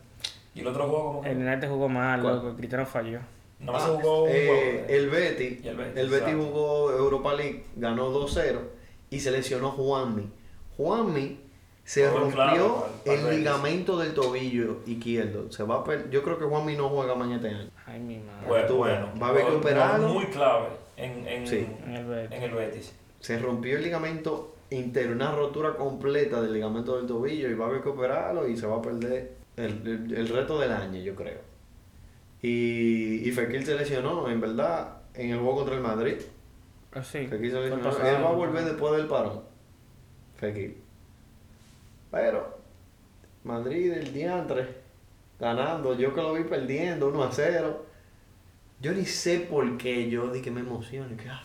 Y 0.55 0.61
el 0.61 0.67
otro 0.67 0.87
juego, 0.87 1.21
que. 1.21 1.31
el 1.31 1.37
United 1.37 1.67
jugó 1.69 1.89
mal, 1.89 2.23
loco, 2.23 2.55
Cristiano 2.55 2.85
falló. 2.85 3.19
Nada 3.59 3.73
más 3.73 3.83
Ah, 3.83 3.85
se 3.87 3.91
jugó 3.95 4.23
un 4.23 4.29
eh, 4.31 4.45
juego. 4.47 4.85
el 4.87 5.09
Betty, 5.09 5.59
Y 5.63 5.67
el 5.67 5.75
Betis, 5.77 5.97
el 5.97 6.09
Betis 6.09 6.27
exacto. 6.27 6.43
jugó 6.45 6.91
Europa 6.91 7.33
League, 7.33 7.65
ganó 7.75 8.11
2-0 8.11 8.59
y 9.09 9.19
se 9.19 9.31
lesionó 9.31 9.71
Juanmi. 9.71 10.29
Juanmi 10.77 11.39
se 11.87 12.05
Oh, 12.05 12.11
rompió 12.19 12.35
claro, 12.35 12.87
para- 13.05 13.17
para 13.17 13.29
el 13.31 13.37
ligamento 13.37 13.97
del 13.97 14.13
tobillo 14.13 14.81
izquierdo. 14.85 15.49
Se 15.53 15.63
va 15.63 15.75
a 15.77 15.83
per- 15.85 16.09
Yo 16.09 16.21
creo 16.21 16.37
que 16.37 16.43
Juanmi 16.43 16.75
no 16.75 16.89
juega 16.89 17.15
mañana 17.15 17.37
este 17.37 17.47
año. 17.55 17.69
Ay, 17.85 17.99
mi 18.01 18.17
madre. 18.17 18.45
Bueno, 18.47 18.67
tú 18.67 18.75
bueno. 18.75 19.09
ves, 19.13 19.21
va 19.23 19.27
a 19.27 19.29
haber 19.29 19.45
que 19.45 19.55
operarlo. 19.55 20.07
Muy 20.09 20.25
clave 20.25 20.67
en, 20.97 21.25
en, 21.27 21.47
Sí. 21.47 21.65
En 21.85 21.93
el 21.95 22.05
Betis. 22.05 22.37
en 22.37 22.43
el 22.43 22.51
Betis. 22.51 22.93
Se 23.21 23.39
rompió 23.39 23.77
el 23.77 23.83
ligamento 23.83 24.53
interno, 24.69 25.13
una 25.15 25.31
rotura 25.33 25.75
completa 25.75 26.41
del 26.41 26.53
ligamento 26.53 26.97
del 26.97 27.07
tobillo 27.07 27.49
y 27.49 27.53
va 27.53 27.65
a 27.65 27.69
haber 27.69 27.81
que 27.81 27.89
operarlo 27.89 28.47
y 28.49 28.57
se 28.57 28.67
va 28.67 28.77
a 28.77 28.81
perder 28.81 29.35
el, 29.55 29.81
el- 29.87 30.13
el 30.13 30.27
resto 30.27 30.59
del 30.59 30.73
año, 30.73 30.99
yo 30.99 31.15
creo. 31.15 31.39
Y, 32.41 33.27
y 33.27 33.31
Fekir 33.31 33.65
se 33.65 33.75
lesionó, 33.75 34.29
en 34.29 34.41
verdad, 34.41 34.97
en 35.13 35.31
el 35.31 35.37
juego 35.39 35.55
contra 35.57 35.75
el 35.75 35.81
Madrid. 35.81 36.17
Así. 36.91 37.27
Fekir 37.27 37.51
se 37.51 37.59
lesionó. 37.61 37.89
Él 37.89 38.23
va 38.23 38.29
a 38.29 38.33
volver 38.33 38.65
después 38.65 38.95
del 38.97 39.07
parón. 39.07 39.41
Fekir. 40.35 40.85
Pero, 42.11 42.57
Madrid, 43.43 43.91
el 43.93 44.13
diantre, 44.13 44.67
ganando. 45.39 45.97
Yo 45.97 46.13
que 46.13 46.21
lo 46.21 46.33
vi 46.33 46.43
perdiendo 46.43 47.07
1 47.09 47.23
a 47.23 47.31
0. 47.31 47.85
Yo 48.79 48.91
ni 48.93 49.05
sé 49.05 49.39
por 49.41 49.77
qué 49.77 50.09
yo 50.09 50.27
di 50.31 50.41
que 50.41 50.51
me 50.51 50.61
emociono. 50.61 51.15
Que, 51.17 51.29
ah, 51.29 51.41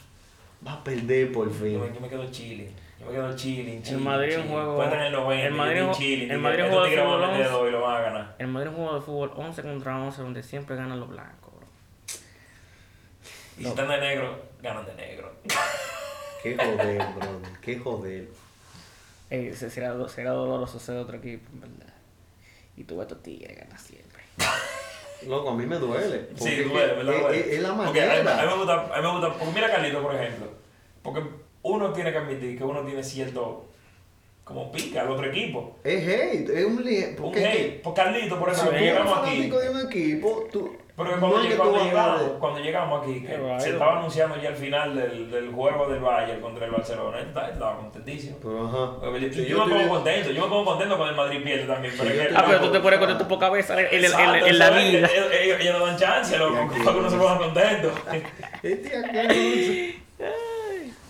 va 0.67 0.75
a 0.75 0.85
perder 0.85 1.33
por 1.33 1.51
fin. 1.51 1.73
Yo, 1.75 1.81
me- 1.81 1.95
yo 1.95 2.01
me 2.01 2.09
quedo 2.09 2.31
chilling. 2.31 2.71
Yo 3.01 3.07
me 3.07 3.13
quedo 3.13 3.35
chilling, 3.37 3.83
chilling. 3.83 3.99
El 3.99 4.05
Madrid 4.05 4.29
es 4.35 4.39
un 4.39 4.49
juego- 4.49 4.77
Puede 4.77 4.91
tener 4.91 5.07
el 5.07 5.13
90, 5.13 5.47
el 5.49 5.55
Madrid 5.55 5.83
chilling. 5.93 6.31
el 6.31 6.39
Madrid 6.39 6.59
es 6.61 6.65
un 6.67 6.71
estos 6.71 6.89
juego 6.89 6.97
de 6.97 7.03
fútbol 7.19 7.31
meter 7.39 7.51
dos 7.53 7.69
y 7.69 7.73
lo 7.73 7.81
van 7.81 7.97
a 7.97 8.01
ganar. 8.01 8.35
El 8.39 8.47
Madrid 8.49 8.69
es 8.71 8.77
un 8.77 8.83
juego 8.85 8.95
de 8.99 9.05
fútbol 9.05 9.33
11 9.37 9.63
contra 9.63 9.99
11 10.01 10.23
donde 10.23 10.43
siempre 10.43 10.77
ganan 10.77 11.01
los 11.01 11.09
blancos, 11.09 11.53
bro. 11.57 11.67
Y 13.59 13.63
si 13.65 13.69
están 13.69 13.89
de 13.89 13.99
negro, 13.99 14.39
ganan 14.63 14.87
de 14.87 14.95
negro. 14.95 15.33
Qué 16.43 16.57
joder, 16.57 16.99
brother. 17.15 17.61
Qué 17.61 17.79
joder. 17.79 18.29
Se- 19.55 19.71
será, 19.71 20.09
será 20.09 20.31
doloroso 20.33 20.79
ser 20.79 20.97
otro 20.99 21.17
equipo, 21.17 21.49
en 21.55 21.61
verdad. 21.63 21.93
Y 22.77 22.85
tú 22.85 22.97
ves 22.97 23.01
a 23.01 23.09
estos 23.09 23.23
tigres 23.23 23.57
ganar 23.57 23.79
siempre. 23.79 24.23
Loco, 25.27 25.51
a 25.51 25.55
mí 25.57 25.65
me 25.67 25.77
duele. 25.77 26.29
Sí, 26.37 26.57
duele, 26.65 26.95
¿verdad? 26.95 27.15
es- 27.15 27.21
Duele. 27.23 27.41
es- 27.41 27.47
es 27.47 27.63
la 27.63 27.77
Porque 27.77 28.03
a 28.03 28.07
mí, 28.07 28.11
a 28.13 28.19
mí 28.19 28.25
manera. 28.25 28.47
me 28.51 28.57
gusta, 28.57 28.75
a 28.95 28.97
mí 29.01 29.03
me 29.07 29.13
gusta, 29.13 29.33
porque 29.39 29.55
mira 29.55 29.71
Carlito, 29.71 30.03
por 30.03 30.15
ejemplo. 30.15 30.47
Porque 31.03 31.23
uno 31.63 31.93
tiene 31.93 32.11
que 32.13 32.19
admitir 32.19 32.59
que 32.59 32.65
uno 32.65 32.85
tiene 32.85 33.03
cierto, 33.05 33.65
como 34.45 34.73
pica 34.73 35.03
al 35.03 35.11
otro 35.11 35.27
equipo. 35.31 35.79
Es 35.85 36.03
hate, 36.07 36.51
es 36.51 36.65
un. 36.65 36.79
Un 36.79 37.17
Porque 37.17 37.47
hate. 37.47 37.83
Por 37.83 37.95
Carlito, 37.95 38.39
por 38.39 38.53
si 38.55 38.61
ejemplo, 38.61 38.79
tú 38.79 38.85
eres 38.85 39.11
fanático 39.11 39.59
de 39.61 39.71
un 39.71 39.81
equipo, 39.87 40.49
tú. 40.53 40.77
Porque 40.95 41.15
no 41.15 41.21
cuando, 41.21 41.39
lleg- 41.43 41.85
llegamos, 41.85 42.23
cuando 42.39 42.61
llegamos 42.61 43.03
aquí, 43.03 43.23
que 43.23 43.29
se 43.29 43.39
¿no? 43.39 43.57
estaba 43.59 43.99
anunciando 43.99 44.37
ya 44.41 44.51
el 44.51 44.55
final 44.57 44.95
del, 44.95 45.31
del 45.31 45.51
juego 45.51 45.89
del 45.89 46.01
Bayern 46.01 46.41
contra 46.43 46.67
el 46.67 46.71
Barcelona, 46.71 47.19
él 47.19 47.29
estaba, 47.29 47.49
estaba 47.49 47.77
contentísimo. 47.77 48.37
Pero 48.43 48.67
ajá. 48.69 49.07
Yo, 49.49 49.65
me 49.67 49.75
pongo 49.75 49.89
contento, 49.89 50.31
yo 50.33 50.43
me 50.43 50.49
pongo 50.49 50.65
contento 50.67 50.97
cuando 50.99 51.11
el 51.13 51.17
Madrid 51.17 51.43
pierde 51.43 51.65
también. 51.67 51.95
Pero 51.97 52.11
es 52.11 52.29
que- 52.29 52.35
Ah, 52.37 52.45
pero 52.47 52.59
tú 52.61 52.67
te 52.67 52.73
loco. 52.75 52.83
pones 52.83 52.99
con 52.99 53.19
tu 53.19 53.27
poca 53.29 53.47
cabeza 53.47 53.73
en, 53.81 53.87
en, 53.87 53.95
en- 53.95 54.05
Exacto, 54.05 54.47
en 54.47 54.59
la 54.59 54.71
vida. 54.71 54.99
Ellos, 55.13 55.27
ellos- 55.41 55.61
ellos 55.61 55.79
no 55.79 55.87
dan 55.87 55.97
chance, 55.97 56.37
para 56.39 56.93
que 56.93 56.99
uno 56.99 57.11
se 57.11 57.17
ponga 57.17 57.39
contento. 57.39 57.93
Este 58.63 59.21
aquí, 59.21 60.03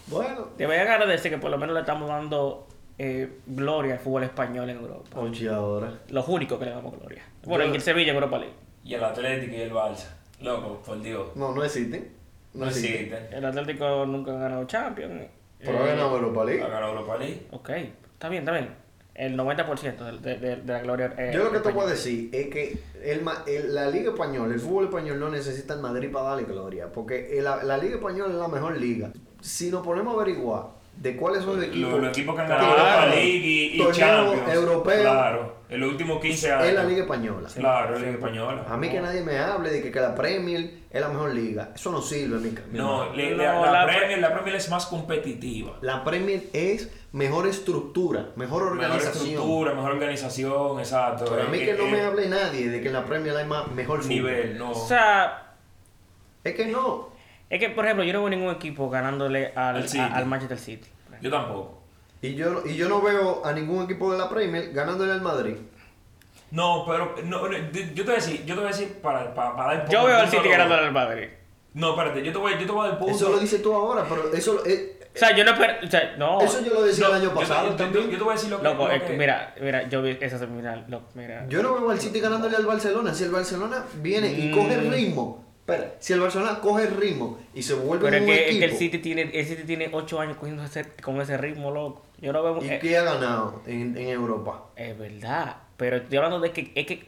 Bueno. 0.07 0.45
Te 0.57 0.67
voy 0.67 0.77
a 0.77 0.83
agradecer 0.83 1.31
que 1.31 1.39
por 1.39 1.51
lo 1.51 1.59
menos 1.59 1.75
le 1.75 1.81
estamos 1.81 2.09
dando 2.09 2.69
eh, 2.99 3.39
gloria 3.47 3.95
al 3.95 3.99
fútbol 4.01 4.23
español 4.25 4.69
en 4.71 4.77
Europa. 4.79 5.19
Oye, 5.19 5.49
ahora. 5.49 5.93
Los 6.09 6.29
únicos 6.29 6.59
que 6.59 6.67
le 6.67 6.71
damos 6.71 6.97
gloria. 6.99 7.23
Bueno, 7.45 7.65
Yo- 7.65 7.71
en 7.71 7.75
el 7.77 7.83
Sevilla 7.83 8.11
en 8.11 8.17
Europa 8.17 8.39
League. 8.39 8.55
Y 8.85 8.95
el 8.95 9.05
Atlético 9.05 9.55
y 9.55 9.61
el 9.61 9.73
Barça. 9.73 10.09
Loco, 10.41 10.83
por 10.85 11.01
Dios. 11.01 11.29
No, 11.37 11.55
no 11.55 11.65
existen. 11.65 12.11
No 12.55 12.67
existe. 12.67 13.29
El 13.31 13.45
Atlético 13.45 14.05
nunca 14.07 14.33
ha 14.33 14.39
ganado 14.41 14.65
Champions. 14.65 15.23
Pero 15.59 15.79
ha 15.79 15.85
Eh, 15.85 15.87
ganado 15.91 16.17
Europa 16.17 16.45
League. 16.45 16.63
Ha 16.63 16.69
ganado 16.69 16.93
Europa 16.93 17.17
League. 17.19 17.47
Ok, 17.53 17.71
está 17.71 18.29
bien, 18.29 18.43
está 18.43 18.53
bien. 18.53 18.69
El 19.15 19.37
90% 19.37 20.21
de, 20.21 20.37
de, 20.39 20.57
de 20.57 20.73
la 20.73 20.81
gloria. 20.81 21.15
eh, 21.19 21.31
Yo 21.35 21.41
lo 21.41 21.45
que 21.47 21.51
te 21.51 21.57
española. 21.59 21.75
puedo 21.75 21.89
decir 21.91 22.31
es 22.33 22.47
que 22.49 22.79
el, 23.05 23.21
ma- 23.23 23.45
el- 23.47 23.75
la 23.75 23.89
Liga 23.91 24.11
Española, 24.11 24.53
el 24.55 24.61
fútbol 24.61 24.85
español 24.87 25.21
no 25.21 25.29
necesita 25.29 25.75
el 25.75 25.81
Madrid 25.81 26.11
para 26.11 26.29
darle 26.31 26.45
gloria, 26.45 26.91
porque 26.91 27.37
el- 27.39 27.45
la, 27.45 27.63
la 27.63 27.77
Liga 27.77 27.97
Española 27.97 28.33
es 28.33 28.39
la 28.39 28.49
mejor 28.49 28.77
liga. 28.79 29.13
Si 29.41 29.71
nos 29.71 29.85
ponemos 29.85 30.15
a 30.15 30.21
averiguar 30.23 30.69
de 30.97 31.17
cuáles 31.17 31.43
son 31.43 31.57
los 31.57 31.65
equipos, 31.67 31.91
Los, 31.93 32.01
los 32.01 32.11
equipos 32.11 32.35
que 32.37 32.43
han 32.43 32.49
ganado 32.49 32.71
Europa 32.71 33.07
League 33.07 33.27
y, 33.27 33.83
y 33.83 33.93
Champions. 33.93 34.53
europeos, 34.55 35.01
Claro. 35.01 35.63
En 35.73 35.81
los 35.81 35.89
últimos 35.91 36.21
15 36.21 36.53
años. 36.53 36.67
es 36.69 36.75
la 36.75 36.85
Liga 36.85 37.01
Española. 37.03 37.49
Claro, 37.55 37.95
es 37.95 38.01
la 38.03 38.07
Liga 38.09 38.19
Española. 38.19 38.67
A 38.69 38.77
mí 38.77 38.91
que 38.91 39.01
nadie 39.01 39.23
me 39.23 39.39
hable 39.39 39.71
de 39.71 39.83
que, 39.83 39.91
que 39.91 40.01
la 40.01 40.15
Premier 40.15 40.71
es 40.91 41.01
la 41.01 41.09
mejor 41.09 41.35
liga. 41.35 41.71
Eso 41.75 41.91
no 41.91 42.03
sirve, 42.03 42.37
mi, 42.41 42.51
mi 42.71 42.79
No, 42.79 43.07
la, 43.15 43.31
la 43.31 43.71
la- 43.73 43.87
Premier, 43.87 44.19
la 44.19 44.33
Premier 44.35 44.55
es 44.57 44.69
más 44.69 44.85
competitiva. 44.85 45.79
La 45.81 46.05
Premier 46.05 46.43
es 46.53 46.91
mejor 47.13 47.47
estructura, 47.49 48.29
mejor 48.37 48.65
Mejor 48.65 48.73
organización. 48.73 49.27
estructura, 49.29 49.73
mejor 49.75 49.93
organización, 49.93 50.79
exacto. 50.79 51.25
Pero 51.31 51.43
a 51.43 51.47
mí 51.51 51.57
Eh, 51.59 51.65
que 51.65 51.73
no 51.73 51.85
eh, 51.87 51.91
me 51.91 52.01
hable 52.03 52.29
nadie 52.29 52.69
de 52.69 52.81
que 52.83 52.89
en 52.89 52.93
la 52.95 53.05
Premier 53.07 53.35
hay 53.35 53.47
más, 53.47 53.67
mejor 53.73 54.01
fútbol. 54.03 54.09
Nivel, 54.15 54.59
no. 54.59 54.73
O 54.73 54.87
sea, 54.87 55.55
Es 56.45 56.55
que 56.55 56.67
no. 56.67 57.12
Es 57.55 57.61
que, 57.61 57.69
por 57.71 57.85
ejemplo, 57.85 58.05
yo 58.05 58.13
no 58.13 58.21
veo 58.21 58.31
ningún 58.31 58.51
equipo 58.55 58.89
ganándole 58.91 59.53
al, 59.55 59.77
Al 59.77 59.89
City. 59.89 59.99
a- 60.03 60.15
al 60.17 60.27
Manchester 60.27 60.59
City. 60.59 60.89
Yo 61.21 61.31
tampoco. 61.31 61.81
Y 62.21 62.35
yo, 62.35 62.63
y 62.67 62.75
yo 62.77 62.89
no 62.89 63.01
veo 63.03 63.45
a 63.45 63.53
ningún 63.53 63.85
equipo 63.85 64.11
de 64.13 64.19
la 64.19 64.29
Premier 64.29 64.73
ganándole 64.73 65.13
al 65.13 65.21
Madrid. 65.23 65.57
No, 66.51 66.85
pero 66.87 67.15
no, 67.25 67.49
no, 67.49 67.53
yo 67.53 67.71
te 67.71 68.03
voy 68.03 68.13
a 68.13 68.17
decir, 68.17 68.45
yo 68.45 68.55
te 68.55 68.61
voy 68.61 68.65
a 68.71 68.73
decir 68.77 68.99
para, 69.01 69.35
para, 69.35 69.57
para 69.57 69.75
dar 69.79 69.89
Yo 69.89 70.05
veo 70.05 70.17
al 70.19 70.29
City 70.29 70.49
ganándole 70.49 70.83
al 70.87 70.93
Madrid. 70.93 71.29
No, 71.75 71.91
espérate, 71.93 72.23
yo 72.23 72.33
te 72.33 72.39
voy, 72.39 72.53
yo 72.53 72.67
te 72.67 72.73
voy 72.73 72.87
a 72.87 72.91
dar 72.91 72.99
punto. 72.99 73.15
Eso 73.15 73.31
lo 73.31 73.39
dices 73.39 73.63
tú 73.63 73.73
ahora, 73.73 74.05
pero 74.07 74.31
eso, 74.35 74.63
eh, 74.67 74.99
O 75.15 75.19
sea, 75.19 75.35
yo 75.35 75.43
no 75.45 75.53
espero. 75.53 75.75
O 75.87 75.91
sea, 75.91 76.15
no. 76.19 76.41
eso 76.43 76.63
yo 76.63 76.75
lo 76.75 76.83
decía 76.83 77.05
No, 77.09 77.11
el 77.15 77.21
año 77.23 77.25
yo 77.31 77.31
te- 77.35 77.41
pasado 77.41 77.69
yo, 77.69 77.73
te- 77.77 77.83
también. 77.85 78.11
yo 78.11 78.19
te 78.19 78.25
voy 78.25 78.33
a 78.33 78.35
decir 78.37 78.51
lo 78.51 78.59
que. 78.59 78.65
Loco, 78.65 78.87
lo 78.87 78.93
es 78.93 79.03
que, 79.03 79.09
que- 79.09 79.17
mira, 79.17 79.55
mira, 79.61 79.89
yo 79.89 80.03
vi 80.03 80.19
esa 80.21 80.39
semifinal. 80.39 80.85
Loco, 80.89 81.09
mira. 81.15 81.47
Yo 81.49 81.63
no 81.63 81.75
veo 81.75 81.91
al 81.91 81.99
City 81.99 82.21
ganándole 82.21 82.55
al 82.57 82.67
Barcelona. 82.67 83.15
Si 83.15 83.25
el 83.25 83.31
Barcelona 83.31 83.85
viene 84.03 84.31
y 84.33 84.49
Mm. 84.51 84.55
coge 84.55 84.75
el 84.75 84.91
ritmo, 84.93 85.45
espera, 85.63 85.95
si 86.01 86.13
el 86.13 86.21
Barcelona 86.21 86.59
coge 86.61 86.85
el 86.85 86.97
ritmo 86.97 87.39
y 87.55 87.63
se 87.63 87.75
vuelve 87.75 88.05
Pero 88.05 88.17
es 88.17 88.23
un 88.23 88.29
que, 88.29 88.35
es 88.35 88.41
equipo, 88.43 88.59
que 88.59 88.65
el 88.65 88.77
City 88.77 88.99
tiene, 88.99 89.23
el 89.23 89.47
City 89.47 89.63
tiene 89.65 89.89
8 89.93 90.21
años 90.21 90.37
cogiendo 90.37 90.65
ese, 90.65 90.87
con 91.03 91.21
ese 91.21 91.37
ritmo, 91.39 91.71
loco. 91.71 92.03
Yo 92.21 92.33
no 92.33 92.43
veo. 92.43 92.63
¿y 92.63 92.69
eh, 92.69 92.79
qué 92.81 92.97
ha 92.97 93.05
ganado 93.05 93.63
en, 93.67 93.97
en 93.97 94.09
Europa? 94.09 94.67
Es 94.77 94.97
verdad. 94.99 95.57
Pero 95.77 95.97
estoy 95.97 96.19
hablando 96.19 96.41
de 96.41 96.53
que 96.53 96.73
es 96.75 96.87
que, 96.87 97.07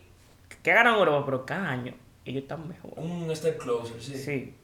que 0.62 0.72
ganan 0.72 0.94
Europa, 0.96 1.24
pero 1.24 1.46
cada 1.46 1.68
año 1.68 1.94
ellos 2.24 2.42
están 2.42 2.66
mejor. 2.68 2.92
Un 2.96 3.34
step 3.34 3.58
closer, 3.58 4.00
sí. 4.00 4.16
Sí. 4.16 4.54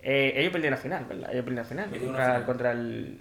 Eh, 0.00 0.32
ellos 0.36 0.52
perdieron 0.52 0.76
la 0.76 0.82
final, 0.82 1.04
¿verdad? 1.04 1.30
Ellos 1.32 1.44
perdieron 1.44 1.56
la 1.56 1.64
final. 1.64 1.90
Contra, 1.90 2.24
final. 2.24 2.46
contra 2.46 2.72
el. 2.72 3.20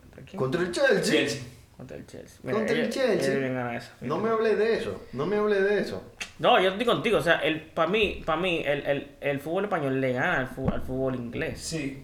¿Contra 0.00 0.22
quién? 0.24 0.38
Contra 0.38 0.60
el 0.62 0.72
Chelsea. 0.72 1.02
Chelsea. 1.02 1.42
Contra 1.78 1.96
el 1.96 2.06
Chelsea. 2.06 2.38
Contra 2.42 2.76
el 2.76 2.90
Chelsea. 2.90 3.34
ellos 3.38 3.82
eso. 3.84 3.92
No 4.02 4.18
me 4.18 4.28
hablé 4.28 4.56
de 4.56 4.74
eso. 4.74 5.00
No 5.12 5.24
me 5.26 5.36
hablé 5.36 5.62
de 5.62 5.80
eso. 5.80 6.02
No, 6.40 6.60
yo 6.60 6.70
estoy 6.70 6.84
contigo. 6.84 7.18
O 7.18 7.22
sea, 7.22 7.36
el, 7.38 7.62
para 7.62 7.88
mí, 7.88 8.20
para 8.26 8.40
mí 8.40 8.62
el, 8.66 8.84
el, 8.84 9.08
el 9.20 9.40
fútbol 9.40 9.64
español 9.64 10.00
le 10.00 10.12
gana 10.12 10.40
al 10.40 10.48
fútbol, 10.48 10.74
al 10.74 10.82
fútbol 10.82 11.14
inglés. 11.14 11.60
Sí. 11.60 12.02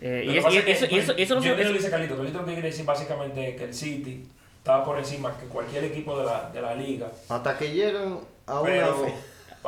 Eh, 0.00 0.22
y, 0.26 0.32
que 0.32 0.38
es- 0.38 0.44
y 0.52 0.56
es 0.58 0.64
que, 0.64 0.70
eso, 0.72 0.86
y 0.90 0.98
eso, 0.98 1.14
y 1.16 1.22
eso 1.22 1.34
no 1.34 1.40
yo 1.40 1.48
entiendo 1.52 1.72
lo 1.72 1.78
que 1.78 1.78
dice 1.78 1.90
Carlito. 1.90 2.16
Carlito 2.16 2.38
lo 2.40 2.44
que 2.46 2.52
quiere 2.52 2.68
decir 2.68 2.84
básicamente 2.84 3.48
es 3.48 3.56
que 3.56 3.64
el 3.64 3.74
City 3.74 4.28
estaba 4.58 4.84
por 4.84 4.98
encima 4.98 5.34
que 5.38 5.46
cualquier 5.46 5.84
equipo 5.84 6.18
de 6.18 6.26
la, 6.26 6.50
de 6.52 6.60
la 6.60 6.74
liga. 6.74 7.10
Hasta 7.30 7.56
que 7.56 7.72
llegan 7.72 8.18
a 8.46 8.60
una 8.60 8.70
Pero, 8.70 9.06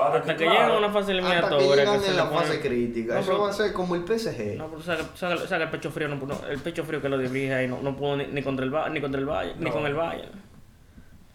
Hasta 0.01 0.37
que 0.37 0.45
llegan 0.45 0.71
a 0.71 0.79
una 0.79 0.89
fase 0.91 0.99
Hasta 0.99 1.07
que 1.13 1.13
eliminatoria. 1.13 1.77
llegan 1.77 2.01
que 2.01 2.07
en 2.09 2.17
la 2.17 2.27
fase 2.27 2.61
crítica. 2.61 3.15
No, 3.15 3.21
Eso 3.21 3.31
pero- 3.33 3.43
va 3.43 3.51
a 3.51 3.53
ser 3.53 3.73
como 3.73 3.95
el 3.95 4.03
PSG. 4.05 4.57
No, 4.57 4.69
pero 4.69 4.83
saca, 4.83 5.05
saca, 5.15 5.37
saca 5.47 5.65
el 5.65 5.71
pecho 5.71 5.91
frío, 5.91 6.09
no, 6.09 6.17
no, 6.17 6.41
el 6.49 6.59
pecho 6.61 6.85
frío 6.85 7.01
que 7.03 7.09
lo 7.09 7.19
dirige 7.19 7.55
ahí 7.55 7.67
no, 7.69 7.81
no 7.83 7.97
pudo 7.97 8.17
ni, 8.17 8.27
ni 8.27 8.43
contra 8.43 8.65
el 8.65 8.93
ni 8.93 9.01
contra 9.01 9.21
el 9.21 9.27
Valle, 9.27 9.55
ni 9.59 9.71
con 9.71 9.85
el 9.87 9.95
Valle. 9.95 10.25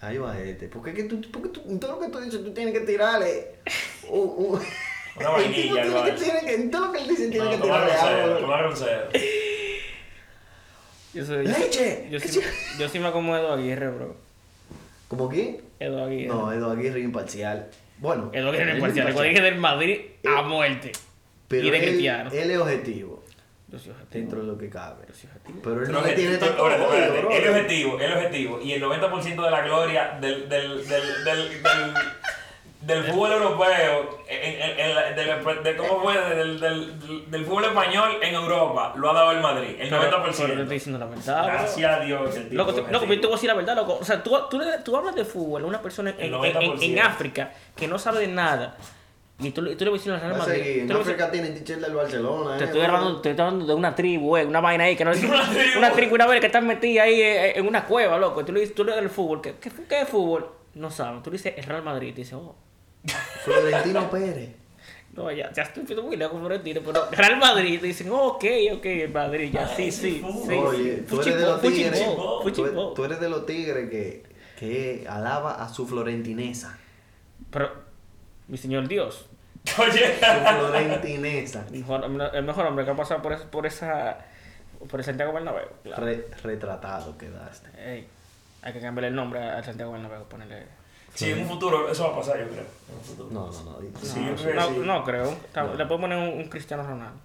Ahí 0.01 0.17
va 0.17 0.37
este. 0.39 0.67
Porque 0.67 0.93
que 0.93 1.03
tú, 1.03 1.21
porque 1.31 1.49
tú, 1.49 1.61
en 1.67 1.79
todo 1.79 1.93
lo 1.93 1.99
que 1.99 2.09
tú 2.09 2.19
dices, 2.19 2.43
tú 2.43 2.53
tienes 2.53 2.73
que 2.73 2.81
tirarle. 2.81 3.55
un- 4.09 4.33
un- 4.37 4.61
Una 5.15 5.29
vainilla, 5.29 6.03
que, 6.05 6.11
tiene 6.13 6.39
que, 6.41 6.55
en 6.55 6.71
todo 6.71 6.87
lo 6.87 6.91
que 6.91 6.99
él 6.99 7.07
dice, 7.07 7.29
tiene 7.29 7.49
que 7.51 7.57
tirarle 7.57 7.93
algo. 7.93 8.37
tomar 8.39 8.67
un 8.67 8.75
cero. 8.75 9.07
Yo 11.13 11.23
soy, 11.25 11.45
¡Leche! 11.45 12.07
yo, 12.09 12.19
sí, 12.19 12.39
yo 12.79 12.89
sí 12.89 12.97
me 12.97 13.07
acomodo 13.07 13.53
Aguirre, 13.53 13.89
bro. 13.91 14.15
¿Cómo 15.07 15.29
quién? 15.29 15.61
Edo 15.79 16.03
Aguirre. 16.03 16.27
No, 16.33 16.51
Edo 16.51 16.71
Aguirre 16.71 17.01
imparcial. 17.01 17.67
Bueno, 18.03 18.29
Edo 18.33 18.49
Aguirre 18.49 18.63
él 18.63 18.69
en 18.69 18.75
es 18.75 18.79
imparcial. 18.81 19.07
Edo 19.07 19.19
Aguirre 19.21 19.41
del 19.41 19.55
Madrid 19.59 19.97
a 20.37 20.41
muerte. 20.41 20.91
Pero 21.47 21.65
y 21.67 21.69
de 21.71 21.77
él, 21.77 21.83
Cristiano. 21.85 22.29
él 22.33 22.51
es 22.51 22.57
objetivo 22.57 23.23
Yo 23.69 23.79
soy 23.79 23.91
objetivo. 23.91 24.09
dentro 24.21 24.41
de 24.41 24.47
lo 24.47 24.57
que 24.57 24.69
cabe. 24.69 25.05
Yo 25.07 25.13
soy 25.13 25.29
objetivo. 25.29 25.59
Pero 25.63 25.83
él 25.85 25.91
no 25.91 26.01
le 26.01 26.09
que- 26.09 26.15
tiene 26.15 26.37
tanto 26.37 26.63
odio, 26.63 26.77
bro. 27.21 27.31
El 27.31 27.47
objetivo, 27.47 27.99
el 27.99 28.13
objetivo. 28.13 28.61
Y 28.61 28.73
el 28.73 28.81
90% 28.83 29.43
de 29.45 29.51
la 29.51 29.61
gloria 29.61 30.17
del, 30.19 30.49
del, 30.49 30.85
del, 30.87 31.23
del, 31.23 31.61
del, 32.85 33.03
del 33.03 33.11
fútbol 33.13 33.31
europeo, 33.31 34.19
en, 34.27 34.61
en- 34.61 34.79
en 34.79 34.95
la- 34.95 35.11
del- 35.11 35.63
de, 35.63 35.75
¿cómo 35.77 36.01
fue? 36.01 36.17
Del, 36.17 36.59
del, 36.59 36.99
del, 36.99 37.31
del 37.31 37.45
fútbol 37.45 37.65
español 37.65 38.11
en 38.21 38.33
Europa, 38.35 38.93
lo 38.97 39.09
ha 39.09 39.13
dado 39.13 39.31
el 39.31 39.39
Madrid. 39.41 39.75
El 39.79 39.89
Pero, 39.89 40.01
90%. 40.03 40.11
pero 40.21 40.31
te 40.33 40.43
estoy 40.61 40.65
diciendo 40.67 40.99
la 40.99 41.05
verdad. 41.05 41.45
Gracias 41.45 41.91
a 41.91 41.99
Dios. 42.01 42.35
El 42.35 42.43
tipo 42.49 42.55
Loco, 42.55 42.71
loco, 42.71 42.85
pero 43.07 43.13
yo 43.13 43.21
te 43.21 43.27
voy 43.27 43.33
a 43.33 43.35
decir 43.37 43.47
la 43.49 43.55
verdad, 43.55 43.75
loco. 43.75 43.97
O 44.01 44.03
sea, 44.05 44.21
tú, 44.21 44.37
tú, 44.49 44.59
le- 44.59 44.79
tú 44.79 44.95
hablas 44.97 45.15
de 45.15 45.23
fútbol 45.25 45.63
a 45.63 45.65
una 45.67 45.81
persona 45.81 46.09
en, 46.11 46.19
El 46.19 46.33
en, 46.33 46.45
en- 46.45 46.61
en 46.83 46.95
90%. 46.97 47.01
África 47.01 47.51
que 47.75 47.87
no 47.87 47.97
sabe 47.97 48.19
de 48.19 48.27
nada 48.27 48.75
y 49.39 49.49
tú, 49.51 49.61
le- 49.61 49.75
tú 49.75 49.83
le 49.85 49.91
vas 49.91 49.99
a 49.99 50.01
decir 50.01 50.13
al 50.13 50.19
Real 50.21 50.37
Madrid. 50.37 50.77
En 50.81 50.87
tú 50.87 50.97
África 50.97 51.31
tienen 51.31 51.53
teacher 51.55 51.79
del 51.79 51.93
Barcelona. 51.93 52.57
Te 52.57 52.63
eh, 52.63 52.67
estoy 52.67 52.81
hablando, 52.81 53.21
te 53.21 53.29
estoy 53.31 53.45
hablando 53.45 53.65
de 53.65 53.73
una 53.73 53.95
tribu, 53.95 54.37
eh, 54.37 54.45
una 54.45 54.59
vaina 54.61 54.83
ahí, 54.83 54.95
que 54.95 55.05
no 55.05 55.11
Una 55.23 55.49
tribu. 55.49 55.77
una 55.79 55.91
tribu, 55.91 56.15
una 56.15 56.27
vez 56.27 56.39
que 56.41 56.45
están 56.47 56.67
metida 56.67 57.03
ahí 57.03 57.19
eh, 57.21 57.57
en 57.57 57.67
una 57.67 57.85
cueva, 57.85 58.17
loco. 58.17 58.41
Y 58.41 58.43
tú 58.43 58.51
le 58.51 58.59
dices, 58.59 58.75
tú 58.75 58.83
le 58.83 58.91
das 58.91 59.01
el 59.01 59.09
fútbol, 59.09 59.41
¿qué, 59.41 59.55
qué, 59.61 59.71
qué 59.89 60.01
es 60.01 60.07
fútbol? 60.09 60.49
No 60.75 60.89
saben. 60.91 61.21
Tú 61.23 61.29
le 61.31 61.37
dices 61.37 61.53
el 61.57 61.63
Real 61.63 61.83
Madrid, 61.83 62.09
y 62.09 62.11
te 62.13 62.21
dice, 62.21 62.35
oh, 62.35 62.55
Florentino 63.43 64.09
Pérez. 64.09 64.49
no, 65.13 65.31
ya, 65.31 65.51
ya 65.51 65.63
estoy 65.63 65.83
muy 66.01 66.15
lejos, 66.17 66.39
Florentino, 66.39 66.81
pero 66.85 67.09
Real 67.11 67.37
Madrid, 67.37 67.79
dicen, 67.81 68.09
oh, 68.11 68.29
ok, 68.29 68.45
ok, 68.77 68.85
el 68.85 69.11
Madrid, 69.11 69.51
ya, 69.53 69.67
sí, 69.67 69.91
sí. 69.91 70.23
Oye, 70.23 71.03
tú 71.07 71.21
eres 71.21 71.35
de 71.37 71.45
los 71.45 71.61
tigres. 71.61 72.05
Tú, 72.95 73.05
eres 73.05 73.19
de 73.19 73.29
los 73.29 73.45
tigres 73.45 73.89
que, 73.89 74.23
que 74.57 75.05
alaba 75.09 75.63
a 75.63 75.69
su 75.69 75.85
florentinesa. 75.87 76.77
Pero, 77.51 77.71
mi 78.47 78.57
señor 78.57 78.87
Dios, 78.87 79.27
Oye. 79.77 80.15
Su 80.19 80.25
florentinesa. 80.25 81.65
el 81.71 81.79
mejor, 81.79 82.31
el 82.33 82.43
mejor 82.43 82.65
hombre 82.65 82.83
que 82.85 82.91
ha 82.91 82.95
pasado 82.95 83.21
por, 83.21 83.33
esa- 83.33 83.49
por 83.51 83.65
esa, 83.65 84.17
por 84.89 84.99
el 84.99 85.05
Santiago 85.05 85.31
Bernabéu. 85.33 85.67
claro. 85.83 86.05
Re- 86.05 86.27
retratado 86.41 87.17
quedaste. 87.17 87.69
Ey, 87.77 88.07
hay 88.61 88.73
que 88.73 88.79
cambiarle 88.81 89.09
el 89.09 89.15
nombre 89.15 89.41
al 89.41 89.63
Santiago 89.63 89.91
Bernabéu, 89.91 90.23
ponerle... 90.25 90.63
Sí, 91.15 91.31
en 91.31 91.39
un 91.41 91.47
futuro 91.47 91.89
eso 91.89 92.07
va 92.07 92.13
a 92.13 92.17
pasar, 92.19 92.39
yo 92.39 92.47
creo. 92.49 92.65
En 92.89 92.95
un 92.97 93.03
futuro. 93.03 93.29
No, 93.31 93.45
no, 93.51 93.63
no. 93.63 93.77
Sí, 94.01 94.19
no, 94.19 94.29
yo 94.29 94.35
creo 94.35 94.47
que 94.47 94.53
no, 94.55 94.67
sí. 94.69 94.77
no 94.83 95.03
creo. 95.03 95.35
No. 95.55 95.73
Le 95.75 95.85
puedo 95.85 96.01
poner 96.01 96.17
un, 96.17 96.39
un 96.39 96.49
Cristiano 96.49 96.83
Ronaldo. 96.83 97.19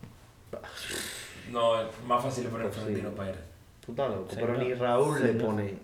No, 1.51 1.81
es 1.81 1.87
más 2.07 2.23
fácil 2.23 2.47
poner 2.49 2.67
Pues. 2.67 2.77
Florentino 2.79 3.11
Pérez. 3.11 3.37
Estás 3.89 4.11
loco. 4.11 4.27
Sí, 4.31 4.37
pero 4.39 4.53
no. 4.53 4.59
ni 4.59 4.75
Raúl 4.75 5.23
le 5.23 5.33
pone. 5.33 5.75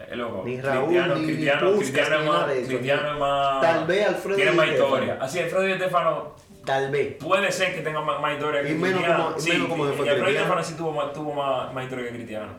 Eh, 0.00 0.14
loco, 0.16 0.42
Ni 0.44 0.60
Raúl, 0.60 0.84
Cristiano, 0.88 1.14
ni- 1.16 1.20
ni 1.22 1.26
Cristiano, 1.32 1.72
Cristiano 1.76 2.20
ni 2.20 2.28
más, 2.28 2.50
eso. 2.52 2.68
Cristiano 2.68 3.12
es 3.14 3.18
más, 3.18 3.60
Tal 3.62 3.86
vez 3.86 4.06
Alfredo 4.06 4.36
tiene 4.36 4.52
más 4.52 4.68
historia. 4.68 5.18
Así, 5.20 5.38
Alfredo 5.40 5.62
Di 5.64 5.74
Stefano 5.74 6.32
Tal 6.64 6.90
vez. 6.90 7.16
puede 7.16 7.50
ser 7.50 7.74
que 7.74 7.80
tenga 7.80 8.00
más, 8.02 8.20
más 8.20 8.34
historia 8.34 8.62
que 8.62 8.70
Y 8.70 8.74
menos 8.74 8.98
Cristiano. 9.00 9.24
como- 9.24 9.36
y 9.38 9.40
sí, 9.40 9.50
menos 9.50 9.68
como 9.68 9.84
y 9.84 9.86
fue 9.88 10.08
Alfredo 10.10 10.14
Di 10.14 10.22
Cristiano. 10.22 10.46
Stefano 10.46 10.64
sí 10.64 10.74
tuvo 10.74 10.92
más, 10.92 11.12
tuvo 11.12 11.32
más, 11.34 11.74
más 11.74 11.84
historia 11.84 12.04
que 12.06 12.12
Cristiano, 12.16 12.52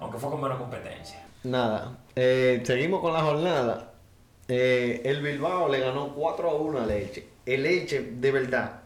aunque 0.00 0.18
fue 0.18 0.30
con 0.30 0.40
menos 0.40 0.58
competencia. 0.58 1.24
Nada. 1.44 1.98
Eh, 2.16 2.60
seguimos 2.64 3.00
con 3.00 3.12
la 3.12 3.22
jornada. 3.22 3.94
Eh, 4.48 5.02
el 5.04 5.22
Bilbao 5.22 5.68
le 5.68 5.80
ganó 5.80 6.14
4 6.14 6.50
a 6.50 6.54
1 6.54 6.80
a 6.80 6.86
Leche. 6.86 7.26
El 7.46 7.62
Leche, 7.62 8.12
de 8.12 8.30
verdad. 8.30 8.82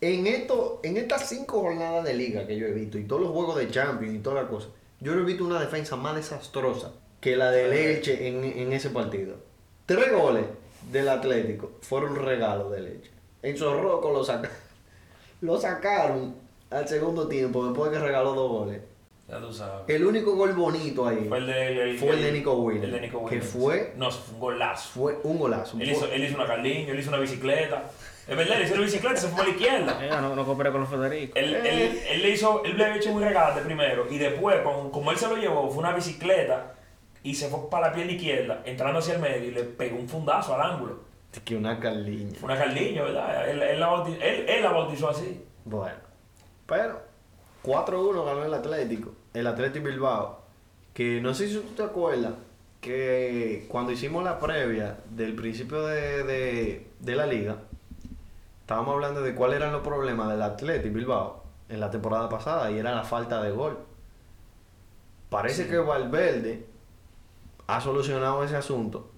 En, 0.00 0.26
esto, 0.26 0.80
en 0.82 0.96
estas 0.96 1.28
5 1.28 1.60
jornadas 1.60 2.04
de 2.04 2.14
liga 2.14 2.46
que 2.46 2.56
yo 2.56 2.66
he 2.66 2.72
visto 2.72 2.98
y 2.98 3.04
todos 3.04 3.22
los 3.22 3.30
juegos 3.30 3.56
de 3.56 3.70
Champions 3.70 4.14
y 4.14 4.18
todas 4.18 4.42
las 4.42 4.50
cosas, 4.50 4.70
yo 5.00 5.14
no 5.14 5.22
he 5.22 5.24
visto 5.24 5.44
una 5.44 5.60
defensa 5.60 5.96
más 5.96 6.16
desastrosa 6.16 6.92
que 7.20 7.36
la 7.36 7.50
de 7.50 7.68
Leche 7.68 8.28
en, 8.28 8.42
en 8.44 8.72
ese 8.72 8.90
partido. 8.90 9.36
Tres 9.86 10.12
goles 10.12 10.46
del 10.90 11.08
Atlético 11.08 11.72
fueron 11.82 12.16
regalos 12.16 12.72
de 12.72 12.80
Leche. 12.80 13.10
En 13.42 13.56
Zorroco 13.56 14.10
lo, 14.10 14.24
lo 15.40 15.60
sacaron 15.60 16.34
al 16.70 16.88
segundo 16.88 17.28
tiempo 17.28 17.64
después 17.66 17.90
de 17.90 17.98
que 17.98 18.04
regaló 18.04 18.34
dos 18.34 18.50
goles. 18.50 18.80
Ya 19.32 19.40
tú 19.40 19.50
sabes. 19.50 19.84
El 19.88 20.04
único 20.04 20.36
gol 20.36 20.52
bonito 20.52 21.08
ahí 21.08 21.24
Fue 21.26 21.38
el 21.38 21.46
de, 21.46 21.82
el, 21.90 21.98
fue 21.98 22.10
el 22.10 22.22
de 22.22 22.32
Nico 22.32 22.52
Williams, 22.52 22.84
El 22.84 22.92
de 22.92 23.00
Nico 23.00 23.18
que 23.20 23.36
Williams. 23.36 23.46
fue- 23.50 23.92
No, 23.96 24.10
fue 24.10 24.34
un 24.34 24.40
golazo. 24.40 24.90
fue 24.92 25.18
un 25.22 25.38
golazo. 25.38 25.78
Él 25.80 25.90
hizo, 25.90 26.06
él 26.06 26.22
hizo 26.24 26.34
una 26.36 26.46
Carliño, 26.46 26.92
él 26.92 26.98
hizo 27.00 27.08
una 27.08 27.18
bicicleta. 27.18 27.84
Es 28.28 28.36
verdad, 28.36 28.58
él 28.58 28.64
hizo 28.66 28.74
una 28.74 28.82
bicicleta 28.82 29.14
y 29.14 29.18
se 29.18 29.28
fue 29.28 29.40
a 29.40 29.44
la 29.44 29.50
izquierda. 29.50 29.98
Eh, 30.04 30.10
no, 30.10 30.36
no 30.36 30.44
cooperé 30.44 30.70
con 30.70 30.82
los 30.82 30.90
Federico. 30.90 31.32
Él, 31.38 31.54
él, 31.56 31.98
él 32.10 32.22
le 32.22 32.28
hizo, 32.28 32.62
él 32.64 32.76
le 32.76 32.84
había 32.84 32.96
hecho 32.98 33.10
un 33.10 33.22
regate 33.22 33.62
primero 33.62 34.06
y 34.10 34.18
después, 34.18 34.60
con- 34.60 34.90
como 34.90 35.10
él 35.10 35.16
se 35.16 35.26
lo 35.28 35.36
llevó, 35.36 35.70
fue 35.70 35.78
una 35.78 35.92
bicicleta 35.94 36.74
y 37.22 37.34
se 37.34 37.48
fue 37.48 37.70
para 37.70 37.88
la 37.88 37.94
pierna 37.94 38.12
izquierda, 38.12 38.60
entrando 38.66 38.98
hacia 38.98 39.14
el 39.14 39.20
medio 39.22 39.48
y 39.48 39.50
le 39.52 39.64
pegó 39.64 39.96
un 39.96 40.08
fundazo 40.10 40.54
al 40.54 40.72
ángulo. 40.72 41.00
que 41.42 41.56
una 41.56 41.80
Carliña. 41.80 42.38
Fue 42.38 42.44
una 42.52 42.58
Carliño, 42.62 43.04
¿verdad? 43.04 43.48
Él, 43.48 43.62
él, 43.62 43.80
la, 43.80 43.88
bauti- 43.90 44.18
él, 44.20 44.44
él 44.46 44.62
la 44.62 44.70
bautizó 44.72 45.08
así. 45.08 45.42
Bueno, 45.64 45.96
pero 46.66 47.00
4-1 47.64 48.24
ganó 48.24 48.44
el 48.44 48.52
Atlético, 48.52 49.14
el 49.34 49.46
Atlético 49.46 49.86
Bilbao, 49.86 50.40
que 50.94 51.20
no 51.20 51.34
sé 51.34 51.48
si 51.48 51.54
tú 51.54 51.62
te 51.76 51.82
acuerdas 51.82 52.32
que 52.80 53.66
cuando 53.68 53.92
hicimos 53.92 54.24
la 54.24 54.38
previa 54.40 54.96
del 55.10 55.34
principio 55.34 55.86
de, 55.86 56.24
de- 56.24 56.86
de 56.98 57.14
la 57.16 57.26
liga, 57.26 57.56
estábamos 58.60 58.94
hablando 58.94 59.22
de 59.22 59.34
cuáles 59.34 59.56
eran 59.56 59.72
los 59.72 59.82
problemas 59.82 60.28
del 60.30 60.42
Atlético 60.42 60.94
Bilbao 60.94 61.44
en 61.68 61.80
la 61.80 61.90
temporada 61.90 62.28
pasada 62.28 62.70
y 62.70 62.78
era 62.78 62.94
la 62.94 63.04
falta 63.04 63.42
de 63.42 63.50
gol. 63.52 63.78
Parece 65.30 65.64
Sí. 65.64 65.70
que 65.70 65.78
Valverde 65.78 66.66
ha 67.66 67.80
solucionado 67.80 68.44
ese 68.44 68.56
asunto. 68.56 69.08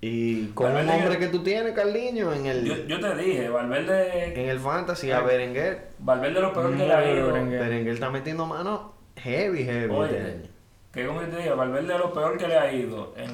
Y 0.00 0.48
con 0.48 0.66
un 0.66 0.74
Valverde- 0.74 0.90
hombre 1.02 1.18
que 1.18 1.28
tú 1.28 1.42
tienes, 1.42 1.72
Carliño, 1.72 2.32
en 2.34 2.44
el, 2.46 2.64
Yo, 2.64 2.74
yo 2.86 3.00
te 3.00 3.16
dije, 3.16 3.48
Valverde, 3.48 4.38
en 4.40 4.48
el 4.50 4.60
Fantasy, 4.60 5.10
a 5.10 5.20
Berenguer, 5.20 5.88
Valverde 5.98 6.40
lo 6.40 6.52
peor 6.52 6.76
que 6.76 6.86
le 6.86 6.92
ha 6.92 7.10
ido. 7.10 7.26
Berenguer. 7.32 7.60
Berenguer 7.60 7.94
está 7.94 8.10
metiendo 8.10 8.44
mano 8.46 8.92
heavy, 9.16 9.64
heavy. 9.64 9.94
Oye, 9.94 10.42
que 10.92 11.06
como 11.06 11.20
te 11.20 11.36
dije, 11.36 11.50
Valverde 11.50 11.98
lo 11.98 12.12
peor 12.12 12.36
que 12.38 12.46
le 12.48 12.56
ha 12.58 12.72
ido 12.72 13.12
en, 13.16 13.30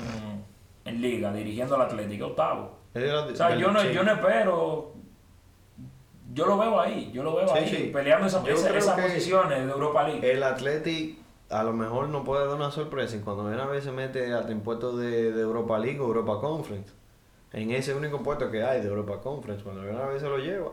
en 0.84 1.00
liga, 1.02 1.32
dirigiendo 1.32 1.74
al 1.74 1.82
Atlético, 1.82 2.26
octavo. 2.28 2.78
Es 2.94 3.12
O 3.12 3.36
sea, 3.36 3.54
yo 3.56 3.70
no, 3.70 3.82
yo 3.84 4.02
no 4.02 4.12
espero. 4.12 4.92
Yo 6.32 6.46
lo 6.46 6.58
veo 6.58 6.80
ahí, 6.80 7.10
yo 7.12 7.22
lo 7.24 7.34
veo 7.34 7.48
Sí, 7.48 7.54
ahí, 7.58 7.68
sí. 7.68 7.90
peleando 7.92 8.26
esa- 8.28 8.42
esa- 8.48 8.76
esas 8.76 9.00
posiciones 9.00 9.66
de 9.66 9.72
Europa 9.72 10.06
League. 10.06 10.30
El 10.32 10.42
Athletic 10.44 11.18
a 11.50 11.64
lo 11.64 11.72
mejor 11.72 12.08
no 12.08 12.22
puede 12.22 12.46
dar 12.46 12.54
una 12.54 12.70
sorpresa 12.70 13.16
y 13.16 13.20
cuando 13.20 13.46
viene 13.48 13.60
a 13.60 13.66
ver 13.66 13.82
se 13.82 13.90
mete 13.90 14.32
hasta 14.32 14.52
en 14.52 14.60
puestos 14.60 14.96
de, 15.00 15.32
de 15.32 15.40
Europa 15.42 15.76
League 15.80 15.98
o 15.98 16.04
Europa 16.04 16.38
Conference. 16.40 16.92
En 17.52 17.72
ese 17.72 17.94
único 17.94 18.22
puesto 18.22 18.48
que 18.48 18.62
hay 18.62 18.80
de 18.80 18.86
Europa 18.86 19.20
Conference, 19.20 19.64
cuando 19.64 19.82
viene 19.82 19.98
a 20.00 20.06
ver 20.06 20.20
se 20.20 20.28
lo 20.28 20.38
lleva. 20.38 20.70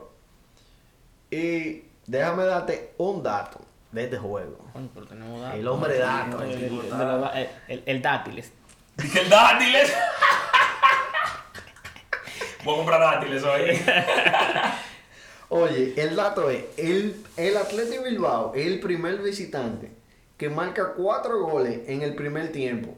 Y 1.30 1.82
déjame 2.06 2.44
darte 2.44 2.94
un 2.98 3.22
dato 3.24 3.58
de 3.92 4.04
este 4.04 4.18
juego. 4.18 4.58
Coño, 4.72 4.88
pero 4.94 5.06
tenemos 5.06 5.40
datos. 5.40 5.58
El 5.58 5.68
hombre 5.68 5.98
dato. 5.98 6.42
El, 6.42 6.50
el 6.52 6.64
el, 6.64 6.72
el, 6.72 7.48
el- 7.68 7.82
el 7.86 8.02
dátiles. 8.02 8.52
El 9.16 9.28
dátiles. 9.30 9.94
Voy 12.64 12.74
a 12.74 12.76
comprar 12.78 13.00
dátiles 13.00 13.42
hoy. 13.44 13.70
Oye, 15.50 15.94
el 15.96 16.14
dato 16.16 16.50
es, 16.50 16.64
el, 16.76 17.24
el 17.36 17.56
Athletic 17.56 18.02
Bilbao 18.04 18.52
es 18.54 18.66
el 18.66 18.80
primer 18.80 19.18
visitante 19.22 19.90
que 20.36 20.50
marca 20.50 20.92
cuatro 20.94 21.40
goles 21.46 21.88
en 21.88 22.02
el 22.02 22.14
primer 22.14 22.52
tiempo 22.52 22.94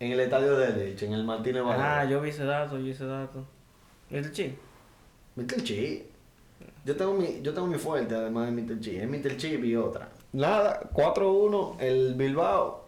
en 0.00 0.12
el 0.12 0.20
estadio 0.20 0.56
de 0.56 0.70
Leche, 0.70 1.06
en 1.06 1.12
el 1.12 1.22
Martínez 1.24 1.62
Ah, 1.66 1.76
Valero. 1.98 2.10
yo 2.10 2.20
vi 2.22 2.30
ese 2.30 2.44
dato, 2.44 2.78
yo 2.78 2.84
vi 2.84 2.90
ese 2.92 3.04
dato. 3.04 3.44
¿Viste 4.08 4.26
el 4.28 4.32
chi? 4.32 4.58
Mr. 5.36 5.62
Chip. 5.62 6.06
Yo 6.84 6.96
tengo 6.96 7.12
mi, 7.14 7.40
yo 7.42 7.52
tengo 7.54 7.66
mi 7.68 7.78
fuerte 7.78 8.14
además 8.14 8.46
de 8.46 8.52
Mr. 8.62 8.80
Chip. 8.80 9.00
Es 9.02 9.08
Mr. 9.08 9.36
Chip 9.36 9.62
y 9.64 9.76
otra. 9.76 10.08
Nada, 10.32 10.80
4-1 10.94 11.76
el 11.80 12.14
Bilbao. 12.14 12.84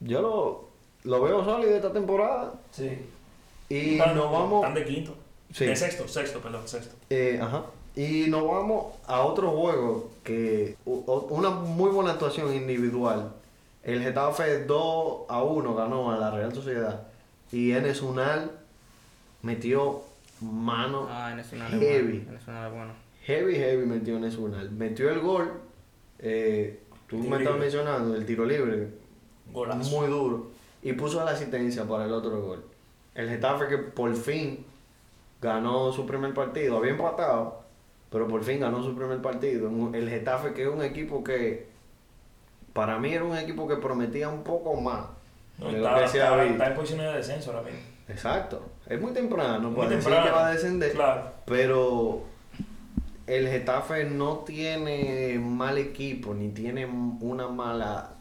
Yo 0.00 0.20
lo, 0.22 0.64
lo 1.04 1.22
veo 1.22 1.44
sólido 1.44 1.74
esta 1.76 1.92
temporada. 1.92 2.54
Sí. 2.70 2.90
Y 3.68 3.94
Están- 3.94 4.14
nos 4.16 4.30
vamos. 4.30 4.62
Están 4.62 4.74
de 4.74 4.84
quinto. 4.84 5.14
Sí. 5.52 5.64
De 5.66 5.74
sexto, 5.76 6.06
sexto, 6.06 6.40
perdón, 6.40 6.66
sexto. 6.68 6.94
Eh, 7.10 7.38
ajá. 7.42 7.64
Y 7.96 8.26
nos 8.28 8.46
vamos 8.46 8.94
a 9.06 9.22
otro 9.22 9.50
juego 9.52 10.10
que 10.22 10.76
u- 10.84 11.02
o- 11.06 11.26
una 11.30 11.50
muy 11.50 11.90
buena 11.90 12.12
actuación 12.12 12.54
individual. 12.54 13.32
El 13.82 14.02
Getafe 14.02 14.64
2 14.64 15.22
a 15.28 15.42
1 15.42 15.74
ganó 15.74 16.12
a 16.12 16.18
la 16.18 16.30
Real 16.30 16.52
Sociedad 16.54 17.02
y 17.52 17.72
Enes 17.72 18.02
Unal 18.02 18.50
metió 19.42 20.02
mano 20.40 21.06
Ah, 21.10 21.30
en 21.32 21.38
es 21.40 21.48
heavy. 21.50 22.18
bueno. 22.18 22.30
En 22.30 22.36
es 22.36 22.72
bueno. 22.72 22.92
Heavy, 23.24 23.54
heavy 23.56 23.86
metió 23.86 24.16
en 24.16 24.22
Nacional. 24.22 24.70
Metió 24.72 25.10
el 25.10 25.20
gol. 25.20 25.50
Eh, 26.18 26.80
tú 27.06 27.16
Tiro 27.16 27.30
me 27.30 27.36
estás 27.38 27.52
libre. 27.54 27.60
mencionando 27.60 28.14
el 28.16 28.26
tiro 28.26 28.44
libre. 28.44 28.88
Golazo. 29.52 29.96
Muy 30.00 30.08
duro. 30.08 30.50
Y 30.82 30.92
puso 30.94 31.24
la 31.24 31.32
asistencia 31.32 31.84
para 31.84 32.04
el 32.04 32.12
otro 32.12 32.40
gol. 32.42 32.64
El 33.14 33.28
Getafe 33.28 33.66
que 33.68 33.78
por 33.78 34.14
fin 34.14 34.64
ganó 35.40 35.92
su 35.92 36.06
primer 36.06 36.32
partido. 36.34 36.76
Había 36.78 36.92
empatado, 36.92 37.62
pero 38.10 38.26
por 38.28 38.42
fin 38.44 38.60
ganó 38.60 38.82
su 38.82 38.94
primer 38.94 39.20
partido. 39.22 39.70
El 39.94 40.08
Getafe 40.08 40.52
que 40.52 40.62
es 40.64 40.68
un 40.68 40.82
equipo 40.82 41.22
que 41.24 41.66
para 42.72 42.98
mí 42.98 43.12
era 43.12 43.24
un 43.24 43.36
equipo 43.36 43.66
que 43.66 43.76
prometía 43.76 44.28
un 44.28 44.42
poco 44.42 44.74
más 44.80 45.06
No, 45.58 45.66
de 45.66 45.78
lo 45.78 45.88
está, 45.88 46.02
que 46.02 46.08
se 46.08 46.20
ha 46.20 46.24
está- 46.24 46.36
visto. 46.42 46.52
está 46.52 46.66
en 46.68 46.74
posiciones 46.74 47.06
de 47.10 47.16
descenso 47.16 47.50
ahora 47.52 47.62
mismo. 47.62 47.80
Exacto. 48.08 48.62
Es 48.86 49.00
muy 49.00 49.12
temprano 49.12 49.70
Muy 49.70 49.76
para 49.78 49.88
decir 49.90 50.04
temprano. 50.04 50.26
que 50.26 50.32
va 50.32 50.46
a 50.46 50.50
descender. 50.52 50.92
Claro. 50.92 51.32
Pero 51.46 52.22
el 53.26 53.48
Getafe 53.48 54.04
no 54.04 54.38
tiene 54.38 55.38
mal 55.38 55.78
equipo, 55.78 56.34
ni 56.34 56.48
tiene 56.50 56.86
una 56.86 57.48
mala 57.48 58.12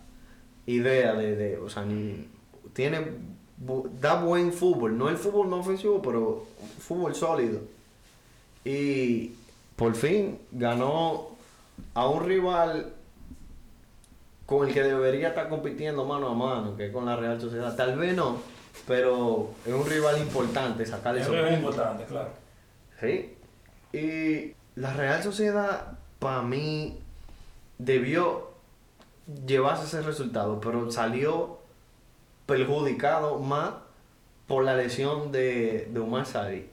idea 0.66 1.14
de, 1.14 1.36
de- 1.36 1.58
o 1.60 1.70
sea, 1.70 1.84
ni 1.86 2.28
tiene 2.74 3.00
da 4.02 4.16
buen 4.22 4.52
fútbol, 4.52 4.98
no 4.98 5.08
el 5.10 5.18
fútbol 5.18 5.50
no 5.50 5.58
ofensivo, 5.60 6.02
pero 6.02 6.46
fútbol 6.80 7.16
sólido. 7.16 7.62
Y 8.66 9.32
por 9.76 9.96
fin 9.96 10.40
ganó 10.52 11.30
a 11.94 12.08
un 12.10 12.26
rival 12.26 12.92
con 14.46 14.68
el 14.68 14.74
que 14.74 14.84
debería 14.84 15.30
estar 15.30 15.50
compitiendo 15.50 16.06
mano 16.06 16.30
a 16.30 16.34
mano, 16.34 16.76
que 16.76 16.88
es 16.88 16.92
con 16.92 17.06
la 17.06 17.16
Real 17.16 17.40
Sociedad. 17.40 17.76
Tal 17.76 17.98
vez 17.98 18.16
no, 18.16 18.38
pero 18.88 19.52
es 19.66 19.74
un 19.74 19.86
rival 19.88 20.20
importante 20.20 20.86
sacarle 20.86 21.22
Eso 21.22 21.34
esos 21.34 21.46
es 21.48 21.54
puntos. 21.60 21.76
importante, 21.76 22.06
claro. 22.06 22.30
Sí. 23.00 23.34
Y 23.94 24.54
la 24.76 24.94
Real 24.94 25.24
Sociedad, 25.24 25.94
para 26.20 26.42
mí, 26.42 27.00
debió 27.78 28.52
llevarse 29.46 29.86
ese 29.86 30.02
resultado, 30.02 30.60
pero 30.62 30.92
salió 30.92 31.60
perjudicado 32.46 33.40
más 33.40 33.72
por 34.48 34.64
la 34.64 34.76
lesión 34.76 35.32
de, 35.32 35.90
de 35.92 36.00
Omar 36.00 36.26
Sadik. 36.26 36.66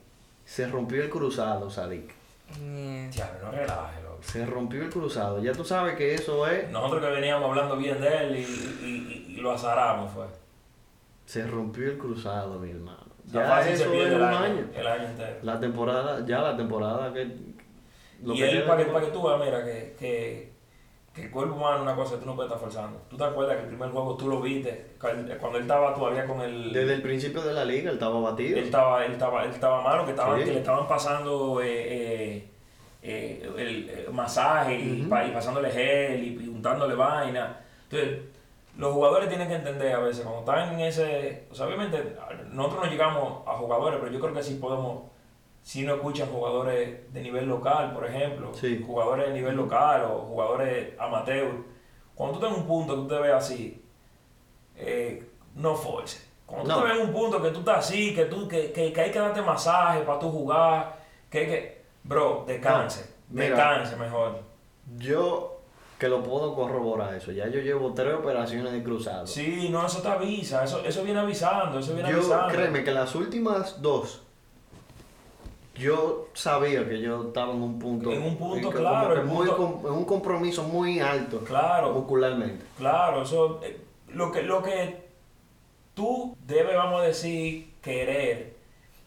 Se 0.45 0.67
rompió 0.67 1.01
el 1.01 1.09
cruzado, 1.09 1.69
Sadik. 1.69 2.13
Diablo, 2.59 3.39
no 3.45 3.51
relaje, 3.51 4.03
loco. 4.03 4.19
Se 4.21 4.45
rompió 4.45 4.83
el 4.83 4.89
cruzado. 4.89 5.41
Ya 5.41 5.53
tú 5.53 5.63
sabes 5.65 5.95
que 5.95 6.13
eso 6.13 6.45
es. 6.47 6.69
Nosotros 6.69 7.01
que 7.01 7.09
veníamos 7.09 7.49
hablando 7.49 7.75
bien 7.77 7.99
de 7.99 8.17
él 8.17 8.35
y, 8.37 8.41
y- 8.41 9.25
y- 9.29 9.33
y 9.33 9.41
lo 9.41 9.51
azaramos 9.53 10.11
fue. 10.13 10.25
Se 11.25 11.47
rompió 11.47 11.87
el 11.89 11.97
cruzado, 11.97 12.59
mi 12.59 12.69
hermano. 12.69 12.99
Ya 13.31 13.61
eso 13.61 13.85
es 13.85 14.01
el 14.01 14.15
un 14.17 14.21
año, 14.23 14.37
año. 14.37 14.67
el 14.75 14.85
año 14.87 15.07
entero. 15.07 15.37
La 15.41 15.59
temporada, 15.59 16.25
ya 16.27 16.39
la 16.41 16.55
temporada 16.57 17.11
que. 17.13 17.52
Lo 18.23 18.33
y 18.33 18.37
que 18.37 18.49
él, 18.49 18.63
para 18.63 18.83
que, 18.85 18.91
para 18.91 19.05
que 19.05 19.11
tú 19.11 19.21
veas, 19.23 19.39
mira, 19.39 19.63
que, 19.65 19.95
que, 19.99 20.53
que 21.13 21.21
el 21.23 21.31
cuerpo 21.31 21.55
humano 21.55 21.75
es 21.77 21.81
una 21.83 21.95
cosa 21.95 22.15
que 22.15 22.21
tú 22.21 22.25
no 22.25 22.35
puedes 22.35 22.51
estar 22.51 22.61
forzando. 22.63 23.01
¿Tú 23.09 23.17
te 23.17 23.23
acuerdas 23.23 23.55
que 23.57 23.61
el 23.63 23.67
primer 23.69 23.89
juego 23.91 24.15
tú 24.17 24.27
lo 24.29 24.41
viste? 24.41 24.93
Cuando 24.99 25.57
él 25.57 25.61
estaba 25.63 25.93
todavía 25.93 26.25
con 26.25 26.41
el... 26.41 26.73
Desde 26.73 26.95
el 26.95 27.01
principio 27.01 27.41
de 27.41 27.53
la 27.53 27.65
liga 27.65 27.89
él 27.89 27.95
estaba 27.97 28.19
batido. 28.19 28.57
Él 28.57 28.63
estaba, 28.65 29.05
él 29.05 29.11
estaba, 29.13 29.43
él 29.43 29.51
estaba 29.51 29.81
malo, 29.81 30.05
que, 30.05 30.11
estaban, 30.11 30.39
Sí. 30.39 30.45
que 30.45 30.51
le 30.53 30.59
estaban 30.59 30.87
pasando 30.87 31.61
eh, 31.61 31.67
eh, 31.67 32.49
eh, 33.03 33.51
el, 34.07 34.13
masaje 34.13 34.75
y, 34.79 35.03
pa- 35.03 35.25
y 35.25 35.31
pasándole 35.31 35.69
gel 35.69 36.23
y, 36.23 36.43
y 36.45 36.47
untándole 36.47 36.95
vaina. 36.95 37.59
Entonces, 37.89 38.19
los 38.77 38.91
jugadores 38.93 39.29
tienen 39.29 39.47
que 39.49 39.55
entender 39.55 39.93
a 39.93 39.99
veces, 39.99 40.23
cuando 40.23 40.39
están 40.39 40.73
en 40.73 40.79
ese... 40.79 41.43
O 41.51 41.53
sea, 41.55 41.67
obviamente, 41.67 42.15
nosotros 42.51 42.85
no 42.85 42.89
llegamos 42.89 43.47
a 43.47 43.51
jugadores, 43.57 43.99
pero 44.01 44.11
yo 44.11 44.19
creo 44.19 44.33
que 44.33 44.41
sí 44.41 44.55
podemos... 44.55 45.11
Si 45.63 45.83
no 45.83 45.95
escuchan 45.95 46.27
jugadores 46.29 47.11
de 47.13 47.21
nivel 47.21 47.47
local, 47.47 47.93
por 47.93 48.05
ejemplo, 48.05 48.53
Sí. 48.53 48.83
jugadores 48.85 49.27
de 49.29 49.33
nivel 49.33 49.55
local 49.55 50.03
o 50.11 50.19
jugadores 50.25 50.93
amateur, 50.99 51.51
cuando 52.15 52.37
tú 52.37 52.45
estás 52.45 52.57
en 52.57 52.63
un 52.63 52.67
punto 52.67 52.95
que 52.95 53.01
tú 53.03 53.07
te 53.07 53.19
ves 53.21 53.33
así, 53.33 53.83
eh, 54.75 55.25
no 55.55 55.75
force. 55.75 56.21
Cuando 56.45 56.73
tú 56.75 56.81
te 56.81 56.87
ves 56.87 56.99
en 56.99 57.07
un 57.07 57.13
punto 57.13 57.41
que 57.41 57.49
tú 57.51 57.59
estás 57.59 57.77
así, 57.79 58.13
que, 58.13 58.25
tú, 58.25 58.47
que, 58.47 58.71
que, 58.71 58.91
que 58.91 59.01
hay 59.01 59.11
que 59.11 59.19
darte 59.19 59.41
masaje 59.41 60.01
para 60.01 60.19
tú 60.19 60.29
jugar, 60.29 60.97
que, 61.29 61.45
que 61.47 61.81
bro, 62.03 62.43
descanse, 62.45 63.09
No, 63.29 63.41
mira. 63.41 63.55
descanse 63.55 63.95
mejor. 63.95 64.39
Yo 64.97 65.49
que 65.97 66.09
lo 66.09 66.21
puedo 66.21 66.53
corroborar 66.53 67.13
eso. 67.13 67.31
Ya 67.31 67.47
yo 67.47 67.61
llevo 67.61 67.93
tres 67.93 68.13
operaciones 68.15 68.73
de 68.73 68.83
cruzado. 68.83 69.25
Sí, 69.25 69.69
no, 69.71 69.85
eso 69.85 70.01
te 70.01 70.09
avisa, 70.09 70.65
eso, 70.65 70.83
eso 70.83 71.03
viene 71.05 71.21
avisando, 71.21 71.79
eso 71.79 71.93
viene 71.93 72.09
yo 72.11 72.17
avisando. 72.17 72.53
créeme 72.53 72.83
que 72.83 72.91
las 72.91 73.15
últimas 73.15 73.81
dos 73.81 74.21
yo 75.75 76.27
sabía 76.33 76.87
que 76.87 76.99
yo 77.01 77.27
estaba 77.27 77.51
en 77.53 77.61
un 77.61 77.79
punto 77.79 78.11
En 78.11 78.21
un 78.21 78.37
punto, 78.37 78.69
que 78.69 78.77
claro, 78.77 79.15
que 79.15 79.21
muy 79.21 79.47
punto- 79.47 79.87
en 79.89 79.93
un 79.93 80.05
compromiso 80.05 80.63
muy 80.63 80.99
alto 80.99 81.39
Claro, 81.39 81.93
muscularmente. 81.93 82.63
claro, 82.77 83.23
eso, 83.23 83.59
eh, 83.63 83.79
lo 84.09 84.31
que, 84.31 84.43
lo 84.43 84.61
que 84.61 85.03
tú 85.93 86.35
debes, 86.45 86.75
vamos 86.75 87.01
a 87.01 87.05
decir, 87.05 87.73
querer, 87.81 88.53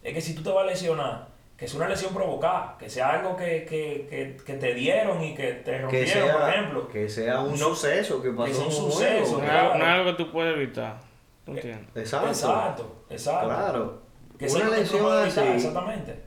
es 0.03 0.15
que 0.15 0.21
si 0.21 0.35
tú 0.35 0.43
te 0.43 0.51
vas 0.51 0.65
a 0.65 0.67
lesionar, 0.67 1.29
que 1.57 1.67
sea 1.67 1.79
una 1.79 1.89
lesión 1.89 2.13
provocada, 2.13 2.77
que 2.79 2.91
sea 2.91 3.13
algo 3.13 3.35
que, 3.37 3.65
que, 3.65 4.07
que, 4.11 4.37
que 4.45 4.55
te 4.55 4.75
dieron 4.75 5.23
y 5.23 5.35
que 5.35 5.53
te 5.53 5.71
Que 5.73 5.79
rompieron, 5.79 6.31
por 6.41 6.49
ejemplo. 6.51 6.89
que 6.89 7.09
sea 7.09 7.41
un 7.41 7.53
No, 7.53 7.57
suceso 7.57 8.21
que 8.21 8.31
pasó 8.31 8.53
sea 8.55 8.65
un 8.67 8.73
suceso, 8.73 9.25
juego. 9.25 9.39
No 9.39 9.45
es 9.45 9.51
Claro. 9.51 9.67
algo- 9.73 9.79
no 9.79 9.85
es 9.85 9.91
algo 9.91 10.11
que 10.17 10.25
tú 10.25 10.33
puedes 10.33 10.55
evitar. 10.57 10.99
¿Tú 11.47 11.53
entiendes? 11.53 11.89
Exacto. 11.95 12.29
Exacto, 12.29 12.97
exacto. 13.09 13.47
Claro. 13.47 14.03
Que 14.39 14.49
sea 14.51 14.67
una 14.67 14.75
que 14.75 14.81
lesión 14.83 15.01
evitar, 15.01 15.27
así. 15.29 15.41
Exactamente. 15.41 16.26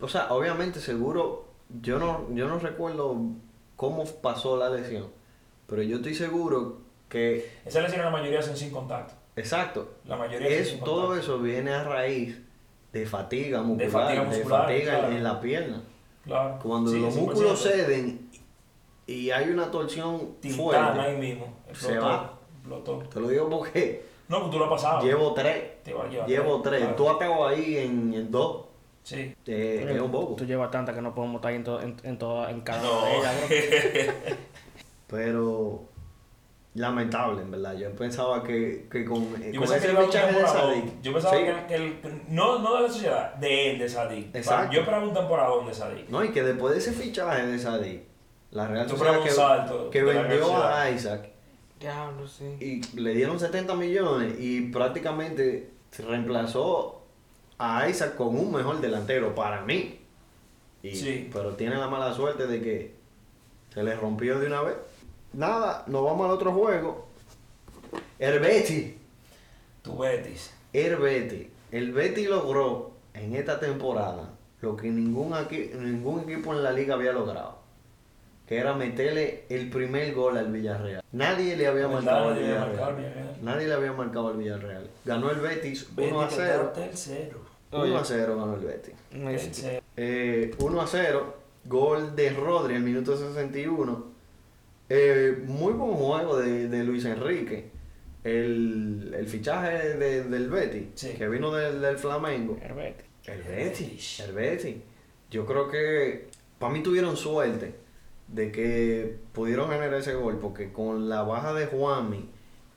O 0.00 0.08
sea, 0.08 0.32
obviamente 0.32 0.80
seguro, 0.80 1.46
yo 1.82 1.98
no, 1.98 2.26
yo 2.34 2.46
no 2.48 2.58
recuerdo 2.58 3.16
cómo 3.76 4.04
pasó 4.04 4.56
la 4.56 4.68
lesión, 4.70 5.06
pero 5.66 5.82
yo 5.82 5.96
estoy 5.96 6.14
seguro 6.14 6.78
que, 7.08 7.50
Esas 7.64 7.82
lesiones 7.82 8.04
la 8.06 8.10
mayoría 8.10 8.42
son 8.42 8.56
sin 8.56 8.70
contacto. 8.70 9.14
exacto, 9.36 9.88
La 10.04 10.16
mayoría 10.16 10.48
es, 10.48 10.68
sin 10.70 10.80
todo 10.80 11.16
eso 11.16 11.38
viene 11.38 11.72
a 11.72 11.84
raíz 11.84 12.38
de 12.92 13.06
fatiga 13.06 13.62
muscular, 13.62 13.86
de 13.86 13.90
fatiga 13.90 14.22
muscular, 14.24 14.70
en- 14.72 14.82
claro. 14.82 15.08
en 15.08 15.24
la 15.24 15.40
pierna. 15.40 15.82
Claro. 16.24 16.58
Cuando 16.62 16.90
Sí, 16.90 17.00
los 17.00 17.14
100%. 17.14 17.20
músculos 17.26 17.62
ceden 17.62 18.30
y 19.06 19.30
hay 19.30 19.48
una 19.48 19.70
torsión 19.70 20.34
Tintán 20.40 20.60
fuerte, 20.60 21.00
ahí 21.00 21.16
mismo. 21.16 21.46
Se 21.66 21.70
Explotó. 21.72 22.06
va. 22.06 22.34
Explotó. 22.58 22.98
te 23.08 23.20
lo 23.20 23.28
digo 23.28 23.48
porque 23.48 24.04
No, 24.28 24.40
pues 24.40 24.50
tú 24.50 24.58
lo 24.58 24.64
has 24.66 24.70
pasado. 24.70 25.02
llevo 25.02 25.32
tres, 25.32 25.82
Te 25.82 25.94
va 25.94 26.04
a 26.04 26.08
llevar 26.08 26.28
llevo 26.28 26.60
tres, 26.60 26.80
claro. 26.80 26.94
tú 26.96 27.08
acabo 27.08 27.46
ahí 27.46 27.78
en, 27.78 28.12
en 28.12 28.30
dos, 28.30 28.66
Sí. 29.02 29.34
eh, 29.46 29.86
es 29.94 30.00
un 30.00 30.12
bobo. 30.12 30.36
Tú 30.36 30.44
llevas 30.44 30.70
tantas 30.70 30.94
que 30.94 31.00
no 31.02 31.14
podemos 31.14 31.36
estar 31.36 31.52
en, 31.52 31.64
to- 31.64 31.80
en, 31.80 31.96
en, 32.02 32.18
toda- 32.18 32.50
en 32.50 32.60
cada 32.60 32.82
No. 32.82 33.00
una 33.00 33.08
de 33.08 33.16
ellas, 33.18 34.14
bro. 34.28 34.36
Pero 35.08 35.82
lamentable, 36.74 37.42
en 37.42 37.50
verdad. 37.50 37.74
Yo 37.76 37.90
pensaba 37.96 38.42
que, 38.42 38.86
que 38.90 39.04
con, 39.04 39.22
eh, 39.42 39.50
Yo 39.52 39.60
con 39.60 39.68
pensaba 39.70 39.80
que 39.80 39.86
ese 39.88 40.06
fichaje 40.06 40.38
de. 40.38 40.46
Sadik. 40.46 41.02
Yo 41.02 41.12
pensaba 41.12 41.36
sí, 41.36 41.42
que, 41.44 41.66
que 41.66 41.74
el, 41.74 42.00
que- 42.00 42.20
no, 42.28 42.58
no 42.60 42.76
de 42.76 42.82
la 42.82 42.88
sociedad, 42.88 43.34
de 43.34 43.70
él, 43.72 43.78
de 43.78 43.88
Sadik. 43.88 44.34
Exacto. 44.36 44.72
Yo 44.72 44.80
esperaba 44.80 45.04
un 45.04 45.12
temporadón 45.14 45.66
de 45.66 45.74
Sadik. 45.74 46.08
No, 46.08 46.22
y 46.24 46.28
que 46.30 46.42
después 46.42 46.72
de 46.74 46.78
ese 46.78 46.92
fichaje 46.92 47.46
de 47.46 47.58
Sadik, 47.58 48.02
la 48.52 48.66
Real 48.68 48.88
Sociedad 48.88 49.20
salto 49.28 49.90
que, 49.90 49.98
que 49.98 50.04
vendió 50.04 50.64
a 50.64 50.90
Isaac 50.90 51.28
Diablo, 51.78 52.26
sí. 52.28 52.44
y 52.60 53.00
le 53.00 53.14
dieron 53.14 53.38
70 53.40 53.74
millones 53.74 54.34
y 54.38 54.62
prácticamente 54.70 55.70
reemplazó 55.98 56.99
a 57.60 57.86
Isaac 57.88 58.16
con 58.16 58.28
un 58.28 58.50
mejor 58.52 58.80
delantero 58.80 59.34
para 59.34 59.60
mí. 59.62 60.00
Y, 60.82 60.96
Sí. 60.96 61.30
Pero 61.30 61.54
tiene 61.56 61.76
la 61.76 61.88
mala 61.88 62.14
suerte 62.14 62.46
de 62.46 62.62
que 62.62 62.94
se 63.72 63.82
le 63.84 63.94
rompió 63.94 64.38
de 64.38 64.46
una 64.46 64.62
vez. 64.62 64.76
Nada, 65.34 65.84
nos 65.86 66.02
vamos 66.02 66.24
al 66.26 66.32
otro 66.32 66.52
juego. 66.52 67.06
El 68.18 68.40
Betis. 68.40 68.94
Tu 69.82 69.96
Betis. 69.96 70.54
El 70.72 70.96
Betis. 70.96 71.48
El 71.70 71.92
Betis 71.92 72.28
logró 72.28 72.92
en 73.14 73.34
esta 73.34 73.60
temporada 73.60 74.30
lo 74.62 74.76
que 74.76 74.88
ningún, 74.88 75.34
aquí, 75.34 75.70
ningún 75.78 76.20
equipo 76.20 76.54
en 76.54 76.62
la 76.62 76.72
liga 76.72 76.94
había 76.94 77.12
logrado. 77.12 77.60
Que 78.46 78.58
era 78.58 78.74
meterle 78.74 79.44
el 79.48 79.70
primer 79.70 80.12
gol 80.12 80.36
al 80.36 80.50
Villarreal. 80.50 81.04
Nadie 81.12 81.56
le 81.56 81.66
había 81.66 81.86
marcado 81.88 82.30
al 82.30 82.34
Nadie 82.34 82.46
le 82.46 82.54
había 82.54 82.62
marcado 82.62 82.88
al 82.88 82.96
Villarreal. 82.96 82.96
Villarreal. 82.96 83.44
Nadie 83.44 83.66
le 83.68 83.74
había 83.74 83.92
marcado 83.92 84.28
al 84.28 84.36
Villarreal. 84.36 84.90
Ganó 85.04 85.30
el 85.30 85.40
Betis 85.40 85.88
1 85.96 85.96
Betis 85.96 86.22
a 86.22 86.28
que 86.28 86.34
0. 86.34 86.52
está 86.52 86.72
tercero. 86.72 87.39
1 87.72 87.98
a 87.98 88.04
0 88.04 88.36
ganó 88.36 88.54
el 88.54 88.60
Betis. 88.60 88.94
Me 89.12 89.32
dice- 89.32 89.46
Tercero. 89.46 89.82
Eh, 89.96 90.50
1 90.58 90.80
a 90.80 90.86
0. 90.86 91.36
Gol 91.66 92.16
de 92.16 92.30
Rodri 92.30 92.74
al 92.76 92.82
minuto 92.82 93.16
61. 93.16 94.06
Eh, 94.88 95.42
muy 95.46 95.72
buen 95.74 95.92
juego 95.92 96.38
de, 96.38 96.68
de 96.68 96.84
Luis 96.84 97.04
Enrique. 97.04 97.70
El, 98.24 99.14
el 99.16 99.26
fichaje 99.28 99.96
de- 99.96 100.24
del 100.24 100.48
Betis, 100.50 100.88
Sí. 100.94 101.10
que 101.16 101.28
vino 101.28 101.50
del, 101.52 101.80
del 101.80 101.96
Flamengo. 101.96 102.58
El 102.62 102.74
Betis. 102.74 103.06
El. 103.26 103.42
Betis. 103.42 104.20
El 104.20 104.32
Betis. 104.32 104.76
Yo 105.30 105.46
creo 105.46 105.70
que 105.70 106.28
para 106.58 106.72
mí 106.72 106.82
tuvieron 106.82 107.16
suerte 107.16 107.74
de 108.28 108.50
que 108.52 109.16
pudieron 109.32 109.68
generar 109.70 109.94
ese 109.94 110.14
gol, 110.14 110.38
porque 110.40 110.72
con 110.72 111.08
la 111.08 111.22
baja 111.22 111.52
de 111.54 111.66
Juanmi 111.66 112.28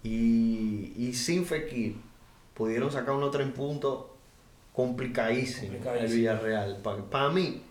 y, 0.04 0.94
y 0.98 1.14
sin 1.14 1.46
Fekir, 1.46 1.96
pudieron 2.54 2.92
sacar 2.92 3.16
unos 3.16 3.32
tres 3.32 3.50
puntos 3.52 4.06
complicadísimo, 4.74 5.74
Complicadísimo. 5.74 6.06
el 6.10 6.16
Villarreal. 6.18 6.78
Para 7.10 7.30
mí, 7.30 7.62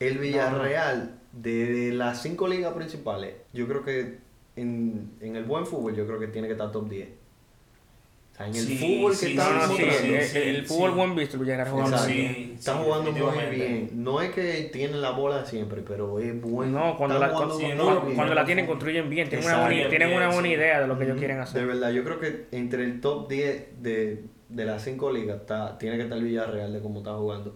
el 0.00 0.18
Villarreal 0.18 1.18
de 1.32 1.92
las 1.92 2.22
cinco 2.22 2.48
ligas 2.48 2.72
principales, 2.72 3.34
yo 3.52 3.66
creo 3.68 3.84
que 3.84 4.18
en, 4.56 5.10
en 5.20 5.36
el 5.36 5.44
buen 5.44 5.66
fútbol, 5.66 5.94
yo 5.94 6.06
creo 6.06 6.18
que 6.18 6.28
tiene 6.28 6.48
que 6.48 6.52
estar 6.52 6.72
top 6.72 6.88
10. 6.88 7.08
O 7.08 8.36
sea, 8.38 8.46
en 8.46 8.54
el 8.54 8.64
Sí, 8.66 8.76
fútbol 8.78 9.10
que 9.12 9.16
sí, 9.18 9.30
está 9.32 9.66
sí, 9.68 9.82
el, 9.82 10.36
el 10.56 10.56
sí. 10.62 10.66
fútbol 10.74 10.90
buen 10.92 11.16
visto, 11.16 11.36
el 11.36 11.42
Villarreal 11.42 11.98
Sí, 11.98 12.12
bien. 12.12 12.52
Está 12.56 12.72
sí, 12.76 12.80
jugando 12.84 13.10
muy 13.12 13.56
bien. 13.56 13.90
No 13.94 14.22
es 14.22 14.30
que 14.30 14.70
tienen 14.72 15.02
la 15.02 15.10
bola 15.10 15.44
siempre, 15.44 15.82
pero 15.86 16.20
es 16.20 16.40
bueno. 16.40 16.78
No, 16.90 16.96
cuando 16.96 17.18
la, 17.18 17.28
jugando 17.30 17.54
cuando, 17.54 17.58
sí, 17.58 17.74
muy 17.74 17.74
no, 18.10 18.14
cuando- 18.14 18.34
la 18.34 18.44
tienen, 18.44 18.66
construyen 18.66 19.10
bien. 19.10 19.28
Tienen 19.28 19.44
una 19.48 19.60
buena, 19.64 19.88
tienen 19.88 20.12
una 20.16 20.26
buena 20.28 20.42
sí. 20.48 20.54
idea 20.54 20.80
de 20.80 20.86
lo 20.86 20.96
que 20.98 21.04
ellos 21.04 21.18
quieren 21.18 21.38
De 21.38 21.42
hacer. 21.42 21.66
verdad, 21.66 21.90
yo 21.90 22.04
creo 22.04 22.20
que 22.20 22.46
entre 22.52 22.84
el 22.84 23.00
top 23.00 23.28
10 23.28 23.82
de, 23.82 24.22
de 24.48 24.64
las 24.64 24.82
5 24.82 25.12
ligas 25.12 25.40
está, 25.40 25.76
tiene 25.78 25.96
que 25.96 26.04
estar 26.04 26.18
el 26.18 26.24
Villarreal 26.24 26.72
de 26.72 26.80
cómo 26.80 26.98
está 26.98 27.14
jugando. 27.14 27.54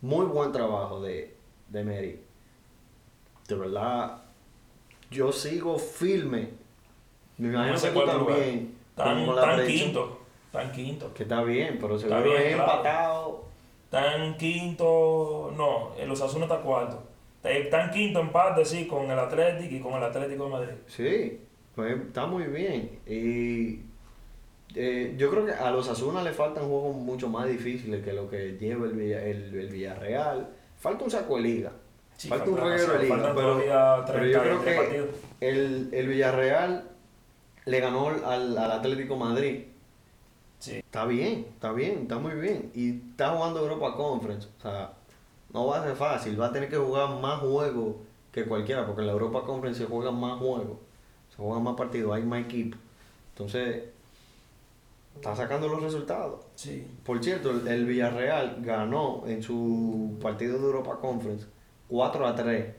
Muy 0.00 0.26
buen 0.26 0.50
trabajo 0.52 1.00
de, 1.00 1.34
de 1.68 1.84
Mary. 1.84 2.20
De 3.48 3.54
verdad, 3.54 4.22
yo 5.10 5.30
sigo 5.32 5.78
firme. 5.78 6.50
Me 7.38 7.48
imagino 7.48 7.80
que 7.80 7.88
tú 7.88 8.06
también. 8.06 8.74
Están 8.90 9.26
predicción, 9.26 9.66
quinto. 9.66 10.18
Están 10.46 10.72
quinto. 10.72 11.14
Que 11.14 11.22
está 11.22 11.42
bien, 11.42 11.78
pero 11.80 11.96
Está 11.96 12.08
seguro 12.08 12.30
bien, 12.30 12.42
es 12.42 12.54
claro. 12.56 12.72
empatado. 12.72 13.44
Están 13.84 14.36
quinto. 14.36 15.52
No, 15.56 15.94
el 15.96 16.10
Osasuna 16.10 16.44
está 16.44 16.60
cuarto. 16.60 17.02
Están 17.42 17.90
quinto 17.90 18.20
empate, 18.20 18.64
sí, 18.64 18.86
con 18.86 19.10
el 19.10 19.18
Atlético 19.18 19.74
y 19.74 19.80
con 19.80 19.94
el 19.94 20.02
Atlético 20.04 20.44
de 20.44 20.50
Madrid. 20.50 20.74
Sí, 20.86 21.40
pues 21.74 22.00
está 22.00 22.26
muy 22.26 22.44
bien. 22.44 23.00
Y 23.06 23.80
eh, 24.74 25.14
yo 25.16 25.30
creo 25.30 25.46
que 25.46 25.52
a 25.52 25.70
los 25.70 25.88
Asuna 25.88 26.22
le 26.22 26.32
faltan 26.32 26.64
juegos 26.68 26.96
mucho 26.96 27.28
más 27.28 27.48
difíciles 27.48 28.04
que 28.04 28.12
lo 28.12 28.28
que 28.28 28.56
lleva 28.58 28.86
el, 28.86 28.92
Villa- 28.92 29.22
el, 29.24 29.54
el 29.58 29.68
Villarreal. 29.68 30.48
Falta 30.78 31.04
un 31.04 31.10
saco 31.10 31.36
de 31.36 31.42
liga. 31.42 31.72
Sí, 32.16 32.28
falta 32.28 32.50
un 32.50 32.56
reguero 32.56 32.92
de 32.94 33.02
liga. 33.04 33.16
Pero, 33.34 33.34
todavía 33.34 34.04
pero 34.06 34.18
30, 34.18 34.30
yo 34.38 34.42
creo 34.42 34.60
30 34.60 34.90
que 34.90 35.10
el, 35.48 35.88
el 35.92 36.06
Villarreal 36.08 36.84
le 37.66 37.80
ganó 37.80 38.08
al, 38.08 38.56
al 38.58 38.70
Atlético 38.72 39.16
Madrid. 39.16 39.64
Sí. 40.58 40.76
Está 40.76 41.04
bien, 41.06 41.46
está 41.54 41.72
bien, 41.72 42.00
está 42.02 42.18
muy 42.18 42.32
bien. 42.34 42.70
Y 42.74 43.00
está 43.10 43.30
jugando 43.30 43.60
Europa 43.60 43.94
Conference. 43.96 44.48
O 44.58 44.62
sea, 44.62 44.92
no 45.52 45.66
va 45.66 45.80
a 45.80 45.84
ser 45.84 45.96
fácil. 45.96 46.40
Va 46.40 46.46
a 46.46 46.52
tener 46.52 46.68
que 46.68 46.76
jugar 46.76 47.20
más 47.20 47.40
juegos 47.40 47.96
que 48.30 48.44
cualquiera, 48.44 48.86
porque 48.86 49.00
en 49.02 49.08
la 49.08 49.12
Europa 49.12 49.42
Conference 49.44 49.80
se 49.82 49.86
juegan 49.86 50.18
más 50.18 50.38
juegos. 50.38 50.78
Se 51.30 51.36
juegan 51.36 51.62
más 51.64 51.74
partidos, 51.76 52.14
hay 52.14 52.22
más 52.22 52.44
equipos. 52.44 52.78
Entonces, 53.32 53.84
está 55.14 55.36
sacando 55.36 55.68
los 55.68 55.82
resultados. 55.82 56.40
Sí. 56.54 56.86
Por 57.04 57.22
cierto, 57.22 57.50
el, 57.50 57.66
el 57.68 57.86
Villarreal 57.86 58.56
ganó 58.60 59.24
en 59.26 59.42
su 59.42 60.18
partido 60.20 60.58
de 60.58 60.64
Europa 60.64 60.98
Conference 61.00 61.46
4 61.88 62.26
a 62.26 62.34
3. 62.34 62.74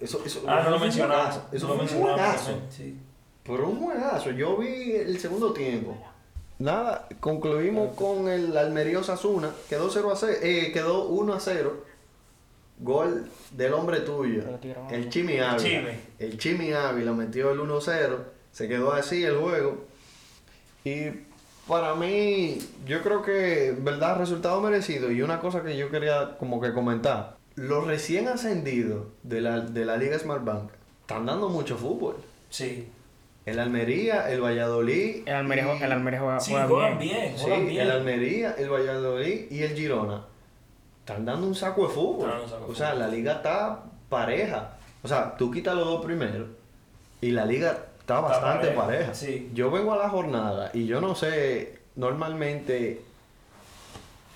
Eso, 0.00 0.22
eso, 0.24 0.42
Ah, 0.46 0.62
no 0.64 0.70
lo 0.70 0.78
juegazo. 0.78 1.46
Eso 1.52 1.68
no 1.68 1.74
fue 1.74 2.00
lo 2.00 2.12
un 2.12 2.16
también, 2.16 2.66
Sí. 2.70 2.96
Pero 3.42 3.68
un 3.68 3.80
juegazo. 3.80 4.30
Yo 4.30 4.56
vi 4.56 4.92
el 4.92 5.18
segundo 5.18 5.52
tiempo. 5.52 5.96
Nada, 6.58 7.08
concluimos 7.20 7.94
con 7.96 8.28
el 8.28 8.56
Almería 8.56 8.98
Osasuna. 8.98 9.50
Quedó 9.68 9.90
0 9.90 10.10
a 10.12 10.16
0, 10.16 10.32
eh, 10.42 10.70
quedó 10.72 11.06
1 11.08 11.34
a 11.34 11.40
0. 11.40 11.84
Gol 12.78 13.28
del 13.50 13.74
hombre 13.74 14.00
tuyo. 14.00 14.42
El 14.90 15.08
Chimi 15.10 15.38
Ávila. 15.38 15.90
El 16.18 16.38
Chimi 16.38 16.72
Ávila 16.72 17.12
metió 17.12 17.50
el 17.50 17.60
1 17.60 17.80
0. 17.80 18.24
Se 18.52 18.68
quedó 18.68 18.92
así 18.92 19.24
el 19.24 19.36
juego. 19.36 19.84
Y 20.84 21.06
para 21.68 21.94
mí, 21.94 22.58
yo 22.86 23.02
creo 23.02 23.22
que, 23.22 23.74
verdad, 23.78 24.18
resultado 24.18 24.60
merecido. 24.60 25.10
Y 25.10 25.22
una 25.22 25.40
cosa 25.40 25.62
que 25.62 25.76
yo 25.76 25.90
quería 25.90 26.36
como 26.38 26.60
que 26.60 26.72
comentar. 26.72 27.36
Los 27.56 27.86
recién 27.86 28.28
ascendidos 28.28 29.06
de 29.22 29.40
la, 29.40 29.60
de 29.60 29.84
la 29.84 29.96
Liga 29.96 30.18
Smart 30.18 30.44
Bank 30.44 30.70
están 31.02 31.26
dando 31.26 31.48
mucho 31.48 31.76
fútbol. 31.76 32.16
Sí. 32.48 32.88
El 33.46 33.58
Almería, 33.58 34.30
el 34.30 34.40
Valladolid. 34.42 35.22
El 35.26 35.34
Almería, 35.34 35.74
y- 35.78 35.82
el 35.82 35.92
Almería 35.92 36.20
juega, 36.20 36.40
Sí, 36.40 36.52
juega 36.52 36.68
juegan 36.68 36.98
bien. 36.98 37.16
bien, 37.16 37.36
Sí, 37.38 37.42
juegan 37.44 37.66
bien. 37.66 37.80
el 37.82 37.90
Almería, 37.90 38.54
el 38.58 38.68
Valladolid 38.70 39.50
y 39.50 39.62
el 39.62 39.74
Girona. 39.74 40.24
Están 41.00 41.24
dando 41.24 41.46
un 41.46 41.54
saco 41.54 41.88
de 41.88 41.94
fútbol. 41.94 42.28
Están 42.28 42.30
dando 42.30 42.44
un 42.44 42.50
saco 42.50 42.66
de 42.66 42.72
o 42.72 42.74
sea, 42.74 42.86
fútbol. 42.90 43.00
la 43.00 43.08
liga 43.08 43.32
está 43.34 43.82
pareja. 44.08 44.70
O 45.02 45.08
sea, 45.08 45.34
tú 45.36 45.50
quitas 45.50 45.74
los 45.74 45.84
dos 45.86 46.04
primeros 46.04 46.48
y 47.20 47.30
la 47.32 47.44
liga 47.46 47.78
está 48.14 48.28
bastante 48.28 48.68
pareja, 48.68 48.86
pareja. 48.86 49.14
sí. 49.14 49.50
Yo 49.54 49.70
vengo 49.70 49.92
a 49.92 49.96
la 49.98 50.08
jornada 50.08 50.70
y 50.74 50.86
yo 50.86 51.00
no 51.00 51.14
sé, 51.14 51.78
normalmente. 51.96 53.00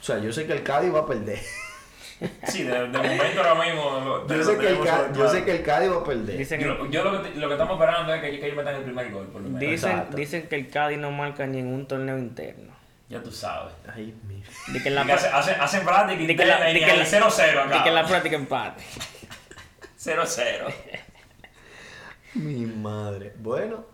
O 0.01 0.05
sea, 0.05 0.19
yo 0.19 0.33
sé 0.33 0.47
que 0.47 0.53
el 0.53 0.63
Cádiz 0.63 0.95
va 0.95 1.01
a 1.01 1.07
perder. 1.07 1.39
Sí, 2.47 2.63
de, 2.63 2.73
de 2.73 2.87
momento 2.99 3.43
ahora 3.43 3.65
mismo. 3.65 4.01
lo- 4.01 4.27
Yo 4.29 4.45
sé, 4.45 4.57
que 4.57 4.69
el 4.69 4.77
sobre 4.77 5.15
yo 5.19 5.29
sé 5.29 5.45
que 5.45 5.51
el 5.57 5.63
Cádiz 5.63 5.91
va 5.91 5.97
a 5.97 6.05
perder. 6.05 6.39
Dicen, 6.39 6.61
Yo, 6.61 6.87
yo 6.89 7.03
lo, 7.05 7.23
que, 7.23 7.31
lo 7.31 7.49
que 7.49 7.55
estamos 7.55 7.75
esperando 7.79 8.15
es 8.15 8.21
que, 8.23 8.39
que 8.39 8.47
ellos 8.47 8.57
metan 8.57 8.77
el 8.77 8.83
primer 8.85 9.11
gol, 9.11 9.27
por 9.27 9.43
lo 9.43 9.49
menos. 9.49 9.61
dicen, 9.61 10.05
dicen 10.15 10.47
que 10.49 10.55
el 10.55 10.71
Cádiz 10.71 10.97
no 10.99 11.11
marca 11.11 11.45
ni 11.47 11.59
en 11.59 11.67
un 11.67 11.87
torneo 11.87 12.17
interno. 12.17 12.73
Ya 13.09 13.21
tú 13.21 13.31
sabes. 13.33 13.75
Ay, 13.93 14.15
mira. 14.29 14.49
De 14.69 14.81
que 14.83 14.89
en 14.91 14.95
la, 14.95 15.05
que 15.05 15.13
hacen, 15.13 15.35
hacen, 15.35 15.61
hacen 15.61 15.85
práctica 15.85 16.23
de 16.25 16.37
que 16.37 16.47
la- 16.47 16.71
y 16.71 16.75
de 16.75 16.81
que 16.87 16.91
el 16.93 16.99
la- 17.01 17.05
0-0 17.05 17.59
acá. 17.67 17.77
de 17.79 17.83
que 17.83 17.89
en 17.89 17.95
la 17.97 18.07
práctica 18.07 18.37
empate. 18.37 18.83
0-0. 20.03 20.73
Mi 22.35 22.67
madre. 22.67 23.33
Bueno, 23.39 23.85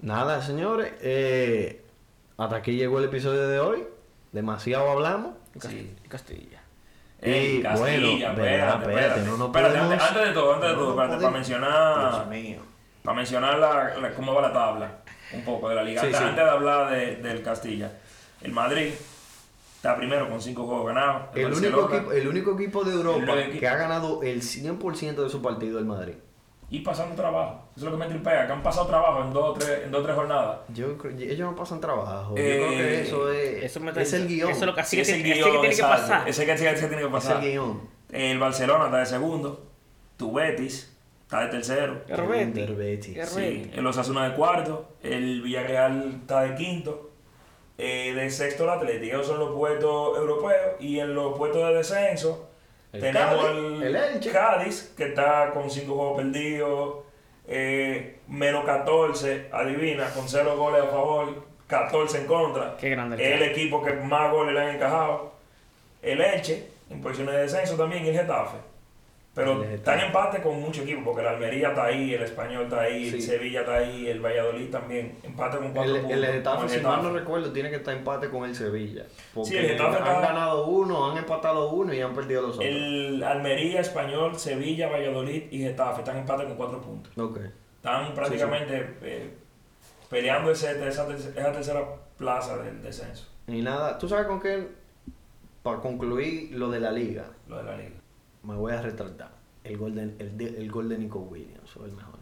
nada, 0.00 0.42
señores. 0.42 0.92
eh, 1.00 1.82
hasta 2.36 2.56
aquí 2.56 2.72
llegó 2.76 2.98
el 2.98 3.04
episodio 3.06 3.46
de 3.48 3.58
hoy. 3.60 3.84
Demasiado 4.32 4.90
hablamos. 4.90 5.34
Sí. 5.60 5.94
Castilla. 6.08 6.60
Y, 7.22 7.62
Castilla, 7.62 7.76
bueno, 7.78 8.06
espérate, 8.08 8.40
verdad, 8.42 8.68
espérate. 8.80 8.90
espérate, 8.92 9.20
no 9.22 9.36
nos 9.38 9.46
Espérate, 9.46 9.74
podemos- 9.78 9.92
antes, 9.92 10.08
antes 10.08 10.24
de 10.28 10.32
todo, 10.34 10.54
antes 10.54 10.68
de 10.68 10.74
no 10.74 10.80
todo, 10.82 10.90
espérate, 10.90 11.16
para 11.22 11.30
mencionar, 11.30 12.10
Dios 12.14 12.26
mío. 12.28 12.58
para 13.02 13.16
mencionar 13.16 13.58
la, 13.58 13.94
la- 13.98 14.10
cómo 14.14 14.34
va 14.34 14.42
la 14.42 14.52
tabla, 14.52 14.98
un 15.32 15.42
poco 15.44 15.68
de 15.70 15.74
la 15.76 15.84
liga. 15.84 16.00
Sí, 16.02 16.06
antes, 16.08 16.20
sí. 16.20 16.26
antes 16.26 16.44
de 16.44 16.50
hablar 16.50 16.90
de- 16.90 17.16
del 17.16 17.42
Castilla, 17.42 17.92
el 18.42 18.52
Madrid 18.52 18.92
está 19.76 19.96
primero 19.96 20.28
con 20.28 20.40
5 20.42 20.66
juegos 20.66 20.86
ganados. 20.88 21.22
El 21.34 21.52
único, 21.54 21.88
equipo, 21.94 22.12
el 22.12 22.28
único 22.28 22.54
equipo 22.54 22.84
de 22.84 22.92
Europa 22.92 23.34
que 23.58 23.68
ha 23.68 23.76
ganado 23.76 24.22
el 24.22 24.42
100% 24.42 25.22
de 25.22 25.30
su 25.30 25.40
partido 25.40 25.78
el 25.78 25.84
Madrid. 25.86 26.14
Y 26.74 26.80
pasando 26.80 27.14
trabajo. 27.14 27.60
Eso 27.76 27.86
es 27.86 27.92
lo 27.92 27.98
que 27.98 28.04
me 28.04 28.10
tripea, 28.10 28.46
que 28.46 28.52
han 28.52 28.62
pasado 28.62 28.86
trabajo 28.88 29.22
en 29.22 29.32
dos 29.32 29.50
o 29.50 29.52
tres, 29.52 29.82
en 29.84 29.90
dos 29.92 30.00
o 30.00 30.04
tres 30.04 30.16
jornadas. 30.16 30.58
Yo 30.70 30.98
creo, 30.98 31.16
ellos 31.16 31.50
no 31.50 31.54
pasan 31.54 31.80
trabajo. 31.80 32.34
Yo 32.36 32.42
Eh, 32.42 32.56
creo 32.56 32.70
que 32.70 33.00
eso 33.02 33.30
es, 33.32 33.62
Eso 33.64 33.80
me 33.80 33.90
es 34.02 34.12
el 34.12 34.26
guion. 34.26 34.50
Eso 34.50 34.60
es 34.60 34.66
lo 34.66 34.74
que 34.74 34.80
así 34.80 34.90
Sí, 34.90 34.96
que 34.96 35.02
ese 35.02 35.14
tiene, 35.22 35.34
guion, 35.36 35.52
que 35.52 35.58
tiene 35.60 35.76
que 35.76 35.82
pasar. 35.82 36.28
Ese 36.28 36.44
que 36.46 36.52
ese 36.52 36.64
que 36.64 36.74
tiene 36.78 36.96
que 36.96 37.04
es 37.04 37.12
pasar. 37.12 37.44
el 37.44 37.50
guion. 37.52 37.88
El 38.10 38.38
Barcelona 38.40 38.86
está 38.86 38.98
de 38.98 39.06
segundo. 39.06 39.62
Tu 40.16 40.32
Betis 40.32 40.96
está 41.22 41.42
de 41.42 41.46
tercero. 41.48 42.02
El 42.08 42.22
Betis. 42.22 42.76
Betis. 42.76 43.28
Sí, 43.28 43.70
el 43.72 43.86
Osasuna 43.86 44.28
de 44.28 44.34
cuarto, 44.36 44.88
el 45.02 45.42
Villarreal 45.42 46.18
está 46.22 46.42
de 46.42 46.54
quinto, 46.56 47.10
eh, 47.78 48.12
de 48.14 48.30
sexto 48.30 48.64
el 48.64 48.70
Atlético, 48.70 49.14
esos 49.16 49.26
son 49.28 49.38
los 49.40 49.50
puestos 49.54 50.16
europeos 50.18 50.80
y 50.80 50.98
en 50.98 51.14
los 51.14 51.36
puestos 51.36 51.66
de 51.68 51.74
descenso 51.74 52.48
tenemos 53.00 53.44
Cádiz, 53.44 53.50
el, 53.50 53.82
el 53.82 53.96
Elche. 53.96 54.30
Cádiz 54.30 54.94
que 54.96 55.08
está 55.08 55.50
con 55.52 55.70
cinco 55.70 55.94
juegos 55.94 56.22
perdidos, 56.22 56.94
eh, 57.46 58.20
menos 58.28 58.64
14, 58.64 59.48
adivina, 59.52 60.08
con 60.10 60.28
cero 60.28 60.56
goles 60.56 60.82
a 60.82 60.86
favor, 60.86 61.44
14 61.66 62.18
en 62.18 62.26
contra. 62.26 62.76
Qué 62.76 62.90
grande 62.90 63.16
el 63.16 63.20
Es 63.22 63.40
el 63.40 63.42
equipo 63.50 63.82
que 63.82 63.92
más 63.92 64.30
goles 64.30 64.54
le 64.54 64.60
han 64.60 64.74
encajado. 64.76 65.32
El 66.02 66.20
Elche, 66.20 66.68
en 66.90 67.00
posiciones 67.00 67.34
de 67.34 67.42
descenso 67.42 67.76
también, 67.76 68.04
y 68.04 68.08
el 68.08 68.14
Getafe. 68.18 68.58
Pero 69.34 69.64
están 69.64 69.98
en 69.98 70.06
empate 70.06 70.40
con 70.40 70.60
muchos 70.60 70.84
equipos, 70.84 71.02
porque 71.04 71.22
el 71.22 71.26
Almería 71.26 71.70
está 71.70 71.86
ahí, 71.86 72.14
el 72.14 72.22
Español 72.22 72.64
está 72.64 72.82
ahí, 72.82 73.08
el. 73.08 73.20
Sevilla 73.20 73.60
está 73.60 73.74
ahí, 73.78 74.06
el 74.06 74.20
Valladolid 74.24 74.70
también. 74.70 75.18
Empate 75.24 75.58
con 75.58 75.72
cuatro 75.72 75.94
El, 75.96 76.00
puntos. 76.02 76.18
el 76.20 76.26
Getafe, 76.26 76.68
si 76.68 76.80
mal 76.80 77.02
no 77.02 77.10
recuerdo, 77.12 77.52
tiene 77.52 77.68
que 77.70 77.76
estar 77.76 77.96
empate 77.96 78.30
con 78.30 78.44
el 78.44 78.54
Sevilla. 78.54 79.04
Porque 79.34 79.50
Sí, 79.50 79.56
el 79.56 79.66
Getafe 79.70 79.96
han 79.98 80.06
está- 80.06 80.20
ganado 80.20 80.66
uno, 80.68 81.10
han 81.10 81.18
empatado 81.18 81.70
uno 81.72 81.92
y 81.92 82.00
han 82.00 82.14
perdido 82.14 82.42
los 82.42 82.56
otros. 82.58 82.64
El 82.70 83.22
Almería, 83.24 83.80
Español, 83.80 84.38
Sevilla, 84.38 84.88
Valladolid 84.88 85.44
y 85.50 85.58
Getafe 85.58 86.02
están 86.02 86.14
en 86.14 86.20
empate 86.22 86.44
con 86.44 86.54
cuatro 86.54 86.80
puntos. 86.80 87.12
Ok. 87.18 87.38
Están 87.76 88.14
prácticamente 88.14 88.94
eh, 89.02 89.30
peleando 90.08 90.52
ese- 90.52 90.86
esa, 90.86 91.12
esa 91.12 91.52
tercera 91.52 91.84
plaza 92.16 92.56
del 92.58 92.80
descenso, 92.82 93.26
Y 93.48 93.62
nada, 93.62 93.98
¿tú 93.98 94.08
sabes 94.08 94.26
con 94.26 94.38
qué? 94.40 94.68
Para 95.64 95.80
concluir 95.80 96.52
lo 96.52 96.70
de 96.70 96.78
la 96.78 96.92
liga, 96.92 97.24
lo 97.48 97.56
de 97.56 97.62
la 97.64 97.76
liga. 97.76 97.96
Me 98.44 98.54
voy 98.54 98.72
a 98.72 98.82
retratar. 98.82 99.30
El 99.64 99.78
gol 99.78 99.94
de, 99.94 100.02
el, 100.02 100.40
el 100.58 100.70
gol 100.70 100.88
de 100.88 100.98
Nico 100.98 101.20
Williams 101.20 101.70
fue 101.70 101.86
el 101.86 101.92
mejor. 101.92 102.14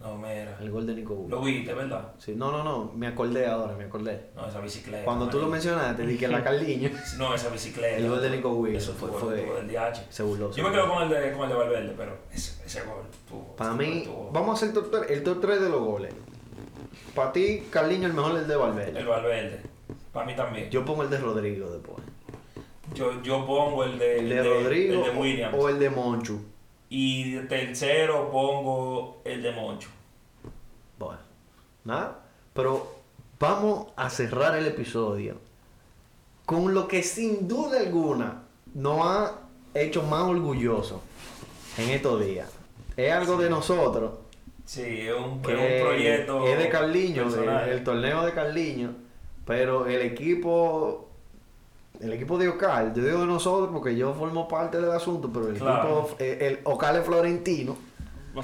No, 0.00 0.16
mira. 0.16 0.56
El 0.60 0.70
gol 0.70 0.86
de 0.86 0.94
Nico 0.94 1.14
Lo 1.28 1.40
Williams. 1.40 1.44
viste, 1.66 1.74
¿verdad? 1.74 2.12
Sí, 2.18 2.34
no, 2.36 2.52
no, 2.52 2.62
no, 2.62 2.92
me 2.94 3.08
acordé 3.08 3.46
ahora, 3.48 3.74
me 3.76 3.82
acordé. 3.84 4.26
No, 4.36 4.46
esa 4.46 4.60
bicicleta. 4.60 5.04
Cuando 5.04 5.28
tú 5.28 5.40
lo 5.40 5.48
mencionaste, 5.48 6.06
dije 6.06 6.28
la 6.28 6.44
Carliño 6.44 6.90
No, 7.18 7.34
esa 7.34 7.48
bicicleta. 7.50 7.96
El 7.96 8.08
gol 8.08 8.22
de 8.22 8.30
Nico 8.30 8.50
Williams 8.50 8.84
Eso 8.84 8.92
fue- 8.94 9.10
fue, 9.10 9.20
fue- 9.44 9.54
del 9.64 9.66
DH. 9.68 10.06
se 10.08 10.22
burló. 10.22 10.52
Yo 10.52 10.62
me 10.62 10.70
quedo 10.70 10.88
con 10.88 11.02
el 11.02 11.08
de, 11.08 11.32
con 11.32 11.42
el 11.42 11.48
de 11.48 11.54
Valverde, 11.56 11.94
pero 11.96 12.16
ese, 12.32 12.64
ese 12.64 12.82
gol 12.84 13.02
tuvo. 13.28 13.56
Para 13.56 13.70
ese 13.74 13.78
mí, 13.78 14.08
vamos 14.32 14.50
a 14.50 14.52
hacer 14.64 14.72
top 14.72 14.88
tres- 14.92 15.10
el 15.10 15.24
top 15.24 15.40
3 15.40 15.60
de 15.62 15.68
los 15.68 15.80
goles. 15.80 16.14
Para 17.16 17.32
ti, 17.32 17.64
Carliño, 17.68 18.06
el 18.06 18.12
mejor 18.14 18.36
es 18.36 18.42
el 18.42 18.48
de 18.48 18.56
Valverde. 18.56 19.00
El 19.00 19.06
Valverde. 19.06 19.60
Para 20.12 20.26
mí 20.26 20.36
también. 20.36 20.70
Yo 20.70 20.84
pongo 20.84 21.02
el 21.02 21.10
de 21.10 21.18
Rodrigo 21.18 21.70
después. 21.70 21.98
Yo, 22.94 23.22
yo 23.22 23.46
pongo 23.46 23.84
el 23.84 23.98
de, 23.98 24.18
¿El 24.18 24.28
de 24.28 24.42
Rodrigo 24.42 25.04
el 25.04 25.12
de 25.12 25.18
Williams. 25.20 25.54
o 25.58 25.68
el 25.68 25.78
de 25.78 25.90
Monchu? 25.90 26.40
Y 26.90 27.36
tercero 27.40 28.30
pongo 28.30 29.20
el 29.24 29.42
de 29.42 29.52
Moncho. 29.52 29.88
Bueno, 30.98 31.20
nada. 31.84 32.24
Pero 32.54 32.90
vamos 33.38 33.88
a 33.96 34.08
cerrar 34.10 34.56
el 34.56 34.66
episodio 34.66 35.36
con 36.46 36.72
lo 36.72 36.88
que 36.88 37.02
sin 37.02 37.46
duda 37.46 37.78
alguna 37.78 38.42
nos 38.74 39.06
ha 39.06 39.38
hecho 39.74 40.02
más 40.02 40.22
orgullosos 40.22 41.00
en 41.76 41.90
estos 41.90 42.24
días. 42.24 42.50
Es 42.96 43.12
algo 43.12 43.36
de 43.36 43.50
nosotros. 43.50 44.12
Sí, 44.64 45.02
es 45.02 45.14
un, 45.14 45.40
que 45.40 45.52
es 45.52 45.82
un 45.82 45.86
proyecto. 45.88 46.46
es 46.46 46.58
de 46.58 46.68
Carliño, 46.68 47.24
personal. 47.24 47.68
el 47.68 47.84
torneo 47.84 48.24
de 48.26 48.32
Carliño, 48.32 48.94
pero 49.46 49.86
el 49.86 50.02
equipo, 50.02 51.07
el 52.00 52.12
equipo 52.12 52.38
de 52.38 52.48
Ocal, 52.48 52.94
yo 52.94 53.02
digo 53.04 53.20
de 53.20 53.26
nosotros 53.26 53.70
porque 53.72 53.96
yo 53.96 54.14
formo 54.14 54.46
parte 54.48 54.80
del 54.80 54.90
asunto, 54.92 55.30
pero 55.32 55.48
el 55.48 55.58
Claro. 55.58 56.00
equipo, 56.02 56.16
eh, 56.20 56.38
el 56.40 56.60
Ocal 56.64 56.96
es 56.96 57.04
Florentino, 57.06 57.76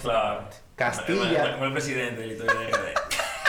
Claro. 0.03 0.49
Castilla. 0.75 1.57
Fue 1.59 1.67
el 1.69 1.73
presidente 1.73 2.21
de 2.23 2.27
la 2.27 2.33
historia 2.33 2.55
de 2.61 2.67
RD. 2.67 2.95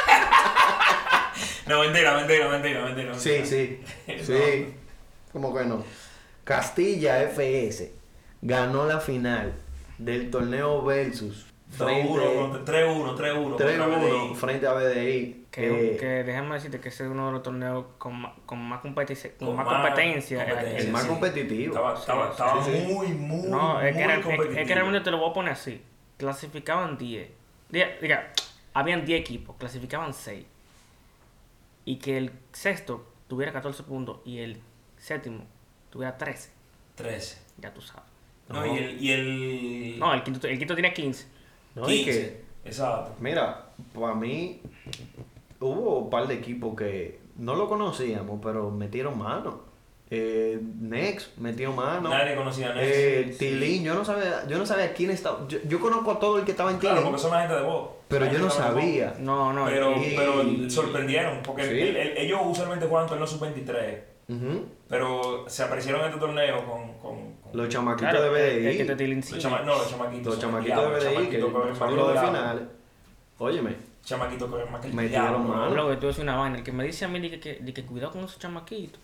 no, 1.68 1.80
mentira, 1.82 2.16
mentira, 2.18 2.48
mentira, 2.50 2.86
mentira. 2.86 3.14
sí, 3.16 3.30
mentira. 3.30 3.46
sí, 3.48 4.24
sí, 4.26 4.74
como 5.34 5.54
que 5.56 5.66
no, 5.66 5.84
Castilla 6.44 7.22
FS 7.24 7.92
ganó 8.42 8.86
la 8.86 9.00
final 9.00 9.54
del 9.98 10.30
torneo 10.30 10.84
Versus 10.84 11.48
2-1, 11.48 11.48
contra- 11.48 11.55
3-1, 11.78 12.64
3-1. 12.66 13.44
contra 13.44 13.68
3-1 13.68 14.30
BDI. 14.30 14.36
frente 14.36 14.68
a 14.68 14.74
BDI. 14.74 15.46
Que, 15.52 15.94
eh, 15.94 15.98
que 15.98 16.06
déjame 16.24 16.56
decirte 16.56 16.80
que 16.80 16.90
ese 16.90 17.06
es 17.06 17.10
uno 17.10 17.28
de 17.28 17.32
los 17.34 17.44
torneos 17.44 17.86
con 17.98 18.20
más, 18.22 18.34
con 18.46 18.60
más 18.60 18.82
competencia. 18.82 19.32
Con, 19.38 19.48
Con 19.50 19.58
más, 19.58 19.68
competencia. 19.68 20.46
competencia, 20.46 20.80
el 20.80 20.92
más 20.92 21.02
sí. 21.04 21.08
competitivo. 21.08 21.74
Estaba, 21.76 21.94
estaba, 22.00 22.26
sí, 22.26 22.32
estaba 22.32 22.64
sí, 22.66 22.72
muy, 22.94 23.08
muy, 23.10 23.48
No, 23.50 23.80
es 23.82 23.94
muy 23.94 23.94
que, 23.94 24.04
era, 24.04 24.16
es, 24.18 24.24
competitivo. 24.26 24.60
es 24.62 24.68
que 24.68 24.74
realmente 24.76 25.02
te 25.02 25.12
lo 25.12 25.18
voy 25.20 25.30
a 25.30 25.34
poner 25.34 25.54
así. 25.54 25.82
Clasificaban 26.18 26.98
10. 26.98 27.30
Diga, 27.70 27.88
diga, 28.02 28.32
habían 28.74 29.06
10 29.06 29.20
equipos, 29.22 29.56
clasificaban 29.58 30.14
6. 30.14 30.46
Y 31.86 31.98
que 31.98 32.18
el 32.18 32.32
sexto 32.52 33.06
tuviera 33.28 33.52
14 33.54 33.84
puntos 33.84 34.20
y 34.26 34.40
el 34.40 34.62
séptimo 34.98 35.46
tuviera 35.90 36.18
13. 36.18 36.50
13. 36.96 37.38
Ya 37.60 37.74
tú 37.74 37.82
sabes. 37.82 38.04
No, 38.50 38.60
No. 38.66 38.68
y 38.68 38.78
el... 38.78 39.02
Y 39.02 39.12
el 39.12 40.00
No, 40.00 40.14
el 40.14 40.24
quinto, 40.24 40.48
el 40.48 40.58
quinto 40.58 40.74
tiene 40.76 40.94
15. 40.94 41.28
¿No? 41.76 41.90
Y 41.90 42.04
15. 42.04 42.12
que- 42.12 42.46
Exacto. 42.70 43.12
Mira, 43.20 43.68
para 43.94 44.16
mí 44.16 44.62
hubo 45.60 46.00
un 46.00 46.10
par 46.10 46.28
de 46.28 46.36
equipos 46.36 46.76
que 46.76 47.20
no 47.38 47.56
lo 47.56 47.68
conocíamos, 47.70 48.40
pero 48.42 48.72
metieron 48.72 49.18
mano. 49.18 49.64
Eh, 50.10 50.60
Next 50.80 51.36
metió 51.40 51.72
mano. 51.74 52.10
Nadie 52.10 52.36
conocía 52.36 52.70
a 52.72 52.76
Next, 52.76 52.92
Eh, 52.96 53.28
sí. 53.32 53.38
Tilín, 53.40 53.84
yo 53.84 53.96
no 53.96 54.06
sabía, 54.06 54.46
yo 54.48 54.58
no 54.58 54.66
sabía 54.66 54.94
quién 54.94 55.10
estaba. 55.10 55.48
Yo, 55.48 55.58
yo 55.68 55.80
conozco 55.80 56.12
a 56.12 56.20
todo 56.20 56.38
el 56.38 56.46
que 56.46 56.52
estaba 56.52 56.70
en 56.72 56.78
Claro, 56.78 56.98
Tilín, 56.98 57.12
porque 57.12 57.22
son 57.24 57.32
la 57.32 57.40
gente 57.42 57.56
de 57.56 57.62
voz. 57.64 57.90
pero 58.08 58.32
yo 58.32 58.38
no 58.40 58.50
sabía. 58.52 59.16
No, 59.20 59.52
no. 59.52 59.66
Pero, 59.66 59.96
y- 59.98 60.14
pero 60.16 60.70
sorprendieron, 60.70 61.42
porque 61.44 61.64
Sí. 61.64 61.80
el- 61.82 61.96
el- 61.98 62.18
ellos 62.20 62.40
usualmente 62.46 62.86
juegan 62.88 63.08
torneos 63.10 63.32
sub-23, 63.32 64.04
Ujú. 64.30 64.66
pero 64.88 65.46
se 65.48 65.64
aparecieron 65.64 66.02
en 66.02 66.08
este 66.08 66.20
torneo 66.20 66.64
con 66.66 66.85
Los 67.56 67.70
chamaquitos 67.70 68.12
Claro, 68.12 68.34
de 68.34 68.50
el- 68.58 68.58
el 68.58 68.64
BDI. 68.66 68.78
que 68.78 68.84
te 68.84 68.90
los 68.90 68.98
tilincina. 68.98 69.40
chama- 69.40 69.60
no, 69.62 69.76
los 69.78 69.90
chamaquitos. 69.90 70.26
los 70.34 70.40
chamaquitos 70.40 70.78
de 70.84 70.90
BDI 71.10 71.24
que 71.26 71.30
que 71.30 71.38
los 71.40 71.50
el 71.50 71.54
de 72.14 72.20
finales. 72.28 72.64
Óyeme, 73.38 73.76
Chamaquitos 74.04 74.50
corren 74.50 74.72
más 74.72 74.82
que 74.82 74.88
el 74.88 74.94
Metieron 74.94 75.28
diablo. 75.30 75.40
mano. 75.56 75.74
Luego, 75.74 75.98
tú 75.98 76.08
decir 76.08 76.24
una 76.24 76.36
vaina. 76.38 76.58
El 76.60 76.64
que 76.64 76.72
me 76.72 76.84
dice 76.84 77.06
a 77.06 77.08
mí, 77.08 77.20
de 77.20 77.40
que, 77.40 77.56
de 77.56 77.74
que 77.74 77.84
cuidado 77.86 78.12
con 78.12 78.24
esos 78.24 78.38
chamaquitos. 78.38 79.00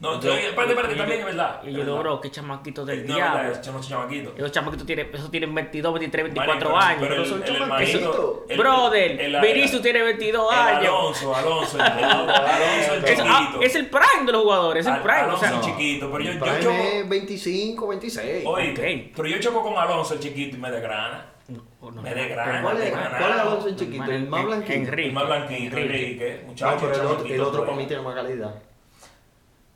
No, 0.00 0.18
Yo- 0.18 0.30
yo, 0.30 0.34
espérate, 0.34 0.70
espérate, 0.72 0.94
y 0.94 0.96
también 0.96 1.20
yo- 1.20 1.28
es 1.28 1.36
verdad. 1.36 1.60
Y 1.62 1.66
es 1.68 1.72
yo 1.74 1.78
verdad. 1.80 1.94
logro 1.94 2.20
que 2.22 2.30
chamaquitos 2.30 2.86
del 2.86 3.06
No, 3.06 3.12
es 3.12 3.14
diablo. 3.16 3.54
son 3.62 3.74
los 3.74 3.86
chamaquitos. 3.88 4.32
Esos 4.38 4.52
chamaquitos 4.52 4.86
tienen, 4.86 5.10
esos 5.12 5.30
tienen 5.30 5.54
22, 5.54 5.92
23, 5.92 6.24
24 6.24 6.70
Marico, 6.70 6.78
años. 6.78 6.96
pero 7.00 7.10
pero 7.10 7.22
el- 7.22 7.28
son 7.28 7.44
chamaquitos. 7.44 8.36
Brother, 8.56 9.40
Vinicius 9.42 9.82
tiene 9.82 10.02
22 10.02 10.50
el 10.52 10.58
años. 10.58 10.86
Alonso, 10.88 11.36
Alonso, 11.36 11.76
el, 11.78 11.82
el- 11.98 12.04
Alonso 12.04 12.94
el 12.94 13.04
Es, 13.04 13.16
chiquito. 13.22 13.60
es 13.62 13.74
el 13.76 13.86
prime 13.88 14.24
de 14.26 14.32
los 14.32 14.42
jugadores, 14.42 14.86
es 14.86 14.92
el 14.94 15.00
prime. 15.02 15.18
O 15.18 15.24
Alonso 15.24 15.38
sea, 15.40 15.48
el 15.50 15.54
No. 15.56 15.62
chiquito, 15.62 16.10
pero 16.10 16.24
yo, 16.24 16.32
yo 16.32 16.60
choco. 16.60 16.74
es 16.82 17.08
25, 17.08 17.88
26. 17.88 18.46
Oye, 18.46 18.70
Ok. 18.72 19.12
pero 19.16 19.28
yo 19.28 19.38
choco 19.38 19.62
con 19.62 19.76
Alonso 19.76 20.14
el 20.14 20.20
chiquito 20.20 20.56
y 20.56 20.60
me 20.60 20.70
desgrana. 20.70 21.26
no, 21.48 21.90
no, 21.90 22.00
Me 22.00 22.08
no, 22.10 22.16
desgrana, 22.16 22.62
¿Cuál 22.62 22.76
es, 22.78 22.84
de 22.84 22.90
cuál 22.90 23.32
es 23.32 23.38
Alonso 23.40 23.68
el 23.68 23.76
chiquito? 23.76 24.04
El 24.10 24.28
más 24.28 24.44
blanquito. 24.46 24.92
El 24.94 25.12
más 25.12 25.26
blanquito, 25.26 25.76
Enrique. 25.76 26.40
No, 26.42 26.48
muchacho. 26.48 27.24
el 27.26 27.40
otro, 27.42 27.64
para 27.66 27.76
mí 27.76 27.86
tiene 27.86 28.02
más 28.02 28.14
calidad. 28.14 28.54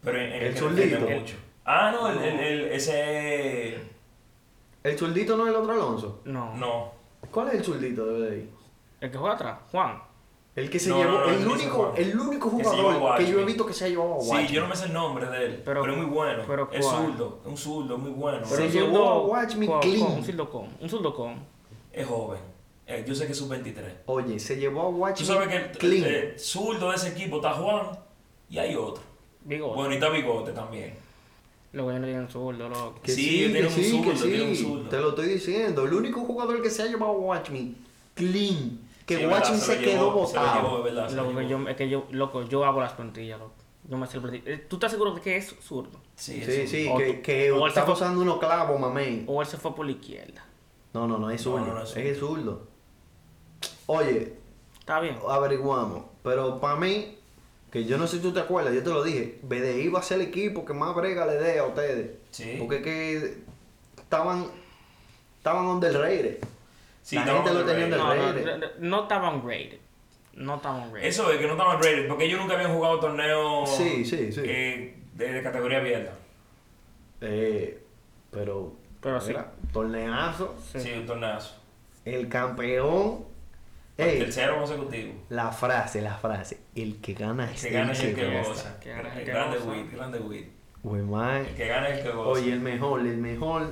Pero 0.04 0.18
en, 0.20 0.32
en 0.32 0.42
El 0.42 0.56
zurdito. 0.56 1.00
mucho. 1.00 1.34
Ah, 1.64 1.90
no, 1.92 2.08
el, 2.08 2.18
el, 2.18 2.40
el- 2.40 2.72
ese. 2.72 3.78
¿El 4.82 4.98
zurdito 4.98 5.36
no 5.36 5.44
es 5.44 5.50
el 5.50 5.56
otro 5.56 5.72
Alonso? 5.72 6.20
No. 6.26 6.54
No. 6.56 6.92
¿Cuál 7.30 7.48
es 7.48 7.54
el 7.54 7.64
zurdito 7.64 8.06
de 8.06 8.28
BDI? 8.28 8.50
El 9.00 9.10
que 9.10 9.18
juega 9.18 9.34
atrás, 9.34 9.58
Juan. 9.70 10.02
El 10.54 10.70
que 10.70 10.78
se 10.78 10.88
No, 10.90 10.98
llevó, 10.98 11.12
no, 11.12 11.20
no, 11.26 11.30
el, 11.30 11.48
único, 11.48 11.94
el 11.96 12.16
único 12.20 12.48
jugador 12.48 13.16
que 13.18 13.26
yo 13.28 13.40
he 13.40 13.44
visto 13.44 13.66
que 13.66 13.72
se 13.72 13.86
ha 13.86 13.88
llevado 13.88 14.18
a 14.18 14.20
Sí, 14.20 14.28
Watchmen. 14.30 14.52
yo 14.52 14.60
no 14.60 14.68
me 14.68 14.76
sé 14.76 14.84
el 14.84 14.92
nombre 14.92 15.26
de 15.26 15.44
él, 15.46 15.62
pero, 15.64 15.80
Pero- 15.80 15.92
es 15.94 15.98
muy 15.98 16.06
bueno. 16.06 16.42
pero 16.46 16.68
es 16.70 16.86
zurdo, 16.86 17.40
es 17.42 17.50
un 17.50 17.56
zurdo 17.56 17.98
muy 17.98 18.10
bueno. 18.12 18.38
Pero 18.48 18.56
se 18.56 18.70
llevó 18.70 19.08
a 19.08 19.20
Watchmen 19.26 19.68
con- 19.68 19.80
clean. 19.80 20.04
con- 20.06 20.12
Un 20.18 20.24
zurdo 20.24 20.50
con. 20.50 20.68
Un 20.80 20.88
zurdo 20.88 21.14
con. 21.14 21.34
Es 21.92 22.06
joven. 22.06 22.38
Eh, 22.86 23.04
yo 23.08 23.14
sé 23.16 23.26
que 23.26 23.32
es 23.32 23.38
sub-23. 23.38 23.84
Oye, 24.06 24.38
se 24.38 24.56
llevó 24.56 24.82
a 24.82 24.90
Tú 24.90 24.96
Watchmen 24.98 25.26
sabes 25.26 25.48
que 25.48 25.56
el, 25.56 25.70
clean. 25.78 26.04
el- 26.04 26.14
el 26.14 26.38
zurdo 26.38 26.90
de 26.90 26.96
ese 26.96 27.08
equipo 27.08 27.36
está 27.36 27.52
Juan 27.54 27.88
y 28.48 28.58
hay 28.58 28.76
otro. 28.76 29.02
Bigote. 29.44 29.74
Bueno, 29.76 29.90
y 29.92 29.94
está 29.94 30.08
Bigote 30.10 30.52
también. 30.52 30.94
Luego 31.72 31.90
ya 31.92 31.98
no 31.98 32.06
tienen 32.06 32.28
zurdo, 32.28 32.68
loco. 32.68 33.00
que 33.02 33.12
sí, 33.12 33.22
sí, 33.22 33.30
tiene 33.38 33.60
que 33.60 33.66
un 33.66 33.72
sí, 33.72 33.90
zurdo, 33.90 34.12
que 34.12 34.18
tiene 34.18 34.42
un 34.44 34.56
sí. 34.56 34.62
zurdo. 34.62 34.88
Te 34.88 34.98
lo 35.00 35.08
estoy 35.10 35.26
diciendo. 35.28 35.84
El 35.84 35.94
único 35.94 36.20
jugador 36.20 36.62
que 36.62 36.70
se 36.70 36.82
ha 36.82 36.86
llevado 36.86 37.12
a 37.12 37.16
Watchmen 37.16 37.76
clean. 38.14 38.80
Que 39.06 39.16
Sí, 39.16 39.22
verdad, 39.24 39.38
Watchmen 39.40 39.60
se 39.60 39.78
quedó 39.80 39.90
llevó, 40.14 40.26
se 40.26 40.34
llevó, 40.38 40.78
botado. 40.82 41.08
se 41.10 41.16
lo 41.16 41.22
Loco, 41.24 41.36
que 41.38 41.44
llevó. 41.46 41.62
yo, 41.64 41.68
es 41.68 41.76
que 41.76 41.88
yo, 41.88 42.04
loco, 42.10 42.42
yo 42.44 42.64
hago 42.64 42.80
las 42.80 42.92
plantillas, 42.92 43.38
loco. 43.38 43.52
Yo 43.86 43.98
me 43.98 44.06
sé 44.06 44.16
el. 44.18 44.34
Eh, 44.46 44.64
¿Tú 44.68 44.76
estás 44.76 44.92
seguro 44.92 45.12
de 45.14 45.20
que 45.20 45.36
es 45.36 45.54
zurdo? 45.60 45.98
Sí, 46.16 46.40
Sí, 46.44 46.50
es 46.62 46.70
sí, 46.70 46.84
zurdo. 46.86 46.98
que, 46.98 47.20
que 47.20 47.52
o 47.52 47.66
está 47.66 47.82
fue- 47.82 47.92
usando 47.94 48.22
unos 48.22 48.38
clavos, 48.38 48.80
mamey. 48.80 49.24
O 49.26 49.42
él 49.42 49.46
se 49.48 49.58
fue 49.58 49.74
por 49.74 49.84
la 49.84 49.92
izquierda. 49.92 50.42
No, 50.94 51.06
no, 51.06 51.18
no 51.18 51.28
es 51.28 51.42
zurdo. 51.42 51.66
no, 51.66 51.74
no 51.74 51.82
es 51.82 51.88
zurdo. 51.90 52.00
es 52.08 52.18
zurdo. 52.18 52.62
Oye, 53.86 54.34
Está 54.78 55.00
bien. 55.00 55.18
averiguamos. 55.28 56.04
Pero 56.22 56.60
para 56.60 56.76
mí, 56.76 57.18
que 57.74 57.84
yo 57.84 57.98
no 57.98 58.06
sé 58.06 58.16
si 58.18 58.22
tú 58.22 58.32
te 58.32 58.38
acuerdas, 58.40 58.72
yo 58.72 58.82
te 58.84 58.88
lo 58.90 59.02
dije, 59.02 59.38
BDI 59.42 59.88
va 59.88 59.98
a 59.98 60.02
ser 60.02 60.20
el 60.20 60.28
equipo 60.28 60.64
que 60.64 60.72
más 60.72 60.94
brega 60.94 61.26
le 61.26 61.34
dé 61.34 61.58
a 61.58 61.64
ustedes. 61.66 62.12
Sí. 62.30 62.54
Porque 62.58 62.76
es 62.76 62.82
que 62.82 63.34
estaban, 64.00 64.46
estaban 65.38 65.66
on 65.66 65.80
del 65.80 65.94
rey. 66.00 66.38
Sí, 67.02 67.16
la 67.16 67.22
estaban 67.22 67.42
gente 67.44 67.54
lo 67.54 67.60
on 67.60 67.66
the 67.66 67.72
tenía 67.72 67.86
en 67.88 67.92
el 67.92 67.98
No, 67.98 68.14
no, 68.14 68.32
rey. 68.32 68.44
no, 68.44 68.66
no 68.78 69.02
estaban 69.02 69.42
rated. 69.42 69.78
No 70.34 70.54
estaban 70.54 70.92
rated. 70.94 71.04
Eso 71.08 71.30
es 71.32 71.38
que 71.38 71.46
no 71.48 71.52
estaban 71.54 71.76
rated, 71.78 72.06
porque 72.08 72.24
ellos 72.26 72.40
nunca 72.40 72.54
habían 72.54 72.72
jugado 72.72 73.00
torneos 73.00 73.68
Sí, 73.76 74.04
sí, 74.04 74.30
sí. 74.32 74.40
eh, 74.44 74.96
de, 75.14 75.32
de 75.32 75.42
categoría 75.42 75.78
abierta. 75.78 76.12
Eh, 77.20 77.82
pero, 78.30 78.72
Pero 79.00 79.20
sí. 79.20 79.28
mira, 79.28 79.50
torneazo, 79.72 80.54
Sí. 80.72 80.78
Sí, 80.80 80.92
un 80.92 81.06
torneazo. 81.06 81.54
el 82.04 82.28
campeón. 82.28 83.33
Ey, 83.96 84.18
Tercero 84.18 84.58
consecutivo. 84.58 85.12
la 85.28 85.52
frase, 85.52 86.00
la 86.02 86.14
frase, 86.16 86.58
el 86.74 87.00
que 87.00 87.14
gana 87.14 87.44
El 87.48 87.54
es 87.54 87.62
que 87.64 87.70
gana 87.70 87.92
es 87.92 88.00
el 88.02 88.14
que 88.14 88.26
goza. 88.38 88.48
goza. 88.48 88.80
Que 88.80 88.90
gana 88.90 89.08
es 89.08 89.14
el 89.14 89.18
El 89.20 89.24
que 89.24 89.30
grande 89.32 89.58
goza. 89.58 89.70
Wit, 89.70 89.92
grande 89.92 90.18
Wit. 90.18 90.46
El 90.84 91.54
que 91.54 91.66
gana 91.68 91.88
es 91.88 91.98
el 91.98 92.02
que 92.04 92.10
goza. 92.10 92.30
Oye, 92.30 92.52
el 92.52 92.60
mejor, 92.60 93.00
el 93.00 93.16
mejor 93.18 93.70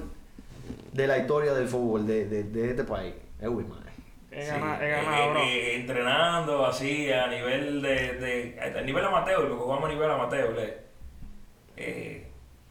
de 0.93 1.07
la 1.09 1.19
historia 1.19 1.55
del 1.55 1.66
fútbol 1.66 2.07
de, 2.07 2.27
de, 2.27 2.44
de 2.44 2.70
este 2.70 2.85
país 2.85 3.15
es 3.40 3.49
Wilmar. 3.49 3.82
He 4.31 4.43
Sí, 4.44 4.49
ganado, 4.51 4.82
he 4.82 4.86
eh, 4.86 4.90
ganado, 4.93 5.31
bro. 5.32 5.43
eh, 5.43 5.74
entrenando 5.77 6.66
así 6.66 7.12
a 7.12 7.27
nivel 7.27 7.82
de, 7.82 8.12
de 8.15 8.78
a 8.78 8.81
nivel 8.82 9.05
amateur, 9.05 9.40
porque 9.49 9.55
jugamos 9.62 9.90
a 9.90 9.93
nivel 9.93 10.11
amateur, 10.11 10.59
eh, 10.59 10.78
eh, 11.77 12.27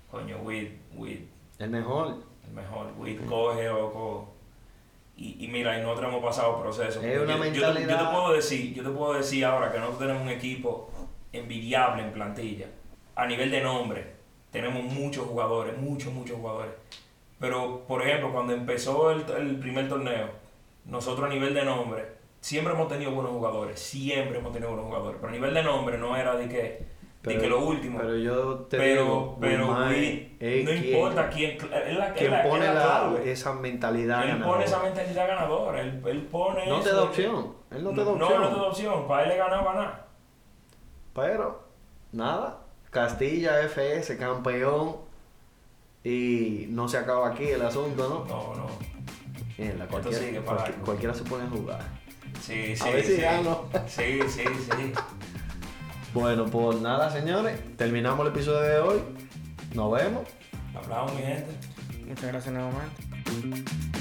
coño, 0.10 0.38
Wit, 0.40 0.72
Wit, 0.96 1.30
El 1.60 1.70
mejor. 1.70 2.16
el 2.48 2.54
mejor, 2.54 2.88
Wit 2.98 3.24
coge 3.28 3.70
oco. 3.70 4.31
Y, 5.24 5.46
y 5.46 5.48
mira, 5.50 5.78
y 5.78 5.82
nosotros 5.84 6.10
hemos 6.10 6.24
pasado 6.24 6.60
procesos. 6.62 7.04
Es 7.04 7.20
una 7.20 7.38
yo, 7.38 7.44
yo 7.54 7.74
te- 7.74 7.82
yo 7.82 7.88
te 7.88 8.04
puedo 8.12 8.34
decir, 8.34 8.74
yo 8.74 8.84
te 8.84 8.90
puedo 8.90 9.14
decir 9.14 9.46
ahora 9.46 9.72
que 9.72 9.78
nosotros 9.78 10.00
tenemos 10.00 10.24
un 10.24 10.30
equipo 10.30 10.90
envidiable 11.32 12.04
en 12.04 12.12
plantilla. 12.12 12.68
A 13.16 13.28
nivel 13.28 13.52
de 13.52 13.62
nombre, 13.62 14.06
tenemos 14.52 14.84
muchos 14.84 15.26
jugadores, 15.28 15.78
muchos, 15.78 16.12
muchos 16.14 16.38
jugadores. 16.38 16.72
Pero, 17.40 17.86
por 17.88 18.02
ejemplo, 18.02 18.32
cuando 18.32 18.54
empezó 18.54 19.12
el, 19.12 19.24
el 19.38 19.60
primer 19.60 19.88
torneo, 19.90 20.30
nosotros 20.86 21.30
a 21.30 21.34
nivel 21.34 21.54
de 21.54 21.66
nombre, 21.66 22.06
siempre 22.40 22.74
hemos 22.74 22.88
tenido 22.88 23.12
buenos 23.12 23.32
jugadores, 23.34 23.80
siempre 23.80 24.40
hemos 24.40 24.52
tenido 24.54 24.70
buenos 24.72 24.88
jugadores. 24.88 25.18
Pero 25.22 25.30
a 25.30 25.36
nivel 25.36 25.54
de 25.54 25.64
nombre 25.64 25.98
no 25.98 26.16
era 26.18 26.36
de 26.36 26.48
que, 26.50 26.86
pero, 27.22 27.40
que 27.40 27.48
lo 27.48 27.60
último. 27.60 28.00
Pero 28.00 28.18
yo 28.18 28.56
te 28.70 28.78
pero, 28.78 29.04
digo, 29.04 29.38
pero 29.40 29.68
no 29.68 30.74
importa 30.74 31.30
quién, 31.30 31.52
es 31.52 31.98
la, 31.98 32.14
quien 32.14 32.32
la, 32.32 32.44
pone 32.44 32.66
la, 32.66 32.74
la, 32.74 33.22
esa 33.24 33.54
mentalidad 33.54 34.28
él 34.28 34.42
pone 34.42 34.64
esa 34.66 34.82
mentalidad 34.82 35.28
ganadora, 35.28 35.82
él, 35.82 36.02
él 36.04 36.22
pone 36.24 36.66
No 36.68 36.80
te 36.80 36.92
da 36.92 37.04
opción, 37.04 37.54
él 37.70 37.84
no 37.84 37.92
te 37.92 38.04
da 38.04 38.10
opción. 38.10 38.32
No, 38.32 38.40
no 38.40 38.50
te 38.50 38.56
da 38.56 38.64
opción, 38.64 39.08
para 39.08 39.24
él 39.24 39.30
le 39.30 39.38
ganar, 39.38 39.64
ganar. 39.64 40.08
Pero, 41.14 41.64
nada, 42.12 42.58
Castilla 42.90 43.62
FS, 43.68 44.18
campeón, 44.18 44.96
y 46.04 46.66
no 46.70 46.88
se 46.88 46.98
acaba 46.98 47.30
aquí 47.30 47.50
el 47.50 47.62
asunto, 47.62 48.10
¿no? 48.10 48.26
No, 48.26 48.56
no. 48.56 48.68
Mierda, 49.60 49.86
cualquiera, 49.86 50.42
cualquiera, 50.42 50.82
cualquiera, 50.84 51.14
se 51.14 51.24
pone 51.24 51.44
a 51.44 51.50
jugar. 51.50 51.82
Sí, 52.42 52.76
sí, 52.76 53.04
sí. 53.04 53.22
Sí, 53.88 54.20
sí, 54.28 54.44
sí. 54.44 54.94
Bueno, 56.14 56.46
por 56.46 56.76
nada, 56.82 57.10
señores. 57.10 57.58
Terminamos 57.78 58.26
el 58.26 58.34
episodio 58.34 58.62
de 58.62 58.80
hoy. 58.80 59.02
Nos 59.74 59.92
vemos. 59.94 60.24
Hablamos, 60.76 61.14
mi 61.14 61.22
gente. 61.22 61.52
Muchas 62.06 62.26
gracias 62.26 62.54
nuevamente. 62.54 64.01